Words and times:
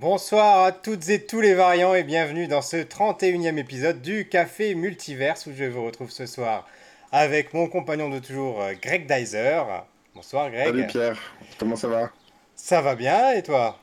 Bonsoir 0.00 0.64
à 0.64 0.72
toutes 0.72 1.10
et 1.10 1.26
tous 1.26 1.42
les 1.42 1.52
variants 1.52 1.94
et 1.94 2.04
bienvenue 2.04 2.48
dans 2.48 2.62
ce 2.62 2.78
31e 2.78 3.58
épisode 3.58 4.00
du 4.00 4.26
Café 4.26 4.74
Multiverse 4.74 5.44
où 5.44 5.50
je 5.54 5.64
vous 5.64 5.84
retrouve 5.84 6.10
ce 6.10 6.24
soir 6.24 6.66
avec 7.12 7.52
mon 7.52 7.68
compagnon 7.68 8.08
de 8.08 8.18
toujours 8.18 8.62
euh, 8.62 8.72
Greg 8.80 9.06
Dyser. 9.06 9.60
Bonsoir 10.14 10.50
Greg. 10.50 10.68
Salut 10.68 10.86
Pierre, 10.86 11.20
comment 11.58 11.76
ça 11.76 11.88
va? 11.88 12.10
Ça 12.56 12.80
va 12.80 12.94
bien 12.94 13.32
et 13.32 13.42
toi? 13.42 13.78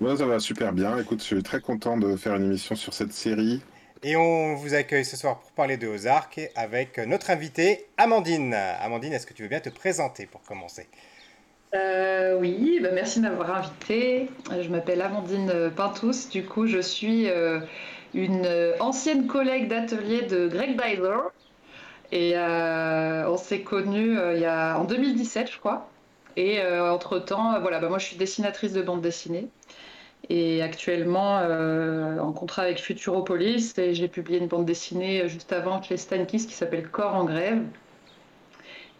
Moi 0.00 0.18
ça 0.18 0.26
va 0.26 0.38
super 0.38 0.70
bien. 0.74 0.98
Écoute, 0.98 1.20
je 1.20 1.24
suis 1.24 1.42
très 1.42 1.62
content 1.62 1.96
de 1.96 2.14
faire 2.16 2.34
une 2.34 2.44
émission 2.44 2.76
sur 2.76 2.92
cette 2.92 3.14
série. 3.14 3.62
Et 4.02 4.16
on 4.16 4.56
vous 4.56 4.74
accueille 4.74 5.06
ce 5.06 5.16
soir 5.16 5.40
pour 5.40 5.50
parler 5.52 5.78
de 5.78 5.86
Ozark 5.86 6.42
avec 6.56 6.98
notre 6.98 7.30
invitée 7.30 7.86
Amandine. 7.96 8.52
Amandine, 8.52 9.14
est-ce 9.14 9.26
que 9.26 9.32
tu 9.32 9.44
veux 9.44 9.48
bien 9.48 9.60
te 9.60 9.70
présenter 9.70 10.26
pour 10.26 10.42
commencer? 10.42 10.88
Euh, 11.74 12.38
oui, 12.38 12.78
bah, 12.82 12.90
merci 12.92 13.20
de 13.20 13.24
m'avoir 13.28 13.56
invité. 13.56 14.30
Je 14.60 14.68
m'appelle 14.68 15.02
Amandine 15.02 15.70
Pintous. 15.74 16.28
Du 16.30 16.44
coup, 16.44 16.66
je 16.66 16.78
suis 16.78 17.28
euh, 17.28 17.60
une 18.14 18.48
ancienne 18.80 19.26
collègue 19.26 19.68
d'atelier 19.68 20.22
de 20.22 20.46
Greg 20.48 20.80
Dyler. 20.80 21.18
Et 22.12 22.32
euh, 22.36 23.28
on 23.28 23.36
s'est 23.36 23.62
connus 23.62 24.16
il 24.34 24.40
y 24.40 24.44
a, 24.44 24.78
en 24.78 24.84
2017, 24.84 25.50
je 25.50 25.58
crois. 25.58 25.88
Et 26.36 26.60
entre-temps, 26.62 27.60
voilà, 27.60 27.78
bah, 27.78 27.88
moi 27.88 27.98
je 27.98 28.06
suis 28.06 28.16
dessinatrice 28.16 28.72
de 28.72 28.82
bande 28.82 29.00
dessinée. 29.00 29.48
Et 30.30 30.62
actuellement 30.62 31.36
en 31.36 32.32
contrat 32.32 32.62
avec 32.62 32.78
Futuropolis. 32.80 33.76
Et 33.78 33.94
j'ai 33.94 34.08
publié 34.08 34.38
une 34.38 34.48
bande 34.48 34.66
dessinée 34.66 35.28
juste 35.28 35.52
avant 35.52 35.82
chez 35.82 35.96
Stankis 35.96 36.46
qui 36.46 36.54
s'appelle 36.54 36.88
Corps 36.88 37.14
en 37.14 37.24
grève. 37.24 37.62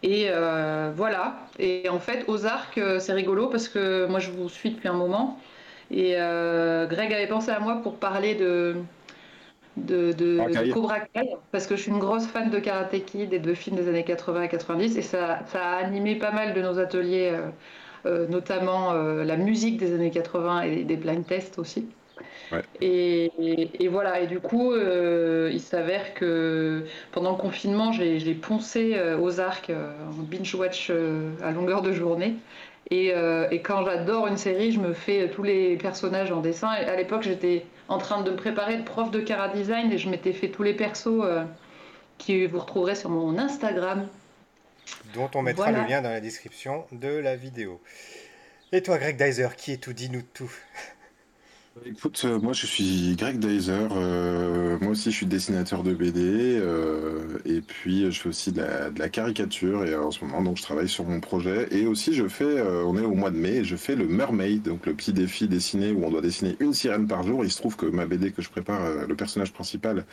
Et 0.05 0.27
euh, 0.29 0.91
voilà. 0.95 1.35
Et 1.57 1.89
en 1.89 1.99
fait, 1.99 2.25
Ozark, 2.27 2.77
euh, 2.77 2.99
c'est 2.99 3.13
rigolo 3.13 3.47
parce 3.47 3.67
que 3.67 4.05
moi, 4.05 4.19
je 4.19 4.29
vous 4.29 4.49
suis 4.49 4.69
depuis 4.69 4.87
un 4.87 4.93
moment. 4.93 5.39
Et 5.89 6.13
euh, 6.17 6.85
Greg 6.85 7.11
avait 7.11 7.27
pensé 7.27 7.49
à 7.49 7.59
moi 7.59 7.81
pour 7.81 7.95
parler 7.95 8.35
de, 8.35 8.75
de, 9.77 10.11
de, 10.11 10.71
Cobra 10.71 10.99
Kai, 10.99 11.35
parce 11.51 11.65
que 11.65 11.75
je 11.75 11.81
suis 11.81 11.91
une 11.91 11.97
grosse 11.97 12.27
fan 12.27 12.51
de 12.51 12.59
Karate 12.59 13.03
Kid 13.05 13.33
et 13.33 13.39
de 13.39 13.53
films 13.55 13.77
des 13.77 13.87
années 13.87 14.03
80 14.03 14.43
et 14.43 14.49
90. 14.49 14.95
Et 14.95 15.01
ça, 15.01 15.39
ça 15.47 15.69
a 15.69 15.75
animé 15.77 16.15
pas 16.15 16.31
mal 16.31 16.53
de 16.53 16.61
nos 16.61 16.77
ateliers, 16.77 17.35
notamment 18.05 18.93
la 18.93 19.37
musique 19.37 19.77
des 19.77 19.93
années 19.93 20.11
80 20.11 20.61
et 20.61 20.83
des 20.83 20.97
blind 20.97 21.25
tests 21.25 21.57
aussi. 21.59 21.87
Et, 22.81 23.87
voilà, 23.89 24.19
et 24.21 24.27
du 24.27 24.39
coup, 24.39 24.71
euh, 24.71 25.49
il 25.51 25.61
s'avère 25.61 26.13
que 26.13 26.85
pendant 27.11 27.31
le 27.31 27.37
confinement, 27.37 27.91
j'ai 27.91 28.33
poncé 28.33 28.93
euh, 28.95 29.17
aux 29.17 29.39
arcs 29.39 29.69
euh, 29.69 29.91
en 30.09 30.23
binge-watch 30.23 30.91
à 31.43 31.51
longueur 31.51 31.81
de 31.81 31.91
journée. 31.91 32.35
Et, 32.91 33.13
quand 33.63 33.83
j'adore 33.85 34.27
une 34.27 34.37
série, 34.37 34.71
je 34.71 34.79
me 34.79 34.93
fais 34.93 35.29
tous 35.29 35.43
les 35.43 35.75
personnages 35.77 36.31
en 36.31 36.41
dessin. 36.41 36.75
Et 36.75 36.85
à 36.85 36.95
l'époque, 36.95 37.23
j'étais 37.23 37.65
en 37.87 37.97
train 37.97 38.21
de 38.21 38.31
me 38.31 38.35
préparer 38.35 38.77
de 38.77 38.83
prof 38.83 39.11
de 39.11 39.19
Cara 39.19 39.49
Design 39.49 39.91
et 39.91 39.97
je 39.97 40.09
m'étais 40.09 40.33
fait 40.33 40.49
tous 40.49 40.63
les 40.63 40.73
persos 40.73 41.23
qui 42.19 42.45
vous 42.45 42.59
retrouverez 42.59 42.95
sur 42.95 43.09
mon 43.09 43.39
Instagram. 43.39 44.07
Dont 45.15 45.31
on 45.33 45.41
mettra 45.41 45.71
le 45.71 45.81
lien 45.87 46.03
dans 46.03 46.11
la 46.11 46.21
description 46.21 46.85
de 46.91 47.07
la 47.07 47.35
vidéo. 47.35 47.81
Et 48.71 48.83
toi, 48.83 48.97
Greg 48.99 49.17
Dyser, 49.17 49.49
qui 49.57 49.71
est 49.71 49.77
tout 49.77 49.93
Dis-nous 49.93 50.21
tout. 50.21 50.51
Écoute, 51.83 52.21
euh, 52.23 52.39
moi 52.39 52.53
je 52.53 52.65
suis 52.65 53.15
Greg 53.17 53.37
Dyser, 53.37 53.89
euh, 53.91 54.77
moi 54.79 54.91
aussi 54.91 55.11
je 55.11 55.17
suis 55.17 55.25
dessinateur 55.25 55.83
de 55.83 55.93
BD, 55.93 56.21
euh, 56.57 57.37
et 57.43 57.59
puis 57.59 58.09
je 58.09 58.21
fais 58.21 58.29
aussi 58.29 58.53
de 58.53 58.61
la, 58.97 59.09
caricature, 59.09 59.83
et 59.83 59.93
en 59.93 60.09
ce 60.09 60.23
moment 60.23 60.41
donc 60.41 60.55
je 60.55 60.63
travaille 60.63 60.87
sur 60.87 61.03
mon 61.03 61.19
projet, 61.19 61.67
et 61.71 61.85
aussi 61.85 62.13
je 62.13 62.29
fais, 62.29 62.61
on 62.61 62.97
est 62.97 63.03
au 63.03 63.13
mois 63.13 63.29
de 63.29 63.35
mai, 63.35 63.57
et 63.57 63.63
je 63.65 63.75
fais 63.75 63.95
le 63.95 64.07
Mermaid, 64.07 64.63
donc 64.63 64.85
le 64.85 64.93
petit 64.93 65.11
défi 65.11 65.49
dessiné 65.49 65.91
où 65.91 66.05
on 66.05 66.11
doit 66.11 66.21
dessiner 66.21 66.55
une 66.61 66.73
sirène 66.73 67.07
par 67.07 67.23
jour, 67.23 67.43
il 67.43 67.51
se 67.51 67.57
trouve 67.57 67.75
que 67.75 67.85
ma 67.87 68.05
BD 68.05 68.31
que 68.31 68.41
je 68.41 68.49
prépare, 68.49 69.05
le 69.05 69.15
personnage 69.15 69.51
principal, 69.51 70.05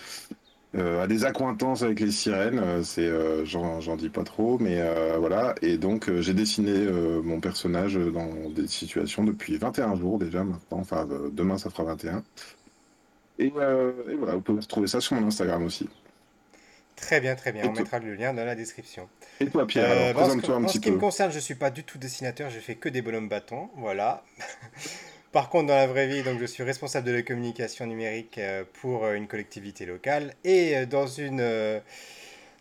euh, 0.75 1.03
à 1.03 1.07
des 1.07 1.27
accointances 1.27 1.83
avec 1.83 2.01
les 2.01 2.11
sirènes, 2.11 2.59
euh, 2.59 2.83
c'est 2.83 3.05
euh, 3.05 3.45
j'en 3.45 3.97
dis 3.97 4.09
pas 4.09 4.25
trop, 4.25 4.59
mais 4.59 4.83
voilà. 5.19 5.55
Et 5.61 5.77
donc 5.77 6.11
j'ai 6.21 6.35
dessiné 6.35 6.73
mon 7.23 7.41
personnage 7.41 7.97
dans 7.97 8.49
des 8.51 8.67
situations 8.67 9.25
depuis 9.25 9.57
21 9.59 9.97
jours 9.97 10.19
déjà 10.19 10.45
maintenant. 10.45 10.79
Enfin 10.79 11.07
demain 11.33 11.59
ça 11.59 11.71
fera 11.71 11.85
21. 11.85 12.23
Et, 13.39 13.49
voilà, 13.51 14.35
vous 14.35 14.41
pouvez 14.41 14.61
retrouver 14.61 14.87
ça 14.87 15.01
sur 15.01 15.17
mon 15.17 15.27
Instagram 15.27 15.65
aussi. 15.65 15.89
Très 16.97 17.21
bien, 17.21 17.35
très 17.35 17.51
bien. 17.51 17.65
On 17.67 17.73
mettra 17.73 17.99
le 17.99 18.15
lien 18.15 18.33
dans 18.33 18.45
la 18.45 18.55
description. 18.55 19.09
Et 19.41 19.47
toi, 19.47 19.67
Pierre, 19.67 20.15
présente-toi 20.15 20.55
un 20.57 20.63
petit 20.63 20.65
peu. 20.65 20.65
En 20.65 20.69
ce 20.69 20.79
qui 20.79 20.91
me 20.93 20.99
concerne, 20.99 21.33
je 21.33 21.41
suis 21.41 21.57
pas 21.57 21.71
du 21.71 21.83
tout 21.83 21.99
dessinateur. 21.99 22.51
Je 22.51 22.61
fais 22.61 22.77
que 22.77 22.89
des 22.89 23.03
bonhommes 23.03 23.29
bâtons. 23.29 23.71
Voilà. 23.77 24.23
Par 25.33 25.49
contre, 25.49 25.69
dans 25.69 25.77
la 25.77 25.87
vraie 25.87 26.07
vie, 26.07 26.23
donc, 26.23 26.39
je 26.39 26.45
suis 26.45 26.63
responsable 26.63 27.07
de 27.07 27.13
la 27.13 27.23
communication 27.23 27.87
numérique 27.87 28.37
euh, 28.37 28.65
pour 28.83 29.07
euh, 29.07 29.15
une 29.15 29.27
collectivité 29.27 29.87
locale. 29.87 30.35
Et 30.45 30.77
euh, 30.77 30.85
dans 30.85 31.07
une, 31.07 31.81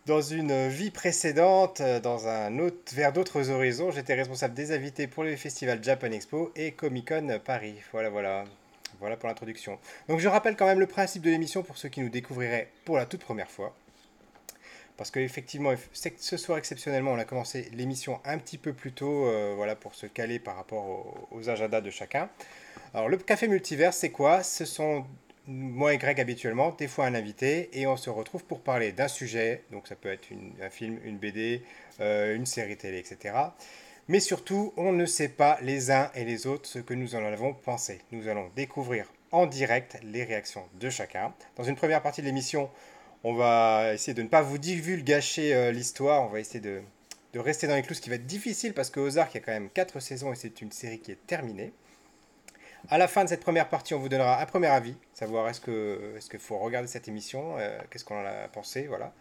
dans 0.06 0.22
une 0.22 0.68
vie 0.68 0.90
précédente, 0.90 1.82
dans 2.02 2.28
un 2.28 2.58
autre, 2.58 2.94
vers 2.94 3.12
d'autres 3.12 3.50
horizons, 3.50 3.90
j'étais 3.90 4.14
responsable 4.14 4.54
des 4.54 4.72
invités 4.72 5.06
pour 5.06 5.22
le 5.22 5.36
festival 5.36 5.84
Japan 5.84 6.12
Expo 6.12 6.50
et 6.56 6.72
Comic 6.72 7.08
Con 7.08 7.38
Paris. 7.44 7.74
Voilà, 7.92 8.08
voilà. 8.08 8.44
Voilà 9.00 9.16
pour 9.16 9.28
l'introduction. 9.28 9.78
Donc 10.08 10.20
je 10.20 10.28
rappelle 10.28 10.54
quand 10.54 10.66
même 10.66 10.78
le 10.78 10.86
principe 10.86 11.22
de 11.22 11.30
l'émission 11.30 11.62
pour 11.62 11.76
ceux 11.76 11.88
qui 11.88 12.00
nous 12.00 12.08
découvriraient 12.08 12.68
pour 12.84 12.96
la 12.96 13.04
toute 13.04 13.20
première 13.20 13.50
fois. 13.50 13.74
Parce 14.96 15.10
qu'effectivement, 15.10 15.72
ce 15.92 16.36
soir 16.36 16.58
exceptionnellement, 16.58 17.12
on 17.12 17.18
a 17.18 17.24
commencé 17.24 17.68
l'émission 17.72 18.20
un 18.24 18.38
petit 18.38 18.58
peu 18.58 18.72
plus 18.72 18.92
tôt, 18.92 19.26
voilà, 19.56 19.74
pour 19.74 19.94
se 19.94 20.06
caler 20.06 20.38
par 20.38 20.54
rapport 20.54 21.26
aux 21.32 21.48
agendas 21.48 21.80
de 21.80 21.90
chacun. 21.90 22.28
Alors, 22.94 23.08
le 23.08 23.16
café 23.16 23.48
multivers, 23.48 23.94
c'est 23.94 24.10
quoi? 24.10 24.42
Ce 24.42 24.64
sont 24.64 25.04
moi 25.46 25.92
et 25.92 25.98
Greg 25.98 26.20
habituellement, 26.20 26.70
des 26.78 26.88
fois 26.88 27.06
un 27.06 27.14
invité, 27.14 27.68
et 27.72 27.86
on 27.86 27.96
se 27.96 28.10
retrouve 28.10 28.44
pour 28.44 28.60
parler 28.60 28.92
d'un 28.92 29.08
sujet, 29.08 29.64
donc 29.72 29.88
ça 29.88 29.96
peut 29.96 30.10
être 30.10 30.28
un 30.62 30.70
film, 30.70 30.98
une 31.04 31.18
BD, 31.18 31.62
euh, 32.00 32.36
une 32.36 32.46
série 32.46 32.76
télé, 32.76 32.98
etc. 32.98 33.34
Mais 34.08 34.20
surtout, 34.20 34.72
on 34.76 34.92
ne 34.92 35.06
sait 35.06 35.28
pas 35.28 35.58
les 35.62 35.90
uns 35.90 36.10
et 36.14 36.24
les 36.24 36.46
autres 36.46 36.66
ce 36.66 36.78
que 36.78 36.94
nous 36.94 37.14
en 37.14 37.24
avons 37.24 37.54
pensé. 37.54 38.00
Nous 38.10 38.28
allons 38.28 38.50
découvrir 38.56 39.06
en 39.30 39.46
direct 39.46 39.98
les 40.04 40.24
réactions 40.24 40.64
de 40.78 40.90
chacun. 40.90 41.32
Dans 41.56 41.64
une 41.64 41.76
première 41.76 42.02
partie 42.02 42.20
de 42.20 42.26
l'émission, 42.26 42.68
on 43.24 43.34
va 43.34 43.94
essayer 43.94 44.14
de 44.14 44.22
ne 44.22 44.28
pas 44.28 44.42
vous 44.42 44.58
divulgacher 44.58 45.54
euh, 45.54 45.72
l'histoire, 45.72 46.22
on 46.22 46.28
va 46.28 46.40
essayer 46.40 46.60
de, 46.60 46.82
rester 47.34 47.66
dans 47.66 47.76
les 47.76 47.82
clous, 47.82 47.94
ce 47.94 48.00
qui 48.00 48.10
va 48.10 48.16
être 48.16 48.26
difficile 48.26 48.74
parce 48.74 48.90
que 48.90 49.00
Ozark, 49.00 49.32
il 49.34 49.38
y 49.38 49.40
a 49.40 49.44
quand 49.44 49.52
même 49.52 49.70
4 49.70 50.00
saisons 50.00 50.32
et 50.32 50.36
c'est 50.36 50.60
une 50.60 50.72
série 50.72 50.98
qui 50.98 51.12
est 51.12 51.26
terminée. 51.26 51.72
À 52.88 52.98
la 52.98 53.06
fin 53.06 53.24
de 53.24 53.28
cette 53.28 53.42
première 53.42 53.68
partie, 53.68 53.94
on 53.94 53.98
vous 53.98 54.08
donnera 54.08 54.40
un 54.40 54.46
premier 54.46 54.66
avis, 54.66 54.96
savoir 55.14 55.48
est-ce 55.48 55.60
que 55.60 56.18
qu'il 56.28 56.40
faut 56.40 56.58
regarder 56.58 56.88
cette 56.88 57.06
émission, 57.06 57.56
euh, 57.58 57.78
qu'est-ce 57.90 58.04
qu'on 58.04 58.20
en 58.20 58.26
a 58.26 58.48
pensé, 58.48 58.86
voilà. 58.88 59.12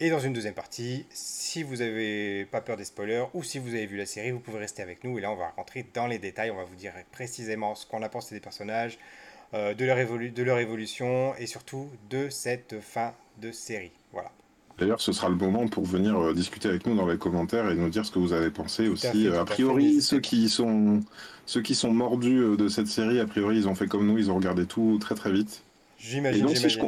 Et 0.00 0.10
dans 0.10 0.18
une 0.18 0.32
deuxième 0.32 0.54
partie, 0.54 1.06
si 1.10 1.62
vous 1.62 1.76
n'avez 1.76 2.44
pas 2.46 2.60
peur 2.60 2.76
des 2.76 2.84
spoilers 2.84 3.24
ou 3.32 3.42
si 3.42 3.58
vous 3.58 3.68
avez 3.68 3.86
vu 3.86 3.96
la 3.96 4.06
série, 4.06 4.32
vous 4.32 4.40
pouvez 4.40 4.58
rester 4.58 4.82
avec 4.82 5.04
nous 5.04 5.18
et 5.18 5.20
là 5.22 5.30
on 5.30 5.36
va 5.36 5.48
rentrer 5.56 5.86
dans 5.94 6.06
les 6.06 6.18
détails, 6.18 6.50
on 6.50 6.56
va 6.56 6.64
vous 6.64 6.74
dire 6.74 6.92
précisément 7.12 7.74
ce 7.74 7.86
qu'on 7.86 8.02
a 8.02 8.08
pensé 8.08 8.34
des 8.34 8.40
personnages, 8.40 8.98
euh, 9.54 9.72
de 9.72 10.42
leur 10.42 10.58
évolution 10.58 11.34
et 11.36 11.46
surtout 11.46 11.88
de 12.10 12.28
cette 12.28 12.80
fin 12.80 13.14
de 13.38 13.52
série. 13.52 13.92
Voilà. 14.12 14.32
D'ailleurs, 14.78 15.00
ce 15.00 15.12
sera 15.12 15.28
le 15.28 15.36
moment 15.36 15.66
pour 15.68 15.84
venir 15.84 16.18
euh, 16.18 16.34
discuter 16.34 16.68
avec 16.68 16.86
nous 16.86 16.94
dans 16.94 17.06
les 17.06 17.16
commentaires 17.16 17.70
et 17.70 17.74
nous 17.74 17.88
dire 17.88 18.04
ce 18.04 18.10
que 18.10 18.18
vous 18.18 18.32
avez 18.32 18.50
pensé 18.50 18.88
aussi. 18.88 19.28
a 19.28 19.44
priori, 19.44 20.02
ceux 20.02 20.20
qui 20.20 20.48
sont 20.48 21.00
ceux 21.46 21.62
qui 21.62 21.74
sont 21.74 21.92
mordus 21.92 22.40
euh, 22.40 22.56
de 22.56 22.68
cette 22.68 22.88
série, 22.88 23.20
a 23.20 23.26
priori, 23.26 23.56
ils 23.56 23.68
ont 23.68 23.74
fait 23.74 23.86
comme 23.86 24.06
nous, 24.06 24.18
ils 24.18 24.30
ont 24.30 24.36
regardé 24.36 24.66
tout 24.66 24.98
très 25.00 25.14
très 25.14 25.32
vite. 25.32 25.62
J'imagine. 25.98 26.54
Si 26.54 26.68
je, 26.68 26.78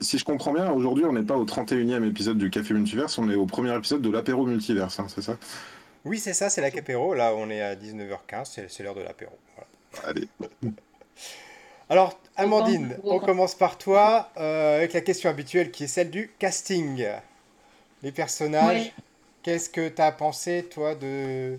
si, 0.00 0.18
je, 0.18 0.24
comprends 0.24 0.52
bien, 0.52 0.72
aujourd'hui, 0.72 1.04
on 1.04 1.12
n'est 1.12 1.22
pas 1.22 1.36
au 1.36 1.44
31e 1.44 2.04
épisode 2.08 2.38
du 2.38 2.50
Café 2.50 2.74
Multiverse, 2.74 3.16
on 3.18 3.30
est 3.30 3.36
au 3.36 3.46
premier 3.46 3.74
épisode 3.76 4.02
de 4.02 4.10
l'apéro 4.10 4.46
Multiverse, 4.46 4.98
hein, 4.98 5.06
c'est 5.08 5.22
ça? 5.22 5.36
Oui, 6.04 6.18
c'est 6.18 6.32
ça, 6.32 6.50
c'est 6.50 6.60
l'apéro. 6.60 7.14
Là, 7.14 7.34
on 7.36 7.50
est 7.50 7.62
à 7.62 7.76
19h15, 7.76 8.66
c'est 8.68 8.82
l'heure 8.82 8.94
de 8.94 9.02
l'apéro. 9.02 9.32
Allez. 10.04 10.28
Alors, 11.90 12.18
Amandine, 12.36 12.98
on 13.02 13.18
commence 13.18 13.54
par 13.54 13.78
toi 13.78 14.28
euh, 14.36 14.76
avec 14.76 14.92
la 14.92 15.00
question 15.00 15.30
habituelle 15.30 15.70
qui 15.70 15.84
est 15.84 15.88
celle 15.88 16.10
du 16.10 16.30
casting. 16.38 17.06
Les 18.02 18.12
personnages, 18.12 18.92
qu'est-ce 19.42 19.70
que 19.70 19.88
tu 19.88 20.02
as 20.02 20.12
pensé, 20.12 20.66
toi, 20.70 20.94
de, 20.94 21.58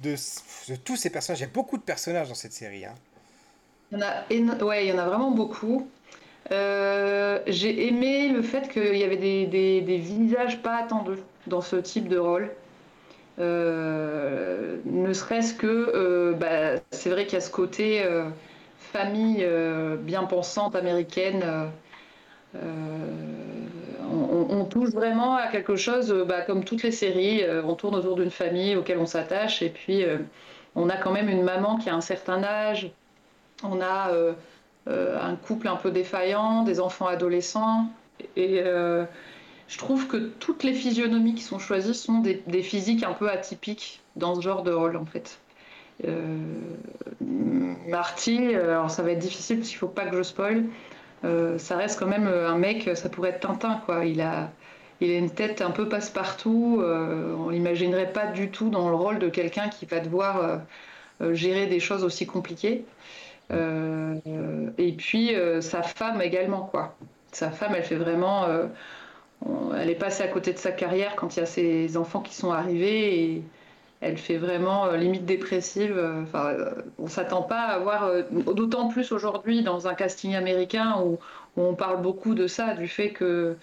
de, 0.00 0.14
tous 0.84 0.96
ces 0.96 1.08
personnages? 1.08 1.40
Il 1.40 1.44
y 1.44 1.46
a 1.46 1.52
beaucoup 1.52 1.78
de 1.78 1.82
personnages 1.82 2.28
dans 2.28 2.34
cette 2.34 2.52
série. 2.52 2.84
Hein. 2.84 2.94
Il, 3.90 3.98
y 3.98 4.44
en 4.44 4.50
a, 4.50 4.64
ouais, 4.64 4.86
il 4.86 4.90
y 4.90 4.92
en 4.92 4.98
a 4.98 5.06
vraiment 5.06 5.30
beaucoup. 5.30 5.88
Euh, 6.52 7.40
j'ai 7.46 7.88
aimé 7.88 8.28
le 8.28 8.42
fait 8.42 8.68
qu'il 8.68 8.96
y 8.96 9.04
avait 9.04 9.16
des, 9.16 9.46
des, 9.46 9.98
visages 9.98 10.60
pas 10.62 10.76
attendus 10.76 11.22
dans 11.46 11.62
ce 11.62 11.76
type 11.76 12.06
de 12.06 12.18
rôle. 12.18 12.50
Euh, 13.38 14.76
ne 14.84 15.12
serait-ce 15.14 15.54
que, 15.54 16.36
bah, 16.38 16.80
c'est 16.90 17.08
vrai 17.08 17.24
qu'il 17.24 17.34
y 17.34 17.38
a 17.38 17.40
ce 17.40 17.50
côté 17.50 18.04
famille 18.90 19.38
euh, 19.40 19.96
bien 19.96 20.24
pensante 20.24 20.76
américaine. 20.76 21.42
Euh, 21.44 21.66
euh, 22.56 22.66
on, 24.12 24.64
touche 24.64 24.90
vraiment 24.90 25.36
à 25.36 25.48
quelque 25.48 25.76
chose, 25.76 26.12
bah, 26.28 26.42
comme 26.42 26.64
toutes 26.64 26.82
les 26.82 26.92
séries, 26.92 27.42
on 27.64 27.74
tourne 27.74 27.94
autour 27.94 28.16
d'une 28.16 28.30
famille 28.30 28.76
auquel 28.76 28.98
on 28.98 29.06
s'attache 29.06 29.62
et 29.62 29.68
puis 29.68 30.04
on 30.76 30.88
a 30.88 30.96
quand 30.96 31.10
même 31.10 31.28
une 31.28 31.42
maman 31.42 31.76
qui 31.76 31.90
a 31.90 31.94
un 31.94 32.00
certain 32.00 32.42
âge, 32.44 32.90
on 33.64 33.80
a 33.80 34.12
un 34.86 35.36
couple 35.36 35.68
un 35.68 35.76
peu 35.76 35.90
défaillant, 35.90 36.62
des 36.62 36.80
enfants 36.80 37.06
adolescents. 37.06 37.86
Et 38.36 38.62
je 39.68 39.78
trouve 39.78 40.06
que 40.08 40.16
toutes 40.16 40.62
les 40.64 40.74
physionomies 40.74 41.34
qui 41.34 41.42
sont 41.42 41.58
choisies 41.58 41.94
sont 41.94 42.18
des, 42.20 42.62
physiques 42.62 43.04
un 43.04 43.12
peu 43.12 43.30
atypiques 43.30 44.00
dans 44.16 44.34
ce 44.34 44.40
genre 44.40 44.62
de 44.62 44.72
rôle, 44.72 44.96
en 44.96 45.06
fait. 45.06 45.38
Marty, 47.88 48.54
alors 48.54 48.90
ça 48.90 49.02
va 49.02 49.12
être 49.12 49.18
difficile 49.18 49.58
parce 49.58 49.68
qu'il 49.68 49.78
faut 49.78 49.88
pas 49.88 50.06
que 50.06 50.16
je 50.16 50.22
spoil. 50.22 50.64
ça 51.58 51.76
reste 51.76 51.98
quand 51.98 52.06
même 52.06 52.26
un 52.28 52.56
mec, 52.56 52.88
ça 52.94 53.08
pourrait 53.08 53.30
être 53.30 53.40
Tintin, 53.40 53.80
quoi. 53.86 54.04
Il 54.04 54.20
a, 54.20 54.50
il 55.00 55.10
a 55.10 55.16
une 55.16 55.30
tête 55.30 55.62
un 55.62 55.70
peu 55.70 55.88
passe-partout. 55.88 56.80
Euh, 56.82 57.34
on 57.38 57.48
l'imaginerait 57.48 58.12
pas 58.12 58.26
du 58.26 58.50
tout 58.50 58.68
dans 58.68 58.88
le 58.88 58.94
rôle 58.94 59.18
de 59.18 59.28
quelqu'un 59.28 59.68
qui 59.68 59.86
va 59.86 60.00
devoir 60.00 60.42
euh, 60.42 60.58
euh, 61.22 61.34
gérer 61.34 61.66
des 61.66 61.80
choses 61.80 62.04
aussi 62.04 62.26
compliquées. 62.26 62.84
et 63.50 64.92
puis 64.96 65.34
sa 65.60 65.82
femme 65.82 66.22
également, 66.22 66.62
quoi. 66.62 66.94
Sa 67.32 67.50
femme, 67.50 67.72
elle 67.76 67.84
fait 67.84 67.96
vraiment. 67.96 68.46
elle 69.76 69.90
est 69.90 69.94
passée 69.94 70.22
à 70.22 70.28
côté 70.28 70.52
de 70.52 70.58
sa 70.58 70.72
carrière 70.72 71.16
quand 71.16 71.36
il 71.36 71.40
y 71.40 71.42
a 71.42 71.46
ses 71.46 71.96
enfants 71.96 72.20
qui 72.20 72.34
sont 72.34 72.52
arrivés 72.52 73.42
elle 74.00 74.16
fait 74.18 74.38
vraiment 74.38 74.90
limite 74.92 75.24
dépressive. 75.24 75.98
Enfin, 76.22 76.56
on 76.98 77.06
s'attend 77.06 77.42
pas 77.42 77.62
à 77.62 77.78
voir, 77.78 78.10
d'autant 78.30 78.88
plus 78.88 79.12
aujourd'hui 79.12 79.62
dans 79.62 79.88
un 79.88 79.94
casting 79.94 80.34
américain 80.34 80.96
où, 81.04 81.18
on 81.56 81.74
parle 81.74 82.00
beaucoup 82.00 82.34
de 82.34 82.46
ça, 82.46 82.74
du 82.74 82.88
fait 82.88 83.10
que 83.10 83.56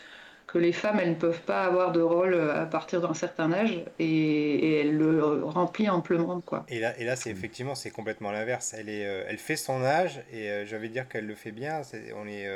que 0.48 0.58
les 0.58 0.72
femmes, 0.72 1.00
elles 1.02 1.12
ne 1.12 1.16
peuvent 1.16 1.42
pas 1.42 1.66
avoir 1.66 1.92
de 1.92 2.00
rôle 2.00 2.34
euh, 2.34 2.64
à 2.64 2.66
partir 2.66 3.02
d'un 3.02 3.14
certain 3.14 3.52
âge 3.52 3.84
et, 4.00 4.80
elle 4.80 4.98
le 4.98 5.44
remplit 5.44 5.90
amplement. 5.90 6.42
Quoi. 6.42 6.66
Et 6.70 6.80
là, 6.80 6.98
et 6.98 7.04
là 7.04 7.18
c'est 7.18 7.30
effectivement, 7.30 7.76
c'est 7.76 7.92
complètement 7.92 8.32
l'inverse. 8.32 8.74
Elle, 8.78 8.90
est, 8.90 9.06
euh, 9.06 9.26
elle 9.28 9.38
fait 9.38 9.58
son 9.58 9.84
âge 9.84 10.22
et 10.32 10.50
euh, 10.50 10.66
j'avais 10.66 10.88
dire 10.88 11.10
qu'elle 11.10 11.28
le 11.28 11.36
fait 11.36 11.52
bien. 11.52 11.82
on 12.16 12.28
est, 12.28 12.48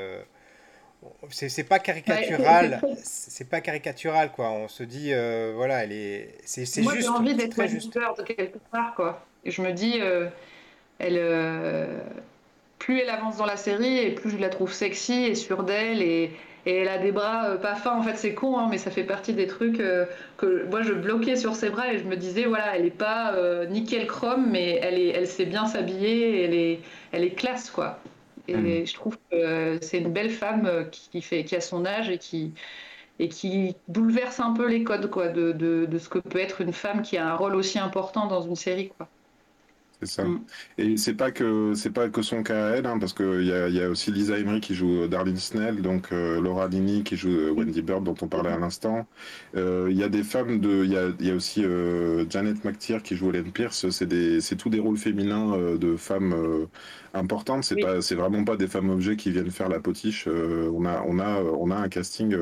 c'est, 1.29 1.63
pas 1.63 1.79
caricatural, 1.79 2.81
c'est 3.03 3.49
pas 3.49 3.61
caricatural 3.61 4.31
quoi. 4.31 4.51
On 4.51 4.67
se 4.67 4.83
dit, 4.83 5.11
voilà, 5.55 5.83
elle 5.83 5.91
est, 5.91 6.37
c'est, 6.45 6.65
c'est 6.65 6.81
Moi, 6.81 6.93
j'ai 6.99 7.07
envie 7.07 7.35
d'être 7.35 7.57
Wendy 7.57 7.89
de 7.89 8.23
quelque 8.23 8.59
part 8.71 8.93
quoi. 8.95 9.25
Et 9.43 9.51
je 9.51 9.61
me 9.61 9.71
dis, 9.71 9.99
elle, 10.99 12.01
plus 12.79 12.99
elle 12.99 13.09
avance 13.09 13.37
dans 13.37 13.45
la 13.45 13.57
série 13.57 13.99
et 13.99 14.11
plus 14.11 14.31
je 14.31 14.37
la 14.37 14.49
trouve 14.49 14.73
sexy 14.73 15.23
et 15.23 15.35
sûre 15.35 15.63
d'elle 15.63 16.01
et 16.01 16.31
et 16.65 16.75
elle 16.77 16.87
a 16.87 16.97
des 16.97 17.11
bras 17.11 17.49
euh, 17.49 17.57
pas 17.57 17.75
fins. 17.75 17.97
En 17.97 18.03
fait, 18.03 18.15
c'est 18.15 18.33
con, 18.33 18.57
hein, 18.57 18.67
mais 18.69 18.77
ça 18.77 18.91
fait 18.91 19.03
partie 19.03 19.33
des 19.33 19.47
trucs 19.47 19.79
euh, 19.79 20.05
que 20.37 20.65
moi 20.69 20.81
je 20.81 20.93
bloquais 20.93 21.35
sur 21.35 21.55
ses 21.55 21.69
bras 21.69 21.91
et 21.93 21.99
je 21.99 22.03
me 22.03 22.15
disais 22.15 22.45
voilà, 22.45 22.75
elle 22.75 22.85
est 22.85 22.91
pas 22.91 23.33
euh, 23.33 23.65
nickel 23.65 24.07
chrome, 24.07 24.47
mais 24.49 24.79
elle 24.81 24.99
est, 24.99 25.09
elle 25.09 25.27
sait 25.27 25.45
bien 25.45 25.65
s'habiller, 25.67 26.43
elle 26.43 26.53
est, 26.53 26.79
elle 27.11 27.23
est 27.23 27.31
classe 27.31 27.69
quoi. 27.69 27.99
Et 28.47 28.55
mm. 28.55 28.87
je 28.87 28.93
trouve 28.93 29.17
que 29.29 29.79
c'est 29.81 29.99
une 29.99 30.11
belle 30.13 30.31
femme 30.31 30.89
qui 30.91 31.21
fait, 31.21 31.43
qui 31.45 31.55
a 31.55 31.61
son 31.61 31.85
âge 31.85 32.09
et 32.09 32.17
qui 32.17 32.53
et 33.19 33.29
qui 33.29 33.75
bouleverse 33.87 34.39
un 34.39 34.53
peu 34.53 34.67
les 34.67 34.83
codes 34.83 35.09
quoi 35.09 35.27
de, 35.29 35.51
de, 35.51 35.85
de 35.85 35.97
ce 35.99 36.09
que 36.09 36.19
peut 36.19 36.39
être 36.39 36.61
une 36.61 36.73
femme 36.73 37.03
qui 37.03 37.17
a 37.17 37.31
un 37.31 37.35
rôle 37.35 37.55
aussi 37.55 37.77
important 37.79 38.27
dans 38.27 38.41
une 38.41 38.55
série 38.55 38.89
quoi. 38.89 39.07
C'est 40.01 40.09
ça. 40.09 40.23
Mm. 40.23 40.41
Et 40.79 40.97
c'est 40.97 41.13
pas 41.13 41.31
que 41.31 41.73
c'est 41.75 41.91
pas 41.91 42.09
que 42.09 42.23
son 42.23 42.41
cas 42.41 42.65
à 42.65 42.69
elle, 42.77 42.87
hein, 42.87 42.97
parce 42.99 43.13
qu'il 43.13 43.43
y 43.43 43.53
a, 43.53 43.69
y 43.69 43.81
a 43.81 43.89
aussi 43.89 44.11
Lisa 44.11 44.39
Emery 44.39 44.59
qui 44.59 44.73
joue 44.73 45.07
Darlene 45.07 45.37
Snell, 45.37 45.81
donc 45.83 46.11
euh, 46.11 46.41
Laura 46.41 46.67
Linney 46.67 47.03
qui 47.03 47.15
joue 47.15 47.29
euh, 47.29 47.51
Wendy 47.51 47.83
Bird 47.83 48.03
dont 48.03 48.15
on 48.21 48.27
parlait 48.27 48.49
à 48.49 48.57
l'instant. 48.57 49.05
Euh, 49.55 49.89
il 49.91 49.97
y 49.97 50.03
a 50.03 50.09
des 50.09 50.23
femmes 50.23 50.59
de, 50.59 50.83
il 50.83 50.91
y 50.91 50.97
a, 50.97 51.09
y 51.19 51.29
a, 51.29 51.35
aussi 51.35 51.63
Janet 52.29 52.65
McTeer 52.65 53.03
qui 53.03 53.15
joue 53.15 53.29
Helen 53.29 53.51
Pierce. 53.51 53.89
C'est 53.91 54.07
des, 54.07 54.41
c'est 54.41 54.55
tous 54.55 54.69
des 54.69 54.79
rôles 54.79 54.97
féminins 54.97 55.55
de 55.77 55.95
femmes 55.95 56.67
importantes. 57.13 57.63
C'est 57.63 57.79
pas, 57.79 58.01
c'est 58.01 58.15
vraiment 58.15 58.43
pas 58.43 58.57
des 58.57 58.67
femmes 58.67 58.89
objets 58.89 59.15
qui 59.15 59.31
viennent 59.31 59.51
faire 59.51 59.69
la 59.69 59.79
potiche. 59.79 60.27
on 60.27 60.85
a, 60.85 61.03
on 61.07 61.19
a, 61.19 61.41
on 61.41 61.71
a 61.71 61.75
un 61.75 61.89
casting 61.89 62.35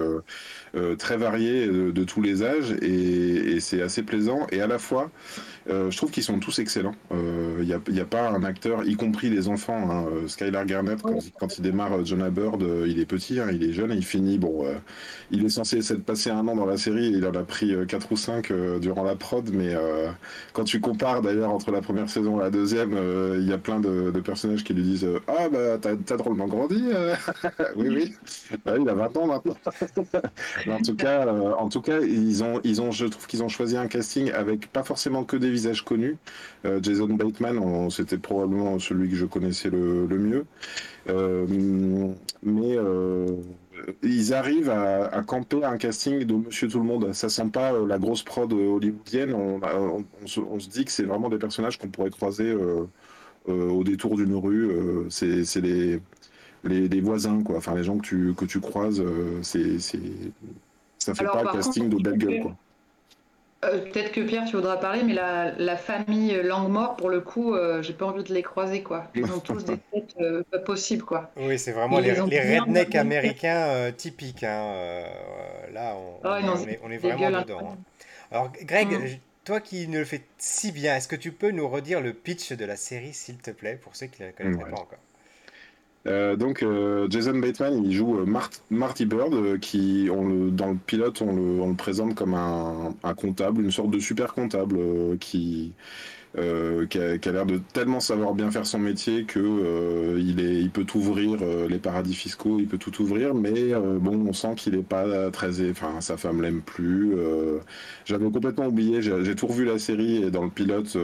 très 0.97 1.17
varié 1.17 1.67
de, 1.67 2.03
tous 2.03 2.21
les 2.21 2.43
âges 2.43 2.71
et, 2.81 3.55
et 3.55 3.59
c'est 3.59 3.81
assez 3.81 4.03
plaisant. 4.03 4.47
Et 4.51 4.61
à 4.61 4.67
la 4.67 4.79
fois, 4.79 5.11
je 5.67 5.95
trouve 5.95 6.11
qu'ils 6.11 6.23
sont 6.23 6.39
tous 6.39 6.59
excellents. 6.59 6.95
Il 7.11 7.65
n'y 7.65 7.73
a, 7.73 8.01
a, 8.01 8.05
pas 8.05 8.29
un 8.29 8.43
acteur, 8.43 8.83
y 8.85 8.95
compris 8.95 9.29
les 9.29 9.47
enfants. 9.47 9.89
Hein, 9.89 10.05
euh, 10.11 10.27
Skylar 10.27 10.65
Garnett, 10.65 11.01
quand, 11.01 11.57
il 11.57 11.61
démarre 11.61 11.93
euh, 11.93 12.05
Jonah 12.05 12.29
Bird, 12.29 12.61
euh, 12.61 12.85
il 12.87 12.99
est 12.99 13.05
petit, 13.05 13.39
hein, 13.39 13.47
il 13.51 13.63
est 13.63 13.73
jeune, 13.73 13.91
il 13.91 14.05
finit. 14.05 14.37
Bon, 14.37 14.65
il 15.31 15.45
est 15.45 15.49
censé 15.49 15.81
s'être 15.81 16.03
passé 16.03 16.29
un 16.29 16.47
an 16.47 16.55
dans 16.55 16.65
la 16.65 16.77
série, 16.77 17.07
il 17.09 17.25
en 17.25 17.33
a 17.33 17.43
pris 17.43 17.73
4 17.87 18.11
ou 18.11 18.17
5 18.17 18.51
durant 18.79 19.03
la 19.03 19.15
prod, 19.15 19.49
mais 19.53 19.75
quand 20.53 20.63
tu 20.63 20.79
compares 20.79 21.21
d'ailleurs 21.21 21.51
entre 21.51 21.71
la 21.71 21.81
première 21.81 22.09
saison 22.09 22.39
et 22.39 22.43
la 22.43 22.49
deuxième, 22.49 22.97
il 23.37 23.47
y 23.47 23.53
a 23.53 23.57
plein 23.57 23.79
de, 23.79 24.11
personnages 24.19 24.63
qui 24.63 24.73
lui 24.73 24.83
disent 24.83 25.07
Ah, 25.27 25.49
bah, 25.49 25.77
t'as 25.79 26.17
drôlement 26.17 26.47
grandi. 26.47 26.83
oui, 27.75 27.87
oui. 27.89 28.13
Bah, 28.65 28.73
il 28.79 28.87
a 28.89 28.93
20 28.93 29.17
ans 29.17 29.27
maintenant. 29.27 29.57
en 30.67 30.81
tout 30.81 30.95
cas, 30.95 31.27
en 31.27 31.69
tout 31.69 31.81
cas 31.81 31.99
ils 32.01 32.43
ont, 32.43 32.59
ils 32.63 32.81
ont, 32.81 32.91
je 32.91 33.05
trouve 33.05 33.27
qu'ils 33.27 33.43
ont 33.43 33.49
choisi 33.49 33.77
un 33.77 33.87
casting 33.87 34.31
avec 34.31 34.71
pas 34.71 34.83
forcément 34.83 35.23
que 35.23 35.37
des 35.37 35.49
visages 35.59 35.83
connus. 35.83 36.17
Jason 36.81 37.07
Bateman 37.07 37.59
c'était 37.89 38.17
probablement 38.17 38.79
celui 38.79 39.09
que 39.09 39.15
je 39.15 39.25
connaissais 39.25 39.69
le, 39.69 40.07
mieux. 40.07 40.45
Euh, 41.09 41.45
mais 42.43 42.77
euh, 42.77 43.27
ils 44.03 44.33
arrivent 44.33 44.69
à, 44.69 45.21
camper 45.23 45.63
un 45.63 45.77
casting 45.77 46.23
de 46.23 46.33
Monsieur 46.33 46.67
Tout 46.67 46.79
le 46.79 46.85
Monde. 46.85 47.13
Ça 47.13 47.29
sent 47.29 47.49
pas 47.51 47.73
euh, 47.73 47.87
la 47.87 47.97
grosse 47.97 48.23
prod 48.23 48.51
hollywoodienne. 48.51 49.33
On, 49.33 49.59
se, 50.25 50.69
dit 50.69 50.85
que 50.85 50.91
c'est 50.91 51.03
vraiment 51.03 51.29
des 51.29 51.37
personnages 51.37 51.77
qu'on 51.77 51.89
pourrait 51.89 52.11
croiser 52.11 52.55
au 53.47 53.83
détour 53.83 54.15
d'une 54.15 54.35
rue. 54.35 54.71
c'est 55.09 55.61
les, 55.61 55.99
les, 56.63 57.01
voisins, 57.01 57.41
quoi. 57.43 57.57
Enfin, 57.57 57.75
les 57.75 57.83
gens 57.83 57.97
que 57.97 58.05
tu, 58.05 58.33
que 58.35 58.45
tu 58.45 58.59
croises. 58.59 59.03
c'est 59.41 59.77
ça 60.97 61.15
fait 61.15 61.25
pas 61.25 61.41
un 61.41 61.53
casting 61.53 61.89
de 61.89 61.95
belle 61.95 62.17
gueule, 62.17 62.41
quoi. 62.41 62.55
Euh, 63.65 63.79
peut-être 63.79 64.13
que 64.13 64.21
Pierre, 64.21 64.45
tu 64.45 64.55
voudras 64.55 64.77
parler, 64.77 65.03
mais 65.03 65.13
la, 65.13 65.77
famille 65.77 66.33
Langmore, 66.43 66.95
pour 66.95 67.09
le 67.09 67.19
coup, 67.19 67.53
euh, 67.53 67.81
j'ai 67.81 67.93
pas 67.93 68.05
envie 68.05 68.23
de 68.23 68.33
les 68.33 68.41
croiser, 68.41 68.83
quoi. 68.83 69.07
Ils 69.15 69.31
ont 69.31 69.39
tous 69.39 69.65
des 69.65 69.77
têtes 69.91 70.15
euh, 70.21 70.43
pas 70.49 70.59
possibles, 70.59 71.03
quoi. 71.03 71.29
Oui, 71.35 71.59
c'est 71.59 71.73
vraiment 71.73 71.99
les, 71.99 72.13
rednecks 72.13 72.95
américains 72.95 73.91
typiques. 73.91 74.43
Hein, 74.43 75.03
là, 75.73 75.95
on, 75.97 76.19
ah 76.23 76.39
on, 76.83 76.89
est, 76.89 76.97
vraiment 76.97 77.41
dedans. 77.41 77.73
Hein. 77.73 77.77
Alors, 78.31 78.51
Greg, 78.61 78.87
mm. 78.87 79.17
toi 79.43 79.59
qui 79.59 79.87
ne 79.89 79.99
le 79.99 80.05
fais 80.05 80.21
si 80.37 80.71
bien, 80.71 80.95
est-ce 80.95 81.09
que 81.09 81.17
tu 81.17 81.33
peux 81.33 81.51
nous 81.51 81.67
redire 81.67 81.99
le 81.99 82.13
pitch 82.13 82.53
de 82.53 82.63
la 82.63 82.77
série, 82.77 83.13
s'il 83.13 83.37
te 83.37 83.51
plaît, 83.51 83.75
pour 83.81 83.95
ceux 83.95 84.05
qui 84.07 84.21
ne 84.21 84.27
la 84.27 84.33
connaissent 84.33 84.57
pas 84.57 84.71
encore? 84.71 84.99
Euh, 86.07 86.35
donc 86.35 86.63
euh, 86.63 87.07
Jason 87.09 87.37
Bateman, 87.37 87.83
il 87.83 87.91
joue 87.93 88.19
euh, 88.19 88.25
Marty 88.69 89.05
Bird, 89.05 89.59
qui 89.59 90.07
dans 90.07 90.69
le 90.69 90.77
pilote 90.85 91.21
on 91.21 91.67
le, 91.67 91.75
présente 91.75 92.15
comme 92.15 92.33
un, 92.33 92.93
comptable, 93.15 93.61
une 93.61 93.71
sorte 93.71 93.91
de 93.91 93.99
super 93.99 94.33
comptable 94.33 94.79
qui 95.19 95.73
euh, 96.37 96.85
qui 96.85 96.99
a, 96.99 97.31
l'air 97.31 97.47
de 97.47 97.59
tellement 97.73 97.99
savoir 97.99 98.35
bien 98.35 98.51
faire 98.51 98.67
son 98.67 98.77
métier 98.77 99.23
que 99.23 99.39
euh, 99.39 100.21
il, 100.23 100.39
est, 100.39 100.61
il 100.61 100.69
peut 100.69 100.85
ouvrir 100.93 101.39
euh, 101.41 101.67
les 101.67 101.79
paradis 101.79 102.13
fiscaux, 102.13 102.57
il 102.59 102.67
peut 102.67 102.77
tout 102.77 103.01
ouvrir, 103.01 103.33
mais 103.33 103.73
bon, 103.73 104.27
on 104.27 104.33
sent 104.33 104.53
qu'il 104.55 104.75
est 104.75 104.83
pas 104.83 105.31
très, 105.31 105.71
enfin, 105.71 106.01
sa 106.01 106.17
femme 106.17 106.43
l'aime 106.43 106.61
plus. 106.61 107.15
J'avais 108.05 108.29
complètement 108.29 108.67
oublié, 108.67 109.01
j'ai 109.01 109.35
tout 109.35 109.47
revu 109.47 109.65
la 109.65 109.79
série 109.79 110.17
et 110.23 110.29
dans 110.29 110.43
le 110.43 110.51
pilote, 110.51 110.95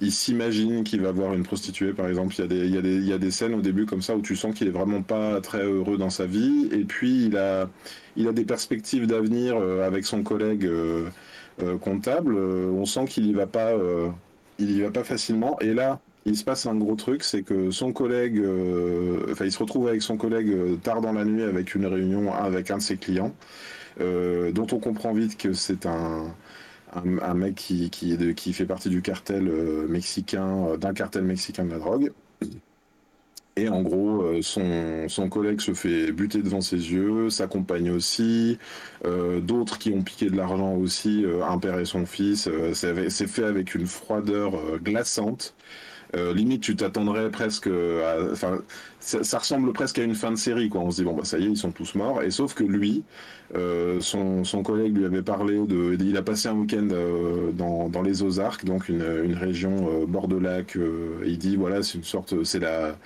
il 0.00 0.12
s'imagine 0.12 0.84
qu'il 0.84 1.00
va 1.00 1.12
voir 1.12 1.32
une 1.32 1.42
prostituée, 1.42 1.94
par 1.94 2.06
exemple. 2.06 2.34
Il 2.38 2.74
y, 2.74 3.12
a 3.12 3.18
des, 3.18 3.30
scènes 3.30 3.54
au 3.54 3.62
début 3.62 3.86
comme 3.86 4.02
ça 4.02 4.14
où 4.16 4.20
tu 4.20 4.36
sens 4.36 4.54
qu'il 4.54 4.68
est 4.68 4.70
vraiment 4.70 5.02
pas 5.02 5.40
très 5.40 5.62
heureux 5.64 5.96
dans 5.96 6.10
sa 6.10 6.26
vie, 6.26 6.68
et 6.72 6.84
puis 6.84 7.24
il 7.26 7.36
a, 7.38 7.68
des 8.16 8.44
perspectives 8.44 9.06
d'avenir 9.06 9.56
avec 9.56 10.04
son 10.04 10.22
collègue. 10.22 10.66
Euh, 10.66 11.08
comptable, 11.80 12.34
euh, 12.36 12.70
on 12.70 12.84
sent 12.84 13.06
qu'il 13.06 13.26
y 13.26 13.32
va 13.32 13.46
pas, 13.46 13.72
euh, 13.72 14.08
y 14.58 14.80
va 14.80 14.90
pas 14.90 15.04
facilement. 15.04 15.58
Et 15.60 15.74
là, 15.74 16.00
il 16.26 16.36
se 16.36 16.44
passe 16.44 16.66
un 16.66 16.74
gros 16.74 16.94
truc, 16.94 17.22
c'est 17.22 17.42
que 17.42 17.70
son 17.70 17.92
collègue, 17.92 18.42
enfin, 19.30 19.44
il 19.44 19.52
se 19.52 19.58
retrouve 19.58 19.88
avec 19.88 20.00
son 20.02 20.16
collègue 20.16 20.80
tard 20.82 21.02
dans 21.02 21.12
la 21.12 21.24
nuit 21.24 21.42
avec 21.42 21.74
une 21.74 21.84
réunion 21.86 22.32
avec 22.32 22.70
un 22.70 22.78
de 22.78 22.82
ses 22.82 22.96
clients, 22.96 23.34
dont 24.00 24.66
on 24.72 24.78
comprend 24.78 25.12
vite 25.12 25.36
que 25.36 25.52
c'est 25.52 25.84
un, 25.84 26.34
mec 27.34 27.56
qui, 27.56 28.52
fait 28.54 28.64
partie 28.64 28.88
du 28.88 29.02
cartel 29.02 29.52
mexicain, 29.86 30.78
d'un 30.78 30.94
cartel 30.94 31.24
mexicain 31.24 31.66
de 31.66 31.72
la 31.72 31.78
drogue. 31.78 32.10
Et 33.56 33.68
en 33.68 33.82
gros, 33.82 34.22
euh, 34.22 34.42
son, 34.42 35.08
son, 35.08 35.28
collègue 35.28 35.60
se 35.60 35.74
fait 35.74 36.10
buter 36.10 36.42
devant 36.42 36.60
ses 36.60 36.76
yeux, 36.76 37.30
sa 37.30 37.46
compagne 37.46 37.90
aussi, 37.90 38.58
euh, 39.04 39.40
d'autres 39.40 39.78
qui 39.78 39.92
ont 39.92 40.02
piqué 40.02 40.28
de 40.28 40.36
l'argent 40.36 40.74
aussi, 40.74 41.24
euh, 41.24 41.44
un 41.44 41.58
père 41.58 41.78
et 41.78 41.84
son 41.84 42.04
fils. 42.04 42.48
c'est 42.72 43.26
fait 43.28 43.44
avec 43.44 43.74
une 43.76 43.86
froideur 43.86 44.54
glaçante. 44.82 45.54
limite, 46.14 46.62
tu 46.62 46.76
t'attendrais 46.76 47.30
presque. 47.30 47.68
Enfin, 48.32 48.60
ça, 49.00 49.38
ressemble 49.38 49.72
presque 49.72 49.98
à 49.98 50.02
une 50.04 50.14
fin 50.14 50.30
de 50.30 50.36
série, 50.36 50.68
quoi. 50.68 50.80
On 50.80 50.90
se 50.90 50.96
dit, 50.96 51.04
bon, 51.04 51.14
bah 51.14 51.24
ça 51.24 51.38
y 51.38 51.44
est, 51.44 51.48
ils 51.50 51.56
sont 51.56 51.72
tous 51.72 51.94
morts. 51.94 52.22
Et 52.22 52.30
sauf 52.30 52.54
que 52.54 52.64
lui, 52.64 53.04
son, 54.00 54.44
son, 54.44 54.62
collègue 54.62 54.96
lui 54.96 55.04
avait 55.04 55.22
parlé 55.22 55.58
de. 55.66 55.96
Il 56.00 56.16
a 56.16 56.22
passé 56.22 56.48
un 56.48 56.54
week-end 56.54 56.88
dans, 57.52 57.88
dans, 57.88 58.02
les 58.02 58.22
Ozarks, 58.22 58.64
donc 58.64 58.88
une, 58.88 59.04
une 59.24 59.34
région 59.34 60.04
bord 60.06 60.28
de 60.28 60.36
lac. 60.36 60.76
il 61.24 61.38
dit, 61.38 61.56
voilà, 61.56 61.82
c'est 61.82 61.98
une 61.98 62.04
sorte. 62.04 62.44
C'est 62.44 62.60
la 62.60 62.96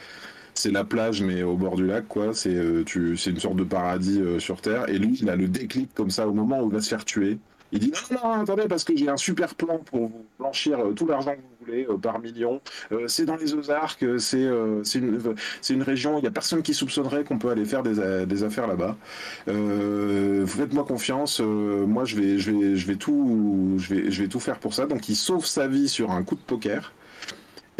c'est 0.58 0.72
la 0.72 0.84
plage 0.84 1.22
mais 1.22 1.42
au 1.42 1.56
bord 1.56 1.76
du 1.76 1.86
lac 1.86 2.08
quoi. 2.08 2.34
C'est 2.34 2.54
euh, 2.54 2.82
tu 2.84 3.16
c'est 3.16 3.30
une 3.30 3.38
sorte 3.38 3.56
de 3.56 3.64
paradis 3.64 4.20
euh, 4.20 4.38
sur 4.40 4.60
terre. 4.60 4.88
Et 4.88 4.98
lui 4.98 5.18
il 5.20 5.30
a 5.30 5.36
le 5.36 5.46
déclic 5.46 5.94
comme 5.94 6.10
ça 6.10 6.26
au 6.26 6.32
moment 6.32 6.60
où 6.60 6.68
il 6.68 6.74
va 6.74 6.80
se 6.80 6.88
faire 6.88 7.04
tuer. 7.04 7.38
Il 7.70 7.80
dit 7.80 7.92
non, 8.10 8.18
non, 8.24 8.32
attendez, 8.40 8.66
parce 8.66 8.82
que 8.82 8.96
j'ai 8.96 9.10
un 9.10 9.18
super 9.18 9.54
plan 9.54 9.78
pour 9.78 10.08
vous 10.08 10.26
blanchir 10.38 10.80
euh, 10.80 10.92
tout 10.92 11.06
l'argent 11.06 11.32
que 11.32 11.36
vous 11.36 11.66
voulez 11.66 11.86
par 12.02 12.18
million. 12.18 12.60
C'est 13.06 13.26
dans 13.26 13.36
les 13.36 13.52
Ozarks, 13.54 14.04
c'est 14.18 14.48
c'est 14.84 14.98
une, 14.98 15.20
une, 15.68 15.82
région, 15.82 16.18
il 16.18 16.22
n'y 16.22 16.26
a 16.26 16.30
personne 16.30 16.62
qui 16.62 16.72
soupçonnerait 16.72 17.24
qu'on 17.24 17.38
peut 17.38 17.50
aller 17.50 17.66
faire 17.66 17.82
des, 17.82 18.24
des 18.24 18.42
affaires 18.42 18.66
là-bas. 18.66 18.96
Faites-moi 19.44 20.84
confiance, 20.84 21.40
moi 21.40 22.06
je 22.06 22.16
vais, 22.16 22.38
je, 22.38 22.50
vais, 22.52 22.76
je, 22.76 22.86
vais 22.86 22.96
tout, 22.96 23.74
je, 23.76 23.94
vais, 23.94 24.10
je 24.10 24.22
vais 24.22 24.28
tout 24.28 24.40
faire 24.40 24.58
pour 24.58 24.72
ça. 24.72 24.86
Donc 24.86 25.10
il 25.10 25.14
sauve 25.16 25.44
sa 25.44 25.68
vie 25.68 25.90
sur 25.90 26.10
un 26.10 26.22
coup 26.22 26.36
de 26.36 26.40
poker. 26.40 26.94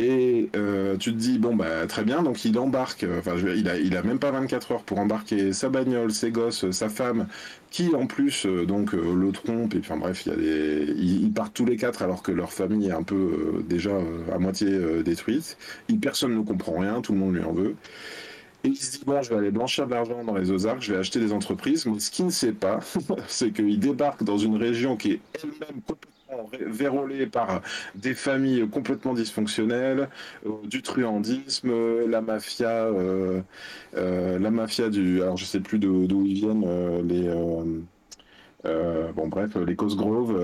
Et 0.01 0.49
euh, 0.55 0.97
tu 0.97 1.13
te 1.13 1.19
dis, 1.19 1.39
bon, 1.39 1.57
bah, 1.57 1.87
très 1.89 2.05
bien, 2.05 2.23
donc 2.23 2.45
il 2.45 2.57
embarque, 2.57 3.03
euh, 3.03 3.19
enfin, 3.19 3.35
il, 3.37 3.69
a, 3.69 3.77
il 3.79 3.97
a 3.97 4.03
même 4.05 4.21
pas 4.21 4.31
24 4.31 4.73
heures 4.73 4.83
pour 4.85 5.01
embarquer 5.01 5.53
sa 5.53 5.71
bagnole, 5.71 6.13
ses 6.13 6.31
gosses, 6.31 6.71
sa 6.71 6.89
femme, 6.89 7.27
qui 7.71 7.93
en 7.97 8.07
plus, 8.07 8.47
euh, 8.47 8.65
donc, 8.65 8.93
le 8.93 9.33
trompe, 9.33 9.75
et 9.75 9.79
enfin, 9.81 9.97
bref, 9.97 10.25
il 10.25 10.29
y 10.29 10.33
a 10.33 10.37
des, 10.37 10.95
ils, 10.97 11.33
partent 11.33 11.55
tous 11.55 11.65
les 11.65 11.77
quatre 11.77 12.03
alors 12.03 12.23
que 12.23 12.31
leur 12.31 12.53
famille 12.53 12.89
est 12.89 12.93
un 12.93 13.03
peu 13.03 13.65
déjà 13.69 13.91
à 14.33 14.39
moitié 14.39 15.03
détruite. 15.03 15.59
Personne 16.01 16.37
ne 16.37 16.43
comprend 16.43 16.79
rien, 16.79 17.01
tout 17.01 17.13
le 17.13 17.19
monde 17.19 17.35
lui 17.35 17.43
en 17.43 17.53
veut. 17.53 17.75
Et 18.65 18.69
il 18.69 18.77
se 18.77 18.99
dit, 18.99 19.05
bon, 19.05 19.21
je 19.23 19.31
vais 19.31 19.37
aller 19.37 19.51
blanchir 19.51 19.87
de 19.87 19.93
l'argent 19.95 20.23
dans 20.25 20.37
les 20.37 20.51
Ozarks, 20.53 20.83
je 20.83 20.93
vais 20.93 20.99
acheter 20.99 21.19
des 21.19 21.33
entreprises. 21.33 21.87
Mais 21.87 21.99
ce 21.99 22.11
qu'il 22.11 22.27
ne 22.27 22.31
sait 22.31 22.53
pas, 22.53 22.81
c'est 23.29 23.51
qu'il 23.53 23.79
débarque 23.81 24.23
dans 24.23 24.39
une 24.39 24.57
région 24.57 24.97
qui 24.97 25.13
est 25.13 25.21
elle-même 25.35 25.81
vérolé 26.67 27.27
par 27.27 27.63
des 27.95 28.15
familles 28.15 28.69
complètement 28.69 29.15
dysfonctionnelles, 29.15 30.09
euh, 30.47 30.51
du 30.65 30.83
truandisme, 30.83 31.73
la 32.07 32.21
mafia, 32.21 32.85
euh, 32.87 33.41
euh, 33.97 34.39
la 34.39 34.51
mafia 34.51 34.89
du, 34.89 35.23
alors 35.23 35.37
je 35.37 35.45
sais 35.45 35.61
plus 35.61 35.79
d'où 35.79 36.25
ils 36.27 36.35
viennent 36.35 36.67
les. 37.07 37.29
bon 39.15 39.29
bref, 39.29 39.57
les 39.57 39.77
Cosgrove, 39.77 40.39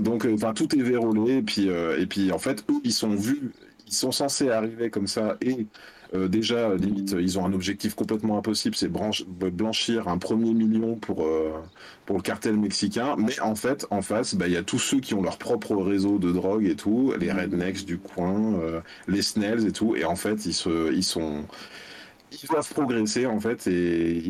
donc 0.00 0.26
enfin 0.32 0.54
tout 0.54 0.74
est 0.76 0.82
vérolé 0.82 1.38
et 1.38 1.42
puis 1.42 1.68
et 1.68 2.06
puis 2.06 2.32
en 2.32 2.38
fait 2.38 2.64
eux 2.70 2.80
ils 2.84 2.92
sont 2.92 3.14
vus, 3.14 3.52
ils 3.86 3.94
sont 3.94 4.12
censés 4.12 4.50
arriver 4.50 4.90
comme 4.90 5.06
ça 5.06 5.36
et 5.40 5.66
euh, 6.14 6.28
déjà, 6.28 6.74
limite, 6.74 7.16
ils 7.18 7.38
ont 7.38 7.46
un 7.46 7.52
objectif 7.52 7.94
complètement 7.94 8.36
impossible, 8.36 8.74
c'est 8.76 8.90
blanchir 8.90 10.08
un 10.08 10.18
premier 10.18 10.52
million 10.52 10.96
pour, 10.96 11.24
euh, 11.24 11.52
pour 12.04 12.16
le 12.16 12.22
cartel 12.22 12.56
mexicain. 12.56 13.16
Mais 13.18 13.40
en 13.40 13.54
fait, 13.54 13.86
en 13.90 14.02
face, 14.02 14.34
bah, 14.34 14.46
il 14.46 14.52
y 14.52 14.56
a 14.56 14.62
tous 14.62 14.78
ceux 14.78 15.00
qui 15.00 15.14
ont 15.14 15.22
leur 15.22 15.38
propre 15.38 15.74
réseau 15.76 16.18
de 16.18 16.30
drogue 16.30 16.66
et 16.66 16.76
tout, 16.76 17.14
les 17.18 17.32
rednecks 17.32 17.84
du 17.86 17.98
coin, 17.98 18.54
euh, 18.60 18.80
les 19.08 19.22
snells 19.22 19.66
et 19.66 19.72
tout. 19.72 19.96
Et 19.96 20.04
en 20.04 20.16
fait, 20.16 20.44
ils, 20.44 20.54
se, 20.54 20.92
ils 20.92 21.04
sont 21.04 21.44
ils 22.42 22.48
doivent 22.48 22.72
progresser 22.72 23.26
en 23.26 23.40
fait 23.40 23.66
et, 23.66 24.22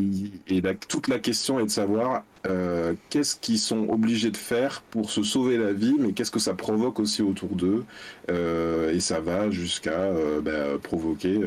et 0.48 0.62
toute 0.88 1.08
la 1.08 1.18
question 1.18 1.60
est 1.60 1.64
de 1.64 1.70
savoir 1.70 2.24
euh, 2.46 2.94
qu'est-ce 3.10 3.36
qu'ils 3.36 3.58
sont 3.58 3.88
obligés 3.88 4.30
de 4.30 4.36
faire 4.36 4.82
pour 4.90 5.10
se 5.10 5.22
sauver 5.22 5.58
la 5.58 5.72
vie, 5.72 5.94
mais 5.98 6.12
qu'est-ce 6.12 6.30
que 6.30 6.40
ça 6.40 6.54
provoque 6.54 6.98
aussi 6.98 7.22
autour 7.22 7.50
d'eux 7.50 7.84
euh, 8.30 8.92
et 8.92 9.00
ça 9.00 9.20
va 9.20 9.50
jusqu'à 9.50 9.90
euh, 9.92 10.40
bah, 10.40 10.78
provoquer 10.82 11.40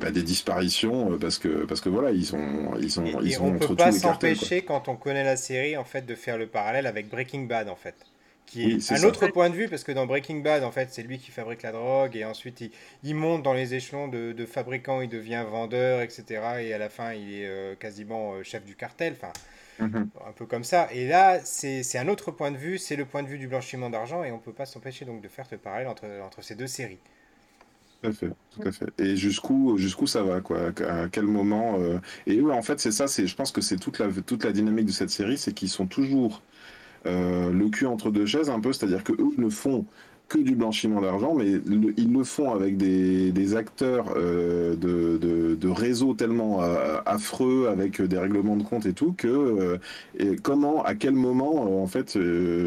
bah, 0.00 0.10
des 0.10 0.22
disparitions 0.22 1.18
parce 1.20 1.38
que 1.38 1.64
parce 1.66 1.80
que 1.80 1.88
voilà 1.88 2.12
ils 2.12 2.34
ont 2.34 2.76
ils 2.80 3.00
ont 3.00 3.20
ils 3.20 3.32
et 3.32 3.38
on 3.38 3.58
peut 3.58 3.74
pas 3.74 3.92
s'empêcher 3.92 4.62
quand 4.62 4.88
on 4.88 4.96
connaît 4.96 5.24
la 5.24 5.36
série 5.36 5.76
en 5.76 5.84
fait 5.84 6.06
de 6.06 6.14
faire 6.14 6.38
le 6.38 6.46
parallèle 6.46 6.86
avec 6.86 7.10
Breaking 7.10 7.42
Bad 7.42 7.68
en 7.68 7.76
fait 7.76 7.94
qui 8.48 8.72
est, 8.72 8.92
un 8.92 9.04
autre 9.04 9.28
point 9.28 9.50
de 9.50 9.54
vue, 9.54 9.68
parce 9.68 9.84
que 9.84 9.92
dans 9.92 10.06
Breaking 10.06 10.38
Bad, 10.38 10.64
en 10.64 10.70
fait, 10.70 10.88
c'est 10.90 11.02
lui 11.02 11.18
qui 11.18 11.30
fabrique 11.30 11.62
la 11.62 11.72
drogue, 11.72 12.16
et 12.16 12.24
ensuite 12.24 12.64
il, 13.02 13.14
monte 13.14 13.42
dans 13.42 13.52
les 13.52 13.74
échelons 13.74 14.08
de, 14.08 14.46
fabricant, 14.46 15.00
il 15.00 15.08
devient 15.08 15.44
vendeur, 15.48 16.00
etc. 16.00 16.24
Et 16.60 16.72
à 16.72 16.78
la 16.78 16.88
fin, 16.88 17.12
il 17.12 17.34
est 17.34 17.46
euh, 17.46 17.74
quasiment 17.74 18.34
euh, 18.34 18.42
chef 18.42 18.64
du 18.64 18.74
cartel, 18.74 19.14
enfin, 19.16 19.32
mhm. 19.86 20.08
un 20.26 20.32
peu 20.32 20.46
comme 20.46 20.64
ça. 20.64 20.88
Et 20.92 21.06
là, 21.06 21.40
c'est 21.44 21.98
un 21.98 22.08
autre 22.08 22.30
point 22.30 22.50
de 22.50 22.56
vue, 22.56 22.78
c'est 22.78 22.96
le 22.96 23.04
point 23.04 23.22
de 23.22 23.28
vue 23.28 23.38
du 23.38 23.48
blanchiment 23.48 23.90
d'argent, 23.90 24.24
et 24.24 24.32
on 24.32 24.38
peut 24.38 24.52
pas 24.52 24.66
s'empêcher 24.66 25.04
donc 25.04 25.20
de 25.20 25.28
faire 25.28 25.46
ce 25.46 25.56
parallèle 25.56 25.88
entre, 25.88 26.06
entre 26.24 26.42
ces 26.42 26.54
deux 26.54 26.66
séries. 26.66 26.98
Tout 28.00 28.08
à 28.08 28.12
fait, 28.12 28.30
tout 28.52 28.62
à 28.64 28.72
fait. 28.72 28.86
Et 28.98 29.16
jusqu'où 29.16 29.76
jusqu'où 29.76 30.06
ça 30.06 30.22
va 30.22 30.40
quoi? 30.40 30.68
À 30.88 31.08
quel 31.10 31.24
moment 31.24 31.80
euh, 31.80 31.98
Et 32.26 32.36
eux, 32.38 32.52
en 32.52 32.62
fait, 32.62 32.78
c'est 32.78 32.92
ça. 32.92 33.08
C'est, 33.08 33.26
je 33.26 33.34
pense 33.34 33.50
que 33.50 33.60
c'est 33.60 33.76
toute 33.76 33.98
la 33.98 34.06
toute 34.24 34.44
la 34.44 34.52
dynamique 34.52 34.86
de 34.86 34.92
cette 34.92 35.10
série, 35.10 35.36
c'est 35.36 35.52
qu'ils 35.52 35.68
sont 35.68 35.86
toujours 35.86 36.40
le 37.04 37.68
cul 37.68 37.86
entre 37.86 38.10
deux 38.10 38.26
chaises 38.26 38.50
un 38.50 38.60
peu, 38.60 38.72
c'est-à-dire 38.72 39.04
que 39.04 39.12
eux 39.12 39.34
ne 39.38 39.48
font 39.48 39.86
que 40.28 40.38
du 40.38 40.54
blanchiment 40.54 41.00
d'argent, 41.00 41.34
mais 41.34 41.46
ils 41.46 42.12
le 42.12 42.24
font 42.24 42.52
avec 42.52 42.76
des, 42.76 43.56
acteurs 43.56 44.12
euh, 44.16 44.76
de, 44.76 45.56
de, 45.56 45.68
réseaux 45.68 46.14
tellement 46.14 46.62
euh, 46.62 47.00
affreux, 47.06 47.68
avec 47.68 48.02
des 48.02 48.18
règlements 48.18 48.56
de 48.56 48.62
compte 48.62 48.84
et 48.86 48.92
tout, 48.92 49.14
que 49.16 49.78
comment, 50.42 50.82
à 50.84 50.94
quel 50.94 51.14
moment, 51.14 51.82
en 51.82 51.86
fait, 51.86 52.18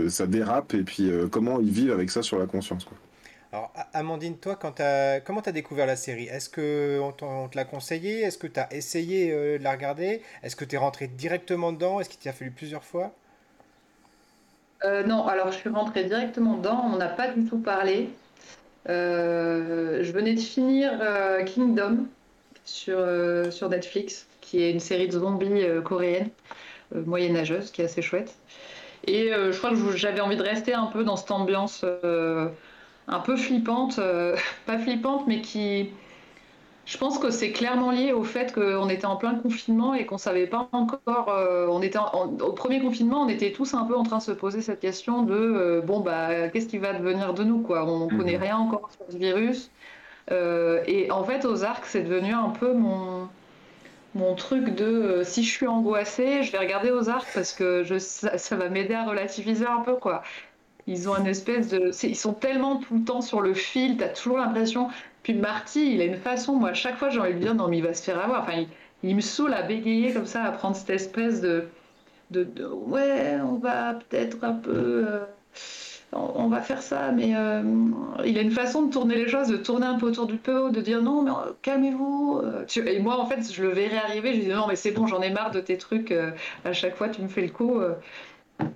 ça 0.10 0.28
dérape 0.28 0.74
et 0.74 0.84
puis 0.84 1.10
comment 1.30 1.60
ils 1.60 1.72
vivent 1.72 1.92
avec 1.92 2.10
ça 2.10 2.24
sur 2.24 2.40
la 2.40 2.48
conscience. 2.48 2.88
Alors, 3.54 3.72
Amandine, 3.94 4.38
toi, 4.38 4.56
quand 4.56 4.80
as, 4.80 5.20
comment 5.20 5.42
tu 5.42 5.50
as 5.50 5.52
découvert 5.52 5.86
la 5.86 5.98
série? 5.98 6.26
Est-ce 6.28 6.50
qu'on 6.50 7.14
on 7.22 7.48
te 7.50 7.58
l'a 7.58 7.66
conseillé? 7.66 8.22
Est-ce 8.22 8.38
que 8.38 8.48
tu 8.48 8.60
as 8.60 8.74
essayé 8.74 9.32
de 9.32 9.64
la 9.64 9.72
regarder? 9.72 10.22
Est-ce 10.42 10.56
que 10.56 10.66
tu 10.66 10.76
es 10.76 10.80
rentré 10.80 11.08
directement 11.08 11.74
dedans? 11.74 12.00
Est-ce 12.00 12.10
qu'il 12.10 12.20
t'a 12.20 12.34
fallu 12.34 12.52
plusieurs 12.52 12.84
fois? 12.84 13.14
Euh, 14.84 15.04
non, 15.04 15.28
alors 15.28 15.52
je 15.52 15.58
suis 15.58 15.70
rentrée 15.70 16.06
directement 16.06 16.58
dedans, 16.58 16.90
on 16.92 16.98
n'a 16.98 17.08
pas 17.08 17.30
du 17.30 17.46
tout 17.46 17.60
parlé. 17.60 18.10
Euh, 18.90 20.04
je 20.04 20.12
venais 20.12 20.34
de 20.34 20.40
finir 20.40 20.92
euh, 21.02 21.44
Kingdom 21.44 22.08
sur, 22.66 22.98
Netflix, 23.70 24.28
qui 24.40 24.64
est 24.64 24.72
une 24.72 24.80
série 24.80 25.08
de 25.08 25.14
zombies 25.14 25.66
coréenne, 25.84 26.30
moyenâgeuse, 26.94 27.72
qui 27.72 27.82
est 27.82 27.86
assez 27.86 28.02
chouette. 28.02 28.36
Et 29.08 29.32
je 29.32 29.58
crois 29.58 29.72
que 29.72 29.98
j'avais 29.98 30.22
envie 30.22 30.38
de 30.38 30.44
rester 30.44 30.74
un 30.74 30.86
peu 30.86 31.04
dans 31.04 31.16
cette 31.16 31.32
ambiance 31.32 31.84
un 31.84 33.20
peu 33.20 33.36
flippante, 33.36 34.00
pas 34.66 34.78
flippante, 34.80 35.28
mais 35.28 35.42
qui, 35.42 35.90
je 36.86 36.98
pense 36.98 37.20
que 37.20 37.30
c'est 37.30 37.52
clairement 37.52 37.92
lié 37.92 38.12
au 38.12 38.24
fait 38.24 38.54
qu'on 38.54 38.90
était 38.90 39.06
en 39.06 39.16
plein 39.16 39.36
confinement 39.36 39.94
et 39.94 40.06
qu'on 40.06 40.18
savait 40.18 40.48
pas 40.48 40.68
encore. 40.72 41.30
Euh, 41.30 41.68
on 41.70 41.82
était 41.82 42.00
au 42.00 42.54
premier 42.54 42.82
confinement, 42.82 43.22
on 43.22 43.30
était 43.30 43.52
tous 43.52 43.74
un 43.74 43.86
peu 43.86 43.96
en 43.96 44.04
train 44.04 44.18
de 44.18 44.24
se 44.24 44.32
poser 44.32 44.62
cette 44.62 44.80
question 44.80 45.22
de 45.22 45.36
euh, 45.36 45.82
bon 45.82 46.00
bah 46.00 46.50
qu'est-ce 46.50 46.68
qui 46.68 46.80
va 46.80 46.94
devenir 46.94 47.34
de 47.34 47.44
nous 47.44 47.60
quoi? 47.60 47.86
On 47.86 48.08
ne 48.08 48.18
connaît 48.18 48.38
mhm. 48.38 48.44
rien 48.44 48.58
encore 48.58 48.90
sur 48.92 49.06
ce 49.10 49.18
virus. 49.18 49.70
Euh, 50.32 50.84
et 50.88 51.12
en 51.12 51.24
fait, 51.24 51.46
aux 51.46 51.64
arcs, 51.64 51.86
c'est 51.86 52.04
devenu 52.04 52.34
un 52.34 52.50
peu 52.50 52.74
mon 52.74 53.28
mon 54.14 54.36
truc 54.36 54.76
de 54.76 55.22
si 55.24 55.44
je 55.44 55.50
suis 55.50 55.68
angoissée, 55.68 56.44
je 56.44 56.52
vais 56.52 56.58
regarder 56.58 56.92
aux 56.92 57.10
arcs 57.10 57.30
parce 57.34 57.54
que 57.54 57.84
je, 57.84 57.98
ça, 57.98 58.38
ça 58.38 58.58
va 58.58 58.68
m'aider 58.68 58.94
à 58.94 59.06
relativiser 59.06 59.66
un 59.66 59.82
peu 59.82 59.96
quoi. 59.96 60.24
Ils 60.88 61.08
ont 61.10 61.16
une 61.16 61.28
espèce 61.28 61.70
de. 61.70 61.92
Ils 62.04 62.16
sont 62.18 62.34
tellement 62.34 62.78
tout 62.78 62.96
le 62.96 63.04
temps 63.04 63.22
sur 63.22 63.42
le 63.42 63.54
fil, 63.54 63.98
tu 63.98 64.04
as 64.04 64.10
toujours 64.10 64.38
l'impression. 64.40 64.90
Puis 65.24 65.34
Marty, 65.34 65.94
il 65.96 66.02
a 66.02 66.06
une 66.06 66.18
façon, 66.18 66.56
moi, 66.56 66.70
à 66.70 66.74
chaque 66.74 66.98
fois, 66.98 67.10
j'ai 67.10 67.20
envie 67.20 67.34
de 67.34 67.40
dire, 67.40 67.54
non, 67.54 67.68
mais 67.68 67.78
il 67.78 67.84
va 67.84 67.94
se 67.94 68.04
faire 68.04 68.20
avoir. 68.20 68.42
Enfin, 68.42 68.66
il, 69.04 69.16
me 69.16 69.22
saoule 69.22 69.54
à 69.54 69.62
bégayer 69.62 70.14
comme 70.14 70.26
ça, 70.26 70.44
à 70.44 70.52
prendre 70.52 70.76
cette 70.76 70.90
espèce 70.90 71.42
de. 71.42 71.66
de, 72.32 72.48
ouais, 72.66 73.38
on 73.44 73.56
va 73.56 73.94
peut-être 73.94 74.44
un 74.44 74.54
peu. 74.54 75.06
Euh, 75.08 75.20
on, 76.14 76.48
va 76.48 76.60
faire 76.60 76.82
ça, 76.82 77.12
mais 77.12 77.36
euh, 77.36 77.62
il 78.26 78.38
a 78.38 78.42
une 78.42 78.52
façon 78.52 78.82
de 78.82 78.92
tourner 78.92 79.16
les 79.16 79.30
choses, 79.30 79.48
de 79.48 79.58
tourner 79.58 79.86
un 79.86 79.98
peu 79.98 80.08
autour 80.08 80.26
du 80.26 80.36
pot, 80.38 80.70
de 80.70 80.82
dire 80.82 81.02
non, 81.02 81.22
mais 81.22 81.32
euh, 81.32 81.54
calmez-vous. 81.62 82.42
Et 82.86 83.00
moi, 83.00 83.20
en 83.20 83.26
fait, 83.28 83.54
je 83.54 83.62
le 83.62 83.70
verrai 83.70 83.98
arriver, 83.98 84.34
je 84.34 84.38
lui 84.40 84.46
dis 84.46 84.52
non, 84.52 84.66
mais 84.68 84.76
c'est 84.76 84.92
bon, 84.92 85.08
j'en 85.08 85.22
ai 85.22 85.30
marre 85.30 85.52
de 85.52 85.62
tes 85.62 85.78
trucs, 85.78 86.14
à 86.66 86.74
chaque 86.74 86.96
fois, 86.96 87.10
tu 87.10 87.22
me 87.22 87.28
fais 87.28 87.44
le 87.44 87.50
coup. 87.50 87.80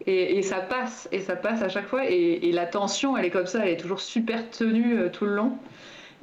Et, 0.07 0.41
ça 0.43 0.61
passe, 0.61 1.09
et 1.11 1.19
ça 1.19 1.35
passe 1.35 1.61
à 1.61 1.69
chaque 1.69 1.87
fois. 1.87 2.05
Et, 2.09 2.51
la 2.51 2.67
tension, 2.67 3.17
elle 3.17 3.25
est 3.25 3.31
comme 3.31 3.47
ça, 3.47 3.65
elle 3.65 3.73
est 3.73 3.77
toujours 3.77 3.99
super 3.99 4.49
tenue 4.51 5.11
tout 5.11 5.25
le 5.25 5.35
long. 5.35 5.57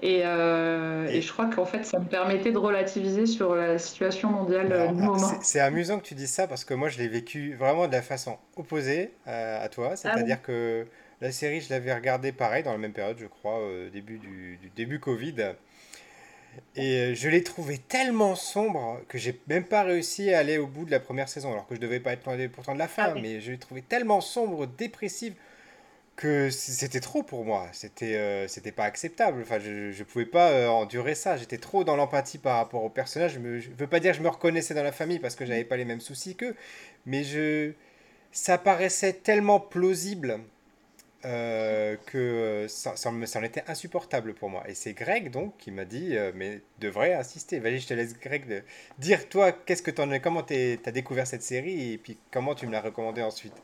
Euh, 0.04 1.06
et, 1.08 1.22
je 1.22 1.32
crois 1.32 1.46
qu'en 1.46 1.64
fait, 1.64 1.84
ça 1.84 1.98
me 1.98 2.06
permettait 2.06 2.50
de 2.50 2.58
relativiser 2.58 3.26
sur 3.26 3.54
la 3.54 3.78
situation 3.78 4.30
mondiale 4.30 4.72
euh, 4.72 4.88
du 4.88 5.00
moment. 5.00 5.40
C'est 5.42 5.60
amusant 5.60 5.98
que 5.98 6.04
tu 6.04 6.14
dises 6.14 6.30
ça 6.30 6.48
parce 6.48 6.64
que 6.64 6.74
moi, 6.74 6.88
je 6.88 6.98
l'ai 6.98 7.08
vécu 7.08 7.54
vraiment 7.54 7.86
de 7.86 7.92
la 7.92 8.02
façon 8.02 8.36
opposée 8.56 9.12
euh, 9.28 9.64
à 9.64 9.68
toi. 9.68 9.90
Ah 9.92 9.96
C'est-à-dire 9.96 10.42
que 10.42 10.86
la 11.20 11.30
série, 11.30 11.60
je 11.60 11.70
l'avais 11.70 11.94
regardée 11.94 12.32
pareil 12.32 12.64
dans 12.64 12.72
la 12.72 12.78
même 12.78 12.92
période, 12.92 13.16
je 13.20 13.26
crois, 13.26 13.60
début 13.92 14.18
du, 14.18 14.58
début 14.74 14.98
Covid. 14.98 15.54
Et 16.74 17.14
je 17.14 17.28
l'ai 17.28 17.42
trouvé 17.42 17.78
tellement 17.78 18.34
sombre 18.34 19.00
que 19.08 19.18
j'ai 19.18 19.40
même 19.46 19.64
pas 19.64 19.84
réussi 19.84 20.34
à 20.34 20.40
aller 20.40 20.58
au 20.58 20.66
bout 20.66 20.84
de 20.84 20.90
la 20.90 21.00
première 21.00 21.28
saison, 21.28 21.52
alors 21.52 21.66
que 21.66 21.76
je 21.76 21.80
devais 21.80 22.00
pas 22.00 22.12
être 22.12 22.28
pourtant 22.48 22.74
de 22.74 22.78
la 22.78 22.88
fin, 22.88 23.14
ah 23.14 23.14
mais 23.14 23.40
je 23.40 23.52
l'ai 23.52 23.58
trouvé 23.58 23.80
tellement 23.80 24.20
sombre, 24.20 24.66
dépressive 24.66 25.34
que 26.16 26.50
c'était 26.50 27.00
trop 27.00 27.22
pour 27.22 27.44
moi. 27.44 27.68
C'était 27.72 28.16
euh, 28.16 28.48
c'était 28.48 28.72
pas 28.72 28.84
acceptable. 28.84 29.42
Enfin, 29.42 29.58
je, 29.58 29.92
je 29.92 30.04
pouvais 30.04 30.26
pas 30.26 30.50
euh, 30.50 30.68
endurer 30.68 31.14
ça. 31.14 31.36
J'étais 31.36 31.58
trop 31.58 31.84
dans 31.84 31.96
l'empathie 31.96 32.38
par 32.38 32.56
rapport 32.58 32.84
au 32.84 32.90
personnage. 32.90 33.34
Je, 33.34 33.38
me, 33.38 33.58
veux 33.60 33.86
pas 33.86 34.00
dire 34.00 34.12
que 34.12 34.18
je 34.18 34.22
me 34.22 34.28
reconnaissais 34.28 34.74
dans 34.74 34.82
la 34.82 34.92
famille 34.92 35.18
parce 35.18 35.36
que 35.36 35.46
j'avais 35.46 35.64
pas 35.64 35.76
les 35.76 35.84
mêmes 35.84 36.00
soucis 36.00 36.36
qu'eux, 36.36 36.56
mais 37.06 37.24
je 37.24 37.72
ça 38.32 38.58
paraissait 38.58 39.12
tellement 39.14 39.60
plausible 39.60 40.40
euh, 41.24 41.96
que 42.06 42.66
ça, 42.68 42.96
ça, 42.96 43.10
en 43.10 43.42
était 43.42 43.64
insupportable 43.68 44.34
pour 44.34 44.50
moi. 44.50 44.64
Et 44.68 44.74
c'est 44.74 44.94
Greg 44.94 45.30
donc 45.30 45.56
qui 45.58 45.70
m'a 45.70 45.84
dit, 45.84 46.16
mais 46.34 46.60
devrait 46.80 47.14
insister. 47.14 47.58
Vas-y, 47.60 47.80
je 47.80 47.88
te 47.88 47.94
laisse 47.94 48.18
Greg 48.18 48.46
de 48.48 48.62
dire 48.98 49.28
toi, 49.28 49.52
qu'est-ce 49.52 49.82
que 49.82 49.90
t'en 49.90 50.18
comment 50.20 50.42
tu 50.42 50.78
as 50.84 50.90
découvert 50.92 51.26
cette 51.26 51.42
série? 51.42 51.92
Et 51.92 51.98
puis 51.98 52.18
comment 52.30 52.54
tu 52.54 52.66
me 52.66 52.72
l'as 52.72 52.80
recommandé 52.80 53.22
ensuite? 53.22 53.54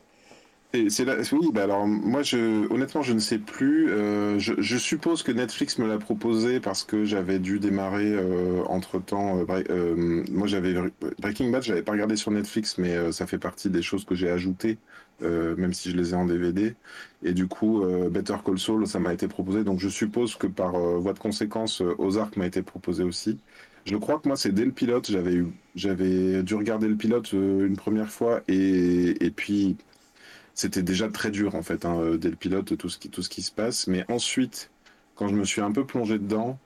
Oui, 0.71 1.49
bah 1.51 1.63
alors 1.63 1.87
moi 1.87 2.21
honnêtement 2.69 3.01
je 3.01 3.13
ne 3.13 3.19
sais 3.19 3.39
plus. 3.39 3.89
Euh, 3.89 4.37
je, 4.37 4.77
suppose 4.77 5.23
que 5.23 5.31
Netflix 5.31 5.79
me 5.79 5.87
l'a 5.87 5.97
proposé 5.97 6.59
parce 6.59 6.83
que 6.83 7.05
j'avais 7.05 7.39
dû 7.39 7.59
démarrer 7.59 8.15
entre 8.67 8.99
temps. 8.99 9.43
moi 10.31 10.47
j'avais 10.47 10.75
Breaking 11.19 11.49
Bad, 11.49 11.63
j'avais 11.63 11.81
pas 11.81 11.93
regardé 11.93 12.15
sur 12.15 12.29
Netflix, 12.31 12.77
mais 12.77 13.11
ça 13.11 13.25
fait 13.25 13.39
partie 13.39 13.69
des 13.71 13.81
choses 13.81 14.05
que 14.05 14.13
j'ai 14.13 14.29
ajoutées 14.29 14.77
euh, 15.21 15.55
même 15.57 15.73
si 15.73 15.91
je 15.91 15.97
les 15.97 16.11
ai 16.11 16.13
en 16.15 16.25
DVD. 16.25 16.75
Et 17.23 17.33
du 17.33 17.47
coup, 17.47 17.83
euh, 17.83 18.09
Better 18.09 18.35
Call 18.45 18.57
Saul, 18.57 18.87
ça 18.87 18.99
m'a 18.99 19.13
été 19.13 19.27
proposé. 19.27 19.63
Donc 19.63 19.79
je 19.79 19.89
suppose 19.89 20.35
que 20.35 20.47
par 20.47 20.75
euh, 20.75 20.97
voie 20.97 21.13
de 21.13 21.19
conséquence, 21.19 21.81
Ozark 21.97 22.37
m'a 22.37 22.45
été 22.45 22.61
proposé 22.61 23.03
aussi. 23.03 23.37
Je 23.85 23.97
crois 23.97 24.19
que 24.19 24.27
moi, 24.27 24.37
c'est 24.37 24.51
dès 24.53 24.65
le 24.65 24.71
pilote. 24.71 25.11
J'avais 25.75 26.43
dû 26.43 26.55
regarder 26.55 26.87
le 26.87 26.95
pilote 26.95 27.33
une 27.33 27.75
première 27.75 28.11
fois 28.11 28.41
et 28.47 29.31
puis 29.35 29.77
c'était 30.53 30.83
déjà 30.83 31.07
très 31.09 31.31
dur 31.31 31.55
en 31.55 31.61
fait 31.61 31.85
hein, 31.85 32.15
dès 32.17 32.29
le 32.29 32.35
pilote 32.35 32.77
tout 32.77 32.89
ce 32.89 32.97
qui 32.97 33.09
tout 33.09 33.21
ce 33.21 33.29
qui 33.29 33.41
se 33.41 33.51
passe. 33.51 33.87
Mais 33.87 34.05
ensuite, 34.09 34.69
quand 35.15 35.27
je 35.27 35.35
me 35.35 35.43
suis 35.45 35.61
un 35.61 35.71
peu 35.71 35.85
plongé 35.85 36.17
dedans, 36.19 36.59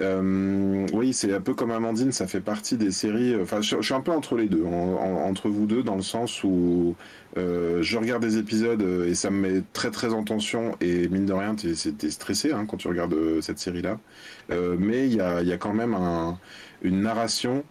euh, 0.00 0.86
oui, 0.92 1.12
c'est 1.12 1.32
un 1.32 1.40
peu 1.40 1.54
comme 1.54 1.70
Amandine, 1.70 2.12
ça 2.12 2.26
fait 2.26 2.40
partie 2.40 2.76
des 2.76 2.90
séries. 2.90 3.36
Enfin, 3.40 3.60
je, 3.60 3.80
suis 3.80 3.94
un 3.94 4.00
peu 4.00 4.12
entre 4.12 4.36
les 4.36 4.48
deux, 4.48 4.64
entre 4.64 5.48
vous 5.48 5.66
deux, 5.66 5.82
dans 5.82 5.96
le 5.96 6.02
sens 6.02 6.42
où 6.44 6.94
euh, 7.36 7.82
je 7.82 7.98
regarde 7.98 8.22
des 8.22 8.38
épisodes 8.38 8.82
euh, 8.82 9.08
et 9.08 9.14
ça 9.14 9.30
me 9.30 9.36
met 9.36 9.62
très 9.72 9.90
très 9.90 10.12
en 10.12 10.22
tension 10.22 10.76
et 10.80 11.08
mine 11.08 11.26
de 11.26 11.32
rien, 11.32 11.54
t'es 11.54 11.70
es 11.70 12.10
stressé 12.10 12.52
hein, 12.52 12.66
quand 12.66 12.76
tu 12.78 12.88
regardes 12.88 13.16
cette 13.40 13.58
série-là. 13.58 13.98
mais 14.50 15.06
il 15.06 15.14
y 15.14 15.20
a, 15.20 15.42
y 15.42 15.52
a, 15.52 15.58
quand 15.58 15.74
même 15.74 15.94
un, 15.94 16.38
une 16.82 17.02
narration. 17.02 17.64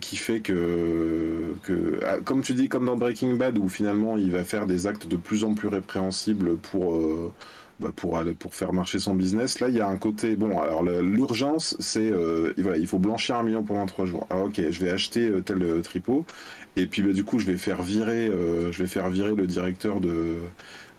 Qui 0.00 0.16
fait 0.16 0.40
que, 0.40 1.54
que, 1.64 2.00
ah, 2.06 2.18
comme 2.24 2.42
tu 2.42 2.54
dis, 2.54 2.68
comme 2.68 2.86
dans 2.86 2.96
Breaking 2.96 3.34
Bad, 3.34 3.58
où 3.58 3.68
finalement 3.68 4.16
il 4.16 4.30
va 4.30 4.44
faire 4.44 4.66
des 4.66 4.86
actes 4.86 5.08
de 5.08 5.16
plus 5.16 5.42
en 5.44 5.54
plus 5.54 5.68
répréhensibles 5.68 6.56
pour, 6.56 7.32
bah, 7.78 7.90
pour, 7.94 8.18
pour 8.38 8.54
faire 8.54 8.72
marcher 8.72 8.98
son 8.98 9.14
business. 9.14 9.60
Là, 9.60 9.68
il 9.68 9.74
y 9.74 9.80
a 9.82 9.88
un 9.88 9.98
côté. 9.98 10.34
Bon, 10.36 10.58
alors 10.58 10.82
l'urgence, 10.82 11.76
c'est. 11.78 12.10
Euh, 12.10 12.54
voilà, 12.56 12.78
il 12.78 12.86
faut 12.86 12.98
blanchir 12.98 13.36
un 13.36 13.42
million 13.42 13.62
pendant 13.62 13.84
trois 13.84 14.06
jours. 14.06 14.26
Alors, 14.30 14.46
ok, 14.46 14.70
je 14.70 14.80
vais 14.84 14.90
acheter 14.90 15.28
euh, 15.28 15.42
tel 15.42 15.62
euh, 15.62 15.82
tripot. 15.82 16.24
Et 16.76 16.86
puis, 16.86 17.02
bah, 17.02 17.12
du 17.12 17.22
coup, 17.24 17.38
je 17.38 17.44
vais 17.46 17.58
faire 17.58 17.82
virer, 17.82 18.26
je 18.26 18.82
vais 18.82 18.86
faire 18.86 19.10
virer 19.10 19.34
le 19.34 19.46
directeur 19.46 20.00
de, 20.00 20.36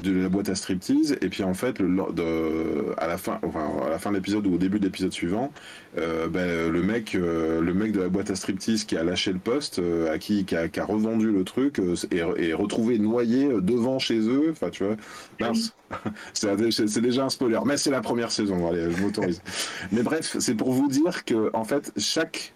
de 0.01 0.12
la 0.12 0.30
boîte 0.30 0.50
à 0.50 0.56
striptease. 0.56 1.18
Et 1.22 1.30
puis 1.30 1.44
en 1.44 1.54
fait 1.54 1.80
le, 1.80 1.88
de, 2.13 2.94
à 2.98 3.08
la 3.08 3.18
fin 3.18 3.39
enfin 3.44 3.68
à 3.86 3.89
la 3.89 4.00
fin 4.00 4.12
de 4.12 4.16
l'épisode 4.16 4.46
ou 4.48 4.56
au 4.56 4.58
début 4.58 4.80
de 4.80 4.86
l'épisode 4.86 5.12
suivant 5.12 5.51
euh, 5.98 6.27
ben, 6.27 6.72
le 6.72 6.82
mec 6.82 7.16
euh, 7.16 7.62
le 7.62 7.74
mec 7.74 7.92
de 7.92 8.01
la 8.01 8.10
boîte 8.10 8.30
à 8.30 8.36
striptease 8.36 8.84
qui 8.84 8.98
a 8.98 9.04
lâché 9.04 9.34
le 9.34 9.39
poste 9.39 9.80
euh, 9.80 10.13
à 10.13 10.18
qui 10.20 10.46
qui 10.46 10.56
a, 10.56 10.68
qui 10.68 10.80
a, 10.80 10.86
revendu 10.86 11.32
le 11.32 11.44
truc 11.44 11.82
est, 12.12 12.54
retrouvé 12.54 13.00
noyé 13.00 13.50
devant 13.62 14.00
chez 14.00 14.20
eux. 14.20 14.50
Enfin 14.51 14.70
tu 14.70 14.83
vois 14.83 14.96
mince. 15.40 15.74
C'est 16.33 17.01
déjà 17.01 17.25
un 17.25 17.29
spoiler. 17.29 17.60
Mais 17.66 17.77
c'est 17.77 17.92
la 17.92 18.01
première 18.01 18.31
saison 18.31 18.70
allez 18.70 18.92
je 18.92 19.01
m'autorise. 19.01 19.42
Mais 19.92 20.03
bref 20.03 20.36
c'est 20.40 20.55
pour 20.55 20.72
vous 20.72 20.90
dire 20.90 21.25
que 21.25 21.50
en 21.53 21.64
fait 21.64 21.92
chaque 21.98 22.53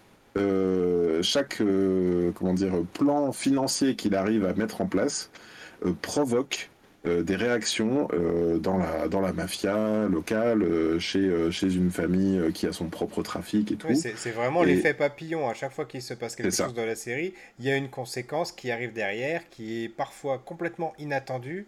chaque 1.22 1.62
comment 2.34 2.54
dire 2.54 2.72
plan 2.94 3.32
financier 3.32 3.96
qu'il 3.96 4.14
arrive 4.14 4.44
à 4.44 4.54
mettre 4.54 4.80
en 4.80 4.86
place 4.86 5.30
provoque 6.00 6.70
des 7.04 7.34
réactions 7.34 8.08
euh, 8.12 8.58
dans, 8.58 8.78
la, 8.78 9.08
dans 9.08 9.20
la 9.20 9.32
mafia 9.32 10.06
locale, 10.06 10.62
euh, 10.62 10.98
chez, 11.00 11.50
chez 11.50 11.74
une 11.74 11.90
famille 11.90 12.52
qui 12.52 12.66
a 12.66 12.72
son 12.72 12.88
propre 12.88 13.22
trafic 13.22 13.72
et 13.72 13.76
tout. 13.76 13.88
c'est 13.94 14.30
vraiment 14.30 14.62
l'effet 14.62 14.94
papillon. 14.94 15.48
À 15.48 15.54
chaque 15.54 15.72
fois 15.72 15.84
qu'il 15.84 16.02
se 16.02 16.14
passe 16.14 16.36
quelque 16.36 16.54
chose 16.54 16.74
dans 16.74 16.86
la 16.86 16.94
série, 16.94 17.34
il 17.58 17.64
y 17.64 17.70
a 17.70 17.76
une 17.76 17.88
conséquence 17.88 18.52
qui 18.52 18.70
arrive 18.70 18.92
derrière, 18.92 19.48
qui 19.50 19.84
est 19.84 19.88
parfois 19.88 20.38
complètement 20.38 20.92
inattendue 20.98 21.66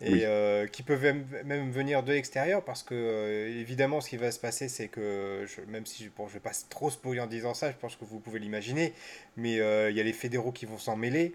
et 0.00 0.24
qui 0.72 0.82
peut 0.82 0.98
même, 1.44 1.70
venir 1.70 2.02
de 2.02 2.12
l'extérieur 2.12 2.64
parce 2.64 2.82
que 2.82 3.48
évidemment 3.48 4.00
ce 4.00 4.08
qui 4.08 4.16
va 4.16 4.30
se 4.30 4.38
passer 4.38 4.68
c'est 4.68 4.86
que 4.86 5.44
même 5.66 5.86
si 5.86 6.04
je, 6.04 6.10
bon, 6.16 6.28
je 6.28 6.34
vais 6.34 6.40
pas 6.40 6.52
trop 6.68 6.88
spoiler 6.88 7.20
en 7.20 7.26
disant 7.26 7.52
ça 7.52 7.72
je 7.72 7.76
pense 7.76 7.96
que 7.96 8.04
vous 8.04 8.20
pouvez 8.20 8.38
l'imaginer 8.38 8.92
mais 9.36 9.54
il 9.54 9.96
y 9.96 10.00
a 10.00 10.04
les 10.04 10.12
fédéraux 10.12 10.52
qui 10.52 10.66
vont 10.66 10.78
s'en 10.78 10.94
mêler 10.94 11.34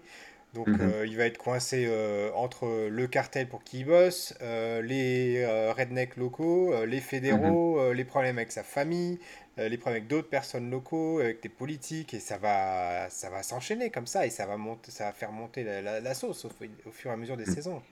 donc 0.54 0.68
mhm. 0.68 0.80
euh, 0.80 1.06
il 1.06 1.16
va 1.16 1.26
être 1.26 1.38
coincé 1.38 1.86
euh, 1.88 2.30
entre 2.34 2.88
le 2.88 3.06
cartel 3.06 3.48
pour 3.48 3.64
qui 3.64 3.80
il 3.80 3.86
bosse, 3.86 4.34
euh, 4.40 4.80
les 4.82 5.44
rednecks 5.72 6.16
locaux, 6.16 6.72
les 6.86 7.00
fédéraux, 7.00 7.80
mhm. 7.80 7.92
les 7.92 8.04
problèmes 8.04 8.38
avec 8.38 8.52
sa 8.52 8.62
famille, 8.62 9.18
les 9.58 9.76
problèmes 9.76 9.98
avec 9.98 10.08
d'autres 10.08 10.28
personnes 10.28 10.70
locaux, 10.70 11.18
avec 11.18 11.42
des 11.42 11.48
politiques, 11.48 12.14
et 12.14 12.20
ça 12.20 12.38
va, 12.38 13.08
ça 13.10 13.30
va 13.30 13.42
s'enchaîner 13.42 13.90
comme 13.90 14.06
ça, 14.06 14.26
et 14.26 14.30
ça 14.30 14.46
va, 14.46 14.56
monter, 14.56 14.90
ça 14.90 15.04
va 15.04 15.12
faire 15.12 15.32
monter 15.32 15.64
la, 15.64 16.14
sauce 16.14 16.44
au, 16.44 16.50
fur 16.90 17.10
et 17.10 17.14
à 17.14 17.16
mesure 17.16 17.36
des 17.36 17.46
mhm. 17.46 17.54
saisons. 17.54 17.82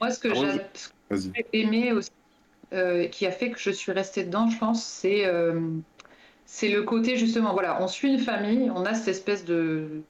Moi, 0.00 0.10
ce 0.10 0.20
que 0.20 0.34
j'ai 0.34 1.46
aimé 1.52 1.92
aussi, 1.92 2.10
qui 3.10 3.26
a 3.26 3.30
fait 3.30 3.50
que 3.50 3.58
je 3.58 3.70
suis 3.70 3.92
restée 3.92 4.24
dedans, 4.24 4.50
je 4.50 4.58
pense, 4.58 4.84
c'est 4.84 5.24
c'est 6.48 6.68
le 6.68 6.84
côté 6.84 7.16
justement, 7.16 7.52
voilà, 7.52 7.82
on 7.82 7.88
suit 7.88 8.12
une 8.12 8.20
famille, 8.20 8.70
on 8.70 8.84
a 8.84 8.94
cette 8.94 9.08
espèce 9.08 9.44
de 9.44 10.02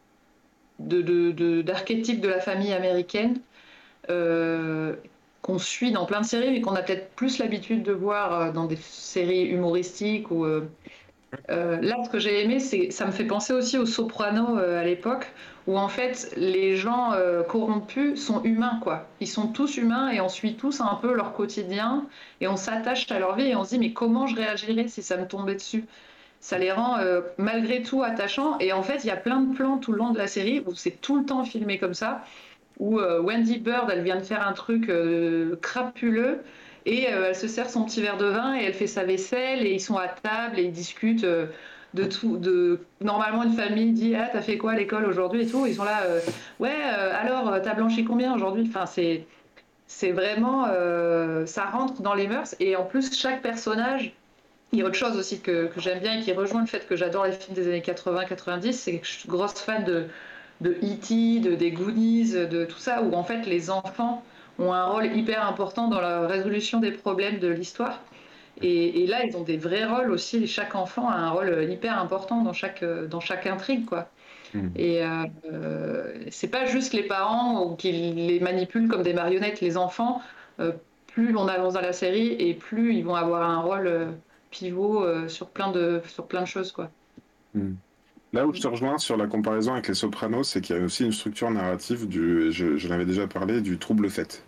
d'archétypes 0.79 2.21
de, 2.21 2.27
de, 2.27 2.33
la 2.33 2.41
famille 2.41 2.73
américaine 2.73 3.39
euh, 4.11 4.95
qu'on 5.43 5.59
suit 5.59 5.93
dans 5.93 6.07
plein 6.07 6.21
de 6.21 6.27
séries, 6.27 6.51
mais 6.51 6.61
qu'on 6.61 6.75
a 6.75 6.83
peut-être 6.83 7.11
plus 7.15 7.39
l'habitude 7.39 7.83
de 7.83 7.93
voir 7.93 8.33
euh, 8.33 8.53
dans 8.53 8.67
des 8.67 8.77
séries 8.77 9.45
humoristiques. 9.45 10.31
Ou, 10.31 10.45
euh, 10.45 10.63
là, 11.49 11.97
ce 12.05 12.11
que 12.11 12.19
j'ai 12.19 12.43
aimé, 12.43 12.59
c'est 12.59 12.91
ça 12.91 13.07
me 13.07 13.13
fait 13.13 13.25
penser 13.25 13.53
aussi 13.53 13.79
aux 13.79 13.87
Sopranos 13.87 14.59
à 14.59 14.85
l'époque, 14.85 15.31
où 15.67 15.79
en 15.79 15.89
fait 15.89 16.33
les 16.37 16.77
gens 16.77 17.13
corrompus 17.49 18.25
sont 18.25 18.43
humains, 18.43 18.81
quoi. 18.83 19.07
Ils 19.21 19.29
sont 19.29 19.49
tous 19.49 19.77
humains 19.77 20.11
et 20.11 20.21
on 20.21 20.29
suit 20.29 20.55
tous 20.55 20.81
un 20.81 20.95
peu 20.97 21.15
leur 21.15 21.33
quotidien 21.33 22.07
et 22.41 22.49
on 22.49 22.57
s'attache 22.57 23.11
à 23.11 23.19
leur 23.19 23.37
vie 23.37 23.49
et 23.49 23.57
on 23.57 23.65
se 23.65 23.71
dit 23.71 23.79
mais 23.79 23.93
comment 23.93 24.27
je 24.27 24.37
réagirais 24.37 24.89
si 24.89 25.03
ça 25.03 25.17
me 25.17 25.27
tombait 25.27 25.55
dessus? 25.55 25.85
Ça 26.41 26.59
les 26.59 26.73
rend 26.73 26.99
euh, 26.99 27.23
malgré 27.39 27.83
tout 27.83 28.03
attachants. 28.03 28.59
Et 28.61 28.73
en 28.73 28.83
fait, 28.83 29.05
il 29.05 29.09
y 29.09 29.11
a 29.11 29.17
plein 29.17 29.41
de 29.41 29.55
plans 29.55 29.79
tout 29.79 29.93
le 29.93 29.99
long 29.99 30.11
de 30.11 30.19
la 30.19 30.27
série 30.27 30.63
où 30.67 30.75
c'est 30.75 31.01
tout 31.01 31.19
le 31.19 31.25
temps 31.25 31.45
filmé 31.45 31.79
comme 31.79 31.95
ça, 31.95 32.25
où 32.79 33.01
euh, 33.01 33.21
Wendy 33.21 33.59
Bird, 33.59 33.91
elle 33.91 34.03
vient 34.03 34.17
de 34.17 34.25
faire 34.25 34.47
un 34.47 34.53
truc 34.53 34.89
euh, 34.89 35.57
crapuleux, 35.61 36.43
et 36.85 37.03
elle 37.05 37.35
se 37.35 37.49
sert 37.49 37.69
son 37.69 37.85
petit 37.85 38.01
verre 38.01 38.17
de 38.17 38.27
vin, 38.27 38.57
et 38.57 38.63
elle 38.63 38.75
fait 38.75 38.87
sa 38.87 39.03
vaisselle, 39.03 39.67
et 39.67 39.73
ils 39.73 39.81
sont 39.81 39.97
à 39.97 40.07
table, 40.07 40.61
et 40.61 40.63
ils 40.63 40.73
discutent 40.73 41.27
de 41.27 42.05
tout. 42.05 42.37
De... 42.37 42.79
Normalement, 43.01 43.43
une 43.43 43.55
famille 43.55 43.91
dit 43.91 44.15
Ah, 44.15 44.29
t'as 44.33 44.41
fait 44.41 44.57
quoi 44.57 44.71
à 44.71 44.77
l'école 44.77 45.05
aujourd'hui 45.05 45.43
et 45.43 45.47
tout? 45.49 45.67
Ils 45.67 45.75
sont 45.75 45.83
là, 45.83 46.05
ouais, 46.61 46.71
alors, 46.71 47.61
t'as 47.61 47.75
blanchi 47.75 48.05
combien 48.05 48.33
aujourd'hui? 48.33 48.67
Enfin, 48.69 48.87
c'est. 48.87 49.27
C'est 49.89 50.13
vraiment. 50.13 50.67
ça 51.45 51.65
rentre 51.65 52.03
dans 52.03 52.15
les 52.15 52.29
mœurs, 52.29 52.55
et 52.61 52.77
en 52.77 52.85
plus, 52.85 53.13
chaque 53.19 53.43
personnage 53.43 54.15
il 54.73 54.81
y 54.81 54.83
a 54.83 54.85
autre 54.85 54.97
chose 54.97 55.17
aussi 55.17 55.41
que, 55.41 55.71
j'aime 55.77 56.01
bien 56.01 56.19
et 56.19 56.23
qui 56.23 56.33
rejoint 56.33 56.61
le 56.61 56.67
fait 56.67 56.87
que 56.87 56.97
j'adore 56.97 57.27
les 57.27 57.33
films 57.33 57.55
des 57.55 57.69
années 57.69 57.81
80-90, 57.81 58.73
c'est 58.73 58.99
que 58.99 59.07
je 59.07 59.13
suis 59.13 59.29
grosse 59.29 59.55
fan 59.55 59.85
de, 59.85 60.07
de 60.61 60.71
E.T., 60.71 61.41
de, 61.41 61.55
des 61.55 61.71
Goonies, 61.71 62.33
de 62.33 62.65
tout 62.65 62.79
ça, 62.79 63.03
où 63.03 63.15
en 63.15 63.25
fait 63.25 63.47
les 63.47 63.71
enfants 63.71 64.23
ont 64.59 64.73
un 64.73 64.87
rôle 64.87 65.07
hyper 65.17 65.47
important 65.47 65.89
dans 65.89 66.01
la 66.01 66.27
résolution 66.27 66.81
des 66.81 66.91
problèmes 66.91 67.39
de 67.39 67.49
l'histoire. 67.49 68.01
Et, 68.63 69.07
là, 69.07 69.23
ils 69.25 69.37
ont 69.37 69.43
des 69.43 69.59
vrais 69.59 69.85
rôles 69.85 70.11
aussi. 70.11 70.47
Chaque 70.47 70.75
enfant 70.75 71.11
a 71.11 71.15
un 71.15 71.29
rôle 71.29 71.67
hyper 71.71 72.01
important 72.01 72.43
dans 72.43 72.55
chaque, 72.55 72.83
dans 72.83 73.21
chaque 73.21 73.47
intrigue, 73.47 73.85
quoi. 73.85 74.09
Hmm. 74.55 74.69
Et 74.77 75.03
euh, 75.03 76.15
c'est 76.31 76.49
pas 76.49 76.65
juste 76.65 76.93
les 76.95 77.03
parents 77.03 77.75
qui 77.77 77.93
les 77.93 78.41
manipulent 78.41 78.89
comme 78.89 79.03
des 79.03 79.13
marionnettes. 79.13 79.61
Les 79.61 79.77
enfants, 79.77 80.23
euh, 80.61 80.73
plus 81.07 81.37
on 81.37 81.49
avance 81.49 81.75
dans 81.75 81.81
la 81.81 81.93
série 81.93 82.33
et 82.39 82.55
plus 82.55 82.95
ils 82.95 83.05
vont 83.05 83.15
avoir 83.15 83.49
un 83.49 83.61
rôle 83.61 83.87
euh, 83.87 84.07
pivot 84.59 85.05
euh, 85.05 85.29
sur, 85.29 85.49
plein 85.49 85.71
de, 85.71 86.01
sur 86.09 86.27
plein 86.27 86.43
de 86.43 86.47
choses. 86.47 86.75
Hmm. 87.55 87.75
Là 88.33 88.47
où 88.47 88.53
je 88.53 88.61
te 88.61 88.67
rejoins 88.67 88.99
sur 88.99 89.17
la 89.17 89.27
comparaison 89.27 89.73
avec 89.73 89.89
les 89.89 89.95
Sopranos, 89.95 90.45
c'est 90.45 90.61
qu'il 90.61 90.77
y 90.77 90.79
a 90.79 90.83
aussi 90.83 91.05
une 91.05 91.13
structure 91.13 91.51
narrative, 91.51 92.09
du, 92.09 92.51
je, 92.53 92.89
l'avais 92.89 93.05
déjà 93.05 93.27
parlé, 93.27 93.61
du 93.61 93.79
trouble 93.79 94.11
fait. 94.11 94.43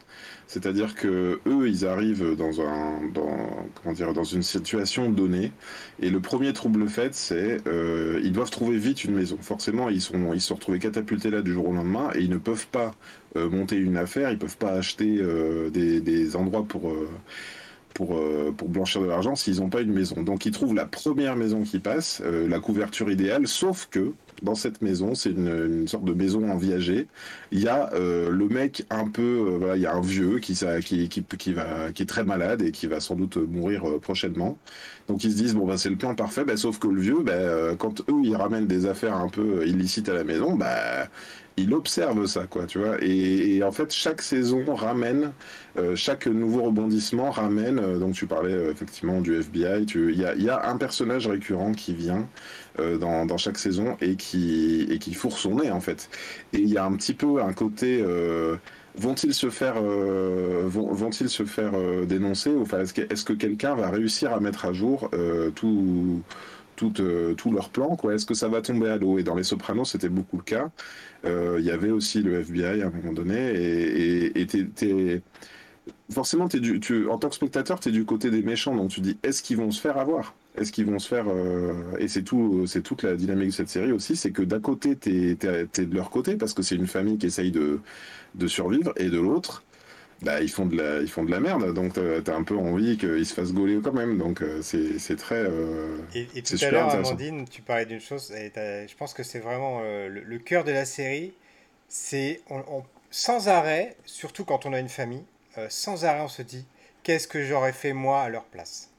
C'est-à-dire 0.47 0.94
que 0.94 1.40
eux, 1.47 1.68
ils 1.68 1.87
arrivent 1.87 2.35
dans 2.35 2.61
un, 2.61 3.01
dans, 3.14 4.25
une 4.25 4.42
situation 4.42 5.11
donnée, 5.11 5.53
et 6.01 6.11
le 6.11 6.21
premier 6.21 6.53
trouble 6.53 6.88
fait, 6.88 7.14
c'est 7.14 7.66
euh, 7.66 8.21
ils 8.25 8.33
doivent 8.33 8.51
trouver 8.51 8.79
vite 8.79 9.05
une 9.05 9.14
maison. 9.14 9.38
Forcément, 9.40 9.90
ils 9.90 10.01
sont, 10.01 10.33
ils 10.33 10.40
se 10.40 10.49
sont 10.49 10.55
retrouvés 10.57 10.81
catapultés 10.81 11.31
là 11.31 11.42
du 11.42 11.53
jour 11.53 11.68
au 11.68 11.73
lendemain, 11.73 12.11
et 12.14 12.21
ils 12.21 12.31
ne 12.31 12.38
peuvent 12.38 12.66
pas 12.66 12.94
euh, 13.37 13.49
monter 13.49 13.77
une 13.77 13.97
affaire, 13.97 14.31
ils 14.31 14.38
peuvent 14.38 14.59
pas 14.59 14.73
acheter 14.73 15.23
des, 15.71 16.01
des, 16.01 16.37
endroits 16.37 16.64
pour 16.64 16.92
pour, 17.98 18.16
euh, 18.16 18.54
pour 18.56 18.68
blanchir 18.68 19.00
de 19.00 19.06
l'argent 19.06 19.34
s'ils 19.34 19.56
n'ont 19.56 19.70
pas 19.70 19.80
une 19.80 19.92
maison. 19.92 20.22
Donc 20.22 20.46
ils 20.46 20.52
trouvent 20.52 20.72
la 20.72 20.87
première 20.87 21.34
maison 21.34 21.64
qui 21.64 21.80
passe, 21.80 22.22
euh, 22.24 22.46
la 22.46 22.61
couverture 22.61 23.11
idéale, 23.11 23.48
sauf 23.48 23.88
que 23.90 24.12
dans 24.40 24.54
cette 24.54 24.82
maison, 24.82 25.16
c'est 25.16 25.30
une, 25.30 25.88
sorte 25.88 26.04
de 26.04 26.12
maison 26.12 26.48
en 26.48 26.56
viager. 26.56 27.08
Il 27.50 27.58
y 27.58 27.66
a 27.66 27.92
euh, 27.94 28.30
le 28.30 28.48
mec 28.48 28.84
un 28.88 29.08
peu, 29.08 29.58
il 29.74 29.82
y 29.82 29.87
a 29.87 29.96
un 29.96 30.00
vieux 30.00 30.38
qui, 30.38 30.56
qui, 30.84 31.08
qui, 31.08 31.24
qui, 31.24 31.52
va, 31.52 31.90
qui 31.92 32.04
est 32.04 32.06
très 32.06 32.22
malade 32.22 32.62
et 32.62 32.70
qui 32.70 32.87
va 32.87 33.00
sans 33.00 33.16
doute 33.16 33.37
mourir 33.37 33.82
prochainement. 34.00 34.56
Donc 35.08 35.24
ils 35.24 35.32
se 35.32 35.37
disent 35.37 35.56
bon 35.56 35.66
bah 35.66 35.76
c'est 35.76 35.90
le 35.90 35.96
plan 35.96 36.14
parfait, 36.14 36.44
bah, 36.44 36.56
sauf 36.56 36.78
que 36.78 36.87
le 36.87 37.00
vieux, 37.00 37.22
bah, 37.24 37.74
quand 37.78 38.02
eux 38.08 38.20
ils 38.22 38.37
ramènent 38.37 38.68
des 38.68 38.87
affaires 38.87 39.16
un 39.16 39.28
peu 39.28 39.66
illicites 39.66 40.08
à 40.08 40.14
la 40.14 40.22
maison, 40.22 40.54
bah 40.54 41.08
il 41.59 41.75
observe 41.75 42.27
ça, 42.27 42.47
quoi, 42.47 42.66
tu 42.66 42.79
vois. 42.79 42.97
Et, 43.03 43.62
en 43.62 43.73
fait, 43.73 43.92
chaque 43.92 44.23
saison 44.23 44.75
ramène, 44.75 45.33
euh, 45.77 45.97
chaque 45.97 46.27
nouveau 46.27 46.62
rebondissement 46.62 47.31
ramène. 47.31 47.79
Euh, 47.79 47.99
donc, 47.99 48.14
tu 48.14 48.27
parlais 48.27 48.53
euh, 48.53 48.71
effectivement 48.71 49.21
du 49.21 49.35
FBI. 49.35 49.85
Il 49.94 50.42
y 50.42 50.51
a, 50.51 50.68
un 50.68 50.77
personnage 50.77 51.27
récurrent 51.27 51.73
qui 51.73 51.94
vient 51.94 52.29
dans, 52.79 53.37
chaque 53.38 53.59
saison 53.59 53.97
et 54.01 54.14
qui, 54.14 55.14
fourre 55.14 55.37
son 55.37 55.57
nez, 55.57 55.71
en 55.71 55.81
fait. 55.81 56.09
Et 56.53 56.59
il 56.59 56.68
y 56.68 56.79
a 56.79 56.85
un 56.85 56.92
petit 56.92 57.14
peu 57.14 57.42
un 57.42 57.53
côté. 57.53 58.05
Vont-ils 58.97 59.35
se 59.35 59.51
faire, 59.51 59.81
vont, 59.81 61.11
ils 61.11 61.29
se 61.29 61.44
faire 61.44 61.73
dénoncer 62.07 62.53
Enfin, 62.61 62.81
est-ce 62.81 62.94
que, 62.94 63.01
est 63.03 63.25
que 63.25 63.33
quelqu'un 63.33 63.75
va 63.75 63.90
réussir 63.90 64.33
à 64.33 64.40
mettre 64.40 64.64
à 64.64 64.73
jour 64.73 65.11
tout 65.57 66.23
tout, 66.78 66.92
tout 67.36 67.52
leur 67.52 67.68
plan 67.70 67.96
Est-ce 68.10 68.24
que 68.24 68.34
ça 68.34 68.48
va 68.48 68.62
tomber 68.62 68.88
à 68.88 68.96
l'eau? 68.96 69.18
Et 69.18 69.22
dans 69.22 69.34
Les 69.34 69.42
Sopranos, 69.42 69.84
c'était 69.84 70.08
beaucoup 70.08 70.36
le 70.36 70.42
cas. 70.42 70.70
Euh, 71.24 71.56
il 71.58 71.66
y 71.66 71.70
avait 71.70 71.90
aussi 71.90 72.22
le 72.22 72.40
FBI 72.40 72.82
à 72.82 72.86
un 72.86 72.90
moment 72.90 73.12
donné, 73.12 73.36
et, 73.36 74.40
et, 74.40 75.22
forcément, 76.10 76.48
es 76.48 76.60
du, 76.60 76.78
tu, 76.80 77.08
en 77.08 77.18
tant 77.18 77.28
que 77.28 77.34
spectateur, 77.34 77.80
tu 77.80 77.88
es 77.88 77.92
du 77.92 78.04
côté 78.04 78.30
des 78.30 78.42
méchants, 78.42 78.74
donc 78.76 78.90
tu 78.90 79.00
dis, 79.00 79.18
est-ce 79.22 79.42
qu'ils 79.42 79.56
vont 79.56 79.70
se 79.70 79.80
faire 79.80 79.98
avoir? 79.98 80.34
Est-ce 80.56 80.72
qu'ils 80.72 80.86
vont 80.86 80.98
se 80.98 81.08
faire... 81.08 81.26
Euh, 81.28 81.72
et 81.98 82.08
c'est 82.08 82.22
tout, 82.22 82.66
toute 82.84 83.02
la 83.02 83.16
dynamique 83.16 83.48
de 83.48 83.54
cette 83.54 83.68
série 83.68 83.92
aussi, 83.92 84.16
c'est 84.16 84.30
que 84.30 84.42
d'un 84.42 84.60
côté, 84.60 84.96
tu 84.96 85.10
es, 85.10 85.34
de 85.34 85.94
leur 85.94 86.10
côté, 86.10 86.36
parce 86.36 86.54
que 86.54 86.62
c'est 86.62 86.76
une 86.76 86.86
famille 86.86 87.18
qui 87.18 87.26
essaye 87.26 87.50
de 87.50 87.80
survivre, 88.46 88.92
et 88.96 89.10
de 89.10 89.18
l'autre, 89.18 89.64
bah, 90.22 90.40
ils 90.40 90.50
font 90.50 90.66
de 90.66 90.76
la, 90.76 91.00
ils 91.00 91.09
font 91.09 91.24
de 91.24 91.31
la 91.31 91.38
merde, 91.38 91.72
donc 91.74 91.92
t'as 91.92 92.33
as 92.33 92.37
un 92.37 92.42
peu 92.42 92.57
envie 92.57 92.98
qu'ils 92.98 93.24
se 93.24 93.35
fassent 93.35 93.52
gauler 93.52 93.78
quand 93.83 93.92
même, 93.92 94.18
donc 94.18 94.42
euh, 94.42 94.62
c'est 94.62 95.16
très. 95.16 95.37
Euh, 95.37 95.98
et, 96.14 96.42
tout 96.42 96.57
à 96.61 96.70
l'heure, 96.70 96.90
Amandine, 96.90 97.46
tu 97.48 97.62
parlais 97.62 97.87
d'une 97.87 98.00
chose, 98.00 98.33
et 98.33 98.52
je 98.57 98.96
pense 98.96 99.14
que 99.14 99.22
c'est 99.22 99.38
vraiment 99.38 99.81
euh, 99.83 100.09
le, 100.09 100.38
cœur 100.38 100.64
de 100.64 100.72
la 100.72 100.85
série, 100.85 101.33
c'est 101.88 102.40
sans 103.11 103.48
arrêt, 103.48 103.96
surtout 104.04 104.44
quand 104.44 104.66
on 104.66 104.72
a 104.72 104.81
une 104.81 104.88
famille, 104.88 105.24
sans 105.68 106.04
arrêt 106.04 106.20
on 106.20 106.28
se 106.28 106.42
dit 106.42 106.66
qu'est-ce 107.02 107.28
que 107.28 107.44
j'aurais 107.44 107.72
fait 107.72 107.92
moi 107.92 108.22
à 108.22 108.28
leur 108.28 108.44
place? 108.44 108.90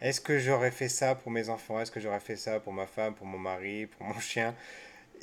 Est-ce 0.00 0.20
que 0.20 0.38
j'aurais 0.38 0.70
fait 0.70 0.88
ça 0.88 1.14
pour 1.14 1.32
mes 1.32 1.48
enfants? 1.48 1.80
Est-ce 1.80 1.90
que 1.90 1.98
j'aurais 1.98 2.20
fait 2.20 2.36
ça 2.36 2.60
pour 2.60 2.72
ma 2.72 2.86
femme, 2.86 3.14
pour 3.14 3.26
mon 3.26 3.38
mari, 3.38 3.86
pour 3.86 4.06
mon 4.06 4.20
chien? 4.20 4.54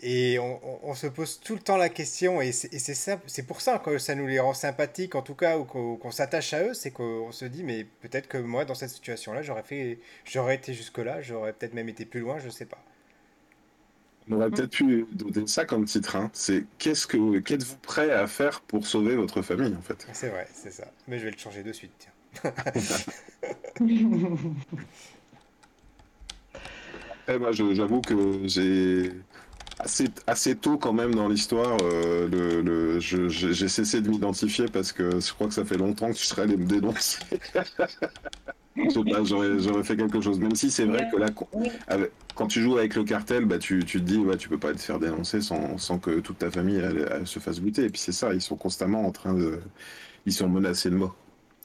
Et 0.02 0.40
on, 0.40 0.94
se 0.94 1.08
pose 1.08 1.40
tout 1.40 1.54
le 1.54 1.60
temps 1.60 1.78
la 1.78 1.90
question, 1.90 2.42
et 2.42 2.52
c'est 2.52 3.48
pour 3.48 3.62
ça 3.62 3.80
que 3.80 3.98
ça 3.98 4.16
nous 4.16 4.28
les 4.28 4.40
rend 4.40 4.54
sympathiques, 4.54 5.16
en 5.16 5.22
tout 5.22 5.36
cas, 5.36 5.58
ou 5.58 5.66
qu'on 5.66 6.12
s'attache 6.12 6.54
à 6.54 6.64
eux, 6.64 6.74
c'est 6.74 6.92
qu'on 6.92 7.32
se 7.32 7.46
dit, 7.46 7.64
mais 7.64 7.86
peut-être 8.02 8.28
que 8.28 8.38
moi, 8.38 8.66
dans 8.66 8.76
cette 8.76 8.90
situation-là, 8.90 9.42
j'aurais 9.42 9.64
fait, 9.64 10.00
j'aurais 10.26 10.56
été 10.56 10.74
jusque-là, 10.74 11.22
j'aurais 11.22 11.54
peut-être 11.54 11.74
même 11.74 11.90
été 11.90 12.06
plus 12.06 12.20
loin, 12.20 12.40
je 12.40 12.50
sais 12.50 12.66
pas. 12.66 12.84
On 14.30 14.36
aurait 14.38 14.50
peut-être 14.50 14.72
pu 14.72 15.06
donner 15.12 15.48
ça 15.48 15.66
comme 15.66 15.86
titre, 15.86 16.16
hein. 16.16 16.32
c'est 16.34 16.66
qu'est-ce 16.80 17.06
que 17.06 17.40
qu'êtes-vous 17.40 17.78
prêt 17.78 18.12
à 18.12 18.26
faire 18.26 18.62
pour 18.62 18.88
sauver 18.88 19.16
votre 19.16 19.42
famille, 19.44 19.76
en 19.76 19.82
fait? 19.82 20.08
C'est 20.14 20.30
vrai, 20.30 20.48
c'est 20.54 20.72
ça. 20.72 20.92
Mais 21.08 21.20
je 21.20 21.26
vais 21.26 21.32
le 21.32 21.38
changer 21.38 21.64
de 21.64 21.72
suite, 21.72 21.92
tiens. 22.00 22.12
eh 27.28 27.38
ben, 27.38 27.52
j'avoue 27.52 28.02
que 28.02 28.48
j'ai 28.48 29.12
assez, 29.80 30.06
assez 30.28 30.56
tôt 30.56 30.78
quand 30.78 30.94
même 30.94 31.14
dans 31.14 31.28
l'histoire, 31.28 31.78
euh, 31.82 32.28
le, 32.28 33.00
j'ai 33.00 33.68
cessé 33.68 34.02
de 34.02 34.10
m'identifier 34.10 34.66
parce 34.68 34.92
que 34.92 35.20
je 35.20 35.34
crois 35.34 35.48
que 35.48 35.54
ça 35.54 35.66
fait 35.66 35.78
longtemps 35.78 36.10
que 36.10 36.16
tu 36.16 36.24
serais 36.24 36.44
allé 36.44 36.58
me 36.58 36.66
dénoncer. 36.66 37.20
J'aurais 39.24 39.84
fait 39.84 39.96
quelque 39.96 40.20
chose, 40.20 40.38
même 40.40 40.56
si 40.56 40.70
c'est 40.70 40.86
vrai 40.86 41.08
que 41.10 41.18
là, 41.18 41.28
quand 42.36 42.48
tu 42.48 42.62
joues 42.62 42.78
avec 42.78 42.96
le 42.96 43.06
cartel, 43.06 43.46
bah, 43.46 43.58
tu, 43.58 43.86
tu 43.86 44.00
te 44.02 44.06
dis, 44.06 44.18
ouais, 44.18 44.36
tu 44.36 44.50
peux 44.50 44.58
pas 44.58 44.74
te 44.74 44.80
faire 44.80 45.00
dénoncer 45.00 45.40
sans, 45.40 45.78
sans 45.78 45.98
que 45.98 46.20
toute 46.20 46.40
ta 46.40 46.52
famille 46.52 46.82
se 47.24 47.40
fasse 47.40 47.60
buter. 47.60 47.86
Et 47.86 47.90
puis 47.90 48.02
c'est 48.02 48.12
ça, 48.12 48.34
ils 48.34 48.42
sont 48.42 48.58
constamment 48.58 49.06
en 49.06 49.12
train 49.12 49.34
de. 49.34 49.62
Ils 50.26 50.34
sont 50.34 50.50
menacés 50.50 50.90
de 50.90 50.96
mort 50.96 51.16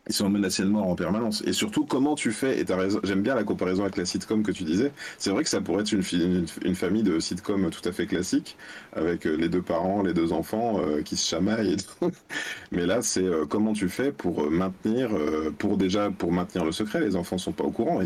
ils 0.09 0.15
sont 0.15 0.29
menacés 0.29 0.63
de 0.63 0.69
mort 0.69 0.89
en 0.89 0.95
permanence. 0.95 1.43
Et 1.47 1.53
surtout, 1.53 1.85
comment 1.85 2.15
tu 2.15 2.33
fais, 2.33 2.59
et 2.59 2.65
j'aime 3.05 3.23
bien 3.23 3.35
la 3.35 3.45
comparaison 3.45 3.83
avec 3.83 3.97
la 3.97 4.05
sitcom 4.05 4.43
que 4.43 4.51
tu 4.51 4.65
disais, 4.65 4.93
c'est 5.19 5.31
vrai 5.31 5.45
que 5.45 5.51
ça 5.51 5.61
pourrait 5.61 5.83
être 5.83 5.93
une, 5.93 6.75
famille 6.75 7.03
de 7.03 7.21
sitcom 7.21 7.71
tout 7.71 7.87
à 7.89 7.93
fait 7.93 8.07
classique, 8.07 8.57
avec 8.95 9.27
euh, 9.27 9.37
les 9.37 9.49
deux 9.49 9.63
parents, 9.63 10.03
les 10.03 10.15
deux 10.15 10.33
enfants 10.33 10.81
euh, 10.81 11.03
qui 11.03 11.17
se 11.17 11.29
chamaillent. 11.29 11.77
Mais 12.73 12.87
là, 12.87 13.03
c'est 13.03 13.23
euh, 13.23 13.45
comment 13.47 13.73
tu 13.73 13.89
fais 13.89 14.11
pour 14.11 14.51
maintenir, 14.51 15.11
pour 15.59 15.77
déjà, 15.77 16.11
pour 16.11 16.33
maintenir 16.33 16.65
le 16.65 16.73
secret, 16.73 17.01
les 17.01 17.15
enfants 17.17 17.39
sont 17.39 17.53
pas 17.53 17.65
au 17.65 17.71
courant. 17.71 18.01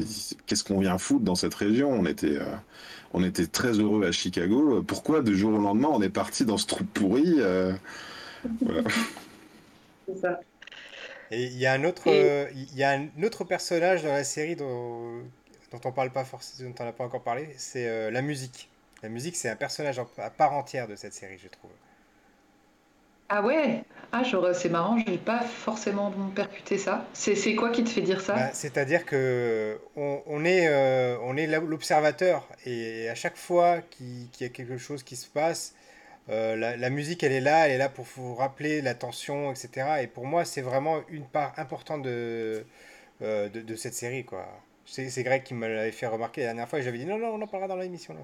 Qu'est-ce 0.47 0.65
qu'on 0.65 0.81
vient 0.81 0.99
foutre 0.99 1.25
dans 1.25 1.35
cette 1.35 1.55
région? 1.55 1.91
On 1.91 2.07
était... 2.07 2.39
on 3.13 3.23
était 3.23 3.47
très 3.47 3.79
heureux 3.79 4.05
à 4.05 4.13
Chicago. 4.13 4.83
Pourquoi 4.87 5.23
du 5.23 5.37
jour 5.37 5.55
au 5.55 5.59
lendemain 5.59 5.89
on 5.93 6.03
est 6.03 6.09
parti 6.09 6.45
dans 6.45 6.59
ce 6.59 6.67
trou 6.67 6.85
pourri 6.85 7.37
voilà. 8.61 8.83
C'est 10.07 10.19
ça. 10.19 10.41
Et 11.35 11.45
il 11.45 11.59
y 11.59 11.67
a 11.67 11.73
un 11.73 11.85
autre, 11.85 12.05
euh, 12.07 12.49
il 12.55 12.77
y 12.77 12.85
a 12.85 12.91
un 12.91 13.09
autre 13.23 13.45
personnage 13.45 14.03
dans 14.03 14.13
la 14.13 14.25
série 14.25 14.57
dont, 14.57 15.19
dont 15.73 15.81
on 15.85 15.93
parle 15.93 16.11
pas 16.11 16.25
forcément, 16.25 16.71
dont 16.71 16.77
on 16.81 16.85
n'a 16.85 16.93
pas 16.93 17.05
encore 17.05 17.23
parlé, 17.23 17.49
c'est 17.57 17.89
euh, 17.89 18.11
la 18.11 18.23
musique. 18.23 18.69
La 19.03 19.09
musique, 19.09 19.37
c'est 19.37 19.51
un 19.51 19.57
personnage 19.57 19.99
à 19.99 20.31
part 20.31 20.55
entière 20.55 20.89
de 20.89 20.97
cette 20.97 21.13
série, 21.13 21.39
je 21.39 21.49
trouve. 21.49 21.71
Ah 23.29 23.43
ouais? 23.43 23.83
Ah, 24.13 24.23
c'est 24.53 24.69
marrant, 24.69 24.97
je 24.99 25.11
n'ai 25.11 25.19
pas 25.19 25.41
forcément 25.41 26.13
percuté 26.35 26.79
ça. 26.79 27.05
C'est 27.15 27.55
quoi 27.57 27.71
qui 27.71 27.83
te 27.83 27.91
fait 27.91 28.03
dire 28.03 28.21
ça? 28.21 28.35
Bah, 28.35 28.51
C'est-à-dire 28.53 29.05
que 29.05 29.81
on, 29.97 30.23
on 30.27 30.45
est, 30.45 30.69
euh, 30.69 31.19
on 31.23 31.37
est 31.37 31.47
l'observateur 31.47 32.47
et 32.65 33.09
à 33.09 33.15
chaque 33.15 33.37
fois 33.37 33.81
qu'il 33.91 34.29
y 34.41 34.45
a 34.45 34.51
quelque 34.51 34.79
chose 34.79 35.03
qui 35.03 35.17
se 35.17 35.27
passe, 35.27 35.75
euh, 36.31 36.57
la, 36.57 36.91
musique, 36.91 37.23
elle 37.23 37.33
est 37.33 37.41
là, 37.41 37.67
elle 37.67 37.73
est 37.73 37.79
là 37.79 37.89
pour 37.89 38.07
vous 38.17 38.35
rappeler 38.35 38.81
la 38.81 38.95
tension, 38.95 39.51
etc. 39.51 40.03
Et 40.03 40.07
pour 40.07 40.27
moi, 40.27 40.45
c'est 40.45 40.63
vraiment 40.63 41.03
une 41.09 41.27
part 41.27 41.53
importante 41.59 42.03
de, 42.03 42.65
euh, 43.23 43.49
de, 43.49 43.77
cette 43.77 43.95
série, 43.95 44.25
quoi. 44.25 44.47
C'est 44.87 45.23
Greg 45.23 45.43
qui 45.43 45.55
me 45.55 45.67
l'avait 45.67 45.93
fait 45.93 46.07
remarquer 46.07 46.43
la 46.43 46.49
dernière 46.49 46.69
fois 46.69 46.79
et 46.79 46.83
j'avais 46.83 46.99
dit 46.99 47.07
non, 47.07 47.19
non, 47.19 47.35
on 47.35 47.43
en 47.43 47.47
parlera 47.47 47.69
dans 47.69 47.77
l'émission. 47.77 48.15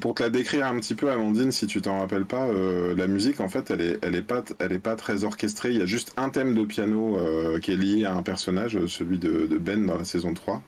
Pour 0.00 0.14
te 0.14 0.22
la 0.22 0.30
décrire 0.30 0.66
un 0.66 0.78
petit 0.78 0.94
peu, 0.94 1.10
Amandine, 1.10 1.50
si 1.52 1.66
tu 1.66 1.82
t'en 1.82 1.98
rappelles 1.98 2.26
pas, 2.26 2.46
euh, 2.46 2.94
la 2.94 3.06
musique, 3.06 3.40
en 3.40 3.48
fait, 3.48 3.70
elle 3.70 3.80
est, 3.80 3.98
elle, 4.02 4.14
est 4.14 4.22
pas, 4.22 4.44
elle 4.60 4.72
est 4.72 4.78
pas 4.78 4.96
très 4.96 5.24
orchestrée. 5.24 5.70
Il 5.70 5.78
y 5.78 5.82
a 5.82 5.86
juste 5.86 6.12
un 6.16 6.30
thème 6.30 6.54
de 6.54 6.64
piano 6.64 7.18
qui 7.60 7.72
est 7.72 7.76
lié 7.76 8.04
à 8.04 8.14
un 8.14 8.22
personnage, 8.22 8.86
celui 8.86 9.18
de, 9.18 9.46
de 9.46 9.58
Ben 9.58 9.84
dans 9.84 9.98
la 9.98 10.04
saison 10.04 10.32
3. 10.32 10.62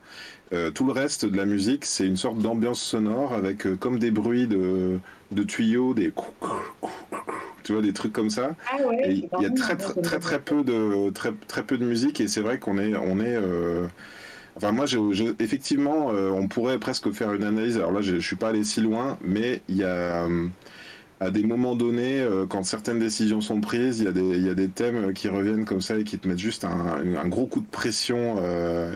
tout 0.73 0.85
le 0.85 0.91
reste 0.91 1.25
de 1.25 1.37
la 1.37 1.45
musique, 1.45 1.85
c'est 1.85 2.05
une 2.05 2.17
sorte 2.17 2.39
d'ambiance 2.39 2.81
sonore 2.81 3.33
avec 3.33 3.75
comme 3.79 3.97
des 3.97 4.11
bruits 4.11 4.47
de, 4.47 4.99
de 5.31 5.43
tuyaux, 5.43 5.93
des 5.93 6.11
tu 7.63 7.73
vois 7.73 7.81
des 7.83 7.93
trucs 7.93 8.13
comme 8.13 8.29
ça. 8.31 8.55
Ah 8.71 8.77
il 9.05 9.29
y 9.39 9.45
a 9.45 9.51
très 9.51 9.77
très, 9.77 9.93
très 10.01 10.19
très 10.19 10.39
peu 10.39 10.63
de 10.63 11.11
très 11.11 11.31
très 11.47 11.63
peu 11.63 11.77
de 11.77 11.85
musique 11.85 12.19
et 12.19 12.27
c'est 12.27 12.41
vrai 12.41 12.57
qu'on 12.57 12.79
est 12.79 12.95
on 12.95 13.19
est 13.19 13.35
euh, 13.35 13.87
Enfin, 14.55 14.71
moi, 14.71 14.85
effectivement, 15.39 16.11
euh, 16.11 16.29
on 16.31 16.47
pourrait 16.47 16.79
presque 16.79 17.11
faire 17.11 17.33
une 17.33 17.43
analyse. 17.43 17.77
Alors 17.77 17.91
là, 17.91 18.01
je, 18.01 18.15
ne 18.15 18.19
suis 18.19 18.35
pas 18.35 18.49
allé 18.49 18.63
si 18.63 18.81
loin, 18.81 19.17
mais 19.21 19.61
il 19.69 19.77
y 19.77 19.83
a, 19.83 20.25
euh, 20.25 20.47
à 21.19 21.31
des 21.31 21.43
moments 21.43 21.75
donnés, 21.75 22.25
quand 22.49 22.63
certaines 22.63 22.99
décisions 22.99 23.41
sont 23.41 23.59
prises, 23.61 23.99
il 23.99 24.05
y, 24.05 24.49
a 24.49 24.53
des, 24.53 24.69
thèmes 24.69 25.13
qui 25.13 25.27
reviennent 25.27 25.65
comme 25.65 25.81
ça 25.81 25.97
et 25.97 26.03
qui 26.03 26.17
te 26.17 26.27
mettent 26.27 26.39
juste 26.39 26.65
un, 26.65 27.27
gros 27.27 27.45
coup 27.45 27.59
de 27.59 27.67
pression 27.67 28.37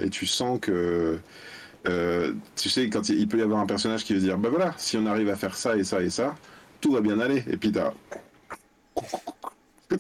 et 0.02 0.10
tu 0.10 0.26
sens 0.26 0.60
que 0.62 1.20
euh, 1.88 2.34
tu 2.56 2.70
sais, 2.70 2.90
quand 2.90 3.10
il, 3.10 3.28
peut 3.28 3.40
y 3.40 3.42
avoir 3.42 3.60
un 3.60 3.66
personnage 3.66 4.04
qui 4.06 4.14
veut 4.14 4.20
dire, 4.20 4.38
bah 4.38 4.50
voilà, 4.50 4.74
si 4.78 4.98
on 4.98 5.06
arrive 5.06 5.30
à 5.30 5.36
faire 5.36 5.56
ça 5.56 5.76
et 5.76 5.84
ça 5.84 6.02
et 6.02 6.10
ça, 6.10 6.36
tout 6.82 6.92
va 6.92 7.02
bien 7.02 7.20
aller. 7.20 7.44
Et 7.50 7.58
puis 7.58 7.72
t'as 7.72 7.94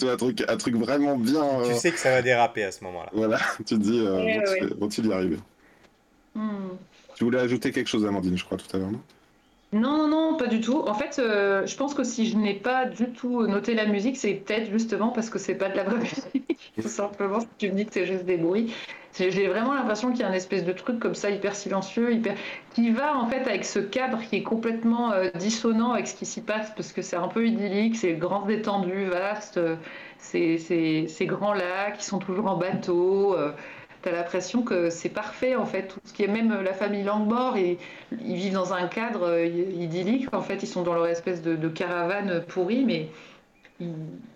un 0.01 0.17
truc, 0.17 0.43
un 0.47 0.57
truc 0.57 0.75
vraiment 0.75 1.17
bien. 1.17 1.61
Tu 1.63 1.71
euh, 1.71 1.73
sais 1.75 1.91
que 1.91 1.99
ça 1.99 2.11
va 2.11 2.21
déraper 2.21 2.63
à 2.63 2.71
ce 2.71 2.83
moment-là. 2.85 3.09
Voilà, 3.13 3.39
tu 3.57 3.63
te 3.63 3.75
dis, 3.75 3.99
euh, 4.05 4.69
vont-ils 4.77 5.05
y 5.05 5.13
arriver 5.13 5.37
hmm. 6.35 6.69
Tu 7.15 7.23
voulais 7.23 7.39
ajouter 7.39 7.71
quelque 7.71 7.87
chose, 7.87 8.05
Amandine, 8.05 8.37
je 8.37 8.43
crois, 8.43 8.57
tout 8.57 8.75
à 8.75 8.79
l'heure, 8.79 8.91
non? 8.91 9.01
Non, 9.73 9.97
non, 9.97 10.07
non, 10.07 10.37
pas 10.37 10.47
du 10.47 10.61
tout. 10.61 10.83
En 10.87 10.93
fait, 10.93 11.17
euh, 11.17 11.65
je 11.65 11.75
pense 11.75 11.95
que 11.95 12.03
si 12.03 12.29
je 12.29 12.37
n'ai 12.37 12.53
pas 12.53 12.85
du 12.85 13.09
tout 13.09 13.47
noté 13.47 13.73
la 13.73 13.87
musique, 13.87 14.17
c'est 14.17 14.33
peut-être 14.33 14.71
justement 14.71 15.09
parce 15.09 15.29
que 15.29 15.39
c'est 15.39 15.55
pas 15.55 15.69
de 15.69 15.75
la 15.75 15.83
vraie 15.83 15.97
musique. 15.99 16.59
tout 16.79 16.87
simplement, 16.87 17.39
si 17.39 17.47
tu 17.57 17.71
me 17.71 17.77
dis 17.77 17.85
que 17.85 17.93
c'est 17.93 18.05
juste 18.05 18.25
des 18.25 18.37
bruits. 18.37 18.73
J'ai 19.15 19.47
vraiment 19.47 19.73
l'impression 19.73 20.11
qu'il 20.11 20.21
y 20.21 20.23
a 20.23 20.27
un 20.27 20.33
espèce 20.33 20.65
de 20.65 20.71
truc 20.71 20.99
comme 20.99 21.13
ça, 21.13 21.29
hyper 21.29 21.55
silencieux, 21.55 22.13
hyper... 22.13 22.35
qui 22.73 22.89
va 22.91 23.15
en 23.15 23.27
fait 23.27 23.47
avec 23.47 23.63
ce 23.63 23.79
cadre 23.79 24.19
qui 24.19 24.37
est 24.37 24.43
complètement 24.43 25.11
euh, 25.11 25.29
dissonant 25.35 25.93
avec 25.93 26.07
ce 26.07 26.15
qui 26.15 26.25
s'y 26.25 26.41
passe, 26.41 26.71
parce 26.75 26.91
que 26.91 27.01
c'est 27.03 27.15
un 27.15 27.27
peu 27.27 27.45
idyllique, 27.45 27.95
c'est 27.95 28.13
grand 28.13 28.49
étendu, 28.49 29.05
vaste, 29.05 29.59
c'est 30.17 30.57
ces 30.57 31.25
grands 31.25 31.53
lacs 31.53 31.97
qui 31.97 32.05
sont 32.05 32.19
toujours 32.19 32.47
en 32.47 32.57
bateau. 32.57 33.35
Euh, 33.35 33.51
T'as 34.03 34.11
l'impression 34.11 34.63
que 34.63 34.89
c'est 34.89 35.07
parfait 35.07 35.55
en 35.55 35.65
fait, 35.65 35.87
tout 35.87 35.99
ce 36.03 36.11
qui 36.11 36.23
est 36.23 36.27
même 36.27 36.61
la 36.61 36.73
famille 36.73 37.03
Langmore, 37.03 37.55
et 37.55 37.77
ils 38.11 38.35
vivent 38.35 38.53
dans 38.53 38.73
un 38.73 38.87
cadre 38.87 39.29
euh, 39.29 39.45
idyllique. 39.45 40.27
En 40.33 40.41
fait, 40.41 40.61
ils 40.61 40.67
sont 40.67 40.83
dans 40.83 40.93
leur 40.93 41.07
espèce 41.07 41.41
de, 41.41 41.69
caravane 41.69 42.43
pourrie, 42.45 42.83
mais 42.83 43.07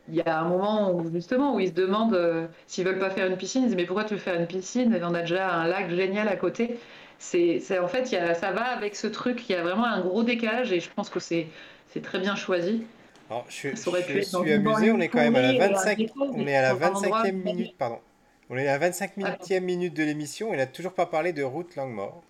il 0.10 0.16
y 0.16 0.22
a 0.22 0.40
un 0.40 0.48
moment 0.48 0.92
où 0.92 1.12
justement 1.12 1.56
où 1.56 1.60
ils 1.60 1.70
se 1.70 1.74
demandent 1.74 2.14
euh, 2.14 2.48
s'ils 2.66 2.86
veulent 2.86 3.00
pas 3.00 3.10
faire 3.10 3.28
une 3.28 3.38
piscine. 3.38 3.64
Ils 3.64 3.68
disent 3.68 3.76
mais 3.76 3.86
pourquoi 3.86 4.04
tu 4.04 4.14
veux 4.14 4.20
faire 4.20 4.40
une 4.40 4.48
piscine? 4.48 4.98
On 5.04 5.14
a 5.14 5.22
déjà 5.22 5.52
un 5.52 5.68
lac 5.68 5.90
génial 5.90 6.28
à 6.28 6.36
côté. 6.36 6.80
C'est 7.20 7.62
en 7.80 7.88
fait 7.88 8.06
ça 8.06 8.52
va 8.52 8.64
avec 8.64 8.96
ce 8.96 9.08
truc. 9.08 9.50
Il 9.50 9.54
y 9.54 9.56
a 9.56 9.64
vraiment 9.64 9.86
un 9.86 10.02
gros 10.02 10.24
décalage 10.24 10.72
et 10.72 10.80
je 10.80 10.90
pense 10.96 11.10
que 11.10 11.20
c'est 11.20 11.48
très 12.04 12.20
bien 12.20 12.36
choisi. 12.36 12.84
Alors, 13.30 13.46
je, 13.50 13.70
je 13.70 14.22
suis 14.22 14.54
amusé, 14.54 14.92
on 14.92 15.00
est 15.00 15.10
quand 15.10 15.20
même 15.20 15.36
à 15.36 15.42
la 15.42 15.68
25, 15.68 16.12
on 16.18 16.48
est 16.48 16.56
à 16.56 16.62
la 16.62 16.76
25e 16.76 17.32
minute, 17.34 17.76
pardon. 17.78 18.00
On 18.50 18.56
est 18.56 18.68
à 18.68 18.74
la 18.74 18.78
25 18.78 19.18
e 19.18 19.60
minute 19.60 19.94
de 19.94 20.04
l'émission, 20.04 20.54
il 20.54 20.58
n'a 20.58 20.66
toujours 20.66 20.94
pas 20.94 21.06
parlé 21.06 21.34
de 21.34 21.44
Ruth 21.44 21.76
Langmore, 21.76 22.24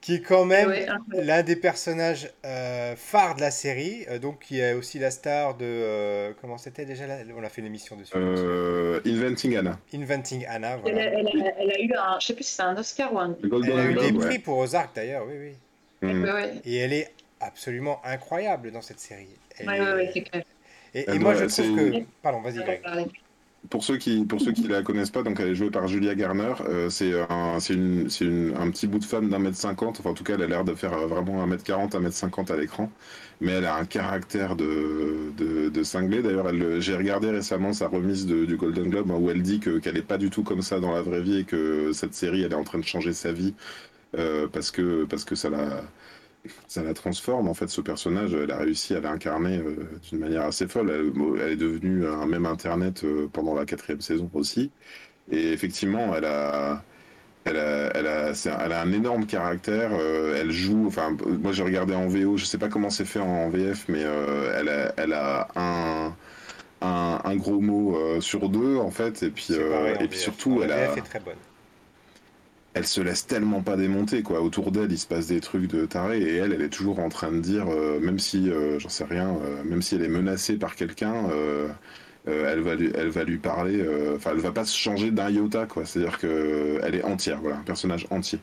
qui 0.00 0.16
est 0.16 0.20
quand 0.20 0.44
même 0.44 0.72
l'un 1.12 1.42
des 1.42 1.56
personnages 1.56 2.30
euh, 2.44 2.94
phares 2.96 3.36
de 3.36 3.40
la 3.40 3.50
série, 3.50 4.04
euh, 4.10 4.18
donc 4.18 4.40
qui 4.40 4.60
est 4.60 4.74
aussi 4.74 4.98
la 4.98 5.10
star 5.10 5.54
de... 5.56 5.64
Euh, 5.64 6.32
comment 6.40 6.58
c'était 6.58 6.84
déjà 6.84 7.04
On 7.36 7.42
a 7.42 7.48
fait 7.48 7.60
une 7.60 7.68
émission 7.68 7.96
dessus. 7.96 8.14
Inventing 9.06 9.56
Anna. 9.56 9.78
Inventing 9.94 10.46
Anna, 10.46 10.76
voilà. 10.78 11.02
Elle, 11.02 11.26
a, 11.26 11.80
eu 11.80 11.92
un... 11.94 12.18
Je 12.20 12.26
sais 12.26 12.34
plus 12.34 12.44
si 12.44 12.54
c'est 12.54 12.62
un 12.62 12.76
Oscar 12.76 13.12
ou 13.12 13.18
un... 13.18 13.36
elle 13.42 13.78
a 13.78 13.84
eu 13.84 13.94
des 13.94 14.12
prix 14.12 14.38
pour 14.38 14.58
Ozark 14.58 14.94
d'ailleurs, 14.94 15.24
oui, 15.26 15.34
oui. 15.38 15.54
Mm. 16.02 16.26
Et 16.64 16.76
elle 16.76 16.92
est 16.92 17.12
absolument 17.40 18.00
incroyable 18.04 18.70
dans 18.70 18.82
cette 18.82 19.00
série. 19.00 19.28
Oui, 19.60 19.66
oui, 19.66 20.10
c'est 20.12 20.22
clair. 20.22 20.44
Et, 20.94 21.18
moi, 21.18 21.34
je 21.34 21.44
trouve 21.44 21.76
que... 21.76 22.04
Pardon, 22.22 22.40
vas-y, 22.40 22.56
Greg. 22.56 22.80
Pour 23.70 23.82
ceux 23.84 23.96
qui 23.96 24.24
pour 24.26 24.40
ceux 24.40 24.52
qui 24.52 24.68
la 24.68 24.82
connaissent 24.82 25.10
pas, 25.10 25.22
donc 25.22 25.40
elle 25.40 25.48
est 25.48 25.54
jouée 25.54 25.70
par 25.70 25.88
Julia 25.88 26.14
Garner. 26.14 26.52
Euh, 26.68 26.90
c'est 26.90 27.12
un 27.30 27.58
c'est 27.58 27.74
une, 27.74 28.08
une, 28.20 28.54
un 28.56 28.70
petit 28.70 28.86
bout 28.86 28.98
de 28.98 29.04
femme 29.04 29.28
d'un 29.30 29.38
mètre 29.38 29.56
cinquante. 29.56 29.98
Enfin 29.98 30.10
en 30.10 30.14
tout 30.14 30.24
cas 30.24 30.34
elle 30.34 30.42
a 30.42 30.46
l'air 30.46 30.64
de 30.64 30.74
faire 30.74 30.92
euh, 30.92 31.06
vraiment 31.06 31.42
un 31.42 31.46
mètre 31.46 31.64
quarante, 31.64 31.94
un 31.94 32.00
mètre 32.00 32.14
cinquante 32.16 32.50
à 32.50 32.56
l'écran. 32.56 32.92
Mais 33.40 33.52
elle 33.52 33.64
a 33.64 33.76
un 33.76 33.86
caractère 33.86 34.56
de 34.56 35.32
de, 35.36 35.68
de 35.70 35.82
cinglé. 35.82 36.22
D'ailleurs 36.22 36.48
j'ai 36.80 36.96
regardé 36.96 37.30
récemment 37.30 37.72
sa 37.72 37.88
remise 37.88 38.26
de, 38.26 38.44
du 38.44 38.56
Golden 38.56 38.90
Globe 38.90 39.10
hein, 39.10 39.16
où 39.18 39.30
elle 39.30 39.42
dit 39.42 39.58
que 39.60 39.78
qu'elle 39.78 39.96
est 39.96 40.02
pas 40.02 40.18
du 40.18 40.30
tout 40.30 40.42
comme 40.44 40.62
ça 40.62 40.78
dans 40.80 40.92
la 40.92 41.02
vraie 41.02 41.22
vie 41.22 41.38
et 41.38 41.44
que 41.44 41.92
cette 41.92 42.14
série 42.14 42.42
elle 42.42 42.52
est 42.52 42.54
en 42.56 42.64
train 42.64 42.78
de 42.78 42.84
changer 42.84 43.12
sa 43.14 43.32
vie 43.32 43.54
euh, 44.16 44.48
parce 44.48 44.70
que 44.70 45.04
parce 45.04 45.24
que 45.24 45.34
ça 45.34 45.50
la 45.50 45.82
ça 46.68 46.82
la 46.82 46.94
transforme 46.94 47.48
en 47.48 47.54
fait 47.54 47.68
ce 47.68 47.80
personnage 47.80 48.34
elle 48.34 48.50
a 48.50 48.58
réussi 48.58 48.94
à 48.94 49.00
l'incarner 49.00 49.58
euh, 49.58 49.88
d'une 50.08 50.18
manière 50.18 50.42
assez 50.42 50.66
folle 50.66 50.90
elle, 51.40 51.52
est 51.52 51.56
devenue 51.56 52.06
un 52.06 52.26
même 52.26 52.46
internet 52.46 53.04
euh, 53.04 53.28
pendant 53.32 53.54
la 53.54 53.64
quatrième 53.64 54.00
saison 54.00 54.30
aussi 54.34 54.70
et 55.30 55.52
effectivement 55.52 56.14
elle 56.16 56.24
a 56.24 56.82
elle 57.44 57.58
a, 57.58 57.92
elle 57.94 58.06
a, 58.08 58.32
elle 58.64 58.72
a 58.72 58.82
un 58.82 58.90
énorme 58.90 59.24
caractère. 59.24 59.90
Euh, 59.92 60.36
elle 60.36 60.50
joue. 60.50 60.88
Enfin, 60.88 61.16
moi 61.24 61.52
j'ai 61.52 61.62
regardé 61.62 61.94
en 61.94 62.08
VO. 62.08 62.36
Je 62.36 62.44
sais 62.44 62.58
pas 62.58 62.66
comment 62.66 62.90
c'est 62.90 63.04
fait 63.04 63.20
en 63.20 63.48
VF, 63.50 63.84
mais 63.86 64.00
elle 64.00 64.68
a, 64.68 64.92
elle 64.96 65.12
a 65.12 65.46
un, 65.54 66.12
un, 66.80 67.20
un 67.22 67.36
gros 67.36 67.60
mot 67.60 68.20
sur 68.20 68.48
deux 68.48 68.78
en 68.78 68.90
fait. 68.90 69.22
Et 69.22 69.30
puis, 69.30 69.52
et 69.52 70.08
puis 70.08 70.18
surtout, 70.18 70.60
elle 70.64 70.72
a. 70.72 70.96
Est 70.96 71.02
très 71.02 71.20
bonne 71.20 71.36
elle 72.76 72.86
se 72.86 73.00
laisse 73.00 73.26
tellement 73.26 73.62
pas 73.62 73.76
démonter 73.76 74.22
quoi. 74.22 74.42
Autour 74.42 74.70
d'elle, 74.70 74.92
il 74.92 74.98
se 74.98 75.06
passe 75.06 75.28
des 75.28 75.40
trucs 75.40 75.66
de 75.66 75.86
taré 75.86 76.20
et 76.20 76.36
elle, 76.36 76.52
elle 76.52 76.60
est 76.60 76.68
toujours 76.68 76.98
en 76.98 77.08
train 77.08 77.32
de 77.32 77.40
dire, 77.40 77.68
euh, 77.70 77.98
même 78.00 78.18
si, 78.18 78.50
euh, 78.50 78.78
j'en 78.78 78.90
sais 78.90 79.04
rien, 79.04 79.34
euh, 79.42 79.64
même 79.64 79.80
si 79.80 79.94
elle 79.94 80.04
est 80.04 80.08
menacée 80.08 80.58
par 80.58 80.76
quelqu'un, 80.76 81.24
elle 82.26 82.60
va 82.60 82.74
lui, 82.74 82.92
elle 82.94 83.08
va 83.08 83.24
lui 83.24 83.38
parler. 83.38 83.82
Enfin, 84.14 84.32
elle 84.32 84.40
va 84.40 84.52
pas 84.52 84.66
se 84.66 84.76
changer 84.76 85.10
d'un 85.10 85.30
iota 85.30 85.64
quoi. 85.64 85.86
C'est-à-dire 85.86 86.18
que 86.18 86.78
elle 86.82 86.94
est 86.96 87.04
entière, 87.04 87.40
voilà, 87.40 87.56
un 87.56 87.62
personnage 87.62 88.06
entier. 88.10 88.40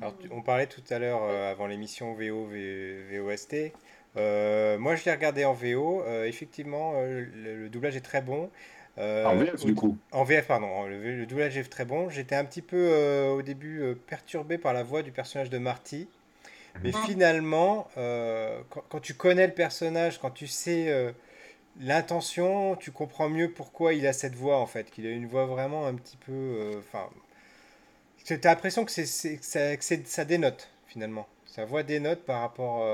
Alors, 0.00 0.14
on 0.30 0.42
parlait 0.42 0.66
tout 0.66 0.82
à 0.90 0.98
l'heure 0.98 1.22
avant 1.22 1.66
l'émission 1.66 2.12
VO 2.12 2.46
VOST. 2.46 3.72
moi, 4.16 4.96
je 4.96 5.04
l'ai 5.06 5.12
regardé 5.12 5.46
en 5.46 5.54
VO. 5.54 6.04
effectivement, 6.26 6.92
le, 7.00 7.68
doublage 7.70 7.96
est 7.96 8.00
très 8.00 8.20
bon. 8.20 8.50
Euh, 8.98 9.24
en 9.24 9.36
VF, 9.36 9.64
du 9.64 9.74
coup. 9.74 9.96
En 10.12 10.24
VF, 10.24 10.46
pardon. 10.46 10.86
Le, 10.86 11.26
doublage 11.26 11.56
est 11.56 11.64
très 11.64 11.84
bon. 11.84 12.10
J'étais 12.10 12.36
un 12.36 12.44
petit 12.44 12.62
peu, 12.62 12.76
euh, 12.76 13.30
au 13.30 13.42
début, 13.42 13.80
euh, 13.80 13.94
perturbé 13.94 14.58
par 14.58 14.72
la 14.72 14.82
voix 14.82 15.02
du 15.02 15.10
personnage 15.10 15.50
de 15.50 15.58
Marty. 15.58 16.08
Mais 16.82 16.90
mhm. 16.90 17.04
finalement, 17.06 17.88
quand, 18.88 19.00
tu 19.00 19.14
connais 19.14 19.46
le 19.46 19.54
personnage, 19.54 20.18
quand 20.18 20.32
tu 20.32 20.48
sais 20.48 21.14
l'intention, 21.80 22.74
tu 22.74 22.90
comprends 22.90 23.28
mieux 23.28 23.50
pourquoi 23.52 23.94
il 23.94 24.06
a 24.08 24.12
cette 24.12 24.34
voix, 24.34 24.58
en 24.58 24.66
fait. 24.66 24.90
Qu'il 24.90 25.06
a 25.06 25.10
une 25.10 25.26
voix 25.26 25.46
vraiment 25.46 25.86
un 25.86 25.94
petit 25.94 26.16
peu... 26.16 26.72
Enfin... 26.78 27.08
tu 28.24 28.32
as 28.32 28.38
l'impression 28.42 28.84
que, 28.84 28.90
c'est, 28.90 29.36
que, 29.36 30.04
ça 30.04 30.24
dénote, 30.24 30.68
finalement. 30.88 31.28
Sa 31.46 31.64
voix 31.64 31.84
dénote 31.84 32.24
par 32.24 32.40
rapport 32.40 32.84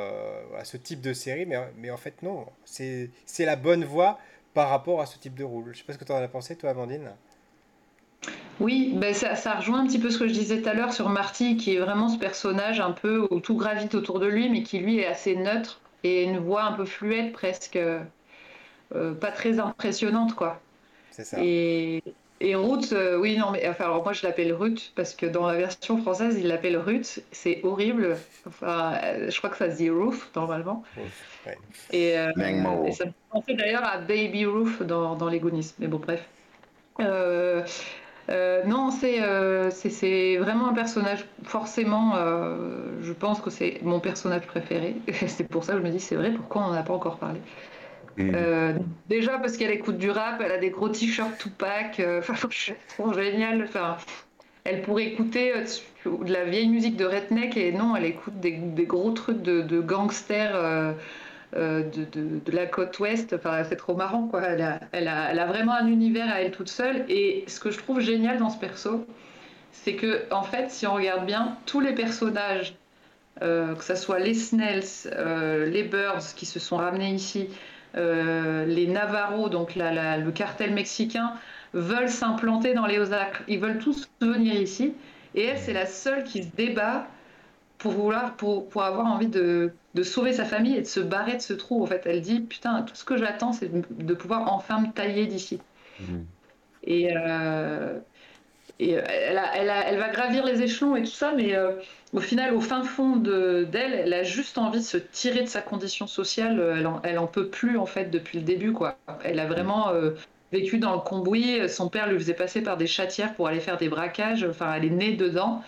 à 0.58 0.64
ce 0.66 0.76
type 0.76 1.00
de 1.00 1.14
série, 1.14 1.46
mais, 1.46 1.56
mais 1.78 1.90
en 1.90 1.96
fait, 1.96 2.22
non. 2.22 2.44
C'est 2.66 3.10
la 3.38 3.56
bonne 3.56 3.86
voix 3.86 4.18
par 4.54 4.68
rapport 4.68 5.00
à 5.00 5.06
ce 5.06 5.18
type 5.18 5.34
de 5.34 5.44
rôle. 5.44 5.64
Je 5.66 5.70
ne 5.70 5.74
sais 5.74 5.84
pas 5.84 5.92
ce 5.92 5.98
que 5.98 6.04
tu 6.04 6.12
en 6.12 6.16
as 6.16 6.28
pensé, 6.28 6.56
toi, 6.56 6.70
Amandine. 6.70 7.10
Oui, 8.58 8.92
ben 8.94 9.14
ça, 9.14 9.36
ça, 9.36 9.54
rejoint 9.54 9.80
un 9.80 9.86
petit 9.86 9.98
peu 9.98 10.10
ce 10.10 10.18
que 10.18 10.28
je 10.28 10.34
disais 10.34 10.60
tout 10.60 10.68
à 10.68 10.74
l'heure 10.74 10.92
sur 10.92 11.08
Marty, 11.08 11.56
qui 11.56 11.74
est 11.74 11.78
vraiment 11.78 12.08
ce 12.08 12.18
personnage 12.18 12.78
un 12.78 12.92
peu 12.92 13.26
où 13.30 13.40
tout 13.40 13.56
gravite 13.56 13.94
autour 13.94 14.20
de 14.20 14.26
lui, 14.26 14.50
mais 14.50 14.62
qui 14.62 14.78
lui 14.78 14.98
est 14.98 15.06
assez 15.06 15.34
neutre 15.34 15.80
et 16.04 16.24
une 16.24 16.38
voix 16.38 16.64
un 16.64 16.72
peu 16.72 16.84
fluette, 16.84 17.32
presque 17.32 17.76
euh, 17.76 19.14
pas 19.14 19.30
très 19.30 19.58
impressionnante, 19.58 20.34
quoi. 20.34 20.60
C'est 21.10 21.24
ça. 21.24 21.38
Et, 21.40 22.02
et 22.42 22.54
Ruth, 22.54 22.92
euh, 22.92 23.18
oui, 23.18 23.36
non, 23.36 23.50
mais 23.50 23.68
enfin, 23.68 23.84
alors 23.84 24.02
moi 24.02 24.14
je 24.14 24.26
l'appelle 24.26 24.54
Ruth 24.54 24.92
parce 24.96 25.14
que 25.14 25.26
dans 25.26 25.46
la 25.46 25.56
version 25.56 25.98
française, 25.98 26.38
il 26.38 26.48
l'appelle 26.48 26.78
Ruth. 26.78 27.22
C'est 27.32 27.60
horrible. 27.64 28.16
Enfin, 28.46 28.94
euh, 29.04 29.30
je 29.30 29.36
crois 29.38 29.50
que 29.50 29.58
ça 29.58 29.70
se 29.70 29.76
dit 29.76 29.90
Ruth 29.90 30.30
normalement. 30.34 30.82
Et, 31.92 32.18
euh, 32.18 32.32
et, 32.86 32.92
ça 32.92 33.04
me 33.04 33.12
pensait 33.30 33.54
d'ailleurs 33.54 33.84
à 33.84 33.98
Baby 33.98 34.46
Ruth 34.46 34.82
dans, 34.82 35.16
dans 35.16 35.28
les 35.28 35.38
Goonies. 35.38 35.74
Mais 35.78 35.86
bon, 35.86 35.98
bref. 35.98 36.26
non, 36.98 38.90
c'est 38.90 40.36
vraiment 40.38 40.68
un 40.68 40.74
personnage, 40.74 41.26
forcément, 41.42 42.14
je 43.02 43.12
pense 43.12 43.42
que 43.42 43.50
c'est 43.50 43.80
mon 43.82 44.00
personnage 44.00 44.46
préféré. 44.46 44.96
c'est 45.26 45.46
pour 45.46 45.64
ça 45.64 45.74
que 45.74 45.80
je 45.80 45.84
me 45.84 45.90
dis, 45.90 46.00
c'est 46.00 46.16
vrai, 46.16 46.30
pourquoi 46.30 46.62
on 46.62 46.68
n'en 46.68 46.74
a 46.74 46.82
pas 46.82 46.94
encore 46.94 47.18
parlé? 47.18 47.40
Mm. 48.16 48.32
Euh, 48.34 48.72
déjà 49.08 49.38
parce 49.38 49.56
qu'elle 49.56 49.70
écoute 49.70 49.98
du 49.98 50.10
rap, 50.10 50.42
elle 50.44 50.52
a 50.52 50.58
des 50.58 50.70
gros 50.70 50.88
t-shirts 50.88 51.38
Tupac, 51.38 52.00
euh, 52.00 52.18
enfin, 52.28 52.34
je 52.50 52.72
trouve 52.94 53.14
génial. 53.14 53.68
Elle 54.64 54.82
pourrait 54.82 55.06
écouter 55.06 55.52
euh, 55.54 55.64
de 56.06 56.32
la 56.32 56.44
vieille 56.44 56.68
musique 56.68 56.96
de 56.96 57.04
Redneck 57.04 57.56
et 57.56 57.72
non, 57.72 57.96
elle 57.96 58.04
écoute 58.04 58.38
des, 58.40 58.52
gros 58.84 59.10
trucs 59.12 59.42
de, 59.42 59.80
gangsters 59.80 60.94
de, 61.54 62.52
la 62.52 62.66
côte 62.66 62.98
ouest. 62.98 63.36
C'est 63.68 63.76
trop 63.76 63.94
marrant, 63.94 64.26
quoi. 64.26 64.42
Elle 64.42 65.08
a, 65.08 65.46
vraiment 65.46 65.74
un 65.74 65.86
univers 65.86 66.32
à 66.32 66.42
elle 66.42 66.50
toute 66.50 66.68
seule. 66.68 67.04
Et 67.08 67.44
ce 67.46 67.60
que 67.60 67.70
je 67.70 67.78
trouve 67.78 68.00
génial 68.00 68.38
dans 68.38 68.50
ce 68.50 68.58
perso, 68.58 69.06
c'est 69.72 69.94
que, 69.94 70.24
en 70.30 70.42
fait, 70.42 70.70
si 70.70 70.86
on 70.86 70.94
regarde 70.94 71.24
bien, 71.24 71.56
tous 71.64 71.80
les 71.80 71.94
personnages, 71.94 72.74
que 73.40 73.76
ce 73.80 73.94
soit 73.94 74.18
les 74.18 74.34
Snells, 74.34 75.10
les 75.66 75.84
Birds 75.84 76.34
qui 76.36 76.44
se 76.44 76.58
sont 76.58 76.76
ramenés 76.76 77.12
ici, 77.12 77.48
les 77.94 78.86
Navarros, 78.86 79.48
donc 79.48 79.74
le 79.76 80.30
cartel 80.30 80.72
mexicain, 80.72 81.34
veulent 81.72 82.08
s'implanter 82.08 82.74
dans 82.74 82.86
les 82.86 82.98
Ozarks. 82.98 83.42
Ils 83.48 83.60
veulent 83.60 83.78
tous 83.78 84.08
venir 84.20 84.54
ici. 84.54 84.94
Et 85.34 85.44
elle, 85.44 85.58
c'est 85.58 85.72
la 85.72 85.86
seule 85.86 86.24
qui 86.24 86.42
se 86.42 86.48
débat 86.56 87.06
pour 87.78 87.92
vouloir, 87.92 88.34
pour, 88.34 88.68
pour 88.68 88.82
avoir 88.82 89.06
envie 89.06 89.28
de, 89.28 89.72
de, 89.94 90.02
sauver 90.02 90.32
sa 90.32 90.44
famille 90.44 90.76
et 90.76 90.82
de 90.82 90.86
se 90.86 91.00
barrer 91.00 91.36
de 91.36 91.42
ce 91.42 91.52
trou. 91.52 91.82
En 91.82 91.86
fait, 91.86 92.02
elle 92.04 92.20
dit 92.20 92.40
putain, 92.40 92.82
tout 92.82 92.94
ce 92.94 93.04
que 93.04 93.16
j'attends, 93.16 93.52
c'est 93.52 93.70
de, 93.72 94.14
pouvoir 94.14 94.52
enfin 94.52 94.80
me 94.80 94.92
tailler 94.92 95.26
d'ici. 95.26 95.60
Mhm. 96.00 96.26
Et, 96.84 97.16
euh, 97.16 97.98
et 98.80 98.96
euh, 98.96 99.02
elle, 99.06 99.38
elle, 99.86 99.98
va 99.98 100.08
gravir 100.08 100.44
les 100.44 100.62
échelons 100.62 100.96
et 100.96 101.02
tout 101.02 101.10
ça, 101.10 101.34
mais 101.36 101.54
euh, 101.54 101.72
au 102.14 102.20
final, 102.20 102.54
au 102.54 102.62
fin 102.62 102.82
fond 102.82 103.16
d'elle, 103.16 103.68
elle 103.74 104.14
a 104.14 104.22
juste 104.22 104.56
envie 104.56 104.78
de 104.78 104.84
se 104.84 104.96
tirer 104.96 105.42
de 105.42 105.48
sa 105.48 105.60
condition 105.60 106.06
sociale. 106.06 106.58
Elle 106.78 106.86
en, 106.86 107.02
elle 107.02 107.18
en 107.18 107.26
peut 107.26 107.48
plus, 107.48 107.76
en 107.76 107.84
fait, 107.84 108.06
depuis 108.06 108.38
le 108.38 108.44
début. 108.44 108.72
Quoi. 108.72 108.96
Elle 109.22 109.38
a 109.38 109.46
vraiment 109.46 109.90
euh, 109.90 110.12
vécu 110.50 110.78
dans 110.78 110.94
le 110.94 111.00
cambouis. 111.00 111.68
Son 111.68 111.90
père 111.90 112.10
lui 112.10 112.18
faisait 112.18 112.32
passer 112.32 112.62
par 112.62 112.78
des 112.78 112.86
chatières 112.86 113.34
pour 113.34 113.48
aller 113.48 113.60
faire 113.60 113.76
des 113.76 113.90
braquages. 113.90 114.44
Enfin, 114.48 114.72
elle 114.74 114.86
est 114.86 114.90
née 114.90 115.12
dedans. 115.12 115.62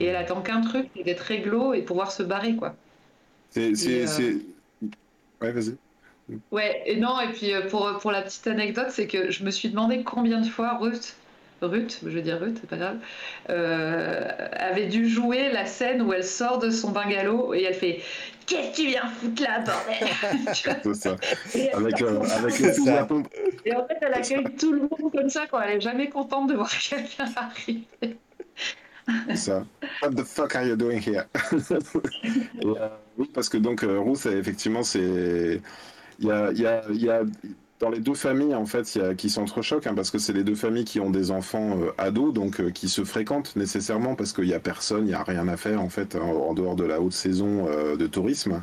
Et 0.00 0.06
elle 0.06 0.16
attend 0.16 0.40
qu'un 0.40 0.60
truc, 0.60 0.88
c'est 0.96 1.04
d'être 1.04 1.20
réglo 1.20 1.74
et 1.74 1.82
pouvoir 1.82 2.10
se 2.10 2.24
barrer, 2.24 2.56
quoi. 2.56 2.74
C'est... 3.50 3.72
Ouais, 5.40 5.52
vas-y. 5.52 5.76
Ouais, 6.50 6.82
et 6.86 6.96
non, 6.96 7.20
et 7.20 7.32
puis 7.32 7.52
pour, 7.70 7.98
pour 7.98 8.10
la 8.10 8.22
petite 8.22 8.48
anecdote, 8.48 8.88
c'est 8.90 9.06
que 9.06 9.30
je 9.30 9.44
me 9.44 9.50
suis 9.50 9.70
demandé 9.70 10.02
combien 10.02 10.40
de 10.40 10.46
fois 10.46 10.76
Ruth 10.76 11.16
Ruth, 11.62 12.00
je 12.02 12.08
veux 12.08 12.22
dire 12.22 12.38
Ruth, 12.40 12.58
c'est 12.60 12.70
pas 12.70 12.76
grave, 12.76 12.98
avait 13.48 14.86
dû 14.86 15.08
jouer 15.08 15.50
la 15.52 15.66
scène 15.66 16.02
où 16.02 16.12
elle 16.12 16.24
sort 16.24 16.58
de 16.58 16.70
son 16.70 16.90
bungalow 16.90 17.54
et 17.54 17.62
elle 17.64 17.74
fait 17.74 18.00
Qu'est-ce 18.48 18.70
que 18.70 18.76
tu 18.76 18.86
viens 18.88 19.06
foutre 19.08 19.42
là, 19.42 19.60
bordel? 19.60 20.08
C'est 20.54 20.94
ça. 20.94 21.16
avec, 21.74 22.00
avec 22.00 22.58
le 22.58 22.98
à 22.98 23.04
pompe. 23.04 23.28
Et 23.66 23.76
en 23.76 23.86
fait, 23.86 23.98
elle 24.00 24.14
accueille 24.14 24.56
tout 24.58 24.72
le 24.72 24.80
monde 24.80 25.12
comme 25.12 25.28
ça, 25.28 25.46
quand 25.46 25.60
elle 25.60 25.76
est 25.76 25.80
jamais 25.82 26.08
contente 26.08 26.48
de 26.48 26.54
voir 26.54 26.70
quelqu'un 26.90 27.26
arriver. 27.36 28.16
ça. 29.34 29.66
What 30.00 30.12
the 30.12 30.24
fuck 30.24 30.56
are 30.56 30.64
you 30.64 30.76
doing 30.76 31.00
here? 31.00 31.24
Euh, 32.64 32.88
oui, 33.18 33.30
parce 33.34 33.48
que 33.48 33.58
donc 33.58 33.82
euh, 33.82 34.00
Ruth, 34.00 34.26
effectivement, 34.26 34.82
c'est 34.82 35.60
il 36.18 36.26
y 36.26 36.30
a, 36.30 36.50
y, 36.52 36.66
a, 36.66 36.82
y 36.90 37.10
a, 37.10 37.22
dans 37.80 37.90
les 37.90 38.00
deux 38.00 38.14
familles 38.14 38.54
en 38.54 38.66
fait 38.66 38.94
y 38.96 39.00
a, 39.00 39.14
qui 39.14 39.30
s'entrechoquent 39.30 39.86
hein, 39.86 39.94
parce 39.94 40.10
que 40.10 40.18
c'est 40.18 40.32
les 40.32 40.44
deux 40.44 40.54
familles 40.54 40.84
qui 40.84 41.00
ont 41.00 41.10
des 41.10 41.30
enfants 41.30 41.78
euh, 41.80 41.90
ados 41.98 42.32
donc 42.32 42.60
euh, 42.60 42.70
qui 42.70 42.88
se 42.88 43.04
fréquentent 43.04 43.54
nécessairement 43.56 44.14
parce 44.14 44.32
qu'il 44.32 44.46
y 44.46 44.54
a 44.54 44.60
personne, 44.60 45.06
il 45.06 45.10
y 45.10 45.14
a 45.14 45.22
rien 45.22 45.48
à 45.48 45.56
faire 45.56 45.80
en 45.80 45.88
fait 45.88 46.16
en, 46.16 46.54
dehors 46.54 46.76
de 46.76 46.84
la 46.84 47.00
haute 47.00 47.12
saison 47.12 47.66
euh, 47.68 47.96
de 47.96 48.06
tourisme. 48.06 48.62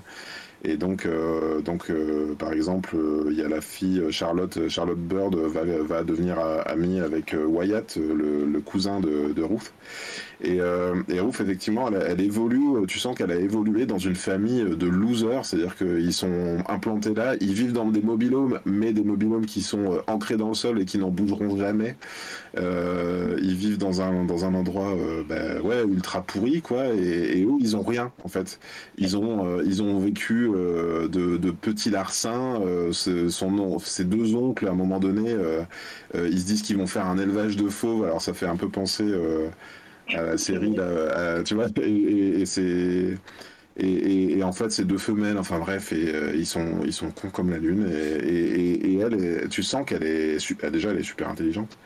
Et 0.64 0.78
donc, 0.78 1.06
euh, 1.06 1.62
donc 1.62 1.92
par 2.40 2.52
exemple, 2.52 2.98
il 3.30 3.38
y 3.38 3.44
a 3.44 3.48
la 3.48 3.62
fille 3.62 4.02
Charlotte, 4.10 4.68
Charlotte 4.68 4.98
Bird 4.98 5.36
va, 5.36 5.62
va 5.64 6.04
devenir 6.04 6.40
amie 6.66 7.00
avec 7.00 7.36
Wyatt, 7.38 7.98
le, 7.98 8.60
cousin 8.62 9.00
de 9.00 9.44
Ruth. 9.44 9.72
Et, 10.42 10.60
euh, 10.60 11.02
et 11.08 11.18
effectivement, 11.18 11.88
elle, 11.88 12.04
elle, 12.08 12.22
évolue, 12.22 12.86
tu 12.88 13.00
sens 13.00 13.16
qu'elle 13.16 13.32
a 13.32 13.36
évolué 13.36 13.86
dans 13.86 13.98
une 13.98 14.16
famille 14.16 14.64
de 14.64 14.88
losers, 14.88 15.46
c'est-à-dire 15.46 15.76
qu'ils 15.76 16.14
sont 16.14 16.58
implantés 16.68 17.14
là, 17.14 17.36
ils 17.40 17.54
vivent 17.54 17.74
dans 17.74 17.90
des 17.90 18.02
mobilhomes, 18.02 18.60
mais 18.66 18.94
des 18.94 19.04
mobilhomes 19.04 19.46
qui 19.46 19.62
sont 19.62 20.02
ancrés 20.08 20.38
dans 20.38 20.50
le 20.50 20.54
sol 20.54 20.82
et 20.82 20.86
qui 20.86 20.98
n'en 20.98 21.10
bougeront 21.10 21.58
jamais. 21.58 21.96
Euh, 22.58 23.38
ils 23.42 23.56
vivent 23.56 23.78
dans 23.78 24.02
un, 24.02 24.24
dans 24.26 24.46
un 24.46 24.54
endroit 24.54 24.94
euh, 24.94 25.24
bah, 25.28 25.62
ouais, 25.62 25.84
ultra 25.84 26.22
pourri, 26.22 26.62
quoi, 26.62 26.88
et, 26.88 27.40
et, 27.40 27.44
eux, 27.44 27.58
ils 27.60 27.76
ont 27.76 27.84
rien, 27.84 28.12
en 28.24 28.28
fait. 28.28 28.60
Ils 28.98 29.18
ont, 29.18 29.62
ils 29.62 29.84
ont 29.84 30.00
vécu 30.00 30.50
de, 30.50 31.38
de, 31.38 31.52
petits 31.52 31.90
larcins, 31.90 32.62
son 32.92 33.80
ses 33.80 34.04
deux 34.04 34.36
oncles, 34.36 34.68
à 34.68 34.72
un 34.72 34.76
moment 34.76 35.00
donné, 35.00 35.36
ils 36.14 36.40
se 36.40 36.46
disent 36.46 36.62
qu'ils 36.62 36.78
vont 36.78 36.88
faire 36.88 37.08
un 37.08 37.18
élevage 37.18 37.56
de 37.56 37.70
fauves, 37.70 38.04
alors 38.04 38.22
ça 38.22 38.34
fait 38.34 38.48
un 38.48 38.56
peu 38.56 38.70
penser 38.70 39.06
à 40.14 40.22
la 40.22 40.38
série, 40.38 40.76
là, 40.76 41.38
à, 41.38 41.44
tu 41.44 41.56
vois, 41.56 41.68
et, 41.82 41.90
et, 41.90 42.42
et 42.42 42.46
c'est. 42.46 43.18
Et, 43.78 44.38
et, 44.38 44.44
en 44.44 44.54
fait, 44.54 44.72
c'est 44.72 44.86
deux 44.86 44.98
femelles, 44.98 45.38
enfin 45.38 45.60
bref, 45.60 45.92
et 45.92 46.16
euh, 46.16 46.34
ils 46.34 46.46
sont 46.46 46.80
ils 46.86 46.94
sont 46.94 47.12
cons 47.12 47.30
comme 47.30 47.50
la 47.50 47.58
lune. 47.58 47.92
Et, 47.92 48.94
et 48.94 49.00
elle, 49.00 49.22
est, 49.22 49.50
tu 49.50 49.64
sens 49.64 49.86
qu'elle 49.86 50.04
est 50.04 50.40
super, 50.40 50.72
déjà 50.72 50.92
elle 50.92 51.00
est 51.00 51.04
super 51.04 51.28
intelligente, 51.28 51.78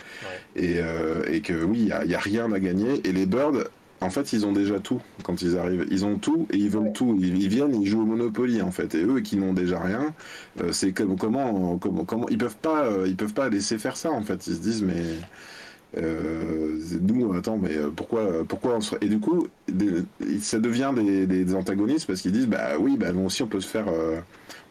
ouais. 0.55 0.63
et, 0.63 0.75
euh, 0.77 1.23
et 1.27 1.41
que 1.41 1.63
oui, 1.63 1.79
il 1.81 1.87
y 1.87 1.91
a, 1.91 2.05
y 2.05 2.13
a, 2.13 2.19
rien 2.19 2.51
à 2.51 2.59
gagner. 2.59 3.01
Et 3.07 3.11
les 3.11 3.25
birds, 3.25 3.63
en 4.01 4.11
fait, 4.11 4.33
ils 4.33 4.45
ont 4.45 4.51
déjà 4.51 4.79
tout 4.79 5.01
quand 5.23 5.41
ils 5.41 5.57
arrivent. 5.57 5.87
Ils 5.89 6.05
ont 6.05 6.19
tout 6.19 6.45
et 6.51 6.57
ils 6.57 6.69
veulent 6.69 6.83
ouais. 6.83 6.93
tout. 6.93 7.17
Ils, 7.19 7.41
ils, 7.41 7.49
viennent, 7.49 7.81
ils 7.81 7.87
jouent 7.87 8.03
au 8.03 8.05
Monopoly 8.05 8.61
en 8.61 8.71
fait. 8.71 8.93
Et 8.93 9.03
eux 9.03 9.21
qui 9.21 9.37
n'ont 9.37 9.53
déjà 9.53 9.79
rien, 9.79 10.13
euh, 10.61 10.71
c'est 10.71 10.91
comme 10.91 11.17
comment 11.17 11.79
comment 11.79 12.05
comment 12.05 12.29
ils 12.29 12.37
peuvent 12.37 12.57
pas 12.61 12.87
ils 13.07 13.15
peuvent 13.15 13.33
pas 13.33 13.49
laisser 13.49 13.79
faire 13.79 13.97
ça 13.97 14.11
en 14.11 14.21
fait. 14.21 14.45
Ils 14.45 14.55
se 14.57 14.61
disent 14.61 14.83
mais 14.83 15.01
euh, 15.97 16.79
nous, 17.01 17.33
attends, 17.33 17.57
mais 17.57 17.75
pourquoi, 17.95 18.43
pourquoi 18.47 18.75
on 18.75 18.81
se... 18.81 18.95
Et 19.01 19.07
du 19.07 19.19
coup, 19.19 19.47
ça 20.41 20.59
devient 20.59 20.91
des, 20.95 21.25
des 21.25 21.55
antagonistes 21.55 22.07
parce 22.07 22.21
qu'ils 22.21 22.31
disent, 22.31 22.47
bah 22.47 22.77
oui, 22.79 22.97
bah 22.97 23.11
nous 23.11 23.25
aussi, 23.25 23.43
on 23.43 23.47
peut 23.47 23.61
se 23.61 23.67
faire, 23.67 23.87
euh, 23.87 24.19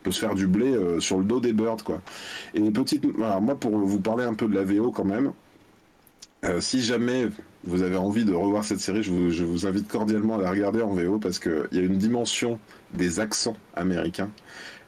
peut 0.02 0.12
se 0.12 0.20
faire 0.20 0.34
du 0.34 0.46
blé 0.46 0.66
euh, 0.66 1.00
sur 1.00 1.18
le 1.18 1.24
dos 1.24 1.40
des 1.40 1.52
birds, 1.52 1.82
quoi. 1.84 2.00
Et 2.54 2.70
petite, 2.70 3.04
alors 3.16 3.40
moi, 3.40 3.58
pour 3.58 3.76
vous 3.76 4.00
parler 4.00 4.24
un 4.24 4.34
peu 4.34 4.46
de 4.46 4.54
la 4.54 4.64
VO 4.64 4.90
quand 4.92 5.04
même, 5.04 5.32
euh, 6.44 6.60
si 6.60 6.80
jamais 6.82 7.28
vous 7.68 7.82
avez 7.82 7.96
envie 7.96 8.24
de 8.24 8.32
revoir 8.32 8.64
cette 8.64 8.80
série, 8.80 9.02
je 9.02 9.10
vous, 9.10 9.30
je 9.30 9.44
vous 9.44 9.66
invite 9.66 9.88
cordialement 9.88 10.38
à 10.38 10.42
la 10.42 10.50
regarder 10.50 10.82
en 10.82 10.94
VO 10.94 11.18
parce 11.18 11.38
qu'il 11.38 11.68
y 11.72 11.78
a 11.78 11.82
une 11.82 11.98
dimension 11.98 12.58
des 12.94 13.20
accents 13.20 13.56
américains. 13.74 14.30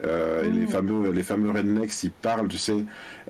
Euh, 0.03 0.43
mmh. 0.43 0.47
et 0.47 0.59
les 0.59 0.65
fameux 0.65 1.11
les 1.11 1.21
fameux 1.21 1.51
rednecks 1.51 2.03
ils 2.03 2.09
parlent 2.09 2.47
tu 2.47 2.57
sais 2.57 2.83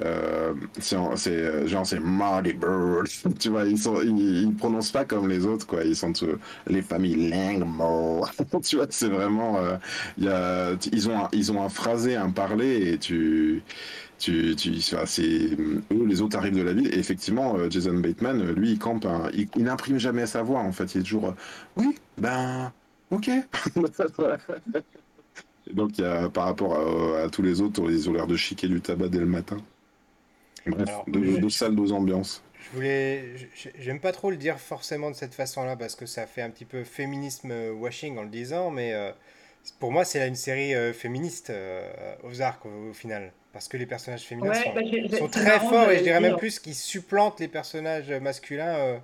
euh, 0.06 0.54
c'est 0.80 1.68
genre 1.68 1.86
c'est 1.86 2.00
Marty 2.00 2.54
Bird 2.54 3.08
tu 3.40 3.50
vois 3.50 3.66
ils 3.66 3.78
sont 3.78 4.02
ils, 4.02 4.44
ils, 4.44 4.56
prononcent 4.56 4.92
pas 4.94 5.04
comme 5.04 5.28
les 5.28 5.46
autres 5.46 5.68
quoi 5.68 5.84
ils 5.84 5.98
sont 5.98 6.14
tous, 6.14 6.30
les 6.68 6.82
familles 6.82 7.30
Langmore 7.30 8.32
tu 8.64 8.78
vois 8.78 8.86
c'est 8.90 9.10
vraiment 9.10 9.58
euh, 9.58 9.76
il 10.18 10.24
y 10.24 10.30
a 10.30 10.72
ils 10.94 11.10
ont 11.10 11.26
un, 11.26 11.30
ils 11.34 11.52
ont 11.52 11.62
un 11.62 11.68
phrasé 11.68 12.16
un 12.16 12.30
parler 12.30 12.94
et 12.94 12.98
tu 12.98 13.64
tu, 14.21 14.55
tu 14.55 14.79
c'est 14.81 15.21
eux 15.21 16.05
les 16.05 16.21
autres 16.21 16.38
arrivent 16.38 16.57
de 16.57 16.62
la 16.62 16.73
ville 16.73 16.93
et 16.93 16.99
effectivement 16.99 17.69
Jason 17.69 17.95
Bateman 17.95 18.53
lui 18.53 18.71
il 18.71 18.79
campe 18.79 19.07
il, 19.34 19.47
il 19.55 19.63
n'imprime 19.63 19.97
jamais 19.97 20.25
sa 20.25 20.43
voix 20.43 20.60
en 20.60 20.71
fait 20.71 20.95
il 20.95 21.01
est 21.01 21.03
toujours 21.03 21.34
oui 21.75 21.95
ben 22.17 22.71
ok 23.10 23.29
donc, 25.73 25.97
y 25.97 26.03
a, 26.03 26.29
par 26.29 26.45
rapport 26.45 26.75
à, 26.75 27.23
à, 27.23 27.29
tous 27.29 27.41
les 27.41 27.62
autres, 27.62 27.89
ils 27.89 28.10
ont 28.10 28.13
l'air 28.13 28.27
de 28.27 28.36
chiquer 28.36 28.67
du 28.67 28.81
tabac 28.81 29.10
dès 29.10 29.19
le 29.19 29.25
matin. 29.25 29.57
Bref, 30.65 30.89
Alors, 30.89 31.05
deux, 31.07 31.39
deux 31.39 31.49
salles, 31.49 31.75
deux 31.75 31.91
ambiances. 31.91 32.43
Je 32.60 32.75
voulais. 32.75 33.36
J'aime 33.79 33.99
pas 33.99 34.12
trop 34.12 34.29
le 34.29 34.38
dire 34.38 34.60
forcément 34.60 35.10
de 35.10 35.15
cette 35.15 35.34
façon-là 35.34 35.75
parce 35.75 35.95
que 35.95 36.05
ça 36.05 36.27
fait 36.27 36.41
un 36.41 36.49
petit 36.49 36.65
peu 36.65 36.84
féminisme 36.84 37.51
washing 37.79 38.17
en 38.17 38.23
le 38.23 38.29
disant, 38.29 38.69
mais 38.69 38.93
euh, 38.93 39.12
pour 39.79 39.91
moi, 39.91 40.05
c'est 40.05 40.25
une 40.27 40.36
série 40.36 40.75
euh, 40.75 40.93
féministe, 40.93 41.49
euh, 41.49 42.15
Ozark, 42.23 42.65
au, 42.65 42.89
au, 42.89 42.93
final. 42.93 43.31
Parce 43.54 43.68
que 43.68 43.78
les 43.78 43.86
personnages 43.86 44.24
féminins 44.24 44.50
ouais, 44.50 44.64
sont, 44.64 44.74
bah, 44.74 45.18
sont 45.18 45.28
très 45.28 45.60
forts 45.60 45.90
et 45.92 45.98
je 45.98 46.04
dirais 46.04 46.22
même 46.22 46.38
plus 46.38 46.60
qu'ils 46.60 46.76
supplantent 46.76 47.40
les 47.40 47.50
personnages 47.50 48.10
masculins 48.12 49.02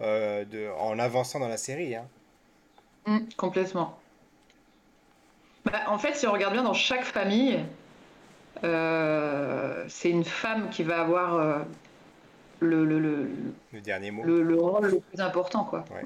de, 0.00 0.70
en 0.78 0.98
avançant 0.98 1.40
dans 1.40 1.48
la 1.48 1.56
série. 1.56 1.94
Hein. 1.94 2.06
Mmh, 3.06 3.18
complètement. 3.36 3.98
Bah, 5.64 5.72
en 5.88 5.98
fait, 5.98 6.14
si 6.14 6.26
on 6.26 6.32
regarde 6.32 6.52
bien 6.52 6.62
dans 6.62 6.74
chaque 6.74 7.04
famille, 7.04 7.58
euh, 8.64 9.84
c'est 9.88 10.10
une 10.10 10.24
femme 10.24 10.70
qui 10.70 10.82
va 10.82 11.00
avoir 11.00 11.34
euh, 11.34 11.58
le, 12.60 12.84
le, 12.84 12.98
le, 12.98 13.30
le, 13.72 13.80
dernier 13.80 14.10
mot. 14.10 14.22
Le, 14.22 14.42
le, 14.42 14.60
rôle 14.60 14.86
le 14.86 15.00
plus 15.00 15.20
important. 15.20 15.64
Quoi. 15.64 15.84
Ouais. 15.90 16.04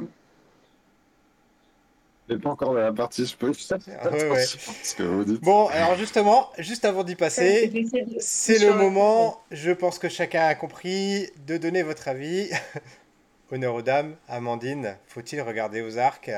Pas 2.38 2.50
encore 2.50 2.74
dans 2.74 2.80
la 2.80 2.92
partie, 2.92 3.26
je 3.26 3.36
peux. 3.36 3.52
Ah, 3.70 4.10
ouais, 4.10 4.30
ouais. 4.30 4.44
Ce 4.44 4.94
que 4.94 5.02
vous 5.02 5.24
dites. 5.24 5.40
Bon, 5.42 5.66
alors 5.68 5.96
justement, 5.96 6.50
juste 6.58 6.84
avant 6.84 7.02
d'y 7.02 7.16
passer, 7.16 7.86
c'est 8.18 8.58
le 8.58 8.74
moment, 8.74 9.40
je 9.50 9.70
pense 9.72 9.98
que 9.98 10.08
chacun 10.08 10.46
a 10.46 10.54
compris, 10.54 11.28
de 11.46 11.56
donner 11.56 11.82
votre 11.82 12.08
avis. 12.08 12.50
Honneur 13.52 13.74
aux 13.74 13.82
dames, 13.82 14.14
Amandine, 14.28 14.96
faut-il 15.08 15.40
regarder 15.40 15.82
aux 15.82 15.98
arcs? 15.98 16.30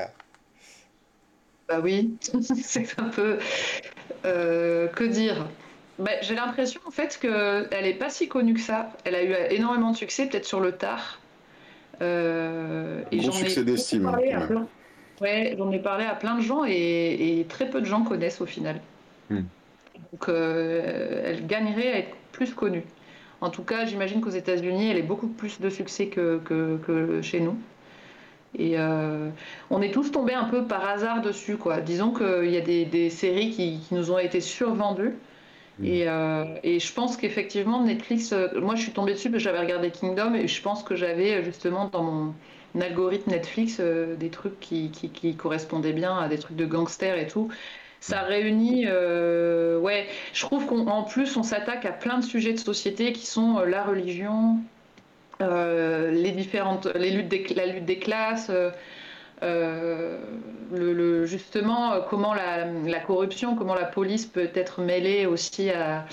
Bah 1.69 1.79
oui, 1.81 2.17
c'est 2.63 2.99
un 2.99 3.09
peu. 3.09 3.37
Euh, 4.25 4.87
que 4.87 5.03
dire? 5.03 5.47
Bah, 5.99 6.11
J'ai 6.21 6.33
l'impression 6.33 6.81
en 6.87 6.91
fait 6.91 7.19
qu'elle 7.21 7.83
n'est 7.83 7.93
pas 7.93 8.09
si 8.09 8.27
connue 8.27 8.55
que 8.55 8.59
ça. 8.59 8.89
Elle 9.05 9.15
a 9.15 9.23
eu 9.23 9.35
énormément 9.51 9.91
de 9.91 9.97
succès, 9.97 10.25
peut-être 10.25 10.45
sur 10.45 10.59
le 10.59 10.71
tard. 10.71 11.19
Euh, 12.01 13.03
et 13.11 13.17
bon 13.17 13.31
succès 13.31 13.63
d'estime. 13.63 14.11
Ouais, 15.21 15.55
j'en 15.57 15.71
ai 15.71 15.79
parlé 15.79 16.05
à 16.05 16.15
plein 16.15 16.35
de 16.35 16.41
gens 16.41 16.63
et, 16.65 17.39
et, 17.39 17.45
très 17.45 17.69
peu 17.69 17.79
de 17.81 17.85
gens 17.85 18.03
connaissent 18.03 18.41
au 18.41 18.45
final. 18.45 18.81
Hmm. 19.29 19.43
Donc 20.11 20.27
euh, 20.27 21.21
elle 21.25 21.45
gagnerait 21.45 21.91
à 21.91 21.97
être 21.99 22.15
plus 22.31 22.53
connue. 22.53 22.83
En 23.41 23.49
tout 23.49 23.63
cas, 23.63 23.85
j'imagine 23.85 24.21
qu'aux 24.21 24.29
États-Unis, 24.29 24.89
elle 24.89 24.97
a 24.97 25.01
beaucoup 25.01 25.27
plus 25.27 25.59
de 25.59 25.69
succès 25.69 26.07
que, 26.07 26.39
que, 26.45 26.77
que 26.77 27.21
chez 27.21 27.41
nous. 27.41 27.57
Et 28.57 28.77
euh, 28.77 29.29
on 29.69 29.81
est 29.81 29.91
tous 29.91 30.11
tombés 30.11 30.33
un 30.33 30.45
peu 30.45 30.65
par 30.65 30.87
hasard 30.87 31.21
dessus, 31.21 31.57
quoi. 31.57 31.81
Disons 31.81 32.13
qu'il 32.13 32.51
y 32.51 32.57
a 32.57 32.61
des, 32.61 32.85
des 32.85 33.09
séries 33.09 33.49
qui, 33.49 33.79
qui, 33.79 33.95
nous 33.95 34.11
ont 34.11 34.19
été 34.19 34.41
survendues. 34.41 35.13
Mmh. 35.79 35.85
Et, 35.85 36.07
euh, 36.07 36.45
et, 36.63 36.79
je 36.79 36.93
pense 36.93 37.17
qu'effectivement, 37.17 37.83
Netflix, 37.83 38.31
euh, 38.31 38.47
moi 38.61 38.75
je 38.75 38.83
suis 38.83 38.91
tombée 38.91 39.13
dessus 39.13 39.31
parce 39.31 39.43
que 39.43 39.49
j'avais 39.49 39.59
regardé 39.59 39.89
Kingdom 39.89 40.35
et 40.35 40.47
je 40.47 40.61
pense 40.61 40.83
que 40.83 40.95
j'avais 40.95 41.43
justement 41.43 41.89
dans 41.89 42.03
mon 42.03 42.33
algorithme 42.81 43.31
Netflix 43.31 43.77
euh, 43.79 44.15
des 44.15 44.29
trucs 44.29 44.59
qui, 44.59 44.89
qui, 44.91 45.09
qui, 45.09 45.35
correspondaient 45.35 45.93
bien 45.93 46.17
à 46.17 46.27
des 46.27 46.37
trucs 46.37 46.57
de 46.57 46.65
gangsters 46.65 47.17
et 47.17 47.27
tout. 47.27 47.49
Ça 47.99 48.21
réunit, 48.21 48.85
euh, 48.87 49.79
ouais, 49.79 50.07
je 50.33 50.41
trouve 50.41 50.65
qu'en 50.65 51.03
plus 51.03 51.37
on 51.37 51.43
s'attaque 51.43 51.85
à 51.85 51.91
plein 51.91 52.17
de 52.17 52.23
sujets 52.23 52.51
de 52.51 52.59
société 52.59 53.13
qui 53.13 53.25
sont 53.25 53.59
la 53.59 53.83
religion, 53.83 54.57
euh, 55.41 56.11
les 56.11 56.31
différentes, 56.31 56.87
les 56.95 57.11
luttes 57.11 57.27
des, 57.27 57.45
la 57.55 57.65
lutte 57.65 57.85
des 57.85 57.99
classes, 57.99 58.49
euh, 58.49 58.69
euh, 59.41 60.19
le, 60.71 60.93
le, 60.93 61.25
justement 61.25 62.01
comment 62.09 62.33
la, 62.33 62.65
la, 62.65 62.99
corruption, 62.99 63.55
comment 63.55 63.73
la 63.73 63.85
police 63.85 64.25
peut 64.25 64.49
être 64.53 64.81
mêlée 64.81 65.25
aussi 65.25 65.69
à, 65.71 66.05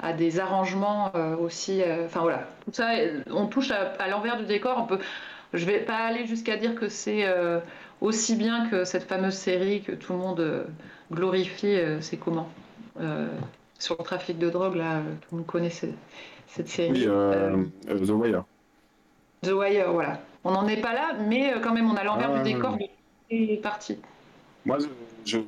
à 0.00 0.12
des 0.12 0.40
arrangements 0.40 1.12
aussi. 1.40 1.82
Enfin 2.04 2.20
voilà, 2.20 2.46
tout 2.64 2.72
ça, 2.72 2.90
on 3.30 3.46
touche 3.46 3.70
à, 3.70 3.92
à 3.98 4.08
l'envers 4.08 4.38
du 4.38 4.46
décor. 4.46 4.78
On 4.78 4.86
peut, 4.86 5.00
je 5.52 5.64
vais 5.64 5.80
pas 5.80 5.96
aller 5.96 6.26
jusqu'à 6.26 6.56
dire 6.56 6.74
que 6.74 6.88
c'est 6.88 7.24
aussi 8.00 8.36
bien 8.36 8.68
que 8.68 8.84
cette 8.84 9.04
fameuse 9.04 9.34
série 9.34 9.82
que 9.82 9.92
tout 9.92 10.12
le 10.12 10.18
monde 10.18 10.66
glorifie. 11.10 11.78
c'est 12.00 12.16
comment 12.16 12.50
sur 13.78 13.96
le 13.98 14.04
trafic 14.04 14.38
de 14.38 14.50
drogue 14.50 14.74
là, 14.74 15.00
tout 15.20 15.28
le 15.32 15.38
monde 15.38 15.46
connaît 15.46 15.70
cette, 15.70 15.94
cette 16.48 16.68
série. 16.68 17.08
Oui, 17.08 17.70
The 17.86 18.10
Wire. 18.10 18.44
The 19.42 19.52
Wire, 19.52 19.92
voilà. 19.92 20.20
On 20.44 20.50
n'en 20.50 20.66
est 20.66 20.80
pas 20.80 20.92
là, 20.92 21.12
mais 21.26 21.54
quand 21.62 21.72
même, 21.72 21.90
on 21.90 21.96
a 21.96 22.04
l'envers 22.04 22.30
Ah, 22.34 22.42
du 22.42 22.52
décor 22.52 22.76
des 23.30 23.60
parties. 23.62 23.98
Moi, 24.64 24.78
je, 24.80 24.86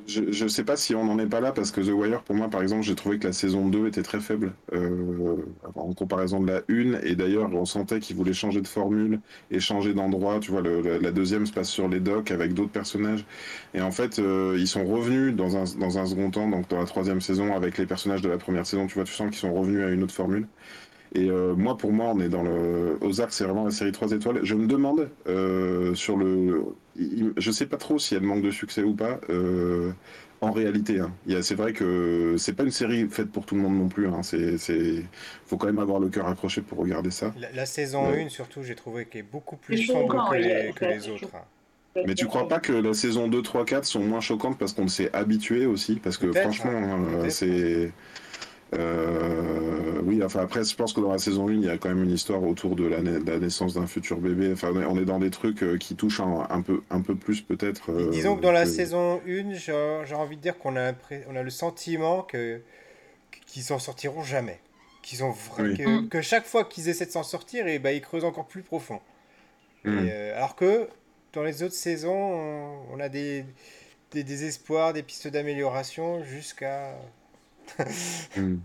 je, 0.07 0.31
je 0.31 0.47
sais 0.47 0.63
pas 0.63 0.75
si 0.75 0.93
on 0.95 1.05
n'en 1.05 1.17
est 1.17 1.27
pas 1.27 1.39
là 1.39 1.51
parce 1.51 1.71
que 1.71 1.81
The 1.81 1.91
Wire, 1.91 2.21
pour 2.21 2.35
moi, 2.35 2.49
par 2.49 2.61
exemple, 2.61 2.83
j'ai 2.83 2.95
trouvé 2.95 3.17
que 3.19 3.27
la 3.27 3.33
saison 3.33 3.67
2 3.67 3.87
était 3.87 4.03
très 4.03 4.19
faible 4.19 4.53
euh, 4.73 5.37
en 5.75 5.93
comparaison 5.93 6.39
de 6.39 6.47
la 6.47 6.61
1. 6.69 7.01
Et 7.03 7.15
d'ailleurs, 7.15 7.49
on 7.53 7.65
sentait 7.65 7.99
qu'ils 7.99 8.15
voulaient 8.15 8.33
changer 8.33 8.61
de 8.61 8.67
formule 8.67 9.19
et 9.49 9.59
changer 9.59 9.93
d'endroit. 9.93 10.39
Tu 10.39 10.51
vois, 10.51 10.61
la, 10.61 11.11
deuxième 11.11 11.45
se 11.45 11.53
passe 11.53 11.69
sur 11.69 11.87
les 11.87 11.99
docks 11.99 12.31
avec 12.31 12.53
d'autres 12.53 12.71
personnages. 12.71 13.25
Et 13.73 13.81
en 13.81 13.91
fait, 13.91 14.19
euh, 14.19 14.55
ils 14.59 14.67
sont 14.67 14.85
revenus 14.85 15.35
dans 15.35 15.57
un, 15.57 15.63
dans 15.79 15.97
un 15.97 16.05
second 16.05 16.31
temps, 16.31 16.49
donc 16.49 16.67
dans 16.69 16.79
la 16.79 16.85
troisième 16.85 17.21
saison, 17.21 17.55
avec 17.55 17.77
les 17.77 17.85
personnages 17.85 18.21
de 18.21 18.29
la 18.29 18.37
première 18.37 18.65
saison. 18.65 18.87
Tu 18.87 18.95
vois, 18.95 19.03
tu 19.03 19.13
sens 19.13 19.29
qu'ils 19.29 19.39
sont 19.39 19.53
revenus 19.53 19.83
à 19.83 19.89
une 19.89 20.03
autre 20.03 20.13
formule. 20.13 20.47
Et 21.13 21.29
euh, 21.29 21.55
moi, 21.55 21.77
pour 21.77 21.91
moi, 21.91 22.11
on 22.15 22.19
est 22.21 22.29
dans 22.29 22.43
le 22.43 22.97
Ozark, 23.01 23.33
c'est 23.33 23.43
vraiment 23.43 23.65
la 23.65 23.71
série 23.71 23.91
3 23.91 24.11
étoiles. 24.11 24.39
Je 24.43 24.55
me 24.55 24.67
demande 24.67 25.09
sur 25.95 26.17
le, 26.17 26.63
il- 26.95 27.33
je 27.37 27.51
sais 27.51 27.65
pas 27.65 27.77
trop 27.77 27.99
si 27.99 28.15
elle 28.15 28.23
manque 28.23 28.41
de 28.43 28.51
succès 28.51 28.83
ou 28.83 28.93
pas. 28.95 29.19
euh, 29.29 29.91
en 30.43 30.51
réalité, 30.51 30.99
hein. 30.99 31.11
C'est 31.43 31.53
vrai 31.53 31.71
que 31.71 32.33
c'est 32.39 32.53
pas 32.53 32.63
une 32.63 32.71
série 32.71 33.07
faite 33.07 33.29
pour 33.31 33.45
tout 33.45 33.53
le 33.53 33.61
monde 33.61 33.77
non 33.77 33.87
plus. 33.89 34.07
Hein. 34.07 34.23
C'est, 34.23 34.57
faut 35.45 35.57
quand 35.57 35.67
même 35.67 35.77
avoir 35.77 35.99
le 35.99 36.09
cœur 36.09 36.27
accroché 36.27 36.61
pour 36.61 36.79
regarder 36.79 37.11
ça. 37.11 37.31
La, 37.39 37.51
la 37.51 37.65
saison 37.67 38.09
Ouais. 38.09 38.23
1, 38.23 38.29
surtout, 38.29 38.63
j'ai 38.63 38.73
trouvé 38.73 39.05
qu'elle 39.05 39.21
est 39.21 39.23
beaucoup 39.23 39.55
plus 39.55 39.77
sombre 39.85 40.27
que 40.31 40.35
les, 40.35 40.73
que 40.73 41.11
autres. 41.11 41.35
hein. 41.35 41.43
Mais 42.07 42.15
tu 42.15 42.25
crois 42.25 42.47
pas 42.47 42.59
que 42.59 42.73
la 42.73 42.93
saison 42.93 43.27
2, 43.27 43.41
3, 43.41 43.65
4 43.65 43.85
sont 43.85 43.99
moins 44.03 44.21
choquantes 44.21 44.57
parce 44.57 44.73
qu'on 44.73 44.87
s'est 44.87 45.13
habitué 45.13 45.65
aussi? 45.65 45.95
Parce 46.01 46.17
que 46.17 46.31
franchement, 46.33 46.71
hein. 46.71 47.03
euh, 47.25 47.29
c'est. 47.29 47.91
Euh, 48.73 50.01
oui, 50.03 50.23
enfin 50.23 50.41
après, 50.41 50.63
je 50.63 50.75
pense 50.75 50.93
que 50.93 51.01
dans 51.01 51.11
la 51.11 51.17
saison 51.17 51.47
1, 51.49 51.53
il 51.53 51.61
y 51.65 51.69
a 51.69 51.77
quand 51.77 51.89
même 51.89 52.03
une 52.03 52.11
histoire 52.11 52.41
autour 52.43 52.75
de 52.75 52.85
la, 52.85 53.01
na- 53.01 53.19
de 53.19 53.29
la 53.31 53.39
naissance 53.39 53.73
d'un 53.73 53.87
futur 53.87 54.17
bébé. 54.19 54.51
Enfin, 54.53 54.71
on 54.87 54.97
est- 54.99 55.05
dans 55.05 55.19
des 55.19 55.29
trucs 55.29 55.63
euh, 55.63 55.77
qui 55.77 55.95
touchent 55.95 56.19
un, 56.21 56.47
un 56.49 56.61
peu, 56.61 56.81
un 56.89 57.01
peu 57.01 57.15
plus 57.15 57.41
peut-être. 57.41 57.91
euh, 57.91 58.09
Disons 58.11 58.35
que 58.37 58.41
dans 58.41 58.51
la 58.51 58.63
que- 58.63 58.69
saison 58.69 59.21
1, 59.27 59.53
j'ai 60.05 60.15
envie 60.15 60.37
de 60.37 60.41
dire 60.41 60.57
qu'on 60.57 60.75
a, 60.75 60.91
l'impré- 60.91 61.23
on 61.29 61.35
a 61.35 61.43
le 61.43 61.49
sentiment 61.49 62.21
que 62.23 62.61
qu'ils 63.45 63.63
s'en 63.63 63.79
sortiront 63.79 64.23
jamais. 64.23 64.59
Qu'ils 65.01 65.23
ont 65.23 65.33
Oui. 65.59 65.77
que, 65.77 66.01
Mm. 66.01 66.09
que 66.09 66.21
chaque 66.21 66.45
fois 66.45 66.63
qu'ils 66.63 66.87
essaient 66.87 67.05
de 67.07 67.11
s'en 67.11 67.23
sortir, 67.23 67.67
et 67.67 67.79
ben, 67.79 67.89
ils 67.95 68.01
creusent 68.01 68.23
encore 68.25 68.45
plus 68.47 68.61
profond. 68.61 68.99
Et, 69.83 69.87
euh, 69.89 70.35
alors 70.37 70.55
que 70.55 70.87
dans 71.33 71.41
les 71.43 71.63
autres 71.63 71.73
saisons, 71.73 72.13
on, 72.13 72.77
on 72.93 72.99
a 72.99 73.09
des, 73.09 73.43
des, 74.11 74.23
des 74.23 74.43
espoirs, 74.45 74.93
des 74.93 75.01
pistes 75.03 75.27
d'amélioration 75.27 76.23
jusqu'à. 76.23 76.95
Hmm. 78.35 78.57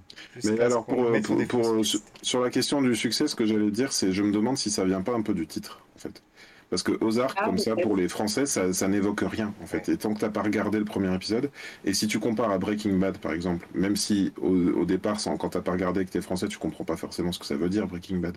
Mais 0.44 0.60
alors, 0.60 0.86
pour, 0.86 1.20
pour, 1.22 1.46
pour, 1.46 1.84
sur, 1.84 2.00
sur 2.22 2.40
la 2.40 2.50
question 2.50 2.80
du 2.82 2.94
succès, 2.94 3.26
ce 3.28 3.34
que 3.34 3.46
j'allais 3.46 3.70
dire, 3.70 3.92
c'est 3.92 4.12
je 4.12 4.22
me 4.22 4.32
demande 4.32 4.56
si 4.58 4.70
ça 4.70 4.84
vient 4.84 5.02
pas 5.02 5.14
un 5.14 5.22
peu 5.22 5.34
du 5.34 5.46
titre, 5.46 5.84
en 5.96 5.98
fait. 5.98 6.22
Parce 6.70 6.82
que 6.82 6.92
Ozark, 7.00 7.40
Ah, 7.40 7.44
comme 7.44 7.58
ça, 7.58 7.76
pour 7.76 7.96
les 7.96 8.08
Français, 8.08 8.44
ça, 8.46 8.72
ça 8.72 8.88
n'évoque 8.88 9.20
rien, 9.22 9.54
en 9.62 9.66
fait. 9.66 9.88
Et 9.88 9.96
tant 9.98 10.14
que 10.14 10.20
t'as 10.20 10.30
pas 10.30 10.42
regardé 10.42 10.78
le 10.78 10.84
premier 10.84 11.14
épisode, 11.14 11.50
et 11.84 11.94
si 11.94 12.08
tu 12.08 12.18
compares 12.18 12.50
à 12.50 12.58
Breaking 12.58 12.94
Bad, 12.98 13.18
par 13.18 13.32
exemple, 13.32 13.68
même 13.74 13.94
si 13.96 14.32
au, 14.40 14.48
au 14.52 14.84
départ, 14.84 15.20
sans, 15.20 15.36
quand 15.36 15.50
t'as 15.50 15.60
pas 15.62 15.72
regardé 15.72 16.00
et 16.02 16.04
que 16.04 16.10
t'es 16.10 16.20
Français, 16.20 16.48
tu 16.48 16.58
comprends 16.58 16.84
pas 16.84 16.96
forcément 16.96 17.30
ce 17.32 17.38
que 17.38 17.46
ça 17.46 17.56
veut 17.56 17.68
dire, 17.68 17.86
Breaking 17.86 18.16
Bad. 18.18 18.36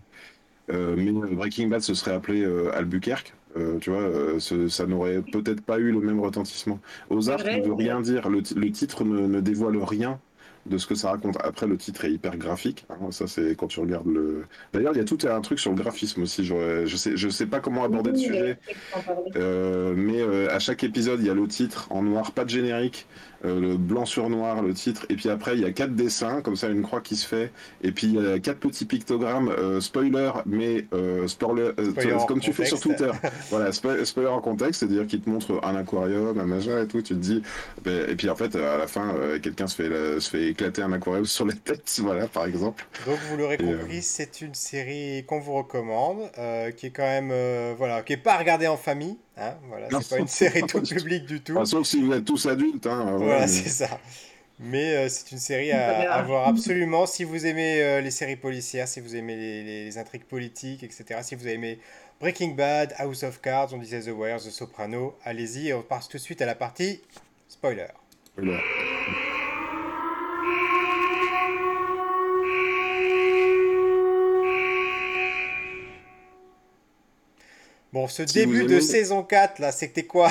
Euh, 0.72 0.96
mais 0.98 1.10
euh, 1.12 1.36
Breaking 1.36 1.68
Bad 1.68 1.82
se 1.82 1.94
serait 1.96 2.14
appelé 2.14 2.44
euh, 2.44 2.72
Albuquerque, 2.76 3.34
euh, 3.58 3.80
tu 3.80 3.90
vois, 3.90 4.02
euh, 4.02 4.40
ce- 4.40 4.68
ça 4.68 4.86
n'aurait 4.86 5.24
peut-être 5.24 5.62
pas 5.62 5.80
eu 5.80 5.92
le 5.92 6.00
même 6.02 6.20
retentissement. 6.20 6.80
Ozark 7.10 7.52
ne 7.52 7.60
veut 7.62 7.74
rien 7.74 8.02
dire, 8.02 8.30
le, 8.30 8.44
ti- 8.44 8.54
le 8.54 8.72
titre 8.72 9.04
ne, 9.04 9.28
ne 9.28 9.40
dévoile 9.42 9.78
rien 9.78 10.22
de 10.70 10.78
ce 10.78 10.88
que 10.88 10.96
ça 10.96 11.10
raconte. 11.12 11.38
Après, 11.44 11.68
le 11.68 11.78
titre 11.78 12.06
est 12.06 12.12
hyper 12.12 12.38
graphique, 12.38 12.86
hein, 12.90 13.12
ça 13.12 13.28
c'est 13.28 13.56
quand 13.56 13.68
tu 13.68 13.80
regardes 13.80 14.08
le... 14.08 14.44
D'ailleurs, 14.74 14.94
il 14.94 14.98
y 14.98 15.02
a 15.02 15.06
tout 15.06 15.18
un 15.28 15.42
truc 15.42 15.60
sur 15.60 15.72
le 15.72 15.78
graphisme 15.78 16.22
aussi, 16.24 16.46
j'aurais- 16.46 16.86
je 16.88 16.96
sais, 16.96 17.18
je 17.18 17.30
sais 17.30 17.46
pas 17.48 17.60
comment 17.60 17.84
aborder 17.84 18.12
le 18.12 18.18
sujet, 18.18 18.58
euh, 19.36 19.94
mais 19.96 20.22
euh, 20.22 20.48
à 20.54 20.60
chaque 20.60 20.84
épisode, 20.84 21.20
il 21.22 21.28
y 21.28 21.30
a 21.30 21.34
le 21.34 21.48
titre 21.48 21.88
en 21.92 22.02
noir, 22.04 22.32
pas 22.32 22.46
de 22.46 22.50
générique, 22.50 23.08
euh, 23.46 23.60
le 23.60 23.78
blanc 23.78 24.06
sur 24.06 24.30
noir, 24.30 24.62
le 24.62 24.74
titre, 24.74 25.06
et 25.10 25.16
puis 25.16 25.30
après, 25.30 25.56
il 25.56 25.62
y 25.62 25.66
a 25.66 25.72
quatre 25.72 25.96
dessins, 25.96 26.42
comme 26.42 26.58
ça, 26.58 26.68
une 26.68 26.82
croix 26.82 27.00
qui 27.00 27.16
se 27.16 27.26
fait, 27.26 27.52
et 27.82 27.92
puis 27.94 28.08
il 28.08 28.22
y 28.22 28.28
a 28.28 28.40
quatre 28.40 28.60
petits 28.60 28.84
pictogrammes, 28.86 29.48
euh, 29.50 29.80
spoiler, 29.80 30.32
mais 30.46 30.86
euh, 30.94 31.26
spoiler, 31.28 31.72
euh, 31.80 31.92
Spoiler 31.92 32.18
comme 32.28 32.40
tu 32.42 32.52
fais 32.54 32.66
sur. 32.66 32.80
Twitter. 32.80 33.12
voilà, 33.50 33.70
spo- 33.72 34.04
spoiler 34.04 34.30
en 34.30 34.42
contexte, 34.42 34.82
c'est-à-dire 34.82 35.08
qu'il 35.08 35.22
te 35.22 35.30
montre 35.30 35.60
un 35.64 35.76
aquarium, 35.76 36.38
un 36.40 36.46
machin 36.46 36.84
et 36.84 36.88
tout, 36.88 37.02
tu 37.02 37.14
te 37.14 37.20
dis, 37.20 37.42
ben, 37.84 38.10
et 38.10 38.16
puis 38.16 38.30
en 38.30 38.36
fait, 38.36 38.56
à 38.56 38.78
la 38.78 38.88
fin, 38.88 39.14
euh, 39.16 39.40
quelqu'un 39.40 39.68
se 39.68 39.76
fait, 39.76 39.88
la- 39.90 40.20
se 40.20 40.30
fait 40.30 40.54
éclater 40.60 40.82
un 40.82 40.92
aquarium 40.94 41.26
sur 41.26 41.46
la 41.46 41.54
tête, 41.54 41.90
voilà, 42.02 42.28
par 42.28 42.46
exemple. 42.46 42.86
Donc 43.06 43.18
vous 43.30 43.38
l'aurez 43.38 43.58
euh, 43.62 43.78
compris, 43.80 44.02
c'est 44.02 44.42
une 44.42 44.54
série 44.54 45.24
qu'on 45.28 45.40
vous 45.40 45.54
recommande, 45.54 46.30
euh, 46.38 46.72
qui 46.72 46.88
est 46.88 46.92
quand 46.92 47.04
même, 47.04 47.30
euh, 47.32 47.74
voilà, 47.78 48.02
qui 48.04 48.14
est 48.14 48.18
pas 48.18 48.34
à 48.34 48.38
regarder 48.38 48.68
en 48.68 48.78
famille, 48.78 49.18
hein, 49.38 49.54
voilà, 49.68 49.88
c'est 50.02 50.10
pas 50.10 50.18
une 50.20 50.28
série 50.28 50.62
tout 50.64 50.82
public 50.82 51.26
du 51.26 51.42
tout. 51.42 51.64
Sauf 51.66 51.86
si 51.88 52.02
vous 52.02 52.12
êtes 52.14 52.26
tous 52.26 52.46
adultes, 52.46 52.86
hein, 52.88 53.04
Voilà, 53.04 53.18
voilà, 53.18 53.40
mais- 53.42 53.48
c'est 53.48 53.70
ça. 53.70 54.00
Mais 54.62 54.94
euh, 54.98 55.08
c'est 55.08 55.32
une 55.32 55.38
série 55.38 55.72
à, 55.72 56.22
voir 56.24 56.50
absolument 56.50 57.06
si 57.06 57.24
vous 57.24 57.46
aimez 57.46 57.82
euh, 57.82 58.02
les 58.02 58.12
séries 58.12 58.36
policières, 58.36 58.90
si 58.90 59.00
vous 59.00 59.16
aimez 59.16 59.38
les, 59.38 59.64
les- 59.64 59.86
les 59.86 59.98
intrigues 59.98 60.26
politiques, 60.26 60.84
etc. 60.84 61.22
Si 61.24 61.36
vous 61.36 61.46
avez 61.46 61.54
aimé 61.56 61.80
Breaking 62.20 62.56
Bad, 62.56 62.94
House 62.98 63.24
of 63.24 63.40
Cards, 63.40 63.70
on 63.74 63.78
disait 63.78 64.02
The 64.02 64.10
Wire, 64.14 64.40
The 64.42 64.50
Soprano, 64.52 65.16
allez-y 65.24 65.70
et 65.70 65.74
on 65.74 65.82
passe 65.82 66.10
tout 66.10 66.18
de 66.18 66.22
suite 66.22 66.42
à 66.42 66.46
la 66.46 66.56
partie 66.56 67.00
spoiler. 67.48 67.88
voilà. 68.36 68.60
Bon, 77.94 78.08
ce 78.08 78.26
Si 78.26 78.34
début 78.34 78.66
de 78.66 78.80
saison 78.80 79.24
4, 79.24 79.60
là, 79.60 79.72
c'était 79.72 80.04
quoi? 80.06 80.30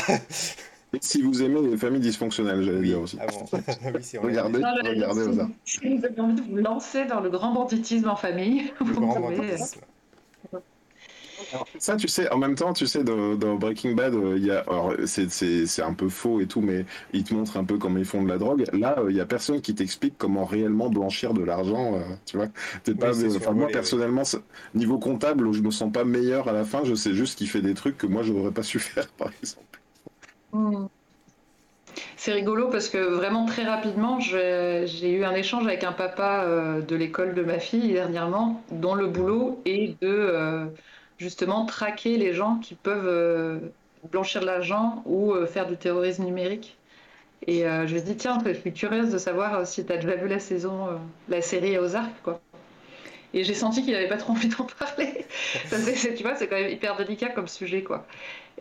Et 0.93 0.99
si 1.01 1.23
vous 1.23 1.43
aimez 1.43 1.61
les 1.71 1.77
familles 1.77 2.01
dysfonctionnelles, 2.01 2.63
j'allais 2.63 2.79
Oui, 2.79 2.87
dire 2.89 3.01
aussi. 3.01 3.19
ah 3.21 3.27
bon. 3.27 3.45
Oui. 3.85 4.19
Regardez, 4.23 4.59
Non, 4.61 4.69
regardez 4.85 5.25
si- 5.65 5.79
vous 5.99 6.05
avez 6.05 6.21
envie 6.21 6.35
de 6.35 6.43
vous 6.43 6.57
lancer 6.57 7.05
dans 7.07 7.21
le 7.21 7.31
grand 7.31 7.53
banditisme 7.53 8.09
en 8.09 8.17
famille, 8.17 8.73
Le 8.81 8.87
vous 8.87 9.01
grand 9.01 9.15
pouvez, 9.21 9.37
euh, 9.37 9.41
banditisme. 9.49 9.81
Ça, 11.79 11.97
tu 11.97 12.09
sais, 12.09 12.31
en 12.31 12.39
même 12.39 12.55
temps, 12.55 12.73
tu 12.73 12.87
sais, 12.87 13.05
dans, 13.05 13.35
dans 13.35 13.55
Breaking 13.55 13.93
Bad, 13.93 14.15
euh, 14.15 14.37
il 14.37 14.45
y 14.47 14.51
a, 14.51 14.61
alors, 14.61 14.95
c'est, 15.07 15.31
c'est, 15.31 15.67
c'est 15.67 15.83
un 15.83 15.95
peu 15.95 16.09
faux 16.09 16.41
et 16.41 16.47
tout, 16.47 16.61
mais 16.61 16.85
ils 17.13 17.25
te 17.25 17.35
montrent 17.35 17.57
un 17.57 17.65
peu 17.65 17.79
comment 17.79 17.99
ils 17.99 18.05
font 18.05 18.23
de 18.23 18.29
la 18.29 18.39
drogue. 18.39 18.65
Là, 18.73 18.99
euh, 18.99 19.11
il 19.11 19.17
y 19.17 19.21
a 19.21 19.27
personne 19.27 19.61
qui 19.61 19.75
t'explique 19.75 20.15
comment 20.19 20.45
réellement 20.45 20.91
blanchir 20.91 21.35
de 21.35 21.43
l'argent, 21.43 21.95
euh, 21.95 22.01
tu 22.27 22.37
vois. 22.37 22.49
Pas, 22.99 23.25
enfin, 23.37 23.53
moi, 23.53 23.69
personnellement, 23.69 24.23
niveau 24.75 24.99
comptable, 24.99 25.53
je 25.53 25.63
me 25.63 25.71
sens 25.71 25.93
pas 25.93 26.05
meilleur 26.05 26.49
à 26.49 26.53
la 26.53 26.65
fin. 26.65 26.85
Je 26.85 26.95
sais 26.95 27.15
juste 27.15 27.39
qu'il 27.39 27.49
fait 27.49 27.63
des 27.63 27.75
trucs 27.75 27.97
que 27.97 28.07
moi, 28.07 28.23
je 28.23 28.33
n'aurais 28.33 28.53
pas 28.53 28.63
su 28.63 28.79
faire, 28.79 29.09
par 29.09 29.31
exemple. 29.43 29.81
Hmm. 30.53 30.87
C'est 32.17 32.33
rigolo 32.33 32.69
parce 32.69 32.89
que 32.89 32.99
vraiment 32.99 33.47
très 33.47 33.65
rapidement, 33.65 34.21
j'ai 34.21 34.85
j'ai 34.87 35.13
eu 35.13 35.25
un 35.25 35.35
échange 35.35 35.65
avec 35.67 35.85
un 35.85 35.93
papa 35.93 36.45
euh, 36.45 36.81
de 36.83 36.97
l'école 36.97 37.35
de 37.35 37.43
ma 37.43 37.59
fille 37.59 37.93
dernièrement, 37.93 38.65
dont 38.71 38.95
le 38.95 39.07
boulot 39.09 39.63
est 39.65 40.01
de 40.01 40.09
euh, 40.09 40.67
justement 41.19 41.67
traquer 41.67 42.17
les 42.17 42.33
gens 42.33 42.57
qui 42.57 42.75
peuvent 42.75 43.07
euh, 43.07 43.59
blanchir 44.11 44.41
de 44.41 44.47
l'argent 44.47 45.03
ou 45.05 45.33
euh, 45.33 45.47
faire 45.47 45.67
du 45.67 45.77
terrorisme 45.77 46.25
numérique. 46.25 46.77
Et 47.47 47.67
euh, 47.67 47.87
je 47.87 47.93
lui 47.93 48.01
ai 48.01 48.03
dit, 48.03 48.17
tiens, 48.17 48.39
je 48.45 48.53
suis 48.53 48.73
curieuse 48.73 49.11
de 49.13 49.19
savoir 49.19 49.55
euh, 49.55 49.65
si 49.65 49.85
tu 49.85 49.93
as 49.93 49.97
déjà 49.99 50.17
vu 50.17 50.29
la 50.29 50.39
saison, 50.41 50.89
euh, 50.89 50.97
la 51.29 51.41
série 51.43 51.79
Ozark, 51.79 52.11
quoi. 52.23 52.41
Et 53.35 53.45
j'ai 53.45 53.55
senti 53.55 53.83
qu'il 53.85 53.93
n'avait 53.93 54.09
pas 54.09 54.17
trop 54.17 54.33
envie 54.33 54.49
d'en 54.49 54.65
parler. 54.79 55.27
Parce 55.71 55.85
que, 55.85 55.95
c'est- 55.95 56.15
tu 56.15 56.23
vois, 56.23 56.35
c'est 56.35 56.49
quand 56.49 56.57
même 56.57 56.71
hyper 56.71 56.97
délicat 56.97 57.29
comme 57.29 57.47
sujet, 57.47 57.83
quoi. 57.83 58.07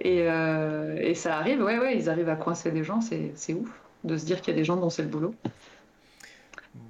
Et, 0.01 0.23
euh, 0.23 0.97
et 1.01 1.15
ça 1.15 1.37
arrive, 1.37 1.61
ouais, 1.63 1.79
ouais, 1.79 1.97
ils 1.97 2.09
arrivent 2.09 2.29
à 2.29 2.35
coincer 2.35 2.71
des 2.71 2.83
gens, 2.83 3.01
c'est 3.01 3.31
c'est 3.35 3.53
ouf 3.53 3.69
de 4.03 4.15
se 4.17 4.25
dire 4.25 4.41
qu'il 4.41 4.53
y 4.53 4.57
a 4.57 4.59
des 4.59 4.65
gens 4.65 4.75
dont 4.75 4.89
c'est 4.91 5.01
le 5.01 5.07
boulot. 5.07 5.33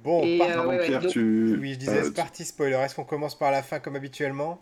Bon, 0.04 0.22
Et, 0.24 0.38
par- 0.38 0.48
euh, 0.50 0.54
Pardon, 0.54 0.68
ouais, 0.70 0.86
Pierre, 0.86 1.00
donc- 1.00 1.10
tu. 1.12 1.56
oui, 1.60 1.72
je 1.74 1.78
disais, 1.78 1.98
euh, 1.98 2.04
c'est 2.04 2.14
parti 2.14 2.44
spoiler. 2.44 2.74
Est-ce 2.76 2.94
qu'on 2.94 3.04
commence 3.04 3.36
par 3.38 3.50
la 3.50 3.62
fin 3.62 3.78
comme 3.80 3.96
habituellement? 3.96 4.60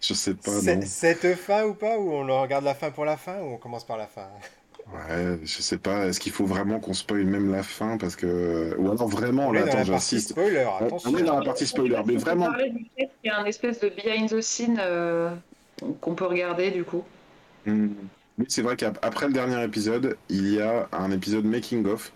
je 0.06 0.14
sais 0.14 0.34
pas, 0.34 0.62
non. 0.62 0.80
Cette 0.82 1.34
fin 1.36 1.64
ou 1.64 1.74
pas? 1.74 1.98
Ou 1.98 2.12
on 2.12 2.42
regarde 2.42 2.64
la 2.64 2.74
fin 2.74 2.90
pour 2.90 3.04
la 3.04 3.16
fin? 3.16 3.40
Ou 3.40 3.54
on 3.54 3.58
commence 3.58 3.84
par 3.86 3.96
la 3.96 4.06
fin? 4.06 4.28
Ouais, 4.92 5.38
je 5.44 5.62
sais 5.62 5.78
pas. 5.78 6.06
Est-ce 6.06 6.18
qu'il 6.18 6.32
faut 6.32 6.46
vraiment 6.46 6.80
qu'on 6.80 6.94
spoil 6.94 7.24
même 7.24 7.52
la 7.52 7.62
fin 7.62 7.96
parce 7.96 8.16
que, 8.16 8.74
ou 8.78 8.90
alors 8.90 9.08
vraiment, 9.08 9.48
On 9.48 9.52
là, 9.52 9.60
est 9.60 9.62
dans 9.64 9.68
attends, 9.68 9.78
la 9.78 9.84
partie 9.86 10.16
j'insiste. 10.16 10.30
spoiler, 10.30 10.66
On- 10.80 10.86
attention. 10.86 11.10
on 11.14 11.16
est 11.18 11.22
dans 11.22 11.38
la 11.38 11.44
partie 11.44 11.66
spoiler, 11.66 12.00
mais 12.06 12.16
vraiment. 12.16 12.52
qu'il 12.54 13.08
y 13.24 13.28
a 13.28 13.38
un 13.38 13.44
espèce 13.44 13.78
de 13.80 13.88
behind 13.90 14.30
the 14.30 14.40
scene 14.40 14.78
euh, 14.80 15.30
qu'on 16.00 16.14
peut 16.14 16.26
regarder 16.26 16.70
du 16.70 16.84
coup. 16.84 17.04
Hmm. 17.66 17.88
Oui, 18.40 18.46
c'est 18.48 18.62
vrai 18.62 18.74
qu'après 18.74 19.26
le 19.26 19.34
dernier 19.34 19.62
épisode, 19.62 20.16
il 20.30 20.54
y 20.54 20.62
a 20.62 20.88
un 20.92 21.10
épisode 21.10 21.44
making 21.44 21.86
of 21.86 22.10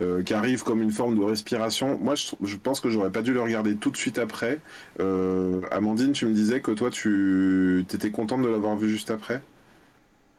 euh, 0.00 0.22
qui 0.22 0.32
arrive 0.32 0.62
comme 0.62 0.80
une 0.80 0.90
forme 0.90 1.18
de 1.18 1.22
respiration. 1.22 1.98
Moi, 2.00 2.14
je, 2.14 2.56
pense 2.56 2.80
que 2.80 2.88
j'aurais 2.88 3.12
pas 3.12 3.20
dû 3.20 3.34
le 3.34 3.42
regarder 3.42 3.76
tout 3.76 3.90
de 3.90 3.96
suite 3.98 4.18
après. 4.18 4.60
Euh, 5.00 5.60
Amandine, 5.70 6.12
tu 6.12 6.24
me 6.24 6.32
disais 6.32 6.62
que 6.62 6.70
toi, 6.70 6.88
tu 6.88 7.84
étais 7.92 8.10
contente 8.10 8.40
de 8.40 8.48
l'avoir 8.48 8.76
vu 8.76 8.88
juste 8.88 9.10
après? 9.10 9.42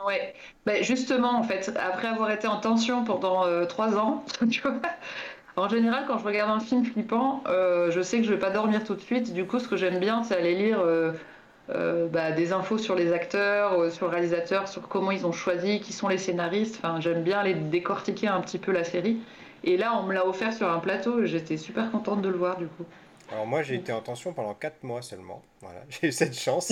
Ouais, 0.03 0.33
ben 0.65 0.83
justement, 0.83 1.37
en 1.37 1.43
fait, 1.43 1.71
après 1.79 2.07
avoir 2.07 2.31
été 2.31 2.47
en 2.47 2.59
tension 2.59 3.03
pendant 3.03 3.45
euh, 3.45 3.65
trois 3.65 3.95
ans, 3.95 4.25
tu 4.49 4.61
vois, 4.61 4.81
en 5.55 5.69
général, 5.69 6.05
quand 6.07 6.17
je 6.17 6.25
regarde 6.25 6.49
un 6.49 6.59
film 6.59 6.83
flippant, 6.83 7.43
je 7.45 8.01
sais 8.01 8.17
que 8.17 8.23
je 8.23 8.33
vais 8.33 8.39
pas 8.39 8.49
dormir 8.49 8.83
tout 8.83 8.95
de 8.95 9.01
suite. 9.01 9.33
Du 9.33 9.45
coup, 9.45 9.59
ce 9.59 9.67
que 9.67 9.77
j'aime 9.77 9.99
bien, 9.99 10.23
c'est 10.23 10.35
aller 10.35 10.55
lire 10.55 10.79
euh, 11.69 12.07
bah, 12.07 12.31
des 12.31 12.53
infos 12.53 12.77
sur 12.77 12.95
les 12.95 13.11
acteurs, 13.11 13.91
sur 13.91 14.07
le 14.07 14.11
réalisateur, 14.11 14.67
sur 14.67 14.87
comment 14.87 15.11
ils 15.11 15.25
ont 15.25 15.31
choisi, 15.31 15.81
qui 15.81 15.93
sont 15.93 16.07
les 16.07 16.17
scénaristes. 16.17 16.77
Enfin, 16.77 16.99
j'aime 16.99 17.23
bien 17.23 17.43
les 17.43 17.53
décortiquer 17.53 18.27
un 18.27 18.41
petit 18.41 18.57
peu 18.57 18.71
la 18.71 18.83
série. 18.83 19.17
Et 19.63 19.77
là, 19.77 19.97
on 19.97 20.03
me 20.03 20.13
l'a 20.13 20.25
offert 20.25 20.53
sur 20.53 20.69
un 20.69 20.79
plateau. 20.79 21.25
J'étais 21.25 21.57
super 21.57 21.91
contente 21.91 22.21
de 22.21 22.29
le 22.29 22.37
voir 22.37 22.57
du 22.57 22.67
coup. 22.67 22.85
Alors 23.31 23.45
moi, 23.45 23.61
j'ai 23.63 23.75
été 23.75 23.91
en 23.91 24.01
tension 24.01 24.33
pendant 24.33 24.53
4 24.53 24.83
mois 24.83 25.01
seulement. 25.01 25.41
Voilà, 25.61 25.81
j'ai 25.89 26.07
eu 26.07 26.11
cette 26.11 26.37
chance. 26.37 26.71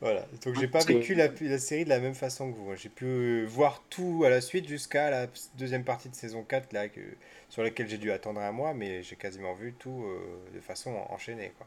voilà, 0.00 0.26
donc 0.44 0.58
j'ai 0.58 0.68
pas 0.68 0.84
vécu 0.84 1.14
la, 1.14 1.28
la, 1.28 1.58
série 1.58 1.84
de 1.84 1.88
la 1.88 2.00
même 2.00 2.14
façon 2.14 2.52
que 2.52 2.56
vous. 2.56 2.76
J'ai 2.76 2.88
pu 2.88 3.44
voir 3.46 3.82
tout 3.88 4.22
à 4.26 4.28
la 4.28 4.40
suite 4.40 4.68
jusqu'à 4.68 5.10
la 5.10 5.26
deuxième 5.56 5.84
partie 5.84 6.08
de 6.08 6.14
saison 6.14 6.42
4 6.42 6.72
là, 6.72 6.88
que, 6.88 7.00
sur 7.48 7.62
laquelle 7.62 7.88
j'ai 7.88 7.98
dû 7.98 8.12
attendre 8.12 8.40
un 8.40 8.52
mois, 8.52 8.74
mais 8.74 9.02
j'ai 9.02 9.16
quasiment 9.16 9.54
vu 9.54 9.72
tout 9.72 10.04
euh, 10.04 10.54
de 10.54 10.60
façon 10.60 10.94
enchaînée. 11.08 11.52
Quoi. 11.56 11.66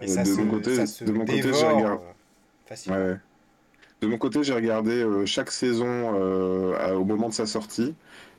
Et 0.00 0.08
ça, 0.08 0.22
de 0.22 0.28
se, 0.28 0.40
mon 0.40 0.50
côté, 0.50 0.76
ça 0.76 0.86
se 0.86 1.04
de 1.04 1.12
mon 1.12 1.24
côté, 1.24 1.42
j'ai 1.42 1.66
regardé. 1.66 2.04
Ouais. 2.88 3.16
De 4.00 4.06
mon 4.06 4.18
côté, 4.18 4.42
j'ai 4.42 4.54
regardé 4.54 4.92
euh, 4.92 5.24
chaque 5.24 5.50
saison 5.50 5.86
euh, 5.88 6.94
au 6.94 7.04
moment 7.04 7.28
de 7.28 7.34
sa 7.34 7.46
sortie. 7.46 7.94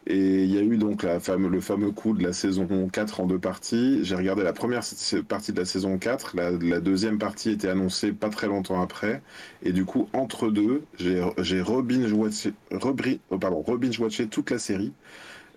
Et 0.07 0.43
il 0.43 0.53
y 0.53 0.57
a 0.59 0.61
eu 0.61 0.77
donc 0.77 1.01
la 1.01 1.19
fame, 1.19 1.47
le 1.47 1.61
fameux 1.61 1.89
coup 1.89 2.13
de 2.13 2.21
la 2.21 2.31
saison 2.31 2.87
4 2.91 3.21
en 3.21 3.25
deux 3.25 3.39
parties. 3.39 4.01
J'ai 4.03 4.13
regardé 4.13 4.43
la 4.43 4.53
première 4.53 4.81
partie 5.27 5.51
de 5.51 5.59
la 5.59 5.65
saison 5.65 5.97
4. 5.97 6.35
La, 6.35 6.51
la, 6.51 6.79
deuxième 6.79 7.17
partie 7.17 7.49
était 7.49 7.69
annoncée 7.69 8.11
pas 8.11 8.29
très 8.29 8.45
longtemps 8.45 8.79
après. 8.79 9.23
Et 9.63 9.71
du 9.71 9.85
coup, 9.85 10.07
entre 10.13 10.49
deux, 10.49 10.83
j'ai 10.99 11.21
re-binge-watché 11.61 12.53
oh, 12.71 13.37
pardon, 13.39 13.63
re 13.63 13.79
toute 14.29 14.51
la 14.51 14.59
série. 14.59 14.93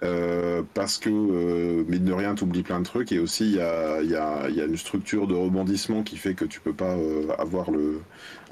Euh, 0.03 0.62
parce 0.74 0.99
que, 0.99 1.11
euh, 1.11 1.84
mine 1.88 2.05
de 2.05 2.12
rien, 2.12 2.34
tu 2.34 2.44
oublies 2.44 2.62
plein 2.62 2.78
de 2.80 2.84
trucs. 2.84 3.12
Et 3.12 3.18
aussi, 3.18 3.44
il 3.44 3.57
y 3.57 3.61
a, 3.61 4.03
y, 4.03 4.14
a, 4.14 4.49
y 4.49 4.61
a, 4.61 4.64
une 4.64 4.76
structure 4.76 5.26
de 5.26 5.34
rebondissement 5.34 6.03
qui 6.03 6.16
fait 6.16 6.34
que 6.34 6.44
tu 6.44 6.61
peux 6.61 6.72
pas 6.72 6.96
euh, 6.96 7.28
avoir, 7.38 7.70
le, 7.70 8.01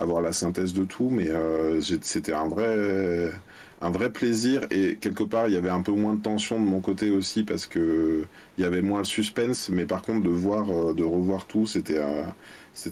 avoir 0.01 0.23
la 0.23 0.33
synthèse 0.33 0.75
de 0.75 0.85
tout. 0.85 1.09
Mais 1.11 1.29
euh, 1.29 1.81
c'était 1.81 2.33
un 2.33 2.49
vrai 2.49 3.31
un 3.81 3.91
vrai 3.91 4.11
plaisir 4.11 4.67
et 4.71 4.97
quelque 4.97 5.23
part 5.23 5.49
il 5.49 5.55
y 5.55 5.57
avait 5.57 5.71
un 5.71 5.83
peu 5.83 5.93
moins 5.93 6.15
de 6.15 6.23
tension 6.23 6.59
de 6.59 6.65
mon 6.65 6.81
côté 6.81 7.11
aussi 7.11 7.45
parce 7.45 7.67
que 7.67 8.25
il 8.57 8.63
y 8.65 8.67
avait 8.67 8.83
moins 8.83 8.99
le 9.01 9.05
suspense 9.05 9.69
mais 9.69 9.87
par 9.87 10.03
contre 10.03 10.23
de 10.23 10.31
voir 10.31 10.71
euh, 10.71 10.95
de 10.95 11.05
revoir 11.05 11.47
tout 11.47 11.67
c'était 11.67 12.01
un, 12.01 12.35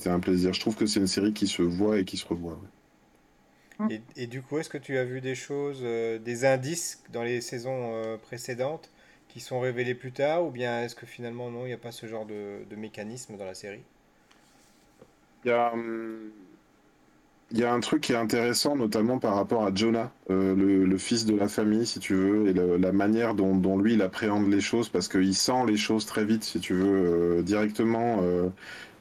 un 0.07 0.21
plaisir 0.21 0.53
je 0.53 0.61
trouve 0.61 0.77
que 0.77 0.87
c'est 0.87 1.01
une 1.01 1.07
série 1.07 1.33
qui 1.33 1.47
se 1.47 1.63
voit 1.63 1.99
et 1.99 2.05
qui 2.05 2.17
se 2.17 2.27
revoit 2.27 2.59
et, 3.91 4.01
et, 4.17 4.27
du 4.27 4.41
coup 4.41 4.59
est-ce 4.59 4.71
que 4.71 4.79
tu 4.79 4.97
as 4.99 5.05
vu 5.05 5.21
des 5.21 5.35
choses 5.35 5.81
euh, 5.83 6.19
des 6.19 6.45
indices 6.45 7.03
dans 7.13 7.23
les 7.23 7.41
saisons 7.41 7.93
euh, 7.93 8.17
précédentes 8.17 8.91
qui 9.29 9.41
sont 9.41 9.59
révélés 9.59 9.95
plus 9.95 10.13
tard 10.13 10.45
ou 10.45 10.51
bien 10.51 10.83
est-ce 10.83 10.95
que 10.95 11.07
finalement 11.07 11.51
non 11.51 11.63
il 11.63 11.69
n'y 11.69 11.75
a 11.75 11.79
pas 11.79 11.91
ce 11.91 12.07
genre 12.07 12.25
de, 12.25 12.65
de 12.71 12.77
mécanisme 12.77 13.37
dans 13.37 13.45
la 13.45 13.55
série? 13.55 13.83
Il 15.45 15.49
y 15.49 15.51
a 15.51 15.73
hum, 15.73 16.31
il 17.55 17.61
y 17.61 17.65
a 17.65 17.73
un 17.73 17.79
truc 17.79 18.03
qui 18.03 18.13
est 18.13 18.17
intéressant, 18.17 18.75
notamment 18.75 19.21
par 19.21 19.37
rapport 19.37 19.65
à 19.65 19.73
Jonah, 19.73 20.11
euh, 20.29 20.57
le, 20.57 20.99
fils 20.99 21.25
de 21.25 21.37
la 21.37 21.47
famille, 21.47 21.87
si 21.87 22.01
tu 22.01 22.13
veux, 22.13 22.49
et 22.49 22.53
la 22.53 22.91
manière 22.91 23.35
dont, 23.37 23.79
lui 23.79 23.95
il 23.95 24.03
appréhende 24.03 24.51
les 24.51 24.61
choses, 24.61 24.89
parce 24.89 25.07
qu'il 25.07 25.37
sent 25.37 25.65
les 25.69 25.77
choses 25.77 26.05
très 26.05 26.25
vite, 26.25 26.43
si 26.43 26.59
tu 26.59 26.75
veux, 26.75 27.39
euh, 27.39 27.43
directement. 27.43 28.19
Euh, 28.25 28.49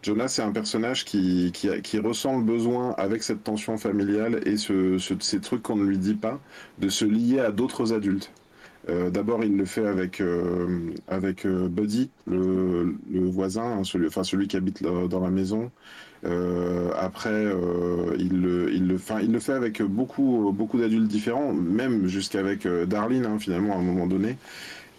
Jonah, 0.03 0.27
c'est 0.27 0.43
un 0.43 0.51
personnage 0.51 1.03
qui, 1.03 1.51
qui, 1.51 1.97
ressent 1.97 2.37
le 2.37 2.43
besoin, 2.43 2.91
avec 2.99 3.23
cette 3.23 3.43
tension 3.43 3.77
familiale 3.77 4.41
et 4.45 4.57
ce, 4.57 4.99
ces 4.99 5.39
trucs 5.39 5.63
qu'on 5.63 5.77
ne 5.77 5.85
lui 5.85 5.97
dit 5.97 6.13
pas, 6.13 6.39
de 6.77 6.89
se 6.89 7.05
lier 7.05 7.39
à 7.39 7.51
d'autres 7.51 7.91
adultes. 7.91 8.31
D'abord, 8.87 9.45
il 9.45 9.55
le 9.55 9.63
fait 9.63 9.87
avec, 9.87 10.21
avec 11.07 11.47
Buddy, 11.47 12.09
le, 12.27 12.97
voisin, 13.13 13.79
hein, 13.79 13.83
celui, 13.85 14.07
enfin, 14.07 14.25
celui 14.25 14.49
qui 14.49 14.57
habite 14.57 14.83
dans 14.83 15.21
la 15.21 15.29
maison. 15.29 15.71
Euh, 16.26 16.91
après, 16.97 17.30
euh, 17.30 18.15
il, 18.17 18.41
le, 18.41 18.97
fait 18.97 19.53
avec 19.53 19.82
beaucoup, 19.82 20.53
d'adultes 20.76 21.07
différents, 21.07 21.53
même 21.53 22.07
jusqu'avec 22.07 22.65
euh, 22.65 22.86
Darlene, 22.86 23.26
hein, 23.26 23.39
finalement, 23.39 23.74
à 23.76 23.80
un 23.80 23.84
moment 23.84 24.07
donné. 24.07 24.38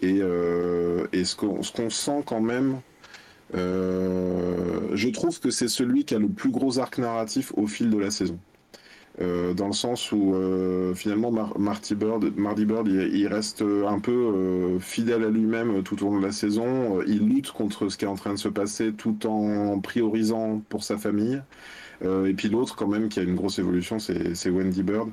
Et, 0.01 0.19
ce 0.19 1.35
qu'on 1.35 1.89
sent 1.89 2.23
quand 2.25 2.41
même, 2.41 2.79
je 3.53 5.09
trouve 5.09 5.39
que 5.39 5.49
c'est 5.49 5.67
celui 5.67 6.05
qui 6.05 6.13
a 6.15 6.19
le 6.19 6.27
plus 6.27 6.51
gros 6.51 6.79
arc 6.79 6.97
narratif 6.99 7.53
au 7.55 7.65
fil 7.65 7.89
de 7.89 7.97
la 7.97 8.11
saison. 8.11 8.37
Euh, 9.21 9.53
dans 9.53 9.67
le 9.67 9.73
sens 9.73 10.11
où 10.11 10.35
euh, 10.35 10.93
finalement 10.93 11.31
Marty 11.57 11.95
Bird, 11.95 12.35
Marty 12.35 12.65
Bird, 12.65 12.87
il, 12.87 13.27
reste 13.27 13.61
un 13.61 13.99
peu 13.99 14.11
euh, 14.11 14.79
fidèle 14.79 15.23
à 15.23 15.29
lui-même 15.29 15.83
tout 15.83 16.03
au 16.03 16.09
long 16.09 16.19
de 16.19 16.25
la 16.25 16.33
saison. 16.33 17.01
il 17.07 17.25
lutte 17.27 17.51
contre 17.51 17.87
ce 17.87 17.97
qui 17.97 18.03
est 18.05 18.09
en 18.09 18.15
train 18.15 18.33
de 18.33 18.39
se 18.39 18.49
passer 18.49 18.91
tout 18.91 19.25
en 19.25 19.79
priorisant 19.79 20.61
pour 20.69 20.83
sa 20.83 20.97
famille. 20.97 21.41
et 22.03 22.33
puis 22.33 22.49
l'autre 22.49 22.75
quand 22.75 22.87
même 22.87 23.07
qui 23.09 23.19
a 23.19 23.23
une 23.23 23.35
grosse 23.35 23.59
évolution, 23.59 23.99
c'est 23.99 24.49
Wendy 24.49 24.83
Bird. 24.83 25.09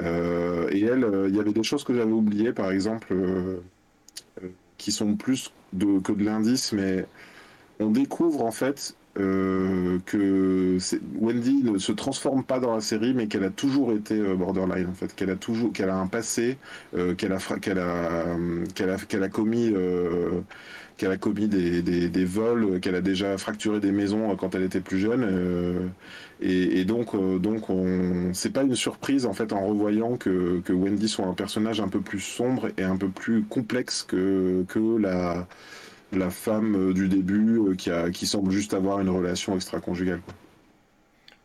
et 0.00 0.04
elle, 0.04 1.26
il 1.28 1.36
y 1.36 1.40
avait 1.40 1.52
des 1.52 1.62
choses 1.62 1.84
que 1.84 1.94
j'avais 1.94 2.12
oubliées, 2.12 2.52
par 2.52 2.70
exemple, 2.70 3.14
qui 4.78 4.92
sont 4.92 5.14
plus 5.14 5.52
que 5.78 6.12
de 6.12 6.24
l'indice, 6.24 6.72
mais 6.72 7.06
on 7.80 7.90
découvre 7.90 8.42
en 8.44 8.50
fait 8.50 8.96
euh, 9.18 9.98
que 10.04 10.78
Wendy 11.18 11.62
ne 11.62 11.78
se 11.78 11.92
transforme 11.92 12.44
pas 12.44 12.60
dans 12.60 12.74
la 12.74 12.80
série, 12.80 13.14
mais 13.14 13.26
qu'elle 13.28 13.44
a 13.44 13.50
toujours 13.50 13.92
été 13.92 14.14
euh, 14.14 14.34
borderline 14.34 14.88
en 14.88 14.94
fait, 14.94 15.14
qu'elle 15.14 15.30
a 15.30 15.36
toujours, 15.36 15.72
qu'elle 15.72 15.88
a 15.88 15.96
un 15.96 16.06
passé, 16.06 16.58
euh, 16.94 17.14
qu'elle 17.14 17.32
a, 17.32 17.38
qu'elle 17.60 17.78
a, 17.78 18.36
qu'elle 18.74 19.22
a, 19.22 19.28
commis, 19.28 19.74
qu'elle 20.96 21.10
a 21.12 21.16
commis 21.16 21.48
des, 21.48 21.82
des, 21.82 22.08
des 22.08 22.24
vols, 22.24 22.80
qu'elle 22.80 22.94
a 22.94 23.00
déjà 23.00 23.36
fracturé 23.38 23.80
des 23.80 23.92
maisons 23.92 24.34
quand 24.36 24.54
elle 24.54 24.62
était 24.62 24.80
plus 24.80 24.98
jeune, 24.98 25.90
et, 26.40 26.80
et, 26.80 26.84
donc, 26.84 27.16
donc 27.40 27.70
on, 27.70 28.32
c'est 28.34 28.52
pas 28.52 28.62
une 28.62 28.74
surprise 28.76 29.24
en 29.24 29.32
fait 29.32 29.52
en 29.52 29.66
revoyant 29.66 30.16
que, 30.16 30.60
que 30.60 30.72
Wendy 30.72 31.08
soit 31.08 31.26
un 31.26 31.34
personnage 31.34 31.80
un 31.80 31.88
peu 31.88 32.00
plus 32.00 32.20
sombre 32.20 32.68
et 32.76 32.82
un 32.82 32.96
peu 32.96 33.08
plus 33.08 33.44
complexe 33.44 34.02
que 34.02 34.64
que 34.68 34.98
la 34.98 35.46
la 36.12 36.30
femme 36.30 36.90
euh, 36.90 36.94
du 36.94 37.08
début 37.08 37.58
euh, 37.58 37.74
qui, 37.74 37.90
a, 37.90 38.10
qui 38.10 38.26
semble 38.26 38.50
juste 38.50 38.74
avoir 38.74 39.00
une 39.00 39.10
relation 39.10 39.54
extra-conjugale. 39.54 40.20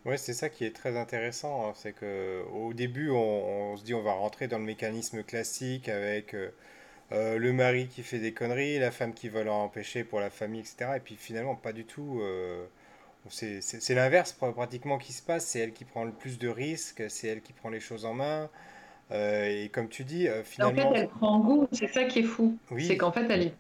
Ouais, 0.06 0.18
c'est 0.18 0.34
ça 0.34 0.50
qui 0.50 0.66
est 0.66 0.76
très 0.76 0.98
intéressant. 0.98 1.68
Hein. 1.68 1.74
C'est 1.76 1.94
que 1.94 2.44
au 2.54 2.74
début, 2.74 3.10
on, 3.12 3.78
se 3.78 3.84
dit 3.84 3.94
on 3.94 4.02
va 4.02 4.14
rentrer 4.14 4.48
dans 4.48 4.58
le 4.58 4.66
mécanisme 4.66 5.24
classique 5.24 5.90
avec 5.90 6.34
euh, 6.34 7.38
le 7.38 7.54
mari 7.54 7.88
qui 7.88 8.02
fait 8.02 8.20
des 8.20 8.34
conneries, 8.34 8.80
la 8.80 8.92
femme 8.92 9.14
qui 9.14 9.30
veut 9.30 9.48
empêcher 9.48 10.04
pour 10.04 10.20
la 10.20 10.32
famille, 10.32 10.62
etc. 10.62 10.94
Et 10.96 11.00
puis 11.00 11.16
finalement, 11.16 11.56
pas 11.56 11.72
du 11.72 11.86
tout. 11.86 12.20
c'est 13.30 13.94
l'inverse 13.94 14.34
pratiquement 14.34 14.98
qui 14.98 15.14
se 15.14 15.22
passe. 15.22 15.46
C'est 15.46 15.60
elle 15.60 15.74
qui 15.74 15.86
prend 15.86 16.04
le 16.04 16.12
plus 16.12 16.40
de 16.40 16.48
risques, 16.48 17.04
c'est 17.10 17.28
elle 17.28 17.42
qui 17.42 17.54
prend 17.54 17.70
les 17.70 17.80
choses 17.80 18.06
en 18.06 18.16
main. 18.16 18.50
et 19.12 19.70
comme 19.72 19.88
tu 19.88 20.04
dis, 20.04 20.28
finalement. 20.44 20.90
En 20.90 20.94
fait, 20.94 21.00
elle 21.00 21.10
prend 21.10 21.40
goût. 21.42 21.68
C'est 21.72 21.94
ça 21.94 22.06
qui 22.06 22.20
est 22.20 22.24
fou. 22.24 22.58
C'est 22.80 22.98
qu'en 22.98 23.12
fait, 23.12 23.28
elle 23.30 23.44
y 23.44 23.52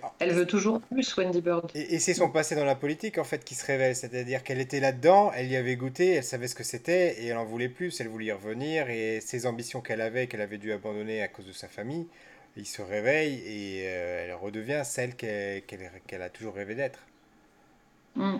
mais, 0.00 0.08
elle 0.18 0.32
veut 0.32 0.46
toujours 0.46 0.80
plus, 0.80 1.16
Wendy 1.16 1.40
Bird. 1.40 1.70
Et, 1.74 1.98
c'est 1.98 2.14
son 2.14 2.30
passé 2.30 2.54
dans 2.54 2.64
la 2.64 2.74
politique, 2.74 3.18
en 3.18 3.24
fait, 3.24 3.44
qui 3.44 3.54
se 3.54 3.66
révèle. 3.66 3.96
C'est-à-dire 3.96 4.42
qu'elle 4.42 4.60
était 4.60 4.80
là-dedans, 4.80 5.32
elle 5.34 5.48
y 5.48 5.56
avait 5.56 5.76
goûté, 5.76 6.14
elle 6.14 6.24
savait 6.24 6.48
ce 6.48 6.54
que 6.54 6.64
c'était, 6.64 7.22
et 7.22 7.26
elle 7.26 7.36
en 7.36 7.44
voulait 7.44 7.68
plus, 7.68 8.00
elle 8.00 8.08
voulait 8.08 8.26
y 8.26 8.32
revenir, 8.32 8.90
et 8.90 9.20
ses 9.20 9.46
ambitions 9.46 9.80
qu'elle 9.80 10.00
avait, 10.00 10.26
qu'elle 10.26 10.40
avait 10.40 10.58
dû 10.58 10.72
abandonner 10.72 11.22
à 11.22 11.28
cause 11.28 11.46
de 11.46 11.52
sa 11.52 11.68
famille, 11.68 12.06
il 12.56 12.66
se 12.66 12.82
réveille, 12.82 13.34
et 13.46 13.82
euh, 13.86 14.24
elle 14.26 14.34
redevient 14.34 14.82
celle 14.84 15.14
qu'elle 15.16 16.22
a 16.22 16.28
toujours 16.28 16.54
rêvé 16.54 16.74
d'être. 16.74 17.00
Mm. 18.16 18.36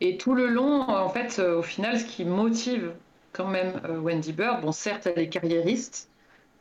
Et 0.00 0.18
tout 0.18 0.34
le 0.34 0.46
long, 0.46 0.82
en 0.82 1.08
fait, 1.08 1.38
euh, 1.38 1.58
au 1.58 1.62
final, 1.62 1.98
ce 1.98 2.04
qui 2.04 2.24
motive 2.24 2.92
quand 3.32 3.46
même 3.46 3.80
euh, 3.84 3.98
Wendy 3.98 4.32
Bird, 4.32 4.62
bon, 4.62 4.72
certes, 4.72 5.06
elle 5.06 5.18
est 5.18 5.28
carriériste, 5.28 6.08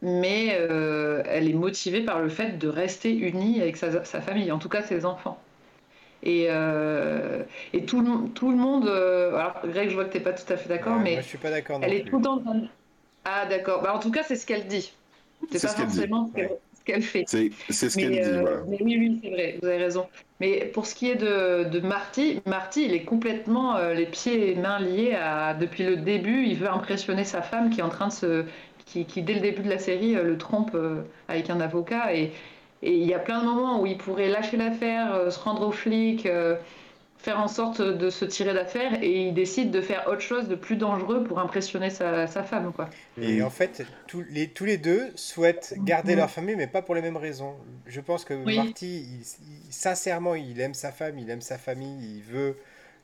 mais 0.02 0.58
euh, 0.60 1.24
elle 1.26 1.50
est 1.50 1.54
motivée 1.54 2.02
par 2.02 2.22
le 2.22 2.30
fait 2.30 2.58
de 2.58 2.68
rester 2.68 3.16
unie 3.16 3.62
avec 3.62 3.78
sa, 3.78 3.89
famille, 4.22 4.52
en 4.52 4.60
tout 4.60 4.70
cas 4.70 4.84
ses 4.84 5.06
enfants. 5.06 5.39
Et, 6.24 6.48
euh, 6.50 7.43
et 7.74 7.86
tout, 7.86 8.02
le, 8.02 8.30
tout 8.30 8.50
le 8.50 8.58
monde. 8.58 8.88
Euh, 8.88 9.36
alors, 9.36 9.62
Greg, 9.66 9.89
je 9.89 9.96
vois 9.96 10.06
que 10.06 10.12
tu 10.12 10.18
n'es 10.18 10.24
pas 10.24 10.34
tout 10.34 10.52
à 10.52 10.58
fait 10.58 10.70
d'accord, 10.70 10.96
mais. 10.96 11.14
Moi, 11.14 11.22
je 11.22 11.28
suis 11.28 11.38
pas 11.38 11.52
d'accord. 11.52 11.80
Elle 11.84 11.93
est 11.93 12.04
tout 12.04 12.18
le 12.18 12.24
temps. 12.24 12.41
Ah, 13.26 13.46
d'accord. 13.46 13.84
Bah, 13.84 13.96
en 13.96 14.00
tout 14.00 14.12
cas, 14.12 14.24
c'est 14.24 14.36
ce 14.36 14.46
qu'elle 14.46 14.68
dit. 14.68 14.91
C'est 15.52 15.62
pas 15.62 15.74
forcément 15.74 16.32
ce 16.34 16.84
qu'elle 16.84 17.04
fait. 17.04 17.26
C'est 17.28 17.52
ce 17.70 17.98
qu'elle 17.98 18.12
dit. 18.12 18.39
Voilà. 18.39 18.62
Mais 18.68 18.78
oui, 18.82 18.98
oui, 18.98 19.20
c'est 19.24 19.30
vrai, 19.30 19.60
vous 19.62 19.68
avez 19.68 19.78
raison. 19.78 20.08
Mais 20.39 20.66
pour 20.66 20.88
ce 20.88 20.96
qui 20.96 21.10
est 21.12 21.16
de, 21.16 21.70
de 21.70 21.80
Marty, 21.80 22.41
Marty, 22.46 22.86
il 22.86 22.93
est 22.93 23.04
complètement 23.04 23.78
les 23.89 24.06
pieds 24.08 24.52
et 24.52 24.56
mains 24.56 24.80
liés 24.80 25.14
à. 25.14 25.54
Depuis 25.54 25.84
le 25.84 25.98
début, 25.98 26.46
il 26.46 26.58
veut 26.58 26.70
impressionner 26.70 27.24
sa 27.24 27.43
femme 27.43 27.70
qui 27.70 27.82
est 27.82 27.84
en 27.84 27.89
train 27.89 28.08
de 28.08 28.14
se 28.14 28.46
qui, 28.86 29.22
dès 29.22 29.34
le 29.34 29.40
début 29.40 29.64
de 29.64 29.70
la 29.70 29.80
série, 29.80 30.16
euh, 30.16 30.24
le 30.24 30.38
trompe 30.38 30.72
euh, 30.76 31.02
avec 31.28 31.50
un 31.50 31.60
avocat. 31.60 32.14
Et 32.14 32.32
il 32.82 33.04
y 33.06 33.14
a 33.14 33.20
plein 33.20 33.40
de 33.40 33.46
moments 33.46 33.82
où 33.82 33.86
il 33.86 33.98
pourrait 33.98 34.30
lâcher 34.30 34.58
l'affaire, 34.58 35.14
euh, 35.14 35.32
se 35.32 35.40
rendre 35.40 35.68
aux 35.68 35.72
flics, 35.72 36.28
faire 37.18 37.40
en 37.40 37.48
sorte 37.48 37.82
de 37.82 38.10
se 38.12 38.24
tirer 38.24 38.54
d'affaire, 38.54 39.02
et 39.02 39.28
il 39.28 39.34
décide 39.34 39.72
de 39.72 39.82
faire 39.82 40.08
autre 40.08 40.22
chose 40.22 40.48
de 40.48 40.54
plus 40.54 40.76
dangereux 40.76 41.24
pour 41.24 41.40
impressionner 41.40 41.90
sa, 41.90 42.28
femme. 42.28 42.72
Quoi. 42.72 42.88
Et 43.20 43.42
en 43.42 43.50
fait, 43.50 43.84
tous 44.08 44.24
les, 44.30 44.48
tous 44.50 44.66
les 44.66 44.78
deux 44.78 45.10
souhaitent 45.16 45.74
garder 45.80 46.16
leur 46.16 46.30
famille, 46.30 46.56
mais 46.56 46.68
pas 46.68 46.84
pour 46.84 46.94
les 46.94 47.02
mêmes 47.02 47.18
raisons. 47.18 47.56
Je 47.88 48.00
pense 48.00 48.26
que 48.26 48.36
Marty, 48.36 49.08
sincèrement, 49.72 50.36
il 50.36 50.62
aime 50.62 50.76
sa 50.76 50.92
femme, 50.92 51.18
il 51.18 51.28
aime 51.32 51.42
sa 51.42 51.58
famille, 51.58 52.18
il 52.18 52.22
veut 52.22 52.58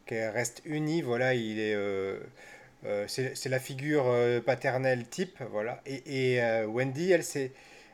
qu'elle 0.06 0.30
reste 0.30 0.62
unie. 0.66 1.02
Voilà, 1.02 1.34
il 1.34 1.60
est. 1.60 1.76
c'est 3.08 3.50
la 3.50 3.60
figure 3.60 4.06
paternelle 4.46 5.08
type, 5.08 5.38
voilà. 5.52 5.82
Et, 5.86 6.36
et 6.36 6.66
Wendy, 6.66 7.12
elle, 7.12 7.24
c'est, 7.24 7.52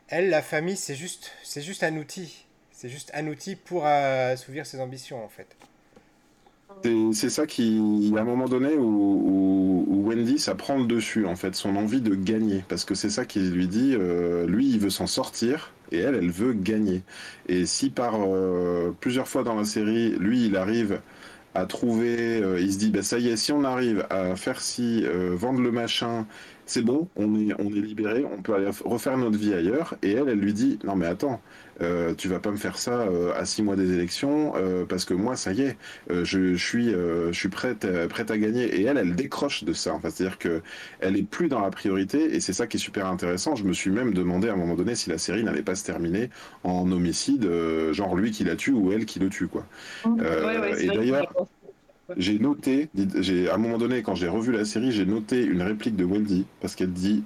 elle, 0.07 0.29
la 0.29 0.41
famille, 0.41 0.77
c'est 0.77 0.95
juste, 0.95 1.31
c'est 1.43 1.61
juste 1.61 1.83
un 1.83 1.97
outil. 1.97 2.45
C'est 2.71 2.89
juste 2.89 3.11
un 3.15 3.25
outil 3.27 3.55
pour 3.55 3.87
assouvir 3.87 4.65
ses 4.67 4.79
ambitions, 4.79 5.23
en 5.23 5.29
fait. 5.29 5.47
C'est 7.11 7.31
ça 7.31 7.47
qui, 7.47 7.81
à 8.15 8.19
un 8.19 8.23
moment 8.23 8.45
donné, 8.47 8.75
où, 8.77 10.03
Wendy, 10.05 10.37
ça 10.37 10.53
prend 10.53 10.77
le 10.77 10.85
dessus, 10.85 11.25
en 11.25 11.35
fait, 11.35 11.55
son 11.55 11.75
envie 11.75 12.01
de 12.01 12.13
gagner. 12.13 12.63
Parce 12.69 12.85
que 12.85 12.93
c'est 12.93 13.09
ça 13.09 13.25
qui 13.25 13.39
lui 13.39 13.67
dit, 13.67 13.95
euh, 13.95 14.45
lui, 14.45 14.69
il 14.69 14.79
veut 14.79 14.91
s'en 14.91 15.07
sortir, 15.07 15.73
et 15.91 15.97
elle, 15.97 16.15
elle 16.15 16.29
veut 16.29 16.53
gagner. 16.53 17.01
Et 17.49 17.65
si 17.65 17.89
par 17.89 18.19
euh, 18.19 18.95
plusieurs 18.99 19.27
fois 19.27 19.43
dans 19.43 19.55
la 19.55 19.65
série, 19.65 20.11
lui, 20.11 20.45
il 20.45 20.55
arrive 20.55 21.01
à 21.57 21.65
trouver, 21.65 22.41
euh, 22.41 22.59
il 22.59 22.71
se 22.73 22.77
dit, 22.77 22.91
bah, 22.91 23.01
ça 23.03 23.19
y 23.19 23.29
est, 23.29 23.37
si 23.37 23.51
on 23.51 23.63
arrive 23.63 24.05
à 24.09 24.35
faire 24.35 24.61
ci, 24.61 25.05
vendre 25.33 25.61
le 25.61 25.71
machin, 25.71 26.25
c'est 26.65 26.81
bon, 26.83 27.09
on 27.15 27.35
est, 27.35 27.53
on 27.59 27.67
est 27.69 27.81
libéré, 27.81 28.25
on 28.25 28.41
peut 28.41 28.53
aller 28.53 28.69
refaire 28.85 29.17
notre 29.17 29.37
vie 29.37 29.53
ailleurs. 29.53 29.95
Et 30.03 30.11
elle, 30.11 30.29
elle 30.29 30.39
lui 30.39 30.53
dit, 30.53 30.79
non 30.83 30.95
mais 30.95 31.07
attends, 31.07 31.41
euh, 31.81 32.13
tu 32.15 32.27
vas 32.27 32.39
pas 32.39 32.51
me 32.51 32.57
faire 32.57 32.77
ça 32.77 33.01
euh, 33.01 33.33
à 33.35 33.45
six 33.45 33.61
mois 33.61 33.75
des 33.75 33.93
élections 33.93 34.53
euh, 34.55 34.85
parce 34.85 35.05
que 35.05 35.13
moi 35.13 35.35
ça 35.35 35.53
y 35.53 35.61
est 35.61 35.77
je, 36.09 36.55
suis 36.55 36.89
je 36.91 37.31
suis 37.31 37.49
prête 37.49 37.87
prête 38.07 38.31
à 38.31 38.37
gagner. 38.37 38.65
Et 38.65 38.83
elle 38.83 38.97
elle 38.97 39.15
décroche 39.15 39.63
de 39.63 39.73
ça 39.73 39.99
c'est 40.01 40.07
à 40.07 40.29
dire 40.29 40.37
que 40.37 40.61
elle 40.99 41.17
est 41.17 41.23
plus 41.23 41.47
dans 41.47 41.59
la 41.59 41.69
priorité 41.69 42.35
et 42.35 42.39
c'est 42.39 42.53
ça 42.53 42.67
qui 42.67 42.77
est 42.77 42.79
super 42.79 43.07
intéressant. 43.07 43.55
Je 43.55 43.63
me 43.63 43.73
suis 43.73 43.91
même 43.91 44.13
demandé 44.13 44.49
à 44.49 44.53
un 44.53 44.57
moment 44.57 44.75
donné 44.75 44.95
si 44.95 45.09
la 45.09 45.17
série 45.17 45.43
n'allait 45.43 45.63
pas 45.63 45.75
se 45.75 45.85
terminer 45.85 46.29
en 46.63 46.91
homicide 46.91 47.49
genre 47.91 48.15
lui 48.15 48.31
qui 48.31 48.43
la 48.43 48.55
tue 48.55 48.71
ou 48.71 48.91
elle 48.91 49.05
qui 49.05 49.19
le 49.19 49.29
tue 49.29 49.47
quoi. 49.47 49.65
Et 50.05 50.87
d'ailleurs 50.87 51.31
j'ai 52.15 52.39
noté, 52.39 52.87
j'ai 53.19 53.49
à 53.49 53.55
un 53.55 53.57
moment 53.57 53.77
donné, 53.77 54.01
quand 54.01 54.15
j'ai 54.15 54.29
revu 54.29 54.53
la 54.53 54.63
série, 54.63 54.93
j'ai 54.93 55.05
noté 55.05 55.43
une 55.43 55.61
réplique 55.61 55.97
de 55.97 56.05
Wendy 56.05 56.45
parce 56.61 56.73
qu'elle 56.75 56.93
dit 56.93 57.23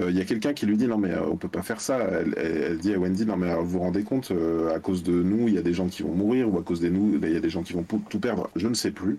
il 0.00 0.06
euh, 0.06 0.10
y 0.10 0.20
a 0.20 0.24
quelqu'un 0.24 0.52
qui 0.52 0.66
lui 0.66 0.76
dit 0.76 0.86
non 0.86 0.98
mais 0.98 1.10
euh, 1.10 1.26
on 1.30 1.36
peut 1.36 1.48
pas 1.48 1.62
faire 1.62 1.80
ça. 1.80 1.98
Elle, 1.98 2.78
dit 2.78 2.94
à 2.94 2.98
Wendy 2.98 3.26
non 3.26 3.36
mais 3.36 3.50
euh, 3.50 3.56
vous 3.56 3.70
vous 3.70 3.78
rendez 3.80 4.02
compte 4.02 4.32
à 4.74 4.78
cause 4.78 5.02
de 5.02 5.12
nous 5.12 5.48
il 5.48 5.54
y 5.54 5.58
a 5.58 5.62
des 5.62 5.74
gens 5.74 5.88
qui 5.88 6.02
vont 6.02 6.14
mourir 6.14 6.52
ou 6.52 6.58
à 6.58 6.62
cause 6.62 6.80
de 6.80 6.88
nous 6.88 7.18
il 7.22 7.32
y 7.32 7.36
a 7.36 7.40
des 7.40 7.50
gens 7.50 7.62
qui 7.62 7.72
vont 7.72 7.82
tout 7.84 8.20
perdre. 8.20 8.50
Je 8.56 8.68
ne 8.68 8.74
sais 8.74 8.90
plus. 8.90 9.18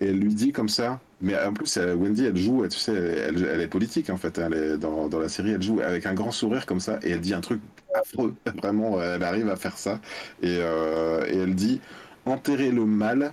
Et 0.00 0.08
elle 0.08 0.18
lui 0.18 0.34
dit 0.34 0.52
comme 0.52 0.68
ça. 0.68 1.00
Mais 1.20 1.34
en 1.42 1.52
plus 1.52 1.78
Wendy 1.78 2.26
elle 2.26 2.36
joue 2.36 2.66
tu 2.68 2.78
sais 2.78 2.92
elle, 2.92 3.60
est 3.60 3.68
politique 3.68 4.10
en 4.10 4.16
fait. 4.16 4.38
Elle 4.38 4.54
est 4.54 4.78
dans, 4.78 5.08
dans, 5.08 5.18
la 5.18 5.28
série 5.28 5.50
elle 5.50 5.62
joue 5.62 5.80
avec 5.80 6.06
un 6.06 6.14
grand 6.14 6.30
sourire 6.30 6.66
comme 6.66 6.80
ça 6.80 6.98
et 7.02 7.10
elle 7.10 7.20
dit 7.20 7.34
un 7.34 7.40
truc 7.40 7.60
affreux. 7.94 8.34
Vraiment 8.62 9.02
elle 9.02 9.22
arrive 9.22 9.48
à 9.48 9.56
faire 9.56 9.78
ça 9.78 10.00
et, 10.42 10.56
et 10.56 11.36
elle 11.36 11.54
dit 11.54 11.80
enterrer 12.26 12.70
le 12.70 12.84
mal 12.84 13.32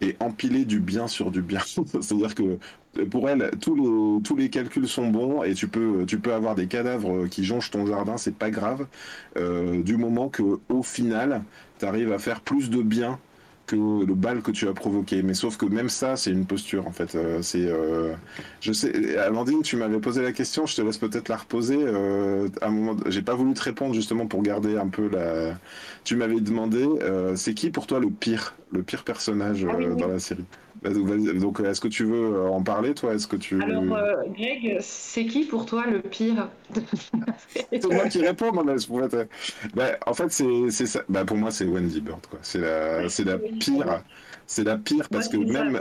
et 0.00 0.16
empiler 0.20 0.64
du 0.64 0.80
bien 0.80 1.08
sur 1.08 1.30
du 1.30 1.42
bien. 1.42 1.60
C'est-à-dire 1.66 2.34
que 2.34 2.58
pour 3.04 3.28
elle, 3.28 3.50
tous 3.60 3.74
les, 3.74 4.22
tous 4.22 4.36
les 4.36 4.50
calculs 4.50 4.88
sont 4.88 5.08
bons 5.08 5.42
et 5.42 5.54
tu 5.54 5.68
peux, 5.68 6.04
tu 6.06 6.18
peux 6.18 6.32
avoir 6.32 6.54
des 6.54 6.66
cadavres 6.66 7.26
qui 7.26 7.44
jonchent 7.44 7.70
ton 7.70 7.86
jardin, 7.86 8.16
c'est 8.16 8.34
pas 8.34 8.50
grave, 8.50 8.86
euh, 9.36 9.82
du 9.82 9.96
moment 9.96 10.28
que 10.28 10.42
au 10.68 10.82
final, 10.82 11.42
tu 11.78 11.86
arrives 11.86 12.12
à 12.12 12.18
faire 12.18 12.40
plus 12.40 12.70
de 12.70 12.82
bien 12.82 13.18
que 13.66 13.76
le 13.76 14.14
bal 14.14 14.40
que 14.40 14.50
tu 14.50 14.66
as 14.66 14.72
provoqué. 14.72 15.22
Mais 15.22 15.34
sauf 15.34 15.58
que 15.58 15.66
même 15.66 15.90
ça, 15.90 16.16
c'est 16.16 16.30
une 16.30 16.46
posture 16.46 16.86
en 16.86 16.90
fait. 16.90 17.14
Euh, 17.14 17.42
c'est, 17.42 17.66
euh, 17.66 18.14
je 18.62 18.72
sais, 18.72 19.18
Amandine, 19.18 19.62
tu 19.62 19.76
m'avais 19.76 19.98
posé 19.98 20.22
la 20.22 20.32
question, 20.32 20.64
je 20.64 20.74
te 20.74 20.80
laisse 20.80 20.96
peut-être 20.96 21.28
la 21.28 21.36
reposer. 21.36 21.78
à 22.60 22.66
un 22.66 22.70
moment, 22.70 22.96
j'ai 23.06 23.22
pas 23.22 23.34
voulu 23.34 23.52
te 23.52 23.62
répondre 23.62 23.94
justement 23.94 24.26
pour 24.26 24.42
garder 24.42 24.78
un 24.78 24.88
peu 24.88 25.10
la. 25.10 25.58
Tu 26.04 26.16
m'avais 26.16 26.40
demandé, 26.40 26.86
c'est 27.36 27.52
qui 27.52 27.70
pour 27.70 27.86
toi 27.86 28.00
le 28.00 28.08
pire, 28.08 28.54
le 28.72 28.82
pire 28.82 29.04
personnage 29.04 29.66
ah 29.70 29.94
dans 29.94 30.08
la 30.08 30.18
série? 30.18 30.44
Donc, 30.82 31.60
est-ce 31.60 31.80
que 31.80 31.88
tu 31.88 32.04
veux 32.04 32.36
euh, 32.36 32.48
en 32.48 32.62
parler, 32.62 32.94
toi? 32.94 33.14
Est-ce 33.14 33.26
que 33.26 33.36
tu 33.36 33.62
Alors, 33.62 33.82
euh, 33.96 34.14
Greg, 34.36 34.78
c'est 34.80 35.26
qui 35.26 35.44
pour 35.44 35.66
toi 35.66 35.84
le 35.86 36.00
pire? 36.00 36.48
C'est 37.70 37.84
moi 37.84 38.08
qui 38.08 38.20
réponds, 38.20 38.52
mon 38.52 38.64
bah, 38.64 39.98
En 40.06 40.14
fait, 40.14 40.30
c'est 40.30 40.86
ça. 40.86 41.02
Bah, 41.08 41.24
pour 41.24 41.36
moi, 41.36 41.50
c'est 41.50 41.64
Wendy 41.64 42.00
Bird. 42.00 42.20
C'est 42.42 42.60
la, 42.60 43.08
c'est 43.08 43.24
la 43.24 43.38
pire. 43.38 44.02
C'est 44.46 44.64
la 44.64 44.76
pire 44.76 45.08
parce 45.08 45.28
que 45.28 45.36
même. 45.36 45.80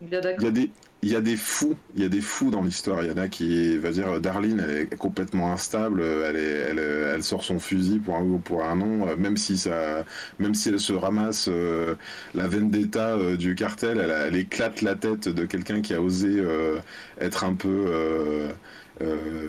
Il 0.00 0.08
y 0.10 0.16
a 0.16 0.50
des, 0.50 0.70
il 1.06 1.12
y 1.12 1.16
a 1.16 1.20
des 1.20 1.36
fous, 1.36 1.76
il 1.94 2.02
y 2.02 2.04
a 2.04 2.08
des 2.08 2.20
fous 2.20 2.50
dans 2.50 2.62
l'histoire. 2.62 3.04
Il 3.04 3.08
y 3.08 3.12
en 3.12 3.16
a 3.16 3.28
qui, 3.28 3.78
va 3.78 3.92
dire, 3.92 4.20
Darlene, 4.20 4.58
elle 4.58 4.76
est 4.76 4.96
complètement 4.96 5.52
instable. 5.52 6.02
Elle, 6.02 6.34
est, 6.34 6.40
elle, 6.40 6.78
elle 6.80 7.22
sort 7.22 7.44
son 7.44 7.60
fusil 7.60 8.00
pour 8.00 8.16
un 8.16 8.22
ou 8.22 8.38
pour 8.38 8.64
un 8.64 8.74
nom, 8.74 9.16
même 9.16 9.36
si 9.36 9.56
ça, 9.56 10.04
même 10.40 10.54
si 10.54 10.70
elle 10.70 10.80
se 10.80 10.92
ramasse 10.92 11.46
euh, 11.48 11.94
la 12.34 12.48
vendetta 12.48 13.10
euh, 13.10 13.36
du 13.36 13.54
cartel, 13.54 14.00
elle, 14.00 14.34
éclate 14.34 14.82
la 14.82 14.96
tête 14.96 15.28
de 15.28 15.46
quelqu'un 15.46 15.80
qui 15.80 15.94
a 15.94 16.02
osé 16.02 16.28
euh, 16.28 16.78
être 17.20 17.44
un 17.44 17.54
peu, 17.54 18.48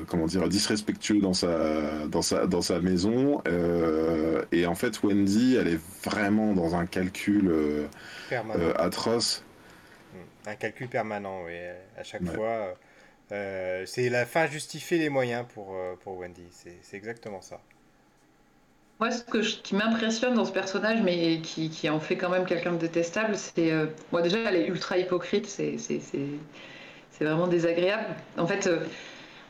comment 0.07 0.27
dire, 0.27 0.47
disrespectueux 0.49 1.21
dans 1.21 1.33
sa, 1.33 2.05
dans 2.07 2.21
sa, 2.21 2.45
dans 2.45 2.61
sa 2.61 2.79
maison. 2.81 3.41
et 4.51 4.67
en 4.67 4.75
fait, 4.75 5.01
Wendy, 5.01 5.55
elle 5.55 5.69
est 5.69 5.79
vraiment 6.03 6.53
dans 6.53 6.75
un 6.75 6.85
calcul 6.85 7.51
atroce 8.75 9.43
un 10.47 10.55
calcul 10.55 10.87
permanent, 10.87 11.43
oui. 11.45 11.53
À 11.97 12.03
chaque 12.03 12.25
fois, 12.25 12.75
euh, 13.31 13.83
c'est 13.85 14.09
la 14.09 14.25
fin 14.25 14.47
justifier 14.47 14.97
les 14.97 15.09
moyens 15.09 15.45
pour, 15.53 15.75
euh, 15.75 15.95
pour 16.01 16.17
Wendy. 16.17 16.47
C'est 16.51 16.97
exactement 16.97 17.41
ça. 17.41 17.59
Moi, 18.99 19.11
ce 19.11 19.23
que 19.23 19.37
qui 19.61 19.75
m'impressionne 19.75 20.33
dans 20.33 20.45
ce 20.45 20.51
personnage, 20.51 21.01
mais 21.03 21.39
qui, 21.41 21.69
qui, 21.69 21.87
en 21.87 21.99
fait 21.99 22.15
quand 22.15 22.29
même 22.29 22.45
quelqu'un 22.45 22.71
de 22.71 22.77
détestable, 22.77 23.35
c'est. 23.35 23.71
Euh, 23.71 23.87
moi, 24.11 24.21
déjà, 24.23 24.39
elle 24.39 24.55
est 24.55 24.67
ultra 24.67 24.97
hypocrite, 24.97 25.45
c'est 25.45 25.77
vraiment 27.19 27.47
désagréable. 27.47 28.15
En 28.37 28.47
fait, 28.47 28.69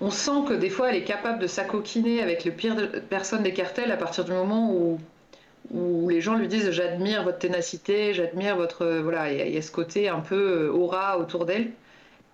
on 0.02 0.10
sent 0.10 0.44
que 0.50 0.54
des 0.54 0.70
fois, 0.70 0.90
elle 0.90 0.98
est 0.98 1.06
capable 1.06 1.40
de 1.40 1.48
s'acoquiner 1.48 2.22
avec 2.22 2.44
le 2.44 2.52
pire 2.52 2.76
de 2.76 2.86
personne 3.00 3.44
des 3.44 3.54
cartels 3.54 3.92
à 3.92 3.98
partir 3.98 4.26
du 4.26 4.32
moment 4.32 4.74
où 4.74 5.00
où 5.72 6.10
les 6.10 6.22
gens 6.22 6.36
lui 6.36 6.48
disent 6.48 6.72
j'admire 6.72 7.24
votre 7.24 7.40
ténacité, 7.40 8.14
j'admire 8.14 8.56
votre 8.56 8.86
voilà, 9.00 9.32
il 9.32 9.54
y, 9.54 9.58
a 9.58 9.62
ce 9.62 9.72
côté 9.72 10.08
un 10.08 10.20
peu 10.20 10.70
euh, 10.70 10.72
aura 10.72 11.18
autour 11.20 11.46
d'elle. 11.46 11.72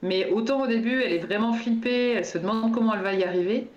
Mais 0.02 0.30
autant 0.32 0.62
au 0.62 0.68
début, 0.68 1.02
elle 1.02 1.14
est 1.14 1.20
vraiment 1.20 1.54
flippée, 1.54 2.12
elle 2.12 2.26
se 2.26 2.38
demande 2.38 2.74
comment 2.74 2.94
elle 2.94 3.02
va 3.02 3.14
y 3.14 3.24
arriver. 3.24 3.68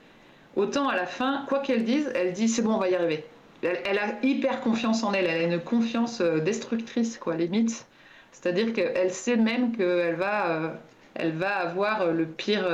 Autant 0.56 0.88
à 0.88 0.96
la 0.96 1.06
fin, 1.06 1.44
quoi 1.48 1.60
qu'elle 1.60 1.84
dise, 1.84 2.10
elle 2.14 2.32
dit 2.32 2.48
c'est 2.48 2.62
bon, 2.62 2.74
on 2.74 2.78
va 2.78 2.88
y 2.88 2.94
arriver. 2.94 3.24
Elle, 3.62 3.98
a 3.98 4.18
hyper 4.22 4.60
confiance 4.60 5.02
en 5.02 5.12
elle, 5.12 5.26
elle 5.26 5.50
a 5.50 5.54
une 5.54 5.60
confiance 5.60 6.20
euh, 6.20 6.40
destructrice, 6.40 7.16
quoi, 7.18 7.36
limite. 7.36 7.86
C'est-à-dire 8.32 8.72
qu'elle 8.72 9.10
sait 9.10 9.36
même 9.36 9.74
qu'elle 9.76 10.16
va, 10.16 10.50
euh, 10.50 10.68
elle 11.14 11.32
va 11.32 11.56
avoir 11.56 12.12
le 12.12 12.26
pire 12.26 12.68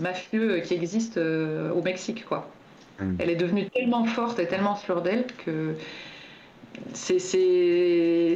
mafieux 0.00 0.60
qui 0.60 0.74
existe 0.74 1.16
au 1.16 1.80
Mexique, 1.82 2.24
quoi. 2.24 2.48
Mm. 3.02 3.16
Elle 3.18 3.30
est 3.30 3.36
devenue 3.36 3.68
tellement 3.68 4.04
forte 4.04 4.38
et 4.38 4.46
tellement 4.46 4.76
sûre 4.76 5.02
d'elle 5.02 5.26
que 5.44 5.74
c'est. 6.94 8.34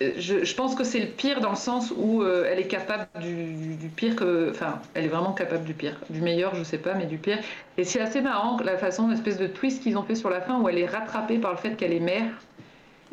Je, 0.00 0.44
je, 0.44 0.54
pense 0.56 0.74
que 0.74 0.82
c'est 0.82 0.98
le 0.98 1.06
pire 1.06 1.40
dans 1.40 1.50
le 1.50 1.56
sens 1.56 1.92
où 1.96 2.22
euh, 2.22 2.48
elle 2.50 2.58
est 2.58 2.66
capable 2.66 3.06
du, 3.20 3.88
pire 3.94 4.16
que. 4.16 4.50
Enfin, 4.50 4.80
elle 4.94 5.04
est 5.04 5.08
vraiment 5.08 5.32
capable 5.32 5.64
du 5.64 5.74
pire. 5.74 6.00
Du 6.10 6.20
meilleur, 6.20 6.54
je 6.56 6.64
sais 6.64 6.78
pas, 6.78 6.94
mais 6.94 7.06
du 7.06 7.16
pire. 7.16 7.38
Et 7.78 7.84
c'est 7.84 8.00
assez 8.00 8.20
marrant 8.20 8.56
la 8.64 8.76
façon, 8.76 9.08
l'espèce 9.08 9.38
de 9.38 9.46
twist 9.46 9.82
qu'ils 9.82 9.96
ont 9.96 10.02
fait 10.02 10.16
sur 10.16 10.30
la 10.30 10.40
fin 10.40 10.60
où 10.60 10.68
elle 10.68 10.78
est 10.78 10.86
rattrapée 10.86 11.38
par 11.38 11.52
le 11.52 11.58
fait 11.58 11.76
qu'elle 11.76 11.92
est 11.92 12.00
mère 12.00 12.26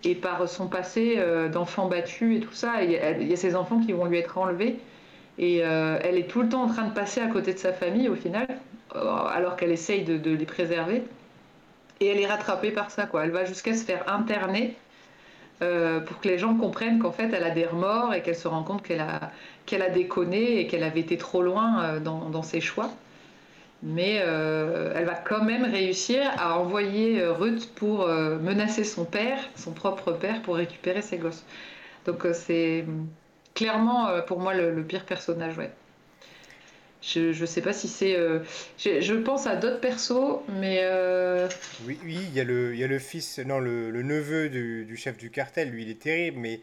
et 0.03 0.15
par 0.15 0.49
son 0.49 0.67
passé 0.67 1.15
euh, 1.17 1.49
d'enfant 1.49 1.87
battu 1.87 2.37
et 2.37 2.39
tout 2.39 2.53
ça. 2.53 2.83
Il 2.83 2.91
y 2.91 3.33
a 3.33 3.35
ces 3.35 3.55
enfants 3.55 3.79
qui 3.79 3.91
vont 3.91 4.05
lui 4.05 4.17
être 4.17 4.39
enlevés. 4.39 4.79
Et 5.37 5.61
euh, 5.63 5.97
elle 6.03 6.17
est 6.17 6.29
tout 6.29 6.41
le 6.41 6.49
temps 6.49 6.63
en 6.63 6.67
train 6.67 6.85
de 6.85 6.93
passer 6.93 7.21
à 7.21 7.27
côté 7.27 7.53
de 7.53 7.59
sa 7.59 7.73
famille 7.73 8.09
au 8.09 8.15
final. 8.15 8.47
Euh, 8.95 9.27
alors 9.27 9.55
qu'elle 9.55 9.71
essaye 9.71 10.03
de, 10.03 10.31
les 10.31 10.45
préserver. 10.45 11.03
Et 11.99 12.07
elle 12.07 12.19
est 12.19 12.27
rattrapée 12.27 12.71
par 12.71 12.91
ça, 12.91 13.05
quoi. 13.05 13.23
Elle 13.23 13.31
va 13.31 13.45
jusqu'à 13.45 13.73
se 13.73 13.85
faire 13.85 14.11
interner 14.11 14.75
euh, 15.61 15.99
pour 15.99 16.19
que 16.19 16.27
les 16.27 16.37
gens 16.37 16.55
comprennent 16.55 16.99
qu'en 16.99 17.11
fait, 17.11 17.31
elle 17.31 17.43
a 17.43 17.51
des 17.51 17.65
remords 17.65 18.13
et 18.13 18.21
qu'elle 18.21 18.35
se 18.35 18.47
rend 18.47 18.63
compte 18.63 18.83
qu'elle 18.83 19.01
a, 19.01 19.31
a 19.71 19.89
déconné 19.89 20.59
et 20.59 20.67
qu'elle 20.67 20.83
avait 20.83 20.99
été 20.99 21.17
trop 21.17 21.41
loin 21.43 21.83
euh, 21.83 21.99
dans, 21.99 22.43
ses 22.43 22.59
choix. 22.59 22.89
Mais 23.83 24.13
elle 24.13 25.05
va 25.05 25.15
quand 25.15 25.43
même 25.43 25.63
réussir 25.63 26.21
à 26.37 26.59
envoyer 26.59 27.25
Ruth 27.25 27.73
pour 27.73 28.05
menacer 28.07 28.83
son 28.83 29.05
père, 29.05 29.39
son 29.55 29.71
propre 29.71 30.11
père, 30.11 30.43
pour 30.43 30.55
récupérer 30.55 31.01
ses 31.01 31.17
gosses. 31.17 31.43
Donc 32.05 32.27
c'est 32.33 32.85
clairement 33.55 34.21
pour 34.27 34.39
moi 34.39 34.53
le, 34.53 34.69
le 34.69 34.83
pire 34.83 35.03
personnage, 35.03 35.57
ouais. 35.57 35.71
Je 37.01 37.39
ne 37.39 37.45
sais 37.47 37.61
pas 37.61 37.73
si 37.73 37.87
c'est. 37.87 38.15
Euh, 38.15 38.39
je, 38.77 39.13
pense 39.15 39.47
à 39.47 39.55
d'autres 39.55 39.79
persos, 39.79 40.39
mais. 40.59 40.81
Euh, 40.83 41.47
oui, 41.87 41.97
oui, 42.05 42.19
il 42.29 42.33
y, 42.33 42.39
a 42.39 42.43
le, 42.43 42.73
il 42.73 42.79
y 42.79 42.83
a 42.83 42.87
le 42.87 42.99
fils, 42.99 43.39
non, 43.39 43.59
le, 43.59 43.89
le 43.89 44.03
neveu 44.03 44.49
du, 44.49 44.85
du, 44.85 44.95
chef 44.95 45.17
du 45.17 45.31
cartel, 45.31 45.71
lui, 45.71 45.81
il 45.81 45.89
est 45.89 45.99
terrible, 45.99 46.37
mais 46.39 46.61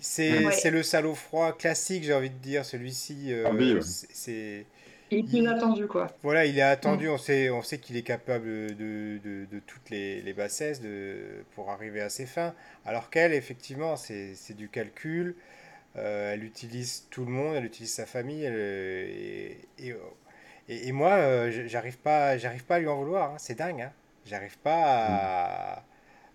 c'est 0.00 0.50
c'est 0.50 0.72
le 0.72 0.82
salaud 0.82 1.14
froid 1.14 1.56
classique, 1.56 2.02
j'ai 2.02 2.12
envie 2.12 2.30
de 2.30 2.38
dire, 2.38 2.64
celui-ci. 2.64 3.32
Euh, 3.32 3.80
c'est 3.80 4.66
Il 5.12 5.18
est 5.18 5.22
plus 5.22 5.46
attendu, 5.46 5.86
quoi. 5.86 6.08
Voilà, 6.24 6.44
il 6.44 6.58
est 6.58 6.62
attendu, 6.62 7.08
on 7.08 7.16
sait, 7.16 7.48
on 7.48 7.62
sait 7.62 7.78
qu'il 7.78 7.96
est 7.96 8.02
capable 8.02 8.74
de, 8.74 9.18
de, 9.22 9.44
de 9.44 9.60
toutes 9.64 9.90
les, 9.90 10.22
les 10.22 10.32
bassesses 10.32 10.80
de, 10.80 11.18
pour 11.54 11.70
arriver 11.70 12.00
à 12.00 12.08
ses 12.08 12.26
fins. 12.26 12.52
Alors 12.84 13.10
qu'elle, 13.10 13.32
effectivement, 13.32 13.94
c'est 13.94 14.34
c'est 14.34 14.56
du 14.56 14.68
calcul. 14.68 15.36
Euh, 15.98 16.34
elle 16.34 16.44
utilise 16.44 17.06
tout 17.10 17.24
le 17.24 17.30
monde, 17.32 17.56
elle 17.56 17.64
utilise 17.66 17.92
sa 17.94 18.06
famille. 18.06 18.44
elle, 18.44 18.54
euh, 18.56 19.06
et, 19.08 19.58
et, 19.78 19.94
et- 20.68 20.88
et 20.88 20.92
moi, 20.92 21.14
euh, 21.16 21.64
j'arrive 21.68 21.98
pas, 21.98 22.38
j'arrive 22.38 22.64
pas 22.64 22.76
à 22.76 22.78
lui 22.80 22.88
en 22.88 22.96
vouloir. 22.98 23.32
hein, 23.32 23.36
C'est 23.38 23.56
dingue. 23.56 23.82
Hein. 23.82 23.92
J'arrive 24.26 24.58
pas 24.58 24.82
à, 25.76 25.84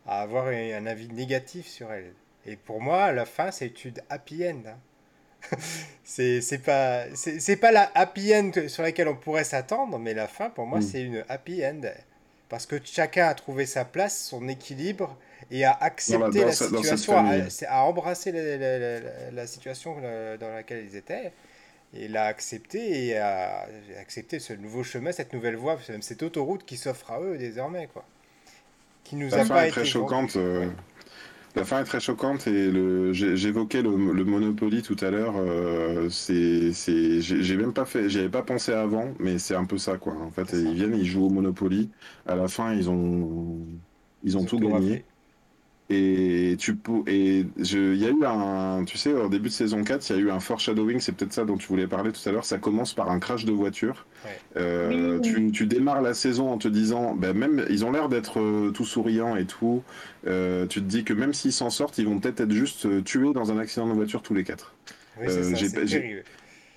à 0.07 0.21
avoir 0.21 0.47
un, 0.47 0.85
avis 0.87 1.09
négatif 1.09 1.67
sur 1.67 1.91
elle. 1.93 2.13
Et 2.45 2.55
pour 2.57 2.81
moi, 2.81 3.11
la 3.13 3.25
fin, 3.25 3.51
c'est 3.51 3.85
une 3.85 3.95
happy 4.09 4.47
end. 4.47 4.61
hein. 4.67 4.77
C'est 6.03 6.63
pas, 6.63 7.05
c'est 7.15 7.57
pas 7.57 7.71
la 7.71 7.91
happy 7.95 8.33
end 8.35 8.51
sur 8.67 8.83
laquelle 8.83 9.07
on 9.07 9.15
pourrait 9.15 9.43
s'attendre, 9.45 9.97
mais 9.99 10.13
la 10.13 10.27
fin, 10.27 10.49
pour 10.49 10.65
moi, 10.67 10.79
Mm. 10.79 10.81
c'est 10.81 11.01
une 11.01 11.25
happy 11.29 11.65
end. 11.65 11.81
Parce 12.49 12.65
que 12.65 12.75
chacun 12.83 13.27
a 13.27 13.33
trouvé 13.35 13.65
sa 13.65 13.85
place, 13.85 14.17
son 14.19 14.47
équilibre, 14.47 15.17
et 15.53 15.65
a 15.65 15.73
accepté 15.73 16.43
dans 16.43 16.45
la 16.45 16.55
sa- 16.55 16.69
situation, 16.71 17.25
a 17.67 17.83
embrassé 17.85 18.31
la, 18.33 19.47
situation 19.47 19.97
euh, 20.03 20.37
dans 20.37 20.49
laquelle 20.51 20.85
ils 20.85 20.95
étaient, 20.97 21.33
et 21.93 22.07
l'a 22.09 22.25
accepté, 22.27 23.07
et 23.07 23.17
a 23.17 23.67
accepté 23.99 24.39
ce 24.39 24.53
nouveau 24.53 24.83
chemin, 24.83 25.11
cette 25.13 25.33
nouvelle 25.33 25.57
voie, 25.57 25.77
même 25.89 26.01
cette 26.03 26.23
autoroute 26.23 26.65
qui 26.65 26.77
s'offre 26.77 27.11
à 27.11 27.21
eux 27.21 27.37
désormais, 27.37 27.87
quoi. 27.87 28.09
Qui 29.03 29.15
nous 29.17 29.37
La 29.37 29.39
a 29.39 29.45
fin 29.45 29.57
pas 29.57 29.63
est 29.63 29.67
été 29.67 29.81
très 29.81 29.85
choquante. 29.85 30.35
euh, 30.37 30.69
La 31.55 31.65
fin 31.65 31.81
est 31.81 31.85
très 31.85 31.99
choquante 32.01 32.47
et 32.47 32.71
j'évoquais 33.13 33.81
le, 33.83 34.13
le 34.13 34.25
Monopoly 34.25 34.81
tout 34.83 34.97
à 35.01 35.11
l'heure. 35.11 35.35
euh, 35.37 36.09
c'est, 36.09 36.73
j'ai 37.21 37.57
même 37.57 37.73
pas 37.73 37.85
fait, 37.85 38.09
j'y 38.09 38.19
avais 38.19 38.29
pas 38.29 38.43
pensé 38.43 38.73
avant, 38.73 39.13
mais 39.19 39.39
c'est 39.39 39.55
un 39.55 39.65
peu 39.65 39.77
ça 39.79 39.97
quoi. 39.97 40.15
En 40.15 40.31
fait, 40.31 40.53
ils 40.53 40.73
viennent, 40.75 40.95
ils 40.95 41.05
jouent 41.05 41.25
au 41.27 41.29
Monopoly. 41.31 41.91
À 42.27 42.35
la 42.35 42.47
fin, 42.49 42.73
ils 42.73 42.89
ont, 42.89 43.67
ils 44.23 44.37
ont 44.37 44.43
Ils 44.43 44.47
ont 44.47 44.49
tout 44.49 44.59
tout 44.59 44.59
gagné. 44.59 45.05
Et 45.95 46.55
tu 46.57 46.75
peux, 46.75 47.03
et 47.07 47.45
je, 47.59 47.93
il 47.93 47.99
y 48.01 48.05
a 48.05 48.09
eu 48.09 48.25
un, 48.25 48.83
tu 48.85 48.97
sais, 48.97 49.13
au 49.13 49.29
début 49.29 49.49
de 49.49 49.53
saison 49.53 49.83
4, 49.83 50.09
il 50.09 50.15
y 50.15 50.19
a 50.19 50.21
eu 50.23 50.31
un 50.31 50.39
foreshadowing, 50.39 50.99
c'est 50.99 51.11
peut-être 51.11 51.33
ça 51.33 51.45
dont 51.45 51.55
tu 51.57 51.67
voulais 51.67 51.85
parler 51.85 52.11
tout 52.11 52.27
à 52.27 52.31
l'heure. 52.31 52.45
Ça 52.45 52.57
commence 52.57 52.93
par 52.93 53.11
un 53.11 53.19
crash 53.19 53.45
de 53.45 53.51
voiture. 53.51 54.07
Ouais. 54.25 54.31
Euh, 54.57 55.19
Oui. 55.19 55.21
tu, 55.21 55.51
tu 55.51 55.65
démarres 55.67 56.01
la 56.01 56.13
saison 56.15 56.49
en 56.49 56.57
te 56.57 56.67
disant, 56.67 57.13
ben 57.15 57.33
même, 57.37 57.65
ils 57.69 57.85
ont 57.85 57.91
l'air 57.91 58.09
d'être 58.09 58.39
euh, 58.39 58.71
tout 58.71 58.85
souriants 58.85 59.35
et 59.35 59.45
tout. 59.45 59.83
Euh, 60.25 60.65
tu 60.65 60.79
te 60.79 60.85
dis 60.85 61.03
que 61.03 61.13
même 61.13 61.33
s'ils 61.33 61.53
s'en 61.53 61.69
sortent, 61.69 61.97
ils 61.99 62.05
vont 62.07 62.19
peut-être 62.19 62.41
être 62.41 62.51
juste 62.51 62.85
euh, 62.87 63.01
tués 63.01 63.33
dans 63.33 63.51
un 63.51 63.59
accident 63.59 63.87
de 63.87 63.93
voiture 63.93 64.21
tous 64.23 64.33
les 64.33 64.43
quatre. 64.43 64.73
Oui, 65.19 65.25
c'est 65.29 65.37
Euh, 65.39 65.85
ça. 65.85 65.97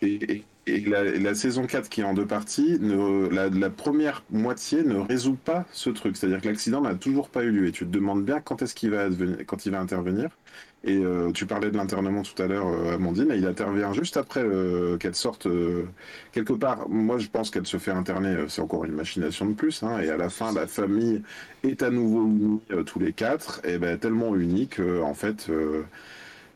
Et, 0.02 0.08
et- 0.34 0.44
et 0.66 0.80
la, 0.80 1.34
saison 1.34 1.66
4 1.66 1.88
qui 1.88 2.00
est 2.00 2.04
en 2.04 2.14
deux 2.14 2.26
parties, 2.26 2.78
la, 2.80 3.70
première 3.70 4.24
moitié 4.30 4.82
ne 4.82 4.96
résout 4.98 5.36
pas 5.36 5.64
ce 5.72 5.90
truc. 5.90 6.16
C'est-à-dire 6.16 6.40
que 6.40 6.48
l'accident 6.48 6.80
n'a 6.80 6.94
toujours 6.94 7.28
pas 7.28 7.44
eu 7.44 7.50
lieu. 7.50 7.68
Et 7.68 7.72
tu 7.72 7.86
te 7.86 7.90
demandes 7.90 8.24
bien 8.24 8.40
quand 8.40 8.62
est-ce 8.62 8.74
qu'il 8.74 8.90
va, 8.90 9.06
il 9.06 9.70
va 9.70 9.80
intervenir. 9.80 10.30
Et 10.84 10.98
euh, 10.98 11.32
tu 11.32 11.46
parlais 11.46 11.70
de 11.70 11.76
l'internement 11.76 12.22
tout 12.22 12.40
à 12.40 12.46
l'heure, 12.46 12.68
euh, 12.68 12.94
Amandine, 12.94 13.32
et 13.32 13.36
il 13.36 13.46
intervient 13.46 13.92
juste 13.92 14.16
après 14.16 14.42
euh, 14.42 14.96
qu'elle 14.98 15.16
sorte 15.16 15.48
quelque 16.32 16.52
part. 16.52 16.88
Moi, 16.88 17.18
je 17.18 17.28
pense 17.28 17.50
qu'elle 17.50 17.66
se 17.66 17.76
fait 17.76 17.90
interner, 17.90 18.36
c'est 18.48 18.62
encore 18.62 18.84
une 18.84 18.92
machination 18.92 19.46
de 19.46 19.54
plus. 19.54 19.82
hein, 19.82 19.98
et 20.00 20.10
à 20.10 20.16
la 20.16 20.28
fin, 20.28 20.52
la 20.52 20.66
famille 20.66 21.22
est 21.64 21.82
à 21.82 21.90
nouveau 21.90 22.26
unie, 22.26 22.60
tous 22.86 23.00
les 23.00 23.12
quatre, 23.12 23.60
et 23.64 23.78
ben 23.78 23.98
tellement 23.98 24.36
unie 24.36 24.68
que, 24.68 25.02
en 25.02 25.14
fait, 25.14 25.48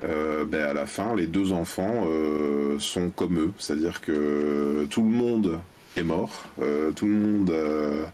euh, 0.04 0.44
ben, 0.44 0.62
à 0.62 0.72
la 0.74 0.86
fin, 0.86 1.14
les 1.16 1.26
deux 1.26 1.52
enfants 1.52 2.04
euh, 2.08 2.78
sont 2.78 3.10
comme 3.10 3.38
eux, 3.38 3.52
c'est-à-dire 3.58 4.00
que 4.00 4.86
tout 4.90 5.02
le 5.02 5.08
monde 5.10 5.60
est 5.96 6.02
mort, 6.02 6.44
euh, 6.60 6.92
tout 6.92 7.06
le 7.06 7.12
monde, 7.12 7.50
euh, 7.50 8.04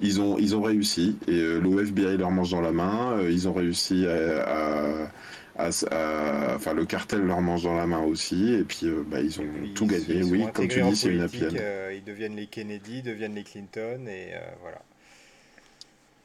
ils 0.00 0.20
ont 0.20 0.38
ils 0.38 0.56
ont 0.56 0.62
réussi. 0.62 1.16
Et 1.28 1.32
euh, 1.32 1.58
le 1.60 1.82
FBI 1.82 2.16
leur 2.16 2.30
mange 2.30 2.50
dans 2.50 2.60
la 2.60 2.72
main, 2.72 3.18
euh, 3.18 3.30
ils 3.30 3.48
ont 3.48 3.52
réussi 3.52 4.06
à, 4.06 4.44
à- 4.46 5.10
à- 5.56 5.68
à- 5.90 6.54
enfin 6.56 6.74
le 6.74 6.84
cartel 6.84 7.20
leur 7.22 7.40
mange 7.40 7.62
dans 7.64 7.76
la 7.76 7.86
main 7.86 8.02
aussi. 8.02 8.54
Et 8.54 8.64
puis 8.64 8.86
euh, 8.86 9.02
bah, 9.06 9.20
ils 9.20 9.40
ont 9.40 9.44
Puis, 9.62 9.74
tout 9.74 9.86
ils 9.90 10.06
gagné, 10.06 10.22
oui, 10.24 10.44
comme 10.52 10.68
tu 10.68 10.80
dis, 10.82 10.96
c'est 10.96 11.10
une 11.10 11.20
happy 11.22 11.42
euh, 11.58 11.92
ils 11.96 12.04
deviennent 12.04 12.36
les 12.36 12.46
Kennedy, 12.46 13.02
deviennent 13.02 13.34
les 13.34 13.44
Clinton, 13.44 14.06
et 14.08 14.34
euh, 14.34 14.40
voilà. 14.62 14.80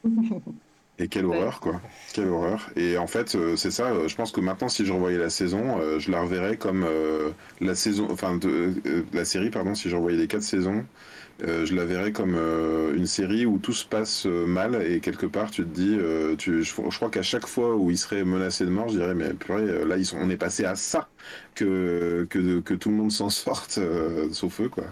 Et 1.00 1.08
quelle 1.08 1.24
Ouais. 1.24 1.38
horreur, 1.38 1.60
quoi. 1.60 1.80
Quelle 2.12 2.28
horreur. 2.28 2.68
Et 2.76 2.98
en 2.98 3.06
fait, 3.06 3.34
euh, 3.34 3.56
c'est 3.56 3.70
ça, 3.70 3.86
euh, 3.86 4.06
je 4.06 4.14
pense 4.14 4.32
que 4.32 4.40
maintenant, 4.40 4.68
si 4.68 4.84
je 4.84 4.92
revoyais 4.92 5.16
la 5.16 5.30
saison, 5.30 5.80
euh, 5.80 5.98
je 5.98 6.10
la 6.10 6.20
reverrais 6.20 6.58
comme 6.58 6.86
la 7.60 7.74
saison, 7.74 8.08
enfin, 8.10 8.36
de, 8.36 8.74
la 9.14 9.24
série, 9.24 9.50
pardon, 9.50 9.74
si 9.74 9.88
je 9.88 9.96
revoyais 9.96 10.18
les 10.18 10.26
quatre 10.26 10.42
saisons, 10.42 10.84
je 11.42 11.74
la 11.74 11.86
verrais 11.86 12.12
comme 12.12 12.34
une 12.94 13.06
série 13.06 13.46
où 13.46 13.58
tout 13.58 13.72
se 13.72 13.86
passe 13.86 14.26
mal 14.26 14.82
et 14.86 15.00
quelque 15.00 15.24
part, 15.24 15.50
tu 15.50 15.62
te 15.64 15.68
dis, 15.68 15.96
tu, 16.36 16.62
je, 16.62 16.74
je 16.90 16.96
crois 16.96 17.08
qu'à 17.10 17.22
chaque 17.22 17.46
fois 17.46 17.74
où 17.76 17.90
ils 17.90 17.96
seraient 17.98 18.24
menacés 18.24 18.66
de 18.66 18.70
mort, 18.70 18.88
je 18.88 18.98
dirais, 18.98 19.14
mais 19.14 19.32
purée, 19.32 19.84
là, 19.86 19.96
ils 19.96 20.04
sont, 20.04 20.18
on 20.20 20.28
est 20.28 20.36
passé 20.36 20.64
à 20.66 20.74
ça, 20.76 21.08
que, 21.54 22.26
que, 22.28 22.60
que 22.60 22.74
tout 22.74 22.90
le 22.90 22.96
monde 22.96 23.12
s'en 23.12 23.30
sorte, 23.30 23.80
sauf 24.32 24.60
eux, 24.60 24.68
quoi. 24.68 24.84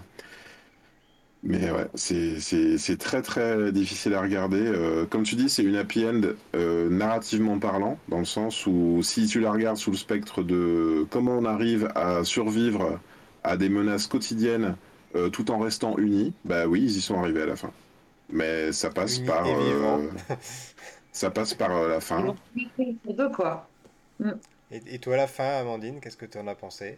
Mais 1.41 1.71
ouais, 1.71 1.87
c'est 1.95 2.39
c'est- 2.41 2.77
c'est 2.77 2.97
très 2.97 3.21
très 3.21 3.71
difficile 3.71 4.13
à 4.13 4.21
regarder. 4.21 4.59
Euh, 4.61 5.05
comme 5.05 5.23
tu 5.23 5.35
dis, 5.35 5.49
c'est 5.49 5.63
une 5.63 5.77
happy 5.77 6.05
end 6.05 6.21
euh, 6.55 6.89
narrativement 6.89 7.59
parlant, 7.59 7.97
dans 8.09 8.19
le 8.19 8.25
sens 8.25 8.65
où 8.67 9.01
si 9.03 9.25
tu 9.27 9.39
la 9.39 9.51
regardes 9.51 9.77
sous 9.77 9.91
le 9.91 9.95
spectre 9.97 10.43
de 10.43 11.05
comment 11.09 11.37
on 11.37 11.45
arrive 11.45 11.89
à 11.95 12.25
survivre 12.25 12.99
à 13.43 13.55
des 13.55 13.69
menaces 13.69 14.07
quotidiennes 14.07 14.75
euh, 15.15 15.29
tout 15.29 15.49
en 15.49 15.59
restant 15.59 15.97
unis, 15.97 16.33
bah 16.43 16.67
oui, 16.67 16.81
ils 16.83 16.97
y 16.97 17.01
sont 17.01 17.17
arrivés 17.17 17.43
à 17.43 17.45
la 17.45 17.55
fin. 17.55 17.71
Mais 18.29 18.71
ça 18.73 18.89
passe 18.91 19.17
Unis 19.17 19.27
par 19.27 19.45
euh, 19.47 20.09
ça 21.11 21.31
passe 21.31 21.53
par 21.53 21.71
euh, 21.75 21.89
la 21.89 22.01
fin. 22.01 22.35
Deux, 23.05 23.29
quoi. 23.31 23.69
Et, 24.71 24.95
et 24.95 24.99
toi, 24.99 25.15
la 25.17 25.27
fin, 25.27 25.59
Amandine, 25.59 26.01
qu'est-ce 26.01 26.17
que 26.17 26.25
tu 26.25 26.37
en 26.39 26.47
as 26.47 26.55
pensé? 26.55 26.97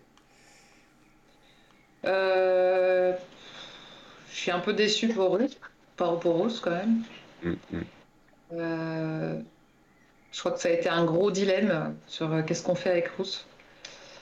Euh, 2.06 3.14
Je 4.34 4.36
suis 4.38 4.52
un 4.52 4.60
peu 4.60 4.74
déçue 4.74 5.10
pour 5.10 5.38
Ruth, 5.38 5.60
par 5.98 6.20
pour 6.20 6.42
Ruth 6.44 6.60
quand 6.64 6.72
même. 6.72 7.04
Mm, 7.44 7.50
mm. 7.72 7.82
Euh, 8.54 9.40
Je 10.32 10.40
crois 10.40 10.52
que 10.54 10.60
ça 10.60 10.70
a 10.70 10.72
été 10.72 10.90
un 10.90 11.06
gros 11.06 11.32
dilemme 11.32 11.96
sur 12.08 12.32
euh, 12.32 12.42
qu'est-ce 12.42 12.64
qu'on 12.64 12.76
fait 12.76 12.90
avec 12.92 13.08
Ruth. 13.18 13.46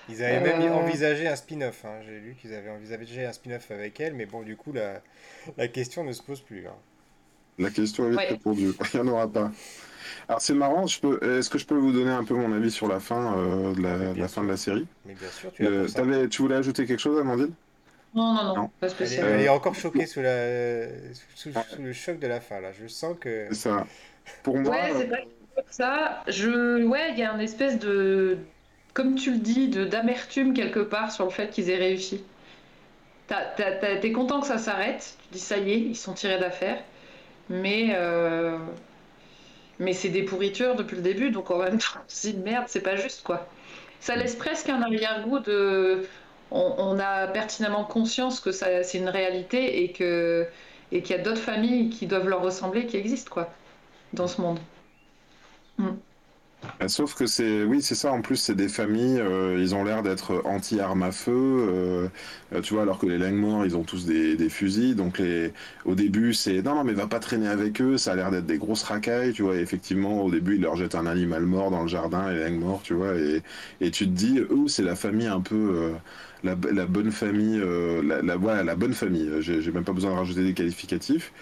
Ils 0.09 0.23
avaient 0.23 0.39
même 0.39 0.61
Euh. 0.63 0.73
envisagé 0.73 1.27
un 1.27 1.35
spin-off. 1.35 1.85
hein. 1.85 1.99
J'ai 2.05 2.19
lu 2.19 2.35
qu'ils 2.41 2.53
avaient 2.53 2.69
envisagé 2.71 3.25
un 3.25 3.31
spin-off 3.33 3.69
avec 3.71 3.99
elle, 3.99 4.15
mais 4.15 4.25
bon, 4.25 4.41
du 4.41 4.55
coup, 4.55 4.73
la, 4.73 5.01
la 5.57 5.67
question 5.67 6.03
ne 6.03 6.11
se 6.11 6.23
pose 6.23 6.41
plus. 6.41 6.65
hein. 6.67 6.73
La 7.59 7.69
question 7.69 8.05
est 8.07 8.11
vite 8.11 8.19
Ouais. 8.19 8.27
répondue. 8.29 8.71
Il 8.93 9.01
n'y 9.01 9.09
en 9.09 9.11
aura 9.13 9.27
pas. 9.31 9.51
Alors 10.27 10.41
c'est 10.41 10.53
marrant, 10.53 10.87
je 10.87 10.99
peux, 10.99 11.19
est-ce 11.37 11.49
que 11.49 11.57
je 11.59 11.65
peux 11.65 11.77
vous 11.77 11.91
donner 11.91 12.09
un 12.11 12.23
peu 12.23 12.33
mon 12.33 12.51
avis 12.53 12.71
sur 12.71 12.87
la 12.87 12.99
fin, 12.99 13.37
euh, 13.37 13.73
de 13.75 14.19
la, 14.19 14.27
fin 14.27 14.43
de 14.43 14.47
la 14.47 14.57
série? 14.57 14.87
Mais 15.05 15.13
bien 15.13 15.29
sûr, 15.29 15.51
tu 15.53 15.65
Euh, 15.65 15.87
ça. 15.87 16.01
tu 16.29 16.41
voulais 16.41 16.55
ajouter 16.55 16.85
quelque 16.85 16.99
chose, 16.99 17.19
Amandine? 17.19 17.53
Non, 18.13 18.33
non, 18.33 18.43
non, 18.43 18.55
Non. 18.55 18.71
pas 18.79 18.87
Elle 19.01 19.11
est, 19.11 19.15
spécialement. 19.15 19.35
elle 19.35 19.41
est 19.41 19.49
encore 19.49 19.75
choquée 19.75 20.05
sous, 20.05 20.21
la, 20.21 20.87
sous, 21.35 21.51
sous 21.63 21.81
le 21.81 21.93
choc 21.93 22.19
de 22.19 22.27
la 22.27 22.41
fin, 22.41 22.59
là. 22.59 22.71
Je 22.71 22.87
sens 22.87 23.15
que... 23.19 23.47
C'est 23.51 23.55
ça. 23.55 23.85
Pour 24.43 24.57
moi, 24.57 24.75
Ouais, 24.75 24.93
c'est 24.93 25.05
euh, 25.05 25.07
pas 25.07 25.17
ça. 25.69 26.23
Je... 26.27 26.83
Ouais, 26.85 27.11
il 27.13 27.19
y 27.19 27.23
a 27.23 27.31
un 27.33 27.39
espèce 27.39 27.79
de, 27.79 28.37
comme 28.93 29.15
tu 29.15 29.31
le 29.31 29.37
dis, 29.39 29.69
de 29.69 29.85
d'amertume 29.85 30.53
quelque 30.53 30.79
part 30.79 31.11
sur 31.11 31.25
le 31.25 31.31
fait 31.31 31.49
qu'ils 31.49 31.69
aient 31.69 31.77
réussi. 31.77 32.23
T'as- 33.27 33.45
t'as- 33.55 33.73
t'as- 33.73 33.97
T'es 33.97 34.11
content 34.11 34.41
que 34.41 34.47
ça 34.47 34.57
s'arrête. 34.57 35.17
Tu 35.23 35.33
dis 35.33 35.39
ça 35.39 35.57
y 35.57 35.71
est, 35.71 35.79
ils 35.79 35.95
sont 35.95 36.13
tirés 36.13 36.39
d'affaire. 36.39 36.83
Mais 37.49 37.89
euh, 37.95 38.57
mais 39.79 39.93
c'est 39.93 40.09
des 40.09 40.23
pourritures 40.23 40.75
depuis 40.75 40.95
le 40.97 41.01
début, 41.01 41.31
donc 41.31 41.51
en 41.51 41.59
même 41.59 41.77
temps, 41.77 41.99
c'est 42.07 42.31
une 42.31 42.43
merde, 42.43 42.65
c'est 42.67 42.81
pas 42.81 42.95
juste 42.95 43.23
quoi. 43.23 43.47
Ça 43.99 44.15
laisse 44.15 44.35
presque 44.35 44.69
un 44.69 44.81
arrière-goût 44.81 45.39
de. 45.39 46.05
On, 46.51 46.99
a 46.99 47.27
pertinemment 47.27 47.85
conscience 47.85 48.39
que 48.39 48.51
ça, 48.51 48.83
c'est 48.83 48.97
une 48.99 49.09
réalité 49.09 49.83
et 49.83 49.91
que 49.93 50.47
et 50.91 51.03
qu'il 51.03 51.15
y 51.15 51.19
a 51.19 51.21
d'autres 51.23 51.41
familles 51.41 51.89
qui 51.89 52.07
doivent 52.07 52.27
leur 52.27 52.41
ressembler 52.41 52.87
qui 52.87 52.97
existent 52.97 53.31
quoi 53.31 53.61
dans 54.13 54.27
ce 54.27 54.41
monde. 54.41 54.59
euh, 55.79 55.91
sauf 56.87 57.13
que 57.15 57.25
c'est, 57.25 57.63
oui, 57.63 57.81
c'est 57.81 57.95
ça. 57.95 58.11
En 58.11 58.21
plus, 58.21 58.35
c'est 58.35 58.55
des 58.55 58.67
familles. 58.69 59.19
euh, 59.19 59.57
ils 59.59 59.75
ont 59.75 59.83
l'air 59.83 60.03
d'être 60.03 60.41
anti-armes 60.45 61.03
à 61.03 61.11
feu. 61.11 61.31
euh, 61.33 62.09
euh, 62.53 62.61
tu 62.61 62.73
vois, 62.73 62.83
alors 62.83 62.97
que 62.99 63.05
les 63.05 63.17
Langmore, 63.17 63.65
ils 63.65 63.77
ont 63.77 63.83
tous 63.83 64.05
des, 64.05 64.35
des 64.35 64.49
fusils. 64.49 64.95
Donc 64.95 65.19
les, 65.19 65.53
au 65.85 65.95
début, 65.95 66.33
c'est 66.33 66.61
non, 66.61 66.75
non, 66.75 66.83
mais 66.83 66.93
va 66.93 67.07
pas 67.07 67.19
traîner 67.19 67.47
avec 67.47 67.81
eux. 67.81 67.97
Ça 67.97 68.11
a 68.13 68.15
l'air 68.15 68.31
d'être 68.31 68.45
des 68.45 68.57
grosses 68.57 68.83
racailles. 68.83 69.31
Tu 69.33 69.41
vois, 69.43 69.55
effectivement, 69.57 70.21
au 70.23 70.31
début, 70.31 70.55
ils 70.55 70.61
leur 70.61 70.75
jettent 70.75 70.95
un 70.95 71.05
animal 71.05 71.45
mort 71.45 71.71
dans 71.71 71.81
le 71.83 71.87
jardin, 71.87 72.29
les 72.31 72.43
Langmore. 72.49 72.81
Tu 72.83 72.93
vois, 72.93 73.15
et, 73.15 73.41
et 73.81 73.91
tu 73.91 74.05
te 74.05 74.11
dis, 74.11 74.39
eux, 74.39 74.67
c'est 74.67 74.83
la 74.83 74.95
famille 74.95 75.27
un 75.27 75.41
peu. 75.41 75.55
euh, 75.55 75.93
la, 76.43 76.55
la 76.71 76.85
bonne 76.85 77.11
famille, 77.11 77.59
euh, 77.59 78.01
la, 78.01 78.21
la, 78.21 78.35
voilà, 78.37 78.63
la 78.63 78.75
bonne 78.75 78.93
famille. 78.93 79.29
J'ai 79.41 79.71
même 79.71 79.83
pas 79.83 79.91
besoin 79.93 80.11
de 80.11 80.17
rajouter 80.17 80.43
des 80.43 80.53
qualificatifs. 80.53 81.33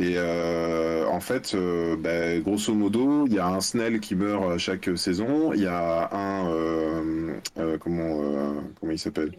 Et 0.00 0.14
euh, 0.16 1.08
en 1.08 1.18
fait, 1.18 1.54
euh, 1.54 1.96
bah, 1.96 2.38
grosso 2.38 2.72
modo, 2.72 3.26
il 3.26 3.34
y 3.34 3.40
a 3.40 3.48
un 3.48 3.60
Snell 3.60 3.98
qui 3.98 4.14
meurt 4.14 4.56
chaque 4.56 4.88
saison. 4.96 5.52
Il 5.52 5.60
y 5.60 5.66
a 5.66 6.08
un 6.14 6.48
euh, 6.52 7.34
euh, 7.58 7.78
comment 7.78 8.22
euh, 8.22 8.52
comment 8.78 8.92
il 8.92 8.98
s'appelle? 8.98 9.36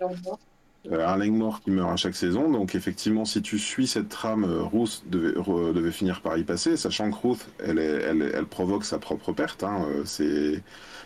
Un 0.91 1.17
Langmore 1.17 1.61
qui 1.61 1.71
meurt 1.71 1.89
à 1.91 1.95
chaque 1.95 2.15
saison. 2.15 2.51
Donc 2.51 2.75
effectivement, 2.75 3.23
si 3.23 3.41
tu 3.41 3.57
suis 3.57 3.87
cette 3.87 4.09
trame, 4.09 4.43
Ruth 4.43 5.03
devait, 5.07 5.31
devait 5.33 5.91
finir 5.91 6.21
par 6.21 6.37
y 6.37 6.43
passer, 6.43 6.75
sachant 6.75 7.09
que 7.09 7.27
Ruth, 7.27 7.47
elle, 7.63 7.79
elle, 7.79 8.29
elle, 8.33 8.45
provoque 8.45 8.83
sa 8.83 8.99
propre 8.99 9.31
perte. 9.31 9.63
Hein, 9.63 9.85
c'est 10.03 10.61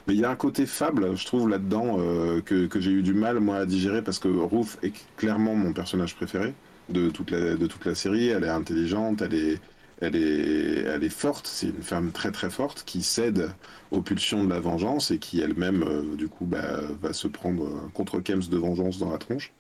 mais 0.08 0.16
il 0.16 0.20
y 0.20 0.26
a 0.26 0.32
un 0.32 0.36
côté 0.36 0.66
fable, 0.66 1.16
je 1.16 1.26
trouve, 1.26 1.48
là-dedans, 1.48 1.98
que, 2.46 2.66
que 2.66 2.82
j'ai 2.82 2.92
eu 2.92 3.04
du 3.04 3.14
mal, 3.14 3.40
moi, 3.40 3.58
à 3.58 3.66
digérer, 3.66 4.02
parce 4.02 4.20
que 4.20 4.28
Ruth 4.28 4.78
est 4.84 4.94
clairement 5.16 5.56
mon 5.56 5.72
personnage 5.72 6.16
préféré 6.16 6.54
de 6.90 7.10
toute 7.10 7.32
la, 7.32 7.56
de 7.56 7.68
toute 7.68 7.86
la 7.86 7.96
série. 7.96 8.30
Elle 8.30 8.44
est 8.44 8.50
intelligente, 8.50 9.22
elle 9.22 9.34
est, 9.34 9.60
elle 10.02 10.16
est, 10.16 10.84
elle 10.84 11.04
est 11.04 11.10
forte. 11.10 11.48
C'est 11.48 11.68
une 11.68 11.84
femme 11.84 12.12
très 12.12 12.32
très 12.32 12.50
forte 12.50 12.84
qui 12.86 13.04
cède 13.04 13.52
aux 13.92 14.02
pulsions 14.02 14.44
de 14.44 14.50
la 14.50 14.60
vengeance 14.60 15.12
et 15.12 15.20
qui 15.20 15.42
elle-même, 15.42 15.84
euh, 15.84 16.16
du 16.16 16.28
coup, 16.28 16.46
bah, 16.46 16.82
va 17.02 17.14
se 17.14 17.28
prendre 17.28 17.90
contre 17.94 18.20
Kems 18.20 18.50
de 18.50 18.58
vengeance 18.58 19.00
dans 19.00 19.12
la 19.12 19.18
tronche. 19.18 19.54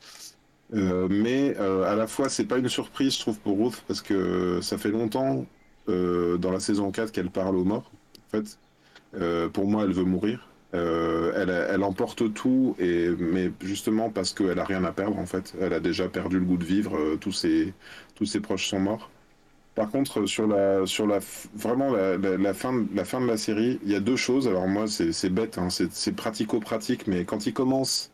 Euh, 0.73 1.07
mais 1.09 1.55
euh, 1.59 1.83
à 1.83 1.95
la 1.95 2.07
fois, 2.07 2.29
c'est 2.29 2.45
pas 2.45 2.57
une 2.57 2.69
surprise, 2.69 3.15
je 3.15 3.19
trouve, 3.19 3.39
pour 3.39 3.57
Ruth, 3.59 3.83
parce 3.87 4.01
que 4.01 4.59
ça 4.61 4.77
fait 4.77 4.91
longtemps 4.91 5.45
dans 5.87 6.51
la 6.51 6.61
saison 6.61 6.91
4 6.91 7.11
qu'elle 7.11 7.29
parle 7.29 7.57
aux 7.57 7.65
morts. 7.65 7.91
En 8.27 8.37
fait, 8.37 8.57
pour 9.51 9.67
moi, 9.67 9.83
elle 9.83 9.91
veut 9.91 10.05
mourir. 10.05 10.47
Elle, 10.73 11.49
elle, 11.49 11.83
emporte 11.83 12.33
tout, 12.33 12.75
mais 12.79 13.51
justement 13.61 14.09
parce 14.09 14.33
qu'elle 14.33 14.59
a 14.59 14.63
rien 14.63 14.83
à 14.83 14.91
perdre 14.91 15.17
en 15.17 15.25
fait. 15.25 15.53
Elle 15.61 15.73
a 15.73 15.79
déjà 15.79 16.07
perdu 16.07 16.39
le 16.39 16.45
goût 16.45 16.57
de 16.57 16.65
vivre. 16.65 17.15
tous 17.19 17.31
ses 17.31 17.73
tous 18.15 18.25
ses 18.25 18.39
proches 18.39 18.67
sont 18.67 18.79
morts. 18.79 19.09
Par 19.75 19.89
contre, 19.89 20.27
sur 20.27 20.45
la, 20.45 20.85
sur 20.85 21.07
la, 21.07 21.19
vraiment 21.55 21.93
la 21.93 22.53
fin 22.53 22.73
de 22.73 23.25
la 23.27 23.37
série, 23.37 23.79
il 23.83 23.91
y 23.91 23.95
a 23.95 23.99
deux 23.99 24.15
choses. 24.15 24.47
Alors 24.47 24.67
moi, 24.67 24.85
c'est 24.87 25.29
bête, 25.29 25.57
hein, 25.57 25.69
c'est 25.69 26.15
pratico-pratique, 26.15 27.07
mais 27.07 27.25
quand 27.25 27.47
il 27.47 27.53
commence 27.53 28.11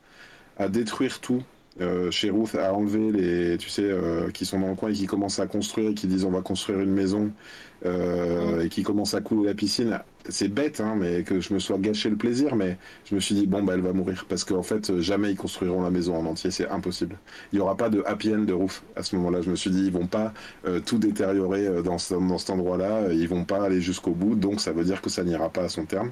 à 0.57 0.69
détruire 0.69 1.19
tout, 1.19 1.43
euh, 1.81 2.11
chez 2.11 2.29
Ruth 2.29 2.55
à 2.55 2.73
enlever 2.73 3.11
les, 3.11 3.57
tu 3.57 3.69
sais, 3.69 3.83
euh, 3.83 4.29
qui 4.31 4.45
sont 4.45 4.59
dans 4.59 4.69
le 4.69 4.75
coin 4.75 4.89
et 4.89 4.93
qui 4.93 5.05
commencent 5.05 5.39
à 5.39 5.47
construire 5.47 5.91
et 5.91 5.93
qui 5.93 6.07
disent 6.07 6.25
on 6.25 6.31
va 6.31 6.41
construire 6.41 6.79
une 6.79 6.91
maison 6.91 7.31
euh, 7.85 8.61
et 8.61 8.69
qui 8.69 8.83
commencent 8.83 9.13
à 9.13 9.21
couler 9.21 9.47
la 9.47 9.53
piscine. 9.53 9.99
C'est 10.27 10.49
bête, 10.49 10.81
hein, 10.81 10.95
mais 10.97 11.23
que 11.23 11.39
je 11.39 11.53
me 11.53 11.59
sois 11.59 11.77
gâché 11.77 12.09
le 12.09 12.17
plaisir, 12.17 12.55
mais 12.55 12.77
je 13.05 13.15
me 13.15 13.19
suis 13.19 13.33
dit 13.35 13.47
bon 13.47 13.63
bah 13.63 13.73
elle 13.75 13.81
va 13.81 13.93
mourir 13.93 14.25
parce 14.27 14.43
qu'en 14.43 14.63
fait 14.63 14.99
jamais 14.99 15.31
ils 15.31 15.37
construiront 15.37 15.81
la 15.81 15.89
maison 15.89 16.15
en 16.15 16.25
entier, 16.25 16.51
c'est 16.51 16.67
impossible. 16.67 17.17
Il 17.53 17.55
n'y 17.55 17.61
aura 17.61 17.77
pas 17.77 17.89
de 17.89 18.03
happy 18.05 18.35
end 18.35 18.39
de 18.43 18.53
Ruth 18.53 18.83
à 18.95 19.03
ce 19.03 19.15
moment-là. 19.15 19.41
Je 19.41 19.49
me 19.49 19.55
suis 19.55 19.71
dit 19.71 19.85
ils 19.85 19.91
vont 19.91 20.07
pas 20.07 20.33
tout 20.85 20.97
détériorer 20.97 21.81
dans, 21.81 21.97
dans 22.19 22.37
cet 22.37 22.49
endroit-là, 22.49 23.13
ils 23.13 23.27
vont 23.27 23.45
pas 23.45 23.63
aller 23.63 23.81
jusqu'au 23.81 24.11
bout, 24.11 24.35
donc 24.35 24.59
ça 24.59 24.73
veut 24.73 24.83
dire 24.83 25.01
que 25.01 25.09
ça 25.09 25.23
n'ira 25.23 25.49
pas 25.49 25.63
à 25.63 25.69
son 25.69 25.85
terme. 25.85 26.11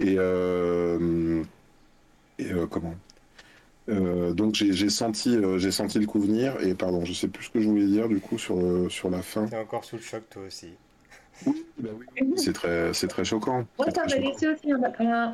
Et, 0.00 0.16
et 2.38 2.50
comment? 2.70 2.94
Euh, 3.88 4.32
donc 4.32 4.54
j'ai 4.54 4.90
senti, 4.90 5.36
euh, 5.36 5.58
j'ai 5.58 5.72
senti 5.72 5.98
le 5.98 6.06
coup 6.06 6.20
venir 6.20 6.56
et 6.62 6.74
pardon, 6.74 7.04
je 7.04 7.12
sais 7.12 7.26
plus 7.26 7.46
ce 7.46 7.50
que 7.50 7.60
je 7.60 7.68
voulais 7.68 7.86
dire 7.86 8.08
du 8.08 8.20
coup 8.20 8.38
sur, 8.38 8.56
euh, 8.56 8.88
sur 8.88 9.10
la 9.10 9.22
fin. 9.22 9.46
T'es 9.46 9.56
encore 9.56 9.84
sous 9.84 9.96
le 9.96 10.02
choc 10.02 10.22
toi 10.30 10.42
aussi. 10.46 10.68
Oui, 11.46 11.66
bah 11.78 11.90
oui. 11.98 12.34
c'est 12.36 12.52
très, 12.52 12.92
c'est 12.92 13.08
très 13.08 13.24
choquant. 13.24 13.66
ça 13.78 14.04
m'a 14.06 14.16
laissé 14.16 14.46
aussi, 14.46 14.68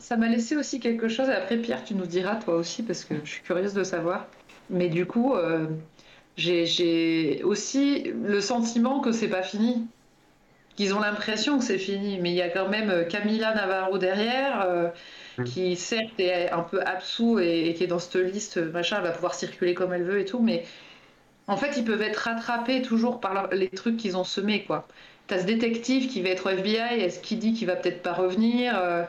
ça 0.01 0.17
m'a 0.17 0.29
laissé 0.29 0.57
aussi 0.57 0.81
quelque 0.81 1.09
chose. 1.09 1.29
Après 1.29 1.59
Pierre, 1.59 1.85
tu 1.85 1.95
nous 1.95 2.07
diras 2.07 2.37
toi 2.37 2.55
aussi 2.55 2.83
parce 2.83 3.05
que 3.05 3.15
je 3.23 3.31
suis 3.31 3.43
curieuse 3.43 3.75
de 3.75 3.85
savoir. 3.85 4.27
Mais 4.71 4.89
du 4.89 5.05
coup, 5.05 5.35
j'ai 6.37 7.43
aussi 7.43 8.13
le 8.25 8.41
sentiment 8.41 9.01
que 9.01 9.13
c'est 9.13 9.29
pas 9.29 9.43
fini. 9.43 9.87
Qu'ils 10.77 10.95
ont 10.95 11.01
l'impression 11.01 11.59
que 11.59 11.65
c'est 11.65 11.79
fini, 11.79 12.21
mais 12.21 12.31
il 12.31 12.37
y 12.37 12.43
a 12.43 12.49
quand 12.49 12.69
même 12.69 13.07
Camila 13.09 13.53
Navarro 13.55 13.99
derrière. 13.99 14.93
Qui 15.45 15.77
certes 15.77 16.19
est 16.19 16.51
un 16.51 16.63
peu 16.63 16.81
absous 16.83 17.39
et, 17.39 17.75
qui 17.77 17.85
est 17.85 17.89
dans 17.89 17.99
cette 17.99 18.17
liste, 18.17 18.59
machin, 18.59 18.97
elle 18.99 19.05
va 19.05 19.13
pouvoir 19.13 19.35
circuler 19.35 19.75
comme 19.75 19.93
elle 19.93 20.05
veut 20.05 20.21
et 20.21 20.25
tout, 20.25 20.41
mais 20.41 20.65
en 21.47 21.57
fait, 21.57 21.77
ils 21.77 21.85
peuvent 21.85 22.03
être 22.03 22.17
rattrapés 22.17 22.83
toujours 22.83 23.21
par 23.21 23.49
les 23.53 23.69
trucs 23.69 23.97
qu'ils 23.97 24.17
ont 24.17 24.25
semés, 24.25 24.65
quoi. 24.65 24.87
T'as 25.27 25.41
ce 25.41 25.45
détective 25.45 26.09
qui 26.09 26.23
va 26.23 26.31
être 26.31 26.47
au 26.47 26.51
FBI, 26.51 27.01
est-ce 27.01 27.21
qu'il 27.21 27.39
dit 27.39 27.53
qu'il 27.53 27.67
va 27.67 27.77
peut-être 27.77 28.03
pas 28.03 28.13
revenir 28.13 28.79
euh, 28.79 29.05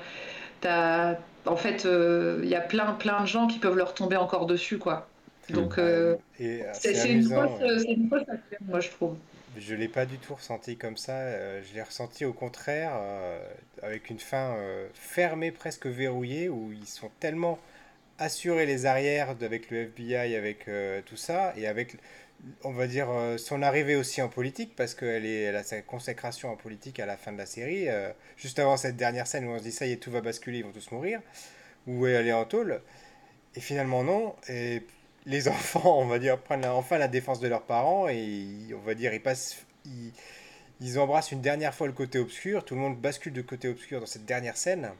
T'as, 0.61 1.15
en 1.45 1.55
fait, 1.55 1.84
il 1.86 1.89
euh, 1.89 2.45
y 2.45 2.55
a 2.55 2.61
plein, 2.61 2.93
plein 2.93 3.21
de 3.21 3.27
gens 3.27 3.47
qui 3.47 3.59
peuvent 3.59 3.77
leur 3.77 3.93
tomber 3.93 4.17
encore 4.17 4.45
dessus, 4.45 4.77
quoi. 4.77 5.07
Donc, 5.49 5.77
euh, 5.77 6.15
c'est, 6.38 7.09
une 7.09 7.23
fausse, 7.23 7.86
une 7.88 8.09
fausse 8.09 8.23
moi, 8.61 8.80
je 8.80 8.89
trouve. 8.89 9.15
Je 9.57 9.75
l'ai 9.75 9.88
pas 9.88 10.05
du 10.05 10.17
tout 10.17 10.36
ressenti 10.36 10.77
comme 10.77 10.97
ça. 10.97 11.13
Euh, 11.13 11.61
je 11.67 11.73
l'ai 11.75 11.82
ressenti 11.82 12.23
au 12.23 12.34
contraire 12.34 12.91
euh, 12.95 13.39
avec 13.84 14.09
une 14.09 14.19
fin 14.19 14.55
euh, 14.57 14.88
fermée, 14.93 15.51
presque 15.51 15.86
verrouillée, 15.86 16.49
où 16.49 16.71
ils 16.71 16.88
sont 16.88 17.11
tellement 17.19 17.59
assurés 18.17 18.65
les 18.65 18.86
arrières 18.86 19.30
avec 19.41 19.71
le 19.71 19.84
FBI, 19.84 20.36
avec 20.36 20.69
tout 21.05 21.15
ça, 21.15 21.53
et 21.55 21.67
avec, 21.67 21.95
on 22.65 22.71
va 22.71 22.86
dire, 22.86 23.07
son 23.38 23.61
arrivée 23.61 23.95
aussi 23.95 24.21
en 24.21 24.27
politique, 24.27 24.75
parce 24.75 24.93
qu'elle 24.93 25.25
elle 25.25 25.55
a 25.55 25.63
sa 25.63 25.82
consécration 25.82 26.51
en 26.51 26.57
politique 26.57 26.99
à 26.99 27.05
la 27.05 27.15
fin 27.15 27.32
de 27.32 27.38
la 27.38 27.45
série, 27.45 27.88
juste 28.36 28.59
avant 28.59 28.75
cette 28.75 28.97
dernière 28.97 29.25
scène 29.25 29.45
où 29.45 29.51
on 29.51 29.57
se 29.57 29.63
dit 29.63 29.71
ça 29.71 29.86
y 29.86 29.93
est, 29.93 29.97
tout 29.97 30.11
va 30.11 30.19
basculer, 30.19 30.57
ils 30.57 30.65
vont 30.65 30.73
tous 30.73 30.91
mourir, 30.91 31.21
où 31.88 32.07
elle 32.07 32.27
est 32.27 32.34
en 32.34 32.43
tôle. 32.43 32.82
Et 33.55 33.61
finalement 33.61 34.03
non. 34.03 34.36
Et 34.49 34.84
les 35.25 35.47
enfants, 35.47 35.99
on 35.99 36.05
va 36.05 36.19
dire, 36.19 36.38
prennent 36.39 36.65
enfin 36.65 36.97
la 36.97 37.07
défense 37.07 37.39
de 37.39 37.47
leurs 37.47 37.63
parents 37.63 38.07
et 38.09 38.47
on 38.73 38.86
va 38.86 38.95
dire, 38.95 39.13
ils 39.13 39.21
passent, 39.21 39.63
embrassent 40.97 41.32
une 41.32 41.41
dernière 41.41 41.73
fois 41.73 41.88
le 41.88 41.93
côté 41.93 42.19
obscur. 42.19 42.63
Tout 42.63 42.75
le 42.75 42.82
monde 42.82 42.97
bascule 42.97 43.34
de 43.34 43.41
côté 43.41 43.67
obscur 43.67 43.99
dans 43.99 44.05
cette 44.05 44.25
dernière 44.25 44.57
scène. 44.57 44.91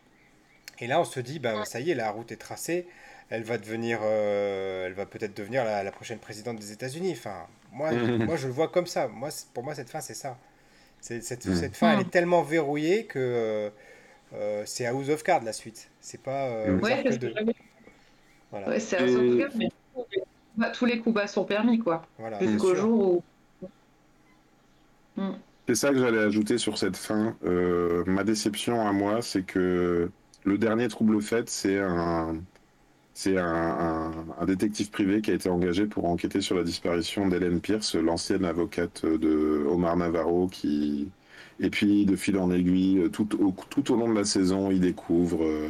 Et 0.80 0.88
là, 0.88 1.00
on 1.00 1.06
se 1.06 1.20
dit, 1.20 1.40
ben 1.40 1.66
ça 1.66 1.80
y 1.80 1.92
est, 1.92 1.96
la 1.96 2.10
route 2.12 2.32
est 2.32 2.38
tracée. 2.38 2.88
Elle 3.30 3.44
va 3.44 3.58
devenir, 3.58 4.00
euh, 4.04 4.88
elle 4.88 4.94
va 4.94 5.06
peut-être 5.06 5.36
devenir 5.36 5.64
la, 5.64 5.92
prochaine 5.92 6.20
présidente 6.20 6.58
des 6.58 6.72
États-Unis. 6.72 7.12
Enfin, 7.12 7.46
moi, 7.72 7.92
moi, 8.20 8.36
je 8.38 8.48
le 8.48 8.54
vois 8.54 8.70
comme 8.70 8.88
ça. 8.88 9.08
Moi, 9.08 9.30
pour 9.54 9.64
moi, 9.64 9.76
cette 9.76 9.90
fin, 9.90 10.02
c'est 10.02 10.14
ça. 10.14 10.38
Cette, 11.02 11.24
cette, 11.24 11.76
fin, 11.76 11.94
elle 11.94 12.02
est 12.02 12.10
tellement 12.10 12.42
verrouillée 12.42 13.06
que 13.06 13.72
euh, 14.34 14.64
c'est 14.66 14.86
House 14.86 15.10
of 15.10 15.24
Cards 15.24 15.44
la 15.44 15.54
suite. 15.54 15.90
C'est 16.02 16.22
pas. 16.22 16.48
Euh, 16.48 16.78
ouais, 16.80 17.04
c'est 18.80 18.98
House 18.98 19.16
of 19.16 19.38
Cards, 19.38 19.58
mais 19.58 19.70
tous 20.74 20.86
les 20.86 21.00
coups 21.00 21.16
bas 21.16 21.28
sont 21.28 21.46
permis, 21.46 21.80
quoi. 21.80 22.06
Jusqu'au 22.42 22.76
jour 22.76 23.24
où. 25.18 25.32
C'est 25.70 25.76
ça 25.76 25.92
que 25.92 26.00
j'allais 26.00 26.18
ajouter 26.18 26.58
sur 26.58 26.80
cette 26.80 26.98
fin. 26.98 27.38
Euh, 27.46 28.04
ma 28.08 28.24
déception 28.24 28.88
à 28.88 28.92
moi, 28.92 29.22
c'est 29.22 29.44
que 29.44 30.10
le 30.44 30.58
dernier 30.58 30.88
trouble 30.88 31.22
fait, 31.22 31.48
c'est 31.48 31.78
un, 31.78 32.42
détective 34.48 34.90
privé 34.90 35.22
qui 35.22 35.30
a 35.30 35.36
été 35.36 35.48
engagé 35.48 35.86
pour 35.86 36.06
enquêter 36.06 36.42
sur 36.42 36.56
la 36.56 36.64
disparition 36.64 37.28
d'Hélène 37.28 37.62
Pierce, 37.62 37.94
l'ancienne 37.94 38.46
avocate 38.46 39.06
de 39.06 39.64
Omar 39.70 39.96
Navarro, 39.96 40.48
qui 40.48 41.12
et 41.60 41.70
puis 41.70 42.08
de 42.08 42.16
fil 42.16 42.40
en 42.40 42.52
aiguille, 42.52 43.08
tout 43.12 43.40
au, 43.40 43.54
tout 43.70 43.92
au 43.92 43.96
long 43.96 44.10
de 44.10 44.16
la 44.16 44.26
saison, 44.26 44.72
il 44.72 44.80
découvre 44.80 45.44
euh, 45.44 45.70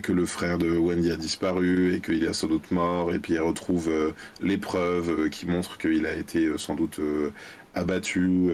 que 0.00 0.12
le 0.12 0.26
frère 0.26 0.58
de 0.58 0.70
Wendy 0.70 1.10
a 1.10 1.16
disparu 1.16 1.94
et 1.94 2.00
qu'il 2.00 2.24
est 2.24 2.32
sans 2.32 2.48
doute 2.48 2.70
mort, 2.70 3.12
et 3.14 3.18
puis 3.18 3.34
il 3.34 3.40
retrouve 3.40 3.88
euh, 3.88 4.12
les 4.40 4.58
preuves 4.58 5.10
euh, 5.10 5.28
qui 5.28 5.46
montrent 5.46 5.78
qu'il 5.78 6.06
a 6.06 6.14
été 6.14 6.46
euh, 6.46 6.58
sans 6.58 6.74
doute 6.74 7.00
abattu. 7.74 8.52